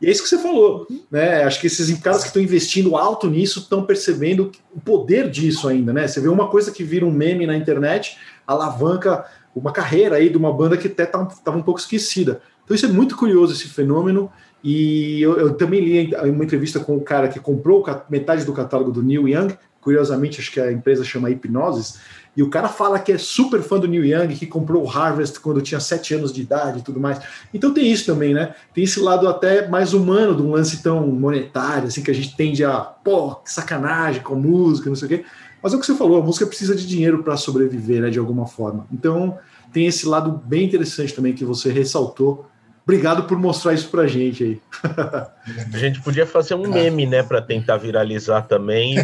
E 0.02 0.08
é 0.08 0.12
isso 0.12 0.24
que 0.24 0.30
você 0.30 0.38
falou, 0.38 0.88
né? 1.10 1.44
Acho 1.44 1.60
que 1.62 1.68
esses 1.68 1.98
caras 2.00 2.22
que 2.22 2.28
estão 2.28 2.42
investindo 2.42 2.98
alto 2.98 3.30
nisso 3.30 3.60
estão 3.60 3.84
percebendo 3.84 4.52
o 4.74 4.80
poder 4.80 5.30
disso 5.30 5.68
ainda, 5.68 5.94
né? 5.94 6.08
Você 6.08 6.20
vê 6.20 6.28
uma 6.28 6.48
coisa 6.48 6.72
que 6.72 6.84
vira 6.84 7.06
um 7.06 7.12
meme 7.12 7.48
na 7.48 7.56
internet, 7.56 8.18
alavanca 8.46 9.26
uma 9.56 9.72
carreira 9.72 10.18
aí 10.18 10.30
de 10.30 10.38
uma 10.38 10.52
banda 10.52 10.76
que 10.76 10.88
até 10.88 11.04
estava 11.04 11.58
um 11.58 11.62
pouco 11.62 11.80
esquecida. 11.80 12.42
Então 12.64 12.76
isso 12.76 12.86
é 12.86 12.90
muito 12.90 13.16
curioso 13.16 13.54
esse 13.54 13.68
fenômeno 13.70 14.30
e 14.68 15.22
eu, 15.22 15.38
eu, 15.38 15.54
também 15.54 15.80
li 15.80 16.16
uma 16.16 16.44
entrevista 16.44 16.80
com 16.80 16.98
o 16.98 17.02
cara 17.02 17.28
que 17.28 17.40
comprou 17.40 17.86
metade 18.10 18.44
do 18.44 18.52
catálogo 18.52 18.92
do 18.92 19.04
Neil 19.04 19.30
Young, 19.30 19.56
curiosamente, 19.80 20.42
acho 20.42 20.52
que 20.52 20.60
a 20.60 20.72
empresa 20.72 21.04
chama 21.04 21.30
Hipnosis, 21.30 22.00
e 22.36 22.42
o 22.42 22.50
cara 22.50 22.68
fala 22.68 22.98
que 22.98 23.12
é 23.12 23.18
super 23.20 23.62
fã 23.62 23.80
do 23.80 23.88
Neil 23.88 24.04
Young, 24.04 24.34
que 24.34 24.48
comprou 24.48 24.84
o 24.84 24.90
Harvest 24.90 25.40
quando 25.40 25.62
tinha 25.62 25.80
sete 25.80 26.16
anos 26.16 26.34
de 26.34 26.42
idade 26.42 26.80
e 26.80 26.82
tudo 26.82 27.00
mais. 27.00 27.20
Então 27.54 27.72
tem 27.76 27.92
isso 27.92 28.08
também, 28.08 28.34
né? 28.34 28.56
Tem 28.74 28.86
esse 28.86 29.00
lado 29.00 29.28
até 29.28 29.68
mais 29.68 29.94
humano 29.94 30.36
de 30.36 30.42
um 30.42 30.50
lance 30.50 30.82
tão 30.82 31.06
monetário, 31.06 31.88
assim, 31.88 32.02
que 32.02 32.10
a 32.10 32.16
gente 32.16 32.36
tende 32.36 32.66
a, 32.66 32.80
pô, 32.80 33.36
que 33.36 33.54
sacanagem 33.54 34.24
com 34.24 34.34
música, 34.34 34.90
não 34.90 34.96
sei 34.96 35.06
o 35.06 35.10
quê. 35.10 35.26
Mas 35.62 35.74
é 35.74 35.76
o 35.76 35.80
que 35.80 35.86
você 35.86 35.94
falou, 35.94 36.20
a 36.20 36.26
música 36.26 36.48
precisa 36.48 36.76
de 36.76 36.88
dinheiro 36.88 37.22
para 37.22 37.38
sobreviver, 37.38 38.02
né, 38.02 38.10
de 38.10 38.18
alguma 38.18 38.48
forma. 38.48 38.88
Então 38.92 39.38
tem 39.72 39.86
esse 39.86 40.08
lado 40.08 40.42
bem 40.44 40.66
interessante 40.66 41.14
também 41.14 41.34
que 41.34 41.46
você 41.46 41.72
ressaltou 41.72 42.48
Obrigado 42.88 43.24
por 43.24 43.38
mostrar 43.38 43.74
isso 43.74 43.90
pra 43.90 44.06
gente 44.06 44.44
aí. 44.44 44.62
A 45.74 45.78
gente 45.78 46.00
podia 46.02 46.26
fazer 46.26 46.54
um 46.54 46.68
meme, 46.68 47.08
né, 47.08 47.24
para 47.24 47.42
tentar 47.42 47.78
viralizar 47.78 48.44
também, 48.44 48.96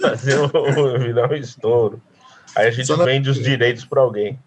fazer 0.00 0.38
um, 0.38 0.98
virar 1.00 1.30
um 1.30 1.34
estouro. 1.34 2.00
Aí 2.54 2.68
a 2.68 2.70
gente 2.70 2.86
só 2.86 2.96
vende 3.04 3.28
na... 3.28 3.32
os 3.32 3.42
direitos 3.42 3.84
para 3.84 4.00
alguém. 4.00 4.38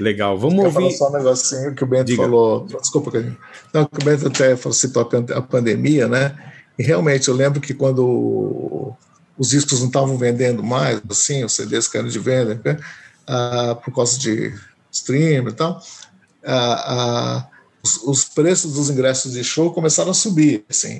Legal, 0.00 0.38
vamos 0.38 0.64
ouvir. 0.64 0.90
só 0.92 1.10
um 1.10 1.12
negocinho 1.12 1.74
que 1.74 1.84
o 1.84 1.86
Bento 1.86 2.06
Diga. 2.06 2.22
falou. 2.22 2.66
Desculpa, 2.80 3.10
não, 3.72 3.84
que 3.84 4.00
o 4.00 4.04
Bento 4.04 4.26
até 4.26 4.56
citou 4.72 5.08
a 5.34 5.42
pandemia, 5.42 6.08
né? 6.08 6.34
E 6.78 6.82
realmente 6.82 7.28
eu 7.28 7.34
lembro 7.34 7.60
que 7.60 7.74
quando 7.74 8.94
os 9.38 9.50
discos 9.50 9.80
não 9.80 9.88
estavam 9.88 10.16
vendendo 10.16 10.62
mais, 10.62 11.00
assim, 11.08 11.44
os 11.44 11.52
CDs 11.52 11.86
caindo 11.86 12.08
de 12.08 12.18
venda, 12.18 12.60
né? 12.64 12.78
ah, 13.26 13.78
por 13.84 13.94
causa 13.94 14.18
de 14.18 14.54
stream 14.90 15.48
e 15.48 15.52
tal, 15.52 15.80
os, 17.82 18.02
os, 18.04 18.24
preços 18.24 18.74
dos 18.74 18.90
ingressos 18.90 19.32
de 19.32 19.44
show 19.44 19.72
começaram 19.72 20.10
a 20.10 20.14
subir. 20.14 20.64
Assim. 20.68 20.98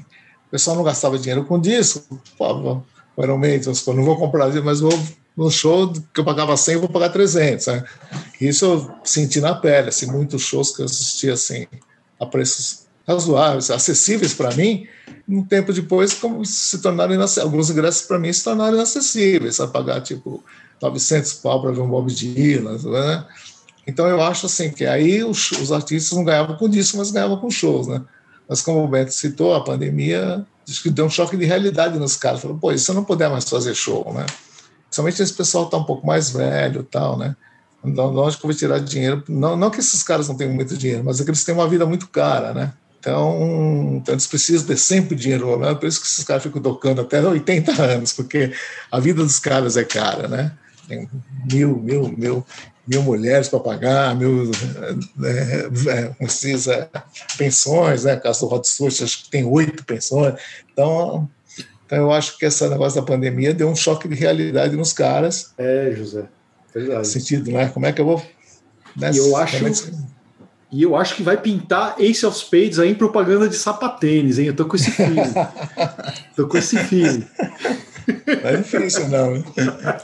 O 0.49 0.51
pessoal 0.51 0.77
não 0.77 0.85
gastava 0.85 1.19
dinheiro 1.19 1.45
com 1.45 1.61
disco. 1.61 2.21
Pô, 2.39 2.83
realmente, 3.19 3.67
eu 3.67 3.95
não 3.95 4.05
vou 4.05 4.17
comprar, 4.17 4.51
mas 4.63 4.81
vou 4.81 4.93
no 5.37 5.51
show 5.51 5.93
que 5.93 6.21
eu 6.21 6.25
pagava 6.25 6.57
100, 6.57 6.75
eu 6.75 6.81
vou 6.81 6.89
pagar 6.89 7.09
300. 7.09 7.67
Né? 7.67 7.85
Isso 8.41 8.65
eu 8.65 8.91
senti 9.05 9.41
na 9.41 9.55
pele, 9.55 9.89
assim, 9.89 10.07
muitos 10.07 10.43
shows 10.43 10.75
que 10.75 10.83
eu 10.83 10.87
assisti 10.87 11.31
assim, 11.31 11.67
a 12.21 12.27
preços 12.27 12.85
razoáveis, 13.07 13.71
acessíveis 13.71 14.33
para 14.33 14.55
mim, 14.55 14.87
um 15.29 15.45
tempo 15.45 15.73
depois 15.73 16.15
como 16.15 16.45
se 16.45 16.79
tornaram 16.81 17.15
alguns 17.43 17.69
ingressos 17.69 18.03
para 18.03 18.19
mim 18.19 18.33
se 18.33 18.43
tornaram 18.43 18.75
inacessíveis, 18.75 19.61
a 19.61 19.67
pagar 19.67 20.01
tipo 20.01 20.43
900 20.81 21.35
pau 21.35 21.61
para 21.61 21.73
ver 21.73 21.81
um 21.81 21.89
Bob 21.89 22.13
Dylan, 22.13 22.79
né? 22.79 23.27
Então 23.87 24.07
eu 24.07 24.23
acho 24.23 24.47
assim 24.47 24.71
que 24.71 24.87
aí 24.87 25.23
os, 25.23 25.51
os, 25.53 25.71
artistas 25.71 26.17
não 26.17 26.25
ganhavam 26.25 26.57
com 26.57 26.69
disco, 26.69 26.97
mas 26.97 27.11
ganhavam 27.11 27.37
com 27.37 27.51
shows, 27.51 27.87
né? 27.87 28.03
Mas 28.49 28.63
como 28.63 28.85
o 28.85 28.89
Beto 28.89 29.13
citou, 29.13 29.55
a 29.55 29.63
pandemia 29.63 30.45
acho 30.69 30.83
que 30.83 30.91
deu 30.91 31.05
um 31.05 31.11
choque 31.11 31.37
de 31.37 31.45
realidade 31.45 31.99
nos 31.99 32.17
caras. 32.17 32.41
Falou, 32.41 32.57
pô, 32.57 32.73
isso 32.73 32.93
não 32.95 33.05
puder 33.05 33.29
mais 33.29 33.49
fazer 33.49 33.75
show, 33.75 34.13
né? 34.15 34.25
Principalmente 34.85 35.23
esse 35.23 35.33
pessoal 35.33 35.67
tá 35.67 35.77
um 35.77 35.85
pouco 35.85 36.07
mais 36.07 36.31
velho 36.31 36.83
tal, 36.83 37.19
né? 37.19 37.37
Onde 37.83 38.39
que 38.39 38.45
eu 38.45 38.49
vou 38.49 38.55
tirar 38.55 38.79
dinheiro? 38.79 39.23
Não, 39.29 39.57
não 39.57 39.71
que 39.71 39.81
esses 39.81 40.03
caras 40.03 40.27
não 40.29 40.37
tenham 40.37 40.55
muito 40.55 40.77
dinheiro, 40.77 41.05
mas 41.05 41.21
é 41.21 41.25
que 41.25 41.31
eles 41.31 41.45
têm 41.45 41.55
uma 41.55 41.69
vida 41.69 41.85
muito 41.85 42.09
cara, 42.09 42.55
né? 42.55 42.73
Então, 42.99 43.97
então 43.97 44.15
eles 44.15 44.27
precisam 44.27 44.67
ter 44.67 44.79
sempre 44.79 45.15
dinheiro 45.15 45.59
né? 45.59 45.75
Por 45.75 45.87
isso 45.87 46.01
que 46.01 46.07
esses 46.07 46.25
caras 46.25 46.43
ficam 46.43 46.63
tocando 46.63 47.03
até 47.03 47.21
80 47.21 47.83
anos, 47.83 48.15
porque 48.15 48.53
a 48.91 48.99
vida 48.99 49.23
dos 49.23 49.39
caras 49.39 49.77
é 49.77 49.85
cara, 49.85 50.27
né? 50.27 50.53
Tem 50.89 51.09
mil, 51.51 51.77
mil, 51.77 52.09
mil, 52.09 52.47
mil 52.87 53.03
mulheres 53.03 53.49
para 53.49 53.61
pagar, 53.61 54.15
mil 54.15 54.51
é, 55.23 55.91
é, 55.91 56.09
precisa 56.11 56.91
pensões, 57.39 58.05
né? 58.05 58.17
Caso 58.17 58.41
do 58.41 58.47
Rod 58.47 58.65
Stewart, 58.65 59.03
acho 59.03 59.25
que 59.25 59.31
tem 59.31 59.45
oito 59.45 59.85
pensões. 59.85 60.35
Então, 60.73 61.29
então, 61.87 61.99
eu 61.99 62.13
acho 62.13 62.39
que 62.39 62.47
esse 62.47 62.67
negócio 62.69 63.01
da 63.01 63.07
pandemia 63.07 63.53
deu 63.53 63.69
um 63.69 63.77
choque 63.77 64.09
de 64.09 64.15
realidade 64.15 64.77
nos 64.77 64.93
caras. 64.93 65.53
É, 65.59 65.93
José. 65.95 66.25
Verdade. 66.75 67.07
Sentido, 67.07 67.51
né? 67.51 67.69
Como 67.69 67.87
é 67.87 67.93
que 67.93 68.01
eu 68.01 68.07
vou. 68.07 68.23
Né? 68.97 69.11
E 69.13 69.19
eu 69.19 69.37
acho. 69.37 69.57
E 70.73 70.83
eu 70.83 70.97
acho 70.97 71.15
que 71.15 71.23
vai 71.23 71.37
pintar 71.37 71.95
Ace 72.01 72.27
of 72.27 72.37
Spades 72.37 72.81
aí 72.81 72.91
em 72.91 72.95
propaganda 72.97 73.49
de 73.49 73.55
sapatênis, 73.55 74.41
hein? 74.41 74.47
Eu 74.47 74.57
tô 74.57 74.65
com 74.65 74.75
esse 74.75 74.91
filho. 74.91 75.23
tô 76.35 76.49
com 76.49 76.59
esse 76.59 76.77
filho. 76.79 77.25
Não 78.07 78.51
é 78.51 78.57
difícil, 78.57 79.09
não. 79.09 79.45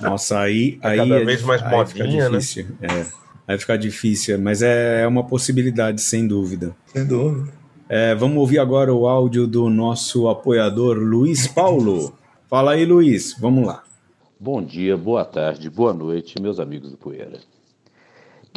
Nossa, 0.01 0.41
aí. 0.41 0.79
Aí 0.83 0.99
cada 0.99 1.17
é, 1.17 1.25
vez 1.25 1.43
mais 1.43 1.63
aí 1.63 1.71
modinha, 1.71 2.29
né? 2.29 2.39
difícil. 2.39 2.67
É, 2.81 3.07
vai 3.47 3.59
ficar 3.59 3.77
difícil, 3.77 4.39
mas 4.39 4.63
é, 4.63 5.03
é 5.03 5.07
uma 5.07 5.25
possibilidade, 5.25 6.01
sem 6.01 6.27
dúvida. 6.27 6.75
Sem 6.87 7.07
dúvida. 7.07 7.53
É, 7.89 8.15
vamos 8.15 8.39
ouvir 8.39 8.61
agora 8.61 8.95
o 8.95 9.09
áudio 9.09 9.47
do 9.47 9.69
nosso 9.69 10.29
apoiador 10.29 10.97
Luiz 10.97 11.47
Paulo. 11.49 12.15
Fala 12.49 12.73
aí, 12.73 12.85
Luiz, 12.85 13.37
vamos 13.39 13.67
lá. 13.67 13.83
Bom 14.39 14.63
dia, 14.63 14.97
boa 14.97 15.25
tarde, 15.25 15.69
boa 15.69 15.93
noite, 15.93 16.41
meus 16.41 16.59
amigos 16.61 16.91
do 16.93 16.97
Poeira. 16.97 17.41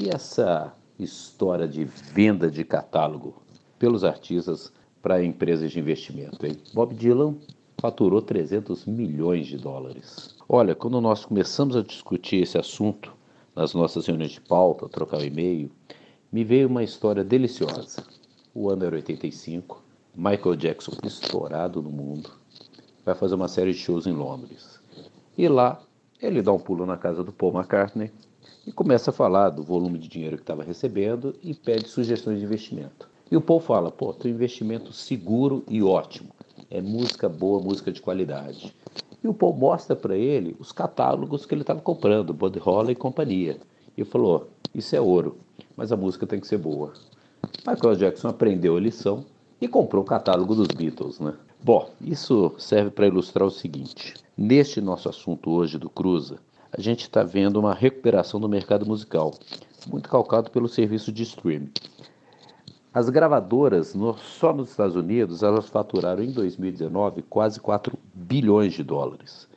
E 0.01 0.09
essa 0.09 0.73
história 0.97 1.67
de 1.67 1.83
venda 2.13 2.49
de 2.49 2.63
catálogo 2.63 3.41
pelos 3.77 4.03
artistas 4.03 4.71
para 5.01 5.23
empresas 5.23 5.71
de 5.71 5.79
investimento, 5.79 6.45
hein? 6.45 6.57
Bob 6.73 6.95
Dylan 6.95 7.35
faturou 7.77 8.21
300 8.21 8.85
milhões 8.85 9.47
de 9.47 9.57
dólares. 9.57 10.35
Olha, 10.47 10.75
quando 10.75 10.99
nós 11.01 11.25
começamos 11.25 11.75
a 11.75 11.81
discutir 11.81 12.43
esse 12.43 12.57
assunto 12.57 13.13
nas 13.55 13.73
nossas 13.73 14.05
reuniões 14.05 14.31
de 14.31 14.41
pauta, 14.41 14.89
trocar 14.89 15.19
um 15.19 15.25
e-mail, 15.25 15.71
me 16.31 16.43
veio 16.43 16.67
uma 16.67 16.83
história 16.83 17.23
deliciosa. 17.23 18.03
O 18.53 18.69
ano 18.69 18.85
era 18.85 18.95
85, 18.95 19.83
Michael 20.15 20.55
Jackson 20.55 20.91
estourado 21.03 21.81
no 21.81 21.89
mundo, 21.89 22.31
vai 23.05 23.15
fazer 23.15 23.35
uma 23.35 23.47
série 23.47 23.71
de 23.71 23.79
shows 23.79 24.05
em 24.05 24.13
Londres. 24.13 24.79
E 25.37 25.47
lá 25.47 25.81
ele 26.21 26.41
dá 26.41 26.53
um 26.53 26.59
pulo 26.59 26.85
na 26.85 26.97
casa 26.97 27.23
do 27.23 27.33
Paul 27.33 27.53
McCartney 27.53 28.11
e 28.65 28.71
começa 28.71 29.09
a 29.09 29.13
falar 29.13 29.49
do 29.49 29.63
volume 29.63 29.99
de 29.99 30.07
dinheiro 30.07 30.37
que 30.37 30.43
estava 30.43 30.63
recebendo 30.63 31.35
e 31.43 31.53
pede 31.53 31.89
sugestões 31.89 32.39
de 32.39 32.45
investimento. 32.45 33.09
E 33.29 33.35
o 33.35 33.41
Paul 33.41 33.59
fala: 33.59 33.91
pô, 33.91 34.13
tem 34.13 34.31
um 34.31 34.35
investimento 34.35 34.93
seguro 34.93 35.63
e 35.67 35.81
ótimo. 35.81 36.29
É 36.73 36.81
música 36.81 37.29
boa, 37.29 37.61
música 37.61 37.91
de 37.91 38.01
qualidade. 38.01 38.73
E 39.23 39.27
o 39.27 39.33
Paul 39.33 39.53
mostra 39.53 39.95
para 39.95 40.17
ele 40.17 40.55
os 40.59 40.71
catálogos 40.71 41.45
que 41.45 41.53
ele 41.53 41.61
estava 41.61 41.79
comprando, 41.79 42.33
Bud 42.33 42.57
Holly 42.57 42.93
e 42.93 42.95
companhia. 42.95 43.59
E 43.95 44.03
falou: 44.03 44.49
Isso 44.73 44.95
é 44.95 44.99
ouro, 44.99 45.37
mas 45.77 45.91
a 45.91 45.95
música 45.95 46.25
tem 46.25 46.39
que 46.39 46.47
ser 46.47 46.57
boa. 46.57 46.93
Michael 47.67 47.95
Jackson 47.95 48.29
aprendeu 48.29 48.75
a 48.75 48.79
lição 48.79 49.23
e 49.61 49.67
comprou 49.67 50.01
o 50.01 50.07
catálogo 50.07 50.55
dos 50.55 50.65
Beatles, 50.65 51.19
né? 51.19 51.35
Bom, 51.63 51.91
isso 52.01 52.55
serve 52.57 52.89
para 52.89 53.05
ilustrar 53.05 53.45
o 53.45 53.51
seguinte: 53.51 54.15
neste 54.35 54.81
nosso 54.81 55.07
assunto 55.07 55.51
hoje 55.51 55.77
do 55.77 55.91
Cruza, 55.91 56.39
a 56.71 56.81
gente 56.81 57.01
está 57.01 57.21
vendo 57.21 57.59
uma 57.59 57.75
recuperação 57.75 58.39
do 58.39 58.49
mercado 58.49 58.83
musical, 58.83 59.31
muito 59.85 60.09
calcado 60.09 60.49
pelo 60.49 60.67
serviço 60.67 61.11
de 61.11 61.21
streaming. 61.21 61.69
As 62.93 63.09
gravadoras, 63.09 63.95
no, 63.95 64.15
só 64.17 64.53
nos 64.53 64.69
Estados 64.69 64.95
Unidos, 64.95 65.41
elas 65.41 65.67
faturaram 65.67 66.21
em 66.21 66.31
2019 66.31 67.23
quase 67.23 67.59
4 67.59 67.97
bilhões 68.13 68.73
de 68.73 68.83
dólares. 68.83 69.47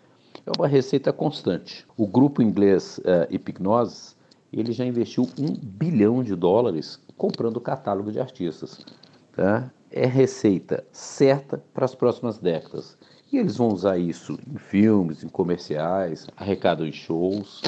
É 0.46 0.50
uma 0.56 0.66
receita 0.66 1.12
constante. 1.12 1.86
O 1.98 2.06
grupo 2.06 2.40
inglês 2.40 2.98
uh, 2.98 3.26
ele 4.52 4.72
já 4.72 4.86
investiu 4.86 5.28
1 5.38 5.54
bilhão 5.60 6.22
de 6.22 6.34
dólares 6.34 6.98
comprando 7.16 7.60
catálogo 7.60 8.10
de 8.10 8.18
artistas. 8.18 8.80
Tá? 9.32 9.70
É 9.90 10.06
receita 10.06 10.82
certa 10.90 11.62
para 11.74 11.84
as 11.84 11.94
próximas 11.94 12.38
décadas. 12.38 12.96
E 13.30 13.36
eles 13.36 13.58
vão 13.58 13.68
usar 13.68 13.98
isso 13.98 14.38
em 14.50 14.56
filmes, 14.56 15.22
em 15.22 15.28
comerciais, 15.28 16.26
arrecadam 16.36 16.86
em 16.86 16.92
shows. 16.92 17.60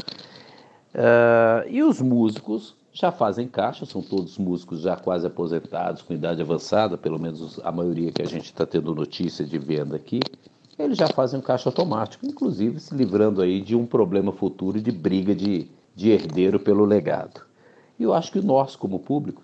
Uh, 0.95 1.69
e 1.69 1.83
os 1.83 2.01
músicos 2.01 2.75
já 2.99 3.13
fazem 3.13 3.47
caixa, 3.47 3.87
são 3.87 4.03
todos 4.03 4.37
músicos 4.39 4.81
já 4.81 4.97
quase 4.97 5.25
aposentados, 5.25 6.03
com 6.03 6.13
idade 6.13 6.43
avançada, 6.43 6.99
pelo 6.99 7.17
menos 7.17 7.61
a 7.63 7.71
maioria 7.71 8.11
que 8.11 8.21
a 8.21 8.27
gente 8.27 8.47
está 8.47 8.67
tendo 8.67 8.93
notícia 8.93 9.45
de 9.45 9.57
venda 9.57 9.95
aqui. 9.95 10.19
Eles 10.77 10.99
já 10.99 11.07
fazem 11.07 11.39
um 11.39 11.43
caixa 11.43 11.69
automático, 11.69 12.27
inclusive 12.27 12.81
se 12.81 12.93
livrando 12.95 13.41
aí 13.41 13.61
de 13.61 13.77
um 13.77 13.87
problema 13.87 14.33
futuro 14.33 14.81
de 14.81 14.91
briga 14.91 15.33
de, 15.33 15.69
de 15.95 16.11
herdeiro 16.11 16.59
pelo 16.59 16.85
legado. 16.85 17.43
E 17.99 18.03
eu 18.03 18.13
acho 18.13 18.33
que 18.33 18.41
nós, 18.41 18.75
como 18.75 18.99
público, 18.99 19.43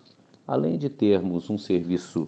além 0.49 0.77
de 0.77 0.89
termos 0.89 1.49
um 1.49 1.57
serviço 1.57 2.23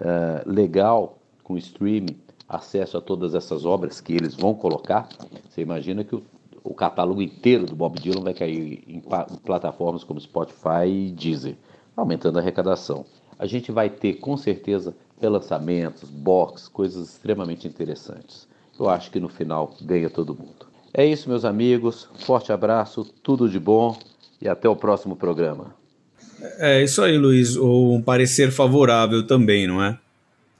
uh, 0.00 0.50
legal 0.50 1.18
com 1.44 1.58
streaming, 1.58 2.16
acesso 2.48 2.96
a 2.96 3.02
todas 3.02 3.34
essas 3.34 3.66
obras 3.66 4.00
que 4.00 4.14
eles 4.14 4.34
vão 4.34 4.54
colocar, 4.54 5.08
você 5.48 5.60
imagina 5.60 6.02
que 6.04 6.14
o, 6.14 6.22
o 6.62 6.74
catálogo 6.74 7.22
inteiro 7.22 7.66
do 7.66 7.76
Bob 7.76 7.98
Dylan 8.00 8.22
vai 8.22 8.34
cair 8.34 8.82
em, 8.86 8.98
em 8.98 9.36
plataformas 9.44 10.04
como 10.04 10.20
Spotify 10.20 10.86
e 10.86 11.10
Deezer, 11.10 11.56
aumentando 11.96 12.38
a 12.38 12.40
arrecadação. 12.42 13.04
A 13.38 13.46
gente 13.46 13.72
vai 13.72 13.88
ter 13.88 14.14
com 14.14 14.36
certeza 14.36 14.94
relançamentos, 15.20 16.08
box, 16.08 16.68
coisas 16.68 17.10
extremamente 17.10 17.66
interessantes. 17.66 18.48
Eu 18.78 18.88
acho 18.88 19.10
que 19.10 19.20
no 19.20 19.28
final 19.28 19.74
ganha 19.82 20.08
todo 20.08 20.34
mundo. 20.34 20.66
É 20.92 21.04
isso, 21.04 21.28
meus 21.28 21.44
amigos. 21.44 22.08
Forte 22.20 22.52
abraço, 22.52 23.04
tudo 23.22 23.48
de 23.48 23.60
bom 23.60 23.96
e 24.40 24.48
até 24.48 24.68
o 24.68 24.74
próximo 24.74 25.14
programa. 25.14 25.74
É 26.58 26.82
isso 26.82 27.02
aí, 27.02 27.18
Luiz. 27.18 27.56
Um 27.56 28.02
parecer 28.02 28.50
favorável 28.50 29.26
também, 29.26 29.66
não 29.66 29.82
é? 29.82 29.98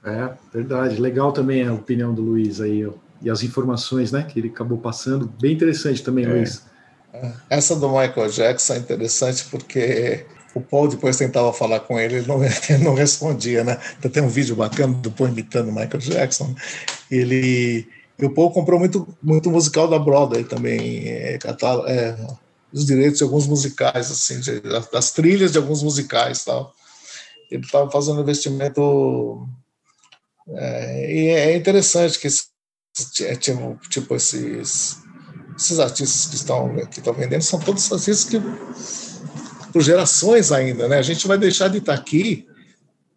É, 0.03 0.31
verdade. 0.53 1.01
Legal 1.01 1.31
também 1.31 1.67
a 1.67 1.73
opinião 1.73 2.13
do 2.13 2.21
Luiz 2.21 2.61
aí, 2.61 2.85
ó. 2.85 2.91
E 3.21 3.29
as 3.29 3.43
informações 3.43 4.11
né, 4.11 4.23
que 4.23 4.39
ele 4.39 4.49
acabou 4.49 4.77
passando. 4.77 5.31
Bem 5.39 5.53
interessante 5.53 6.03
também, 6.03 6.25
é. 6.25 6.27
Luiz. 6.27 6.63
Essa 7.49 7.75
do 7.75 7.89
Michael 7.89 8.29
Jackson 8.29 8.73
é 8.73 8.77
interessante 8.77 9.45
porque 9.51 10.25
o 10.55 10.61
Paul 10.61 10.87
depois 10.87 11.17
tentava 11.17 11.51
falar 11.53 11.81
com 11.81 11.99
ele, 11.99 12.17
ele 12.17 12.27
não, 12.27 12.41
ele 12.43 12.83
não 12.83 12.93
respondia, 12.93 13.63
né? 13.63 13.79
Então, 13.97 14.09
tem 14.09 14.23
um 14.23 14.29
vídeo 14.29 14.55
bacana 14.55 14.93
do 14.93 15.11
Paul 15.11 15.29
imitando 15.29 15.69
o 15.69 15.71
Michael 15.71 15.99
Jackson. 15.99 16.55
Ele, 17.09 17.87
e 18.17 18.25
o 18.25 18.33
Paul 18.33 18.51
comprou 18.51 18.79
muito, 18.79 19.07
muito 19.21 19.49
musical 19.49 19.87
da 19.87 19.99
Broadway 19.99 20.43
também, 20.43 21.07
é, 21.07 21.37
é, 21.87 22.17
os 22.71 22.85
direitos 22.85 23.17
de 23.17 23.23
alguns 23.23 23.47
musicais, 23.47 24.09
assim, 24.09 24.39
de, 24.39 24.61
das 24.91 25.11
trilhas 25.11 25.51
de 25.51 25.57
alguns 25.57 25.83
musicais 25.83 26.43
tal. 26.43 26.73
Ele 27.49 27.65
estava 27.65 27.91
fazendo 27.91 28.21
investimento 28.21 29.45
é, 30.47 31.13
e 31.13 31.27
é 31.27 31.55
interessante 31.55 32.19
que 32.19 32.27
é, 32.27 32.31
tipo, 33.39 33.79
tipo 33.89 34.15
esses, 34.15 34.97
esses 35.57 35.79
artistas 35.79 36.25
que 36.27 36.35
estão, 36.35 36.75
que 36.87 36.99
estão 36.99 37.13
vendendo 37.13 37.41
são 37.41 37.59
todos 37.59 37.91
artistas 37.91 38.25
que, 38.25 38.41
por 39.71 39.81
gerações 39.81 40.51
ainda, 40.51 40.87
né? 40.87 40.97
A 40.97 41.01
gente 41.01 41.27
vai 41.27 41.37
deixar 41.37 41.69
de 41.69 41.77
estar 41.77 41.93
aqui, 41.93 42.47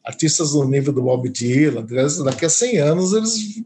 artistas 0.05 0.53
do 0.53 0.65
nível 0.65 0.93
do 0.93 1.03
Bob 1.03 1.29
Dylan, 1.29 1.85
daqui 2.25 2.45
a 2.45 2.51
100 2.51 2.79
anos 2.79 3.13
eles 3.13 3.65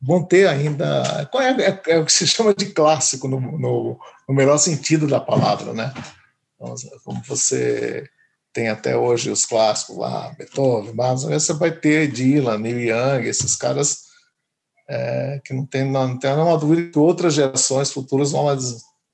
vão 0.00 0.22
ter 0.22 0.48
ainda. 0.48 1.28
É, 1.34 1.62
é, 1.62 1.82
é, 1.94 1.98
o 1.98 2.04
que 2.04 2.12
se 2.12 2.26
chama 2.26 2.54
de 2.54 2.66
clássico, 2.66 3.28
no, 3.28 3.40
no, 3.40 3.98
no 4.28 4.34
melhor 4.34 4.58
sentido 4.58 5.06
da 5.06 5.20
palavra, 5.20 5.72
né? 5.72 5.92
Então, 6.54 6.74
como 7.04 7.22
você 7.26 8.08
tem 8.52 8.68
até 8.68 8.96
hoje 8.96 9.30
os 9.30 9.46
clássicos 9.46 9.96
lá, 9.96 10.34
Beethoven, 10.36 10.92
mas 10.94 11.22
você 11.22 11.52
vai 11.54 11.72
ter 11.72 12.10
Dylan, 12.10 12.58
Neil 12.58 12.80
Young, 12.80 13.26
esses 13.26 13.56
caras 13.56 14.11
é, 14.92 15.40
que 15.42 15.54
não 15.54 15.64
tem, 15.64 15.90
não 15.90 16.18
tem 16.18 16.34
nenhuma 16.34 16.58
dúvida 16.58 16.90
que 16.90 16.98
outras 16.98 17.32
gerações 17.32 17.90
futuras 17.90 18.32
vão 18.32 18.46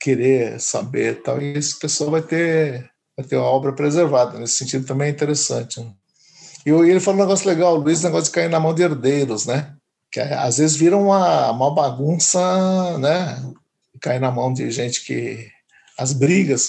querer 0.00 0.60
saber 0.60 1.22
tal, 1.22 1.40
e 1.40 1.56
esse 1.56 1.78
pessoal 1.78 2.10
vai 2.10 2.22
ter, 2.22 2.90
vai 3.16 3.24
ter 3.24 3.36
uma 3.36 3.46
obra 3.46 3.72
preservada, 3.72 4.38
nesse 4.38 4.54
sentido 4.54 4.84
também 4.84 5.06
é 5.06 5.10
interessante. 5.10 5.80
Né? 5.80 5.92
E 6.66 6.70
ele 6.70 6.98
falou 6.98 7.20
um 7.20 7.24
negócio 7.24 7.48
legal, 7.48 7.74
o 7.74 7.78
Luiz, 7.78 8.02
negócio 8.02 8.26
de 8.26 8.30
cair 8.32 8.50
na 8.50 8.58
mão 8.58 8.74
de 8.74 8.82
herdeiros, 8.82 9.46
né? 9.46 9.72
Que 10.10 10.20
às 10.20 10.58
vezes 10.58 10.76
vira 10.76 10.96
uma, 10.96 11.50
uma 11.50 11.74
bagunça, 11.74 12.98
né? 12.98 13.40
Cair 14.00 14.20
na 14.20 14.30
mão 14.30 14.52
de 14.52 14.70
gente 14.70 15.04
que 15.04 15.48
as 15.96 16.12
brigas, 16.12 16.68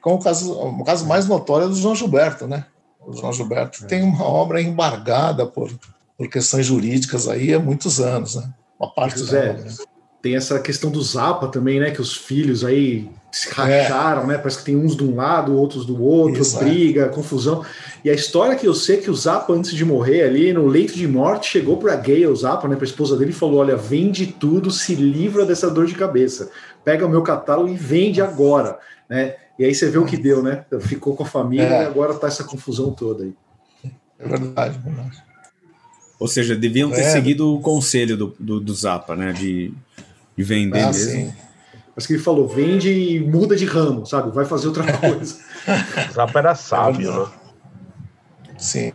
como 0.00 0.16
o 0.16 0.22
caso, 0.22 0.52
o 0.52 0.84
caso 0.84 1.06
mais 1.06 1.26
notório 1.26 1.66
é 1.66 1.68
do 1.68 1.74
João 1.74 1.94
Gilberto, 1.94 2.46
né? 2.46 2.66
o 3.00 3.12
João 3.12 3.32
Gilberto, 3.32 3.86
tem 3.86 4.02
uma 4.02 4.24
obra 4.24 4.60
embargada 4.60 5.46
por, 5.46 5.70
por 6.18 6.28
questões 6.28 6.66
jurídicas 6.66 7.28
aí 7.28 7.54
há 7.54 7.60
muitos 7.60 8.00
anos, 8.00 8.34
né? 8.34 8.52
Uma 8.78 8.92
parte 8.92 9.20
José, 9.20 9.52
dela, 9.52 9.64
né? 9.64 9.72
tem 10.20 10.34
essa 10.34 10.58
questão 10.58 10.90
do 10.90 11.00
Zapa 11.00 11.46
também, 11.46 11.78
né? 11.78 11.92
Que 11.92 12.00
os 12.00 12.16
filhos 12.16 12.64
aí 12.64 13.08
se 13.30 13.48
racharam, 13.50 14.24
é. 14.24 14.26
né? 14.26 14.38
Parece 14.38 14.58
que 14.58 14.64
tem 14.64 14.76
uns 14.76 14.96
de 14.96 15.04
um 15.04 15.14
lado, 15.14 15.56
outros 15.56 15.86
do 15.86 16.02
outro, 16.02 16.42
Isso, 16.42 16.58
briga, 16.58 17.08
confusão. 17.08 17.64
E 18.04 18.10
a 18.10 18.14
história 18.14 18.56
que 18.56 18.66
eu 18.66 18.74
sei 18.74 18.98
é 18.98 19.00
que 19.00 19.10
o 19.10 19.14
Zappa, 19.14 19.52
antes 19.52 19.70
de 19.72 19.84
morrer 19.84 20.22
ali, 20.22 20.52
no 20.52 20.66
leito 20.66 20.94
de 20.94 21.06
morte, 21.06 21.48
chegou 21.48 21.76
para 21.76 21.94
Gay, 21.94 22.26
o 22.26 22.34
Zappa, 22.34 22.66
né, 22.66 22.74
para 22.74 22.84
a 22.84 22.88
esposa 22.88 23.16
dele, 23.16 23.30
e 23.30 23.34
falou: 23.34 23.60
Olha, 23.60 23.76
vende 23.76 24.26
tudo, 24.26 24.72
se 24.72 24.96
livra 24.96 25.46
dessa 25.46 25.70
dor 25.70 25.86
de 25.86 25.94
cabeça. 25.94 26.50
Pega 26.84 27.06
o 27.06 27.08
meu 27.08 27.22
catálogo 27.22 27.68
e 27.68 27.76
vende 27.76 28.20
agora, 28.20 28.78
né? 29.08 29.36
E 29.56 29.64
aí 29.64 29.74
você 29.74 29.88
vê 29.88 29.98
o 29.98 30.04
que 30.04 30.16
deu, 30.16 30.42
né? 30.42 30.64
Ficou 30.80 31.14
com 31.14 31.22
a 31.22 31.26
família 31.26 31.64
é. 31.64 31.82
e 31.82 31.86
agora 31.86 32.14
tá 32.14 32.26
essa 32.26 32.44
confusão 32.44 32.90
toda 32.92 33.24
aí. 33.24 33.34
É 34.18 34.26
verdade, 34.26 34.78
é 34.78 34.90
verdade. 34.90 35.27
Ou 36.18 36.26
seja, 36.26 36.56
deviam 36.56 36.90
ter 36.90 37.02
é. 37.02 37.10
seguido 37.10 37.54
o 37.54 37.60
conselho 37.60 38.16
do, 38.16 38.36
do, 38.38 38.60
do 38.60 38.74
Zappa, 38.74 39.14
né? 39.14 39.32
De, 39.32 39.72
de 40.36 40.44
vender 40.44 40.80
ah, 40.80 40.86
mesmo. 40.86 41.10
Sim. 41.10 41.32
Mas 41.94 42.06
que 42.06 42.12
ele 42.12 42.22
falou, 42.22 42.46
vende 42.46 42.90
e 42.90 43.20
muda 43.20 43.56
de 43.56 43.64
ramo, 43.64 44.06
sabe? 44.06 44.32
Vai 44.32 44.44
fazer 44.44 44.68
outra 44.68 44.84
coisa. 44.98 45.36
Zappa 46.12 46.38
era 46.38 46.54
sábio, 46.54 47.12
né? 47.12 47.26
Sim. 48.56 48.92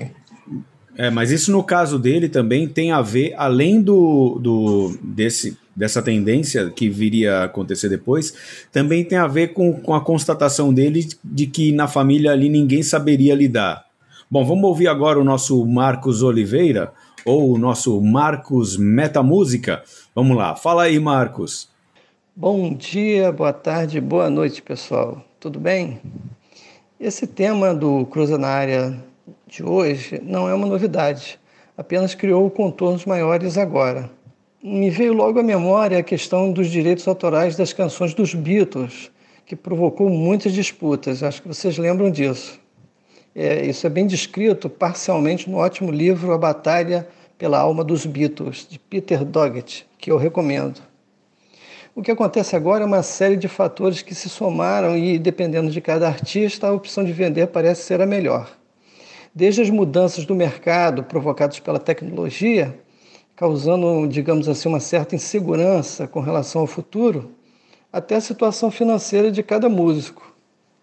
É, 0.95 1.09
mas 1.09 1.31
isso 1.31 1.51
no 1.51 1.63
caso 1.63 1.97
dele 1.97 2.29
também 2.29 2.67
tem 2.67 2.91
a 2.91 3.01
ver, 3.01 3.33
além 3.35 3.81
do, 3.81 4.37
do 4.39 4.97
desse, 5.01 5.57
dessa 5.75 6.01
tendência 6.01 6.69
que 6.69 6.87
viria 6.87 7.37
a 7.37 7.43
acontecer 7.45 7.89
depois, 7.89 8.33
também 8.71 9.03
tem 9.03 9.17
a 9.17 9.27
ver 9.27 9.53
com, 9.53 9.73
com 9.73 9.95
a 9.95 10.01
constatação 10.01 10.73
dele 10.73 11.07
de 11.23 11.47
que 11.47 11.71
na 11.71 11.87
família 11.87 12.31
ali 12.31 12.47
ninguém 12.47 12.83
saberia 12.83 13.33
lidar. 13.33 13.85
Bom, 14.29 14.45
vamos 14.45 14.63
ouvir 14.65 14.87
agora 14.87 15.19
o 15.19 15.23
nosso 15.23 15.65
Marcos 15.65 16.21
Oliveira, 16.21 16.91
ou 17.25 17.53
o 17.53 17.57
nosso 17.57 17.99
Marcos 18.01 18.77
Metamúsica. 18.77 19.83
Vamos 20.13 20.37
lá, 20.37 20.55
fala 20.55 20.83
aí, 20.83 20.99
Marcos. 20.99 21.69
Bom 22.35 22.73
dia, 22.73 23.31
boa 23.31 23.53
tarde, 23.53 24.01
boa 24.01 24.29
noite, 24.29 24.61
pessoal. 24.61 25.23
Tudo 25.39 25.59
bem? 25.59 25.99
Esse 26.99 27.27
tema 27.27 27.73
do 27.73 28.05
Cruza 28.05 28.37
na 28.37 28.47
área 28.47 28.97
de 29.47 29.63
hoje 29.63 30.21
não 30.23 30.49
é 30.49 30.53
uma 30.53 30.67
novidade, 30.67 31.39
apenas 31.77 32.15
criou 32.15 32.49
contornos 32.49 33.05
maiores 33.05 33.57
agora. 33.57 34.09
Me 34.63 34.89
veio 34.89 35.13
logo 35.13 35.39
à 35.39 35.43
memória 35.43 35.99
a 35.99 36.03
questão 36.03 36.51
dos 36.51 36.69
direitos 36.69 37.07
autorais 37.07 37.55
das 37.55 37.73
canções 37.73 38.13
dos 38.13 38.33
Beatles, 38.33 39.11
que 39.45 39.55
provocou 39.55 40.09
muitas 40.09 40.53
disputas. 40.53 41.21
Acho 41.21 41.41
que 41.41 41.47
vocês 41.49 41.77
lembram 41.77 42.09
disso. 42.09 42.62
É, 43.35 43.65
isso 43.65 43.87
é 43.87 43.89
bem 43.89 44.05
descrito 44.05 44.69
parcialmente 44.69 45.49
no 45.49 45.57
ótimo 45.57 45.91
livro 45.91 46.33
A 46.33 46.37
Batalha 46.37 47.07
pela 47.37 47.59
Alma 47.59 47.83
dos 47.83 48.05
Beatles, 48.05 48.67
de 48.69 48.77
Peter 48.77 49.25
Doggett, 49.25 49.87
que 49.97 50.11
eu 50.11 50.17
recomendo. 50.17 50.81
O 51.95 52.01
que 52.01 52.11
acontece 52.11 52.55
agora 52.55 52.83
é 52.83 52.87
uma 52.87 53.03
série 53.03 53.35
de 53.35 53.47
fatores 53.47 54.01
que 54.01 54.15
se 54.15 54.29
somaram 54.29 54.97
e, 54.97 55.19
dependendo 55.19 55.69
de 55.69 55.81
cada 55.81 56.07
artista, 56.07 56.67
a 56.67 56.73
opção 56.73 57.03
de 57.03 57.11
vender 57.11 57.47
parece 57.47 57.83
ser 57.83 58.01
a 58.01 58.05
melhor. 58.05 58.51
Desde 59.33 59.61
as 59.61 59.69
mudanças 59.69 60.25
do 60.25 60.35
mercado 60.35 61.03
provocadas 61.03 61.59
pela 61.59 61.79
tecnologia, 61.79 62.79
causando, 63.35 64.07
digamos 64.07 64.47
assim, 64.47 64.69
uma 64.69 64.79
certa 64.79 65.15
insegurança 65.15 66.07
com 66.07 66.19
relação 66.19 66.61
ao 66.61 66.67
futuro, 66.67 67.31
até 67.91 68.15
a 68.15 68.21
situação 68.21 68.71
financeira 68.71 69.31
de 69.31 69.41
cada 69.41 69.69
músico. 69.69 70.32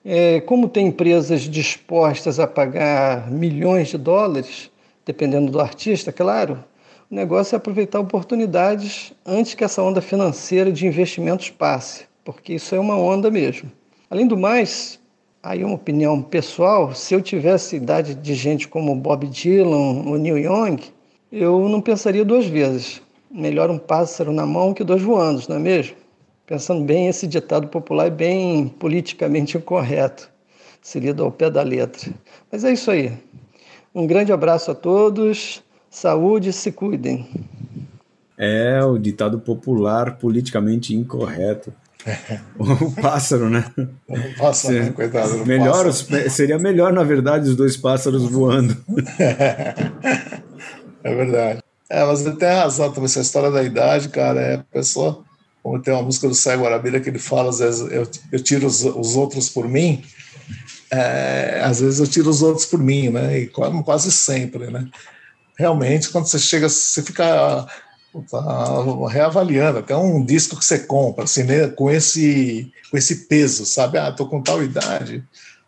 É, 0.05 0.41
como 0.41 0.69
tem 0.69 0.87
empresas 0.87 1.43
dispostas 1.43 2.41
a 2.41 2.47
pagar 2.47 3.31
milhões 3.31 3.89
de 3.89 3.99
dólares, 3.99 4.71
dependendo 5.05 5.53
do 5.53 5.61
artista, 5.61 6.11
claro, 6.11 6.65
o 7.11 7.15
negócio 7.15 7.55
é 7.55 7.59
aproveitar 7.59 8.01
oportunidades 8.01 9.13
antes 9.27 9.53
que 9.53 9.63
essa 9.63 9.83
onda 9.83 10.01
financeira 10.01 10.73
de 10.73 10.87
investimentos 10.87 11.51
passe, 11.51 12.05
porque 12.25 12.55
isso 12.55 12.75
é 12.75 12.81
uma 12.81 12.97
onda 12.97 13.31
mesmo. 13.31 13.71
Além 14.09 14.27
do 14.27 14.39
mais, 14.39 14.99
aí 15.43 15.63
uma 15.63 15.75
opinião 15.75 16.23
pessoal, 16.23 16.95
se 16.95 17.13
eu 17.13 17.21
tivesse 17.21 17.77
idade 17.77 18.15
de 18.15 18.35
gente 18.35 18.69
como 18.69 18.95
Bob 18.95 19.27
Dylan 19.27 20.05
ou 20.07 20.17
Neil 20.17 20.39
Young, 20.39 20.79
eu 21.31 21.69
não 21.69 21.81
pensaria 21.81 22.25
duas 22.25 22.47
vezes. 22.47 23.03
Melhor 23.31 23.71
um 23.71 23.79
pássaro 23.79 24.33
na 24.33 24.47
mão 24.47 24.73
que 24.73 24.83
dois 24.83 25.03
voando, 25.03 25.43
não 25.49 25.57
é 25.57 25.59
mesmo? 25.59 25.97
Pensando 26.51 26.83
bem, 26.83 27.07
esse 27.07 27.29
ditado 27.29 27.69
popular 27.69 28.09
é 28.09 28.11
bem 28.11 28.67
politicamente 28.67 29.57
incorreto, 29.57 30.29
se 30.83 30.99
lido 30.99 31.23
ao 31.23 31.31
pé 31.31 31.49
da 31.49 31.63
letra. 31.63 32.11
Mas 32.51 32.65
é 32.65 32.73
isso 32.73 32.91
aí. 32.91 33.13
Um 33.95 34.05
grande 34.05 34.33
abraço 34.33 34.73
a 34.73 34.75
todos, 34.75 35.63
saúde, 35.89 36.53
se 36.53 36.73
cuidem. 36.73 37.31
É 38.37 38.83
o 38.83 38.99
ditado 38.99 39.39
popular 39.39 40.19
politicamente 40.19 40.93
incorreto. 40.93 41.73
o 42.59 42.91
pássaro, 43.01 43.49
né? 43.49 43.65
O 44.09 44.17
pássaro, 44.37 44.75
Ser, 44.75 44.93
coitado. 44.93 45.47
Melhor, 45.47 45.85
pássaro. 45.85 46.31
Seria 46.31 46.59
melhor, 46.59 46.93
na 46.93 47.05
verdade, 47.05 47.49
os 47.49 47.55
dois 47.55 47.77
pássaros 47.77 48.25
voando. 48.29 48.77
é 51.05 51.15
verdade. 51.15 51.63
É, 51.89 52.05
mas 52.05 52.27
ele 52.27 52.35
tem 52.35 52.49
razão 52.49 52.89
também. 52.91 53.05
Essa 53.05 53.21
história 53.21 53.53
da 53.53 53.63
idade, 53.63 54.09
cara, 54.09 54.41
é 54.41 54.55
a 54.57 54.65
pessoa. 54.65 55.30
Como 55.63 55.81
tem 55.81 55.93
uma 55.93 56.03
música 56.03 56.29
do 56.29 56.35
Sai 56.35 56.57
Guarabira 56.57 57.01
que 57.01 57.09
ele 57.09 57.19
fala, 57.19 57.51
às 57.51 57.59
vezes 57.59 57.81
eu, 57.93 58.09
eu 58.33 58.43
tiro 58.43 58.67
os, 58.67 58.83
os 58.85 59.17
outros 59.17 59.49
por 59.49 59.69
mim, 59.69 60.03
é, 60.91 61.61
às 61.63 61.81
vezes 61.81 62.01
eu 62.01 62.07
tiro 62.07 62.31
os 62.31 62.43
outros 62.43 62.67
por 62.67 62.81
mim, 62.81 63.11
né? 63.11 63.41
E 63.41 63.47
quase 63.49 64.11
sempre, 64.11 64.71
né? 64.71 64.89
Realmente, 65.59 66.09
quando 66.09 66.27
você 66.27 66.39
chega, 66.39 66.69
você 66.69 67.03
fica 67.03 67.67
tá 68.29 69.07
reavaliando 69.09 69.79
até 69.79 69.97
um 69.97 70.25
disco 70.25 70.57
que 70.57 70.65
você 70.65 70.81
compra, 70.81 71.25
assim, 71.25 71.45
né, 71.45 71.69
com 71.69 71.91
esse 71.91 72.73
com 72.91 72.99
esse 72.99 73.27
peso, 73.27 73.65
sabe? 73.65 73.99
Ah, 73.99 74.11
tô 74.11 74.27
com 74.27 74.43
tal 74.43 74.63
idade, 74.65 75.23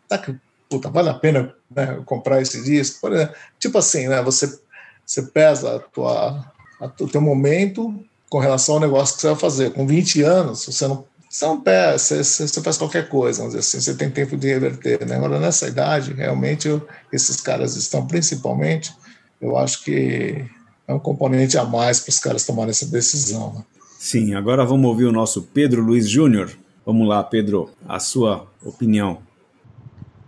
tá 0.09 0.17
que 0.17 0.35
puta, 0.69 0.89
vale 0.89 1.09
a 1.09 1.13
pena 1.13 1.53
né, 1.73 2.01
comprar 2.05 2.41
esse 2.41 2.61
disco? 2.63 3.07
Exemplo, 3.07 3.33
tipo 3.59 3.77
assim, 3.77 4.07
né? 4.07 4.21
Você 4.23 4.59
você 5.05 5.21
pesa 5.21 5.77
a 5.77 5.79
tua 5.79 6.45
a, 6.81 6.85
o 6.85 7.07
teu 7.07 7.21
momento 7.21 8.03
com 8.33 8.39
relação 8.39 8.75
ao 8.75 8.81
negócio 8.81 9.13
que 9.13 9.21
você 9.21 9.27
vai 9.27 9.35
fazer. 9.35 9.73
Com 9.73 9.85
20 9.85 10.23
anos, 10.23 10.65
você 10.65 10.87
não 10.87 11.05
você 11.29 11.45
não 11.45 11.61
pesa, 11.61 12.23
você, 12.23 12.47
você 12.47 12.61
faz 12.61 12.77
qualquer 12.77 13.07
coisa, 13.07 13.39
vamos 13.39 13.53
dizer 13.55 13.59
assim, 13.59 13.79
você 13.79 13.95
tem 13.95 14.09
tempo 14.09 14.35
de 14.35 14.47
reverter, 14.47 15.05
né? 15.05 15.15
Agora 15.15 15.39
nessa 15.39 15.67
idade, 15.67 16.13
realmente 16.13 16.67
eu, 16.67 16.87
esses 17.11 17.39
caras 17.41 17.75
estão 17.75 18.07
principalmente, 18.07 18.91
eu 19.39 19.55
acho 19.57 19.83
que 19.83 20.45
é 20.87 20.93
um 20.93 20.99
componente 20.99 21.57
a 21.59 21.63
mais 21.63 21.99
para 21.99 22.09
os 22.09 22.19
caras 22.19 22.45
tomarem 22.45 22.71
essa 22.71 22.87
decisão. 22.87 23.53
Né? 23.53 23.63
Sim, 23.99 24.33
agora 24.33 24.65
vamos 24.65 24.87
ouvir 24.87 25.05
o 25.05 25.11
nosso 25.11 25.43
Pedro 25.43 25.83
Luiz 25.83 26.09
Júnior. 26.09 26.51
Vamos 26.83 27.07
lá, 27.07 27.23
Pedro, 27.23 27.69
a 27.87 27.99
sua 27.99 28.47
opinião. 28.63 29.19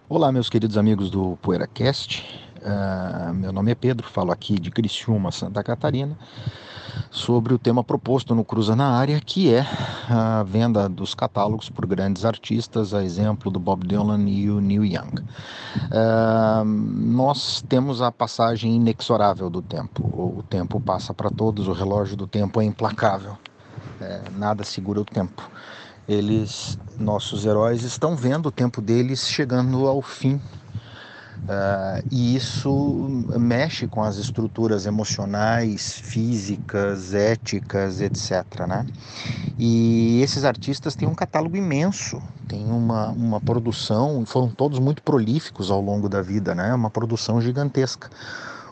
Olá, 0.07 0.31
meus 0.31 0.49
queridos 0.49 0.77
amigos 0.77 1.09
do 1.09 1.37
PoeiraCast. 1.41 2.23
Uh, 2.65 3.31
meu 3.31 3.53
nome 3.53 3.71
é 3.71 3.75
Pedro, 3.75 4.07
falo 4.07 4.31
aqui 4.31 4.59
de 4.59 4.71
Criciúma, 4.71 5.31
Santa 5.31 5.63
Catarina 5.63 6.17
sobre 7.11 7.53
o 7.53 7.59
tema 7.59 7.83
proposto 7.83 8.33
no 8.33 8.43
Cruza 8.43 8.75
na 8.75 8.89
Área, 8.89 9.19
que 9.19 9.53
é 9.53 9.65
a 10.09 10.43
venda 10.43 10.89
dos 10.89 11.13
catálogos 11.13 11.69
por 11.69 11.85
grandes 11.85 12.25
artistas, 12.25 12.93
a 12.93 13.03
exemplo 13.03 13.51
do 13.51 13.59
Bob 13.59 13.85
Dylan 13.85 14.27
e 14.27 14.49
o 14.49 14.59
Neil 14.59 14.83
Young. 14.85 15.19
Uh, 15.21 16.65
nós 16.65 17.63
temos 17.67 18.01
a 18.01 18.11
passagem 18.11 18.75
inexorável 18.75 19.49
do 19.49 19.61
tempo. 19.61 20.03
O 20.03 20.43
tempo 20.43 20.79
passa 20.79 21.13
para 21.13 21.29
todos, 21.29 21.67
o 21.67 21.73
relógio 21.73 22.17
do 22.17 22.27
tempo 22.27 22.59
é 22.61 22.65
implacável. 22.65 23.37
É, 24.01 24.21
nada 24.35 24.63
segura 24.63 24.99
o 24.99 25.05
tempo. 25.05 25.49
Eles, 26.07 26.77
nossos 26.99 27.45
heróis, 27.45 27.83
estão 27.83 28.15
vendo 28.15 28.47
o 28.47 28.51
tempo 28.51 28.81
deles 28.81 29.27
chegando 29.27 29.87
ao 29.87 30.01
fim 30.01 30.39
Uh, 31.43 32.03
e 32.11 32.35
isso 32.35 33.07
mexe 33.37 33.87
com 33.87 34.01
as 34.03 34.17
estruturas 34.17 34.85
emocionais, 34.85 35.93
físicas, 35.93 37.13
éticas, 37.13 38.01
etc. 38.01 38.43
Né? 38.67 38.85
E 39.57 40.21
esses 40.21 40.43
artistas 40.43 40.95
têm 40.95 41.07
um 41.07 41.13
catálogo 41.13 41.55
imenso, 41.55 42.21
têm 42.47 42.65
uma, 42.65 43.09
uma 43.09 43.39
produção, 43.39 44.25
foram 44.25 44.49
todos 44.49 44.79
muito 44.79 45.03
prolíficos 45.03 45.69
ao 45.69 45.81
longo 45.81 46.09
da 46.09 46.21
vida, 46.21 46.55
né? 46.55 46.73
uma 46.73 46.89
produção 46.89 47.39
gigantesca 47.39 48.09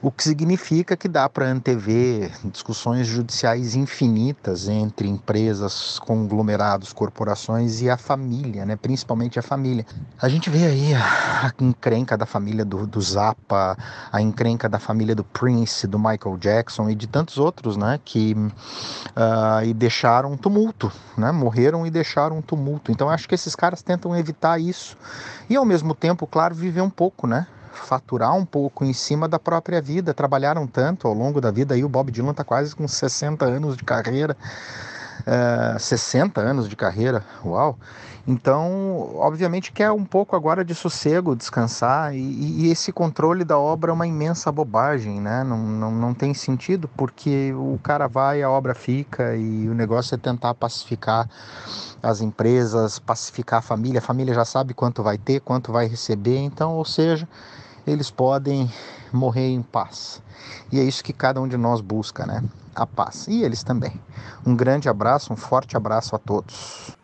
o 0.03 0.11
que 0.11 0.21
significa 0.21 0.97
que 0.97 1.07
dá 1.07 1.29
para 1.29 1.45
antever 1.45 2.29
discussões 2.51 3.07
judiciais 3.07 3.73
infinitas 3.73 4.67
entre 4.67 5.07
empresas, 5.07 5.97
conglomerados, 5.97 6.91
corporações 6.91 7.81
e 7.81 7.89
a 7.89 7.95
família, 7.95 8.65
né? 8.65 8.75
principalmente 8.75 9.39
a 9.39 9.41
família. 9.41 9.85
A 10.21 10.27
gente 10.27 10.49
vê 10.49 10.65
aí 10.65 10.93
a, 10.93 11.53
encrenca 11.57 12.17
da 12.17 12.25
família 12.25 12.65
do, 12.65 12.85
do 12.85 13.01
Zappa, 13.01 13.77
a 14.11 14.21
encrenca 14.21 14.67
da 14.67 14.77
família 14.77 15.15
do 15.15 15.23
Prince, 15.23 15.87
do 15.87 15.97
Michael 15.97 16.37
Jackson 16.37 16.89
e 16.89 16.95
de 16.95 17.07
tantos 17.07 17.37
outros, 17.37 17.77
né? 17.77 17.97
que 18.03 18.33
uh, 18.33 19.63
e 19.65 19.73
deixaram 19.73 20.33
um 20.33 20.37
tumulto, 20.37 20.91
né? 21.17 21.31
morreram 21.31 21.87
e 21.87 21.89
deixaram 21.89 22.39
um 22.39 22.41
tumulto. 22.41 22.91
Então 22.91 23.09
acho 23.09 23.25
que 23.25 23.35
esses 23.35 23.55
caras 23.55 23.81
tentam 23.81 24.13
evitar 24.17 24.59
isso 24.59 24.97
e 25.49 25.55
ao 25.55 25.63
mesmo 25.63 25.95
tempo, 25.95 26.27
claro, 26.27 26.53
viver 26.53 26.81
um 26.81 26.89
pouco, 26.89 27.25
né? 27.25 27.47
Faturar 27.73 28.35
um 28.35 28.45
pouco 28.45 28.85
em 28.85 28.93
cima 28.93 29.27
da 29.27 29.39
própria 29.39 29.81
vida. 29.81 30.13
Trabalharam 30.13 30.67
tanto 30.67 31.07
ao 31.07 31.13
longo 31.13 31.41
da 31.41 31.51
vida. 31.51 31.75
Aí 31.75 31.83
o 31.83 31.89
Bob 31.89 32.11
Dylan 32.11 32.31
está 32.31 32.43
quase 32.43 32.75
com 32.75 32.87
60 32.87 33.45
anos 33.45 33.75
de 33.75 33.83
carreira. 33.83 34.37
Uh, 35.21 35.79
60 35.79 36.41
anos 36.41 36.67
de 36.67 36.75
carreira, 36.75 37.23
uau! 37.45 37.77
Então, 38.25 39.11
obviamente, 39.15 39.71
quer 39.73 39.91
um 39.91 40.05
pouco 40.05 40.33
agora 40.33 40.63
de 40.63 40.73
sossego, 40.73 41.35
descansar, 41.35 42.15
e, 42.15 42.19
e, 42.19 42.71
esse 42.71 42.89
controle 42.91 43.43
da 43.43 43.57
obra 43.59 43.91
é 43.91 43.93
uma 43.93 44.07
imensa 44.07 44.49
bobagem, 44.49 45.19
né? 45.19 45.43
Não, 45.43 45.57
não, 45.57 45.91
não 45.91 46.13
tem 46.13 46.33
sentido, 46.33 46.89
porque 46.95 47.53
o 47.53 47.77
cara 47.83 48.07
vai, 48.07 48.41
a 48.41 48.49
obra 48.49 48.73
fica, 48.73 49.35
e 49.35 49.67
o 49.67 49.73
negócio 49.73 50.15
é 50.15 50.17
tentar 50.17 50.53
pacificar 50.53 51.29
as 52.01 52.21
empresas, 52.21 52.97
pacificar 52.97 53.59
a 53.59 53.61
família. 53.61 53.99
A 53.99 54.01
família 54.01 54.33
já 54.33 54.45
sabe 54.45 54.73
quanto 54.73 55.03
vai 55.03 55.17
ter, 55.17 55.41
quanto 55.41 55.73
vai 55.73 55.85
receber, 55.85 56.37
então, 56.37 56.75
ou 56.75 56.85
seja, 56.85 57.27
eles 57.85 58.09
podem 58.09 58.71
morrer 59.11 59.49
em 59.49 59.61
paz. 59.61 60.21
E 60.71 60.79
é 60.79 60.83
isso 60.83 61.03
que 61.03 61.13
cada 61.13 61.41
um 61.41 61.47
de 61.47 61.57
nós 61.57 61.81
busca, 61.81 62.25
né? 62.25 62.43
A 62.73 62.85
paz. 62.85 63.27
E 63.27 63.43
eles 63.43 63.63
também. 63.63 63.93
Um 64.45 64.55
grande 64.55 64.89
abraço, 64.89 65.31
um 65.31 65.35
forte 65.35 65.77
abraço 65.77 66.15
a 66.15 66.19
todos. 66.19 66.95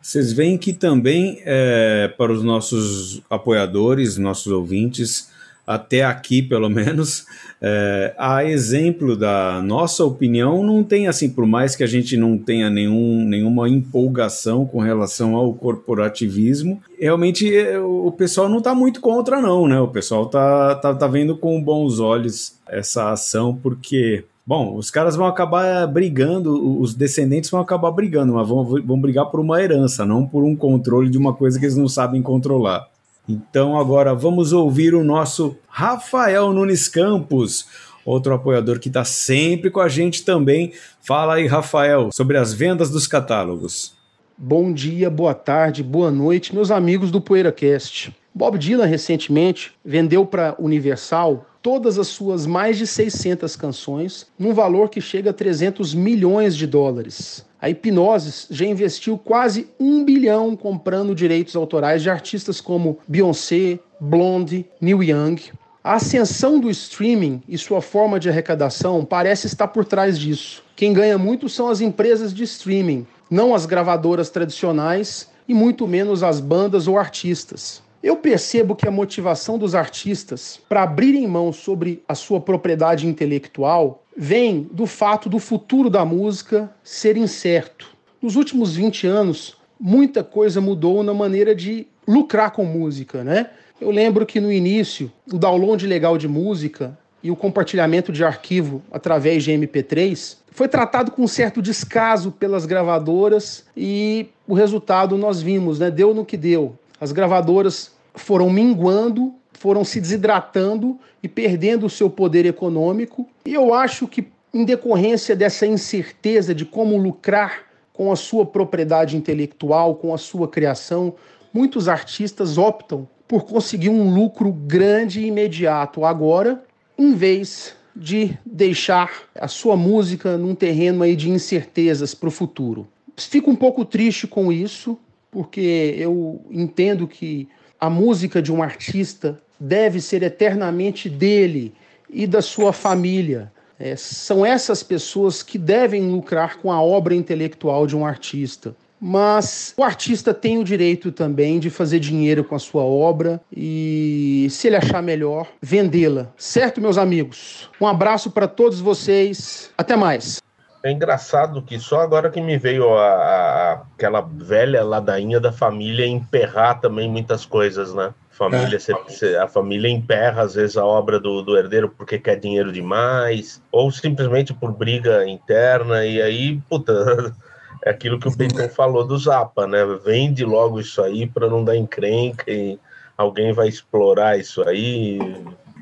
Vocês 0.00 0.32
veem 0.32 0.56
que 0.56 0.72
também, 0.72 1.42
é, 1.44 2.08
para 2.16 2.32
os 2.32 2.42
nossos 2.42 3.22
apoiadores, 3.28 4.16
nossos 4.16 4.52
ouvintes, 4.52 5.30
até 5.66 6.04
aqui 6.04 6.40
pelo 6.40 6.68
menos, 6.70 7.26
é, 7.60 8.14
a 8.16 8.44
exemplo 8.44 9.16
da 9.16 9.60
nossa 9.62 10.04
opinião, 10.04 10.62
não 10.62 10.84
tem 10.84 11.08
assim, 11.08 11.28
por 11.28 11.46
mais 11.46 11.74
que 11.74 11.82
a 11.82 11.86
gente 11.86 12.16
não 12.16 12.38
tenha 12.38 12.70
nenhum, 12.70 13.24
nenhuma 13.24 13.68
empolgação 13.68 14.64
com 14.64 14.78
relação 14.78 15.34
ao 15.34 15.52
corporativismo, 15.52 16.80
realmente 16.98 17.52
é, 17.54 17.78
o 17.80 18.12
pessoal 18.12 18.48
não 18.48 18.58
está 18.58 18.74
muito 18.74 19.00
contra, 19.00 19.40
não, 19.40 19.66
né? 19.66 19.80
O 19.80 19.88
pessoal 19.88 20.26
tá, 20.26 20.76
tá, 20.76 20.94
tá 20.94 21.06
vendo 21.06 21.36
com 21.36 21.60
bons 21.60 21.98
olhos 21.98 22.54
essa 22.68 23.10
ação, 23.10 23.54
porque 23.54 24.24
Bom, 24.48 24.76
os 24.76 24.92
caras 24.92 25.16
vão 25.16 25.26
acabar 25.26 25.84
brigando, 25.88 26.80
os 26.80 26.94
descendentes 26.94 27.50
vão 27.50 27.60
acabar 27.60 27.90
brigando, 27.90 28.32
mas 28.32 28.48
vão, 28.48 28.64
vão 28.64 29.00
brigar 29.00 29.26
por 29.26 29.40
uma 29.40 29.60
herança, 29.60 30.06
não 30.06 30.24
por 30.24 30.44
um 30.44 30.54
controle 30.54 31.10
de 31.10 31.18
uma 31.18 31.34
coisa 31.34 31.58
que 31.58 31.64
eles 31.64 31.76
não 31.76 31.88
sabem 31.88 32.22
controlar. 32.22 32.88
Então 33.28 33.78
agora 33.78 34.14
vamos 34.14 34.52
ouvir 34.52 34.94
o 34.94 35.02
nosso 35.02 35.56
Rafael 35.68 36.52
Nunes 36.52 36.86
Campos, 36.86 37.66
outro 38.04 38.32
apoiador 38.32 38.78
que 38.78 38.88
está 38.88 39.04
sempre 39.04 39.70
com 39.70 39.80
a 39.80 39.88
gente 39.88 40.24
também. 40.24 40.72
Fala 41.00 41.34
aí, 41.34 41.46
Rafael, 41.46 42.10
sobre 42.12 42.38
as 42.38 42.54
vendas 42.54 42.88
dos 42.88 43.06
catálogos. 43.06 43.94
Bom 44.38 44.72
dia, 44.72 45.10
boa 45.10 45.34
tarde, 45.34 45.82
boa 45.82 46.10
noite, 46.10 46.54
meus 46.54 46.70
amigos 46.70 47.10
do 47.10 47.20
PoeiraCast. 47.20 48.14
Bob 48.34 48.58
Dylan 48.58 48.84
recentemente 48.84 49.72
vendeu 49.82 50.26
para 50.26 50.54
Universal 50.58 51.46
todas 51.66 51.98
as 51.98 52.06
suas 52.06 52.46
mais 52.46 52.78
de 52.78 52.86
600 52.86 53.56
canções, 53.56 54.28
num 54.38 54.54
valor 54.54 54.88
que 54.88 55.00
chega 55.00 55.30
a 55.30 55.32
300 55.32 55.94
milhões 55.94 56.56
de 56.56 56.64
dólares. 56.64 57.44
A 57.60 57.68
Hipnose 57.68 58.46
já 58.50 58.64
investiu 58.64 59.18
quase 59.18 59.66
um 59.76 60.04
bilhão 60.04 60.54
comprando 60.54 61.12
direitos 61.12 61.56
autorais 61.56 62.02
de 62.02 62.08
artistas 62.08 62.60
como 62.60 63.00
Beyoncé, 63.08 63.80
Blonde, 63.98 64.64
Neil 64.80 65.02
Young. 65.02 65.42
A 65.82 65.94
ascensão 65.94 66.60
do 66.60 66.70
streaming 66.70 67.42
e 67.48 67.58
sua 67.58 67.82
forma 67.82 68.20
de 68.20 68.28
arrecadação 68.28 69.04
parece 69.04 69.48
estar 69.48 69.66
por 69.66 69.84
trás 69.84 70.16
disso. 70.16 70.62
Quem 70.76 70.92
ganha 70.92 71.18
muito 71.18 71.48
são 71.48 71.68
as 71.68 71.80
empresas 71.80 72.32
de 72.32 72.44
streaming, 72.44 73.04
não 73.28 73.52
as 73.52 73.66
gravadoras 73.66 74.30
tradicionais 74.30 75.28
e 75.48 75.52
muito 75.52 75.88
menos 75.88 76.22
as 76.22 76.38
bandas 76.38 76.86
ou 76.86 76.96
artistas. 76.96 77.82
Eu 78.02 78.16
percebo 78.16 78.76
que 78.76 78.86
a 78.86 78.90
motivação 78.90 79.58
dos 79.58 79.74
artistas 79.74 80.60
para 80.68 80.82
abrirem 80.82 81.26
mão 81.26 81.52
sobre 81.52 82.02
a 82.06 82.14
sua 82.14 82.40
propriedade 82.40 83.06
intelectual 83.06 84.04
vem 84.16 84.68
do 84.70 84.86
fato 84.86 85.28
do 85.28 85.38
futuro 85.38 85.90
da 85.90 86.04
música 86.04 86.70
ser 86.82 87.16
incerto. 87.16 87.94
Nos 88.20 88.36
últimos 88.36 88.76
20 88.76 89.06
anos, 89.06 89.56
muita 89.78 90.24
coisa 90.24 90.60
mudou 90.60 91.02
na 91.02 91.12
maneira 91.12 91.54
de 91.54 91.86
lucrar 92.06 92.50
com 92.50 92.64
música, 92.64 93.22
né? 93.22 93.50
Eu 93.80 93.90
lembro 93.90 94.24
que 94.24 94.40
no 94.40 94.50
início, 94.50 95.12
o 95.30 95.38
download 95.38 95.86
legal 95.86 96.16
de 96.16 96.26
música 96.26 96.96
e 97.22 97.30
o 97.30 97.36
compartilhamento 97.36 98.10
de 98.10 98.24
arquivo 98.24 98.82
através 98.90 99.44
de 99.44 99.52
MP3 99.52 100.36
foi 100.50 100.68
tratado 100.68 101.10
com 101.10 101.26
certo 101.26 101.60
descaso 101.60 102.32
pelas 102.32 102.64
gravadoras 102.64 103.66
e 103.76 104.28
o 104.48 104.54
resultado 104.54 105.18
nós 105.18 105.42
vimos, 105.42 105.78
né? 105.78 105.90
Deu 105.90 106.14
no 106.14 106.24
que 106.24 106.36
deu. 106.36 106.78
As 107.00 107.12
gravadoras 107.12 107.92
foram 108.14 108.48
minguando, 108.50 109.34
foram 109.52 109.84
se 109.84 110.00
desidratando 110.00 110.98
e 111.22 111.28
perdendo 111.28 111.86
o 111.86 111.90
seu 111.90 112.08
poder 112.08 112.46
econômico. 112.46 113.28
E 113.44 113.54
eu 113.54 113.74
acho 113.74 114.06
que, 114.06 114.28
em 114.52 114.64
decorrência 114.64 115.36
dessa 115.36 115.66
incerteza 115.66 116.54
de 116.54 116.64
como 116.64 116.96
lucrar 116.96 117.64
com 117.92 118.12
a 118.12 118.16
sua 118.16 118.44
propriedade 118.44 119.16
intelectual, 119.16 119.94
com 119.94 120.12
a 120.12 120.18
sua 120.18 120.48
criação, 120.48 121.14
muitos 121.52 121.88
artistas 121.88 122.58
optam 122.58 123.08
por 123.26 123.44
conseguir 123.44 123.88
um 123.88 124.14
lucro 124.14 124.52
grande 124.52 125.20
e 125.20 125.26
imediato 125.26 126.04
agora, 126.04 126.62
em 126.98 127.14
vez 127.14 127.74
de 127.94 128.36
deixar 128.44 129.10
a 129.34 129.48
sua 129.48 129.76
música 129.76 130.36
num 130.36 130.54
terreno 130.54 131.02
aí 131.02 131.16
de 131.16 131.30
incertezas 131.30 132.14
para 132.14 132.28
o 132.28 132.32
futuro. 132.32 132.86
Fico 133.16 133.50
um 133.50 133.56
pouco 133.56 133.84
triste 133.84 134.26
com 134.26 134.52
isso, 134.52 134.98
porque 135.36 135.94
eu 135.98 136.40
entendo 136.50 137.06
que 137.06 137.46
a 137.78 137.90
música 137.90 138.40
de 138.40 138.50
um 138.50 138.62
artista 138.62 139.38
deve 139.60 140.00
ser 140.00 140.22
eternamente 140.22 141.10
dele 141.10 141.74
e 142.08 142.26
da 142.26 142.40
sua 142.40 142.72
família. 142.72 143.52
É, 143.78 143.94
são 143.96 144.46
essas 144.46 144.82
pessoas 144.82 145.42
que 145.42 145.58
devem 145.58 146.10
lucrar 146.10 146.56
com 146.56 146.72
a 146.72 146.80
obra 146.80 147.14
intelectual 147.14 147.86
de 147.86 147.94
um 147.94 148.06
artista. 148.06 148.74
Mas 148.98 149.74
o 149.76 149.84
artista 149.84 150.32
tem 150.32 150.56
o 150.56 150.64
direito 150.64 151.12
também 151.12 151.58
de 151.58 151.68
fazer 151.68 151.98
dinheiro 151.98 152.42
com 152.42 152.54
a 152.54 152.58
sua 152.58 152.82
obra 152.82 153.38
e, 153.54 154.46
se 154.50 154.68
ele 154.68 154.76
achar 154.76 155.02
melhor, 155.02 155.48
vendê-la. 155.60 156.32
Certo, 156.38 156.80
meus 156.80 156.96
amigos? 156.96 157.68
Um 157.78 157.86
abraço 157.86 158.30
para 158.30 158.48
todos 158.48 158.80
vocês. 158.80 159.70
Até 159.76 159.96
mais. 159.96 160.40
É 160.86 160.92
engraçado 160.92 161.60
que 161.62 161.80
só 161.80 162.00
agora 162.00 162.30
que 162.30 162.40
me 162.40 162.56
veio 162.56 162.96
a, 162.96 163.08
a, 163.08 163.72
aquela 163.72 164.20
velha 164.20 164.84
ladainha 164.84 165.40
da 165.40 165.50
família 165.50 166.06
emperrar 166.06 166.80
também 166.80 167.10
muitas 167.10 167.44
coisas, 167.44 167.92
né? 167.92 168.14
Família, 168.30 168.78
é. 168.78 169.36
a 169.38 169.48
família 169.48 169.90
emperra 169.90 170.42
às 170.42 170.54
vezes 170.54 170.76
a 170.76 170.86
obra 170.86 171.18
do, 171.18 171.42
do 171.42 171.58
herdeiro 171.58 171.88
porque 171.88 172.20
quer 172.20 172.38
dinheiro 172.38 172.70
demais, 172.70 173.60
ou 173.72 173.90
simplesmente 173.90 174.54
por 174.54 174.70
briga 174.70 175.28
interna, 175.28 176.06
e 176.06 176.22
aí, 176.22 176.60
puta, 176.68 177.34
é 177.84 177.90
aquilo 177.90 178.20
que 178.20 178.28
o 178.28 178.36
Peyton 178.36 178.68
falou 178.68 179.04
do 179.04 179.18
Zapa, 179.18 179.66
né? 179.66 179.84
Vende 180.04 180.44
logo 180.44 180.78
isso 180.78 181.02
aí 181.02 181.26
para 181.26 181.48
não 181.48 181.64
dar 181.64 181.76
encrenca 181.76 182.48
e 182.48 182.78
alguém 183.18 183.52
vai 183.52 183.66
explorar 183.66 184.38
isso 184.38 184.62
aí. 184.62 185.18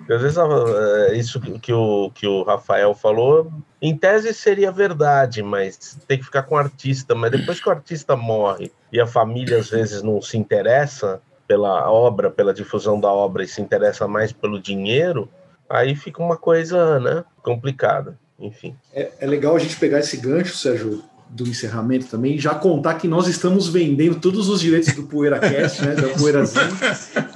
Às 0.09 0.21
vezes 0.21 0.37
é, 0.37 1.15
isso 1.17 1.41
que 1.41 1.73
o, 1.73 2.11
que 2.11 2.27
o 2.27 2.43
Rafael 2.43 2.95
falou, 2.95 3.51
em 3.81 3.97
tese 3.97 4.35
seria 4.35 4.71
verdade, 4.71 5.43
mas 5.43 5.99
tem 6.07 6.19
que 6.19 6.25
ficar 6.25 6.43
com 6.43 6.55
o 6.55 6.59
artista. 6.59 7.15
Mas 7.15 7.31
depois 7.31 7.61
que 7.61 7.69
o 7.69 7.73
artista 7.73 8.17
morre 8.17 8.71
e 8.93 9.01
a 9.01 9.07
família 9.07 9.59
às 9.59 9.71
vezes 9.71 10.03
não 10.03 10.21
se 10.21 10.37
interessa 10.37 11.21
pela 11.47 11.91
obra, 11.91 12.31
pela 12.31 12.55
difusão 12.55 12.99
da 12.99 13.13
obra 13.13 13.45
e 13.45 13.49
se 13.49 13.61
interessa 13.61 14.09
mais 14.09 14.33
pelo 14.33 14.61
dinheiro, 14.61 15.29
aí 15.69 15.95
fica 15.95 16.23
uma 16.23 16.37
coisa 16.37 16.99
né, 17.01 17.25
complicada. 17.43 18.19
Enfim. 18.39 18.77
É, 18.93 19.13
é 19.21 19.27
legal 19.27 19.55
a 19.55 19.59
gente 19.59 19.77
pegar 19.77 20.01
esse 20.01 20.17
gancho, 20.17 20.57
Sérgio, 20.57 21.03
do 21.35 21.49
encerramento 21.49 22.07
também, 22.07 22.39
já 22.39 22.55
contar 22.55 22.95
que 22.95 23.09
nós 23.09 23.27
estamos 23.27 23.69
vendendo 23.69 24.15
todos 24.15 24.49
os 24.49 24.61
direitos 24.61 24.95
do 24.95 25.03
PoeiraCast, 25.03 25.85
né, 25.85 25.95
da 25.97 26.09
Poeirazinho. 26.11 26.69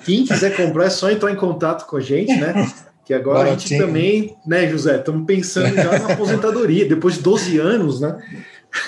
Quem 0.05 0.25
quiser 0.25 0.57
comprar 0.57 0.85
é 0.85 0.91
só 0.91 1.11
entrar 1.11 1.33
em 1.33 1.37
contato 1.37 1.85
com 1.85 1.97
a 1.97 2.01
gente, 2.01 2.33
né? 2.37 2.71
Que 3.05 3.13
agora 3.13 3.47
Baratinho. 3.47 3.57
a 3.57 3.59
gente 3.59 3.79
também, 3.79 4.37
né, 4.47 4.69
José, 4.69 4.97
estamos 4.97 5.27
pensando 5.27 5.75
já 5.75 5.99
na 5.99 6.13
aposentadoria, 6.13 6.89
depois 6.89 7.15
de 7.15 7.23
12 7.23 7.59
anos, 7.59 8.01
né? 8.01 8.17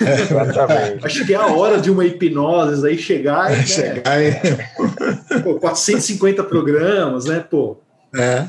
Exatamente. 0.00 1.04
Acho 1.04 1.26
que 1.26 1.34
é 1.34 1.36
a 1.36 1.46
hora 1.46 1.80
de 1.80 1.90
uma 1.90 2.04
hipnose 2.04 2.86
aí 2.86 2.96
chegar 2.96 3.52
e. 3.52 3.56
Né? 3.56 3.66
Chegar 3.66 4.22
e... 4.22 5.42
Pô, 5.42 5.58
450 5.58 6.44
programas, 6.44 7.24
né, 7.24 7.40
pô? 7.40 7.78
É. 8.14 8.48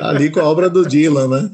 Ali 0.00 0.30
com 0.30 0.40
a 0.40 0.44
obra 0.44 0.70
do 0.70 0.86
Dylan, 0.86 1.28
né? 1.28 1.50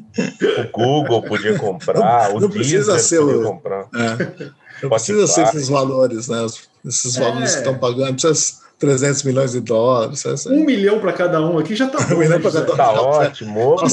O 0.72 0.78
Google 0.78 1.22
podia 1.22 1.58
comprar, 1.58 2.28
não, 2.28 2.36
o 2.36 2.40
não 2.40 2.50
precisa 2.50 2.98
ser 2.98 3.20
podia 3.20 3.42
comprar. 3.42 3.86
É. 3.94 4.52
Não 4.82 4.90
precisa 4.90 5.26
ser 5.26 5.42
esses 5.44 5.68
valores, 5.68 6.28
né? 6.28 6.44
Esses 6.84 7.16
valores 7.16 7.50
é. 7.50 7.52
que 7.54 7.58
estão 7.58 7.78
pagando, 7.78 8.12
precisa 8.12 8.66
300 8.78 9.22
milhões 9.22 9.52
de 9.52 9.60
dólares. 9.60 10.24
Essa... 10.24 10.50
Um 10.50 10.64
milhão 10.64 10.98
para 10.98 11.12
cada 11.12 11.40
um 11.40 11.58
aqui 11.58 11.74
já 11.74 11.86
está 11.86 11.98
bom. 11.98 12.14
Um 12.16 12.18
milhão 12.18 12.40
para 12.40 12.52
cada 12.52 12.72
um. 12.72 12.76
Tá 12.76 12.92
ótimo, 12.92 13.60
opa. 13.60 13.86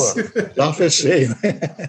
Já 0.56 0.74
fechei, 0.74 1.28
né? 1.28 1.36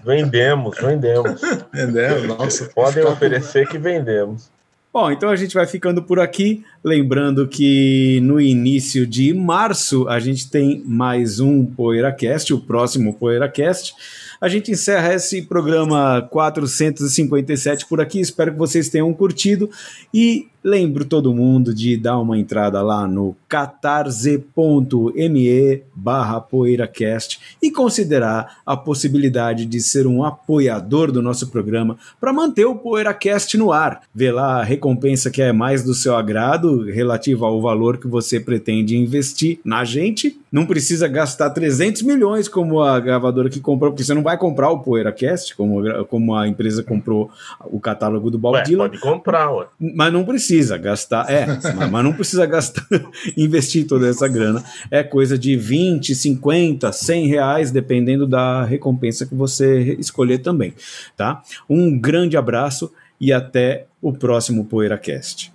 Vendemos, 0.04 0.76
vendemos. 0.78 1.40
Vendemos, 1.72 2.38
nossa. 2.38 2.70
Podem 2.74 3.04
oferecer 3.04 3.68
que 3.68 3.78
vendemos. 3.78 4.48
Bom, 4.94 5.10
então 5.10 5.28
a 5.28 5.34
gente 5.34 5.54
vai 5.54 5.66
ficando 5.66 6.04
por 6.04 6.20
aqui. 6.20 6.62
Lembrando 6.84 7.48
que 7.48 8.20
no 8.22 8.40
início 8.40 9.04
de 9.04 9.34
março 9.34 10.08
a 10.08 10.20
gente 10.20 10.48
tem 10.48 10.84
mais 10.86 11.40
um 11.40 11.66
PoeiraCast, 11.66 12.54
o 12.54 12.60
próximo 12.60 13.12
PoeiraCast. 13.12 13.92
A 14.40 14.46
gente 14.48 14.70
encerra 14.70 15.14
esse 15.14 15.42
programa 15.42 16.22
457 16.30 17.86
por 17.86 18.00
aqui. 18.00 18.20
Espero 18.20 18.52
que 18.52 18.58
vocês 18.58 18.88
tenham 18.88 19.12
curtido 19.12 19.68
e 20.14 20.46
lembro 20.64 21.04
todo 21.04 21.34
mundo 21.34 21.74
de 21.74 21.96
dar 21.96 22.18
uma 22.18 22.38
entrada 22.38 22.80
lá 22.80 23.06
no 23.06 23.36
catarse.me 23.46 25.82
barra 25.94 26.40
poeiracast 26.40 27.38
e 27.62 27.70
considerar 27.70 28.58
a 28.64 28.76
possibilidade 28.76 29.66
de 29.66 29.80
ser 29.80 30.06
um 30.06 30.24
apoiador 30.24 31.12
do 31.12 31.20
nosso 31.20 31.50
programa 31.50 31.98
para 32.20 32.32
manter 32.32 32.64
o 32.64 32.76
PoeiraCast 32.76 33.58
no 33.58 33.72
ar. 33.72 34.02
Vê 34.14 34.32
lá 34.32 34.60
a 34.60 34.64
recompensa 34.64 35.30
que 35.30 35.42
é 35.42 35.52
mais 35.52 35.84
do 35.84 35.94
seu 35.94 36.16
agrado 36.16 36.90
relativa 36.90 37.46
ao 37.46 37.60
valor 37.60 37.98
que 37.98 38.08
você 38.08 38.40
pretende 38.40 38.96
investir 38.96 39.58
na 39.64 39.84
gente. 39.84 40.40
Não 40.50 40.64
precisa 40.64 41.08
gastar 41.08 41.50
300 41.50 42.02
milhões 42.02 42.48
como 42.48 42.80
a 42.80 42.98
gravadora 43.00 43.50
que 43.50 43.60
comprou, 43.60 43.90
porque 43.90 44.04
você 44.04 44.14
não 44.14 44.22
vai 44.22 44.38
comprar 44.38 44.70
o 44.70 44.78
PoeiraCast, 44.78 45.56
como, 45.56 46.04
como 46.06 46.34
a 46.34 46.46
empresa 46.46 46.82
comprou 46.82 47.30
o 47.66 47.80
catálogo 47.80 48.30
do 48.30 48.38
Bob 48.38 48.54
Ué, 48.54 48.62
Dylan. 48.62 48.88
pode 48.88 49.00
comprar, 49.00 49.52
ué. 49.52 49.66
Mas 49.80 50.12
não 50.12 50.24
precisa 50.54 50.78
gastar, 50.78 51.30
é, 51.30 51.46
mas, 51.46 51.90
mas 51.90 52.04
não 52.04 52.12
precisa 52.12 52.46
gastar, 52.46 52.86
investir 53.36 53.86
toda 53.86 54.08
essa 54.08 54.28
grana. 54.28 54.62
É 54.90 55.02
coisa 55.02 55.36
de 55.36 55.56
20, 55.56 56.14
50, 56.14 56.92
100 56.92 57.26
reais, 57.26 57.70
dependendo 57.70 58.26
da 58.26 58.64
recompensa 58.64 59.26
que 59.26 59.34
você 59.34 59.96
escolher 59.98 60.38
também, 60.38 60.72
tá? 61.16 61.42
Um 61.68 61.98
grande 61.98 62.36
abraço 62.36 62.92
e 63.20 63.32
até 63.32 63.86
o 64.00 64.12
próximo 64.12 64.64
PoeiraCast. 64.64 65.52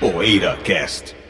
PoeiraCast. 0.00 1.23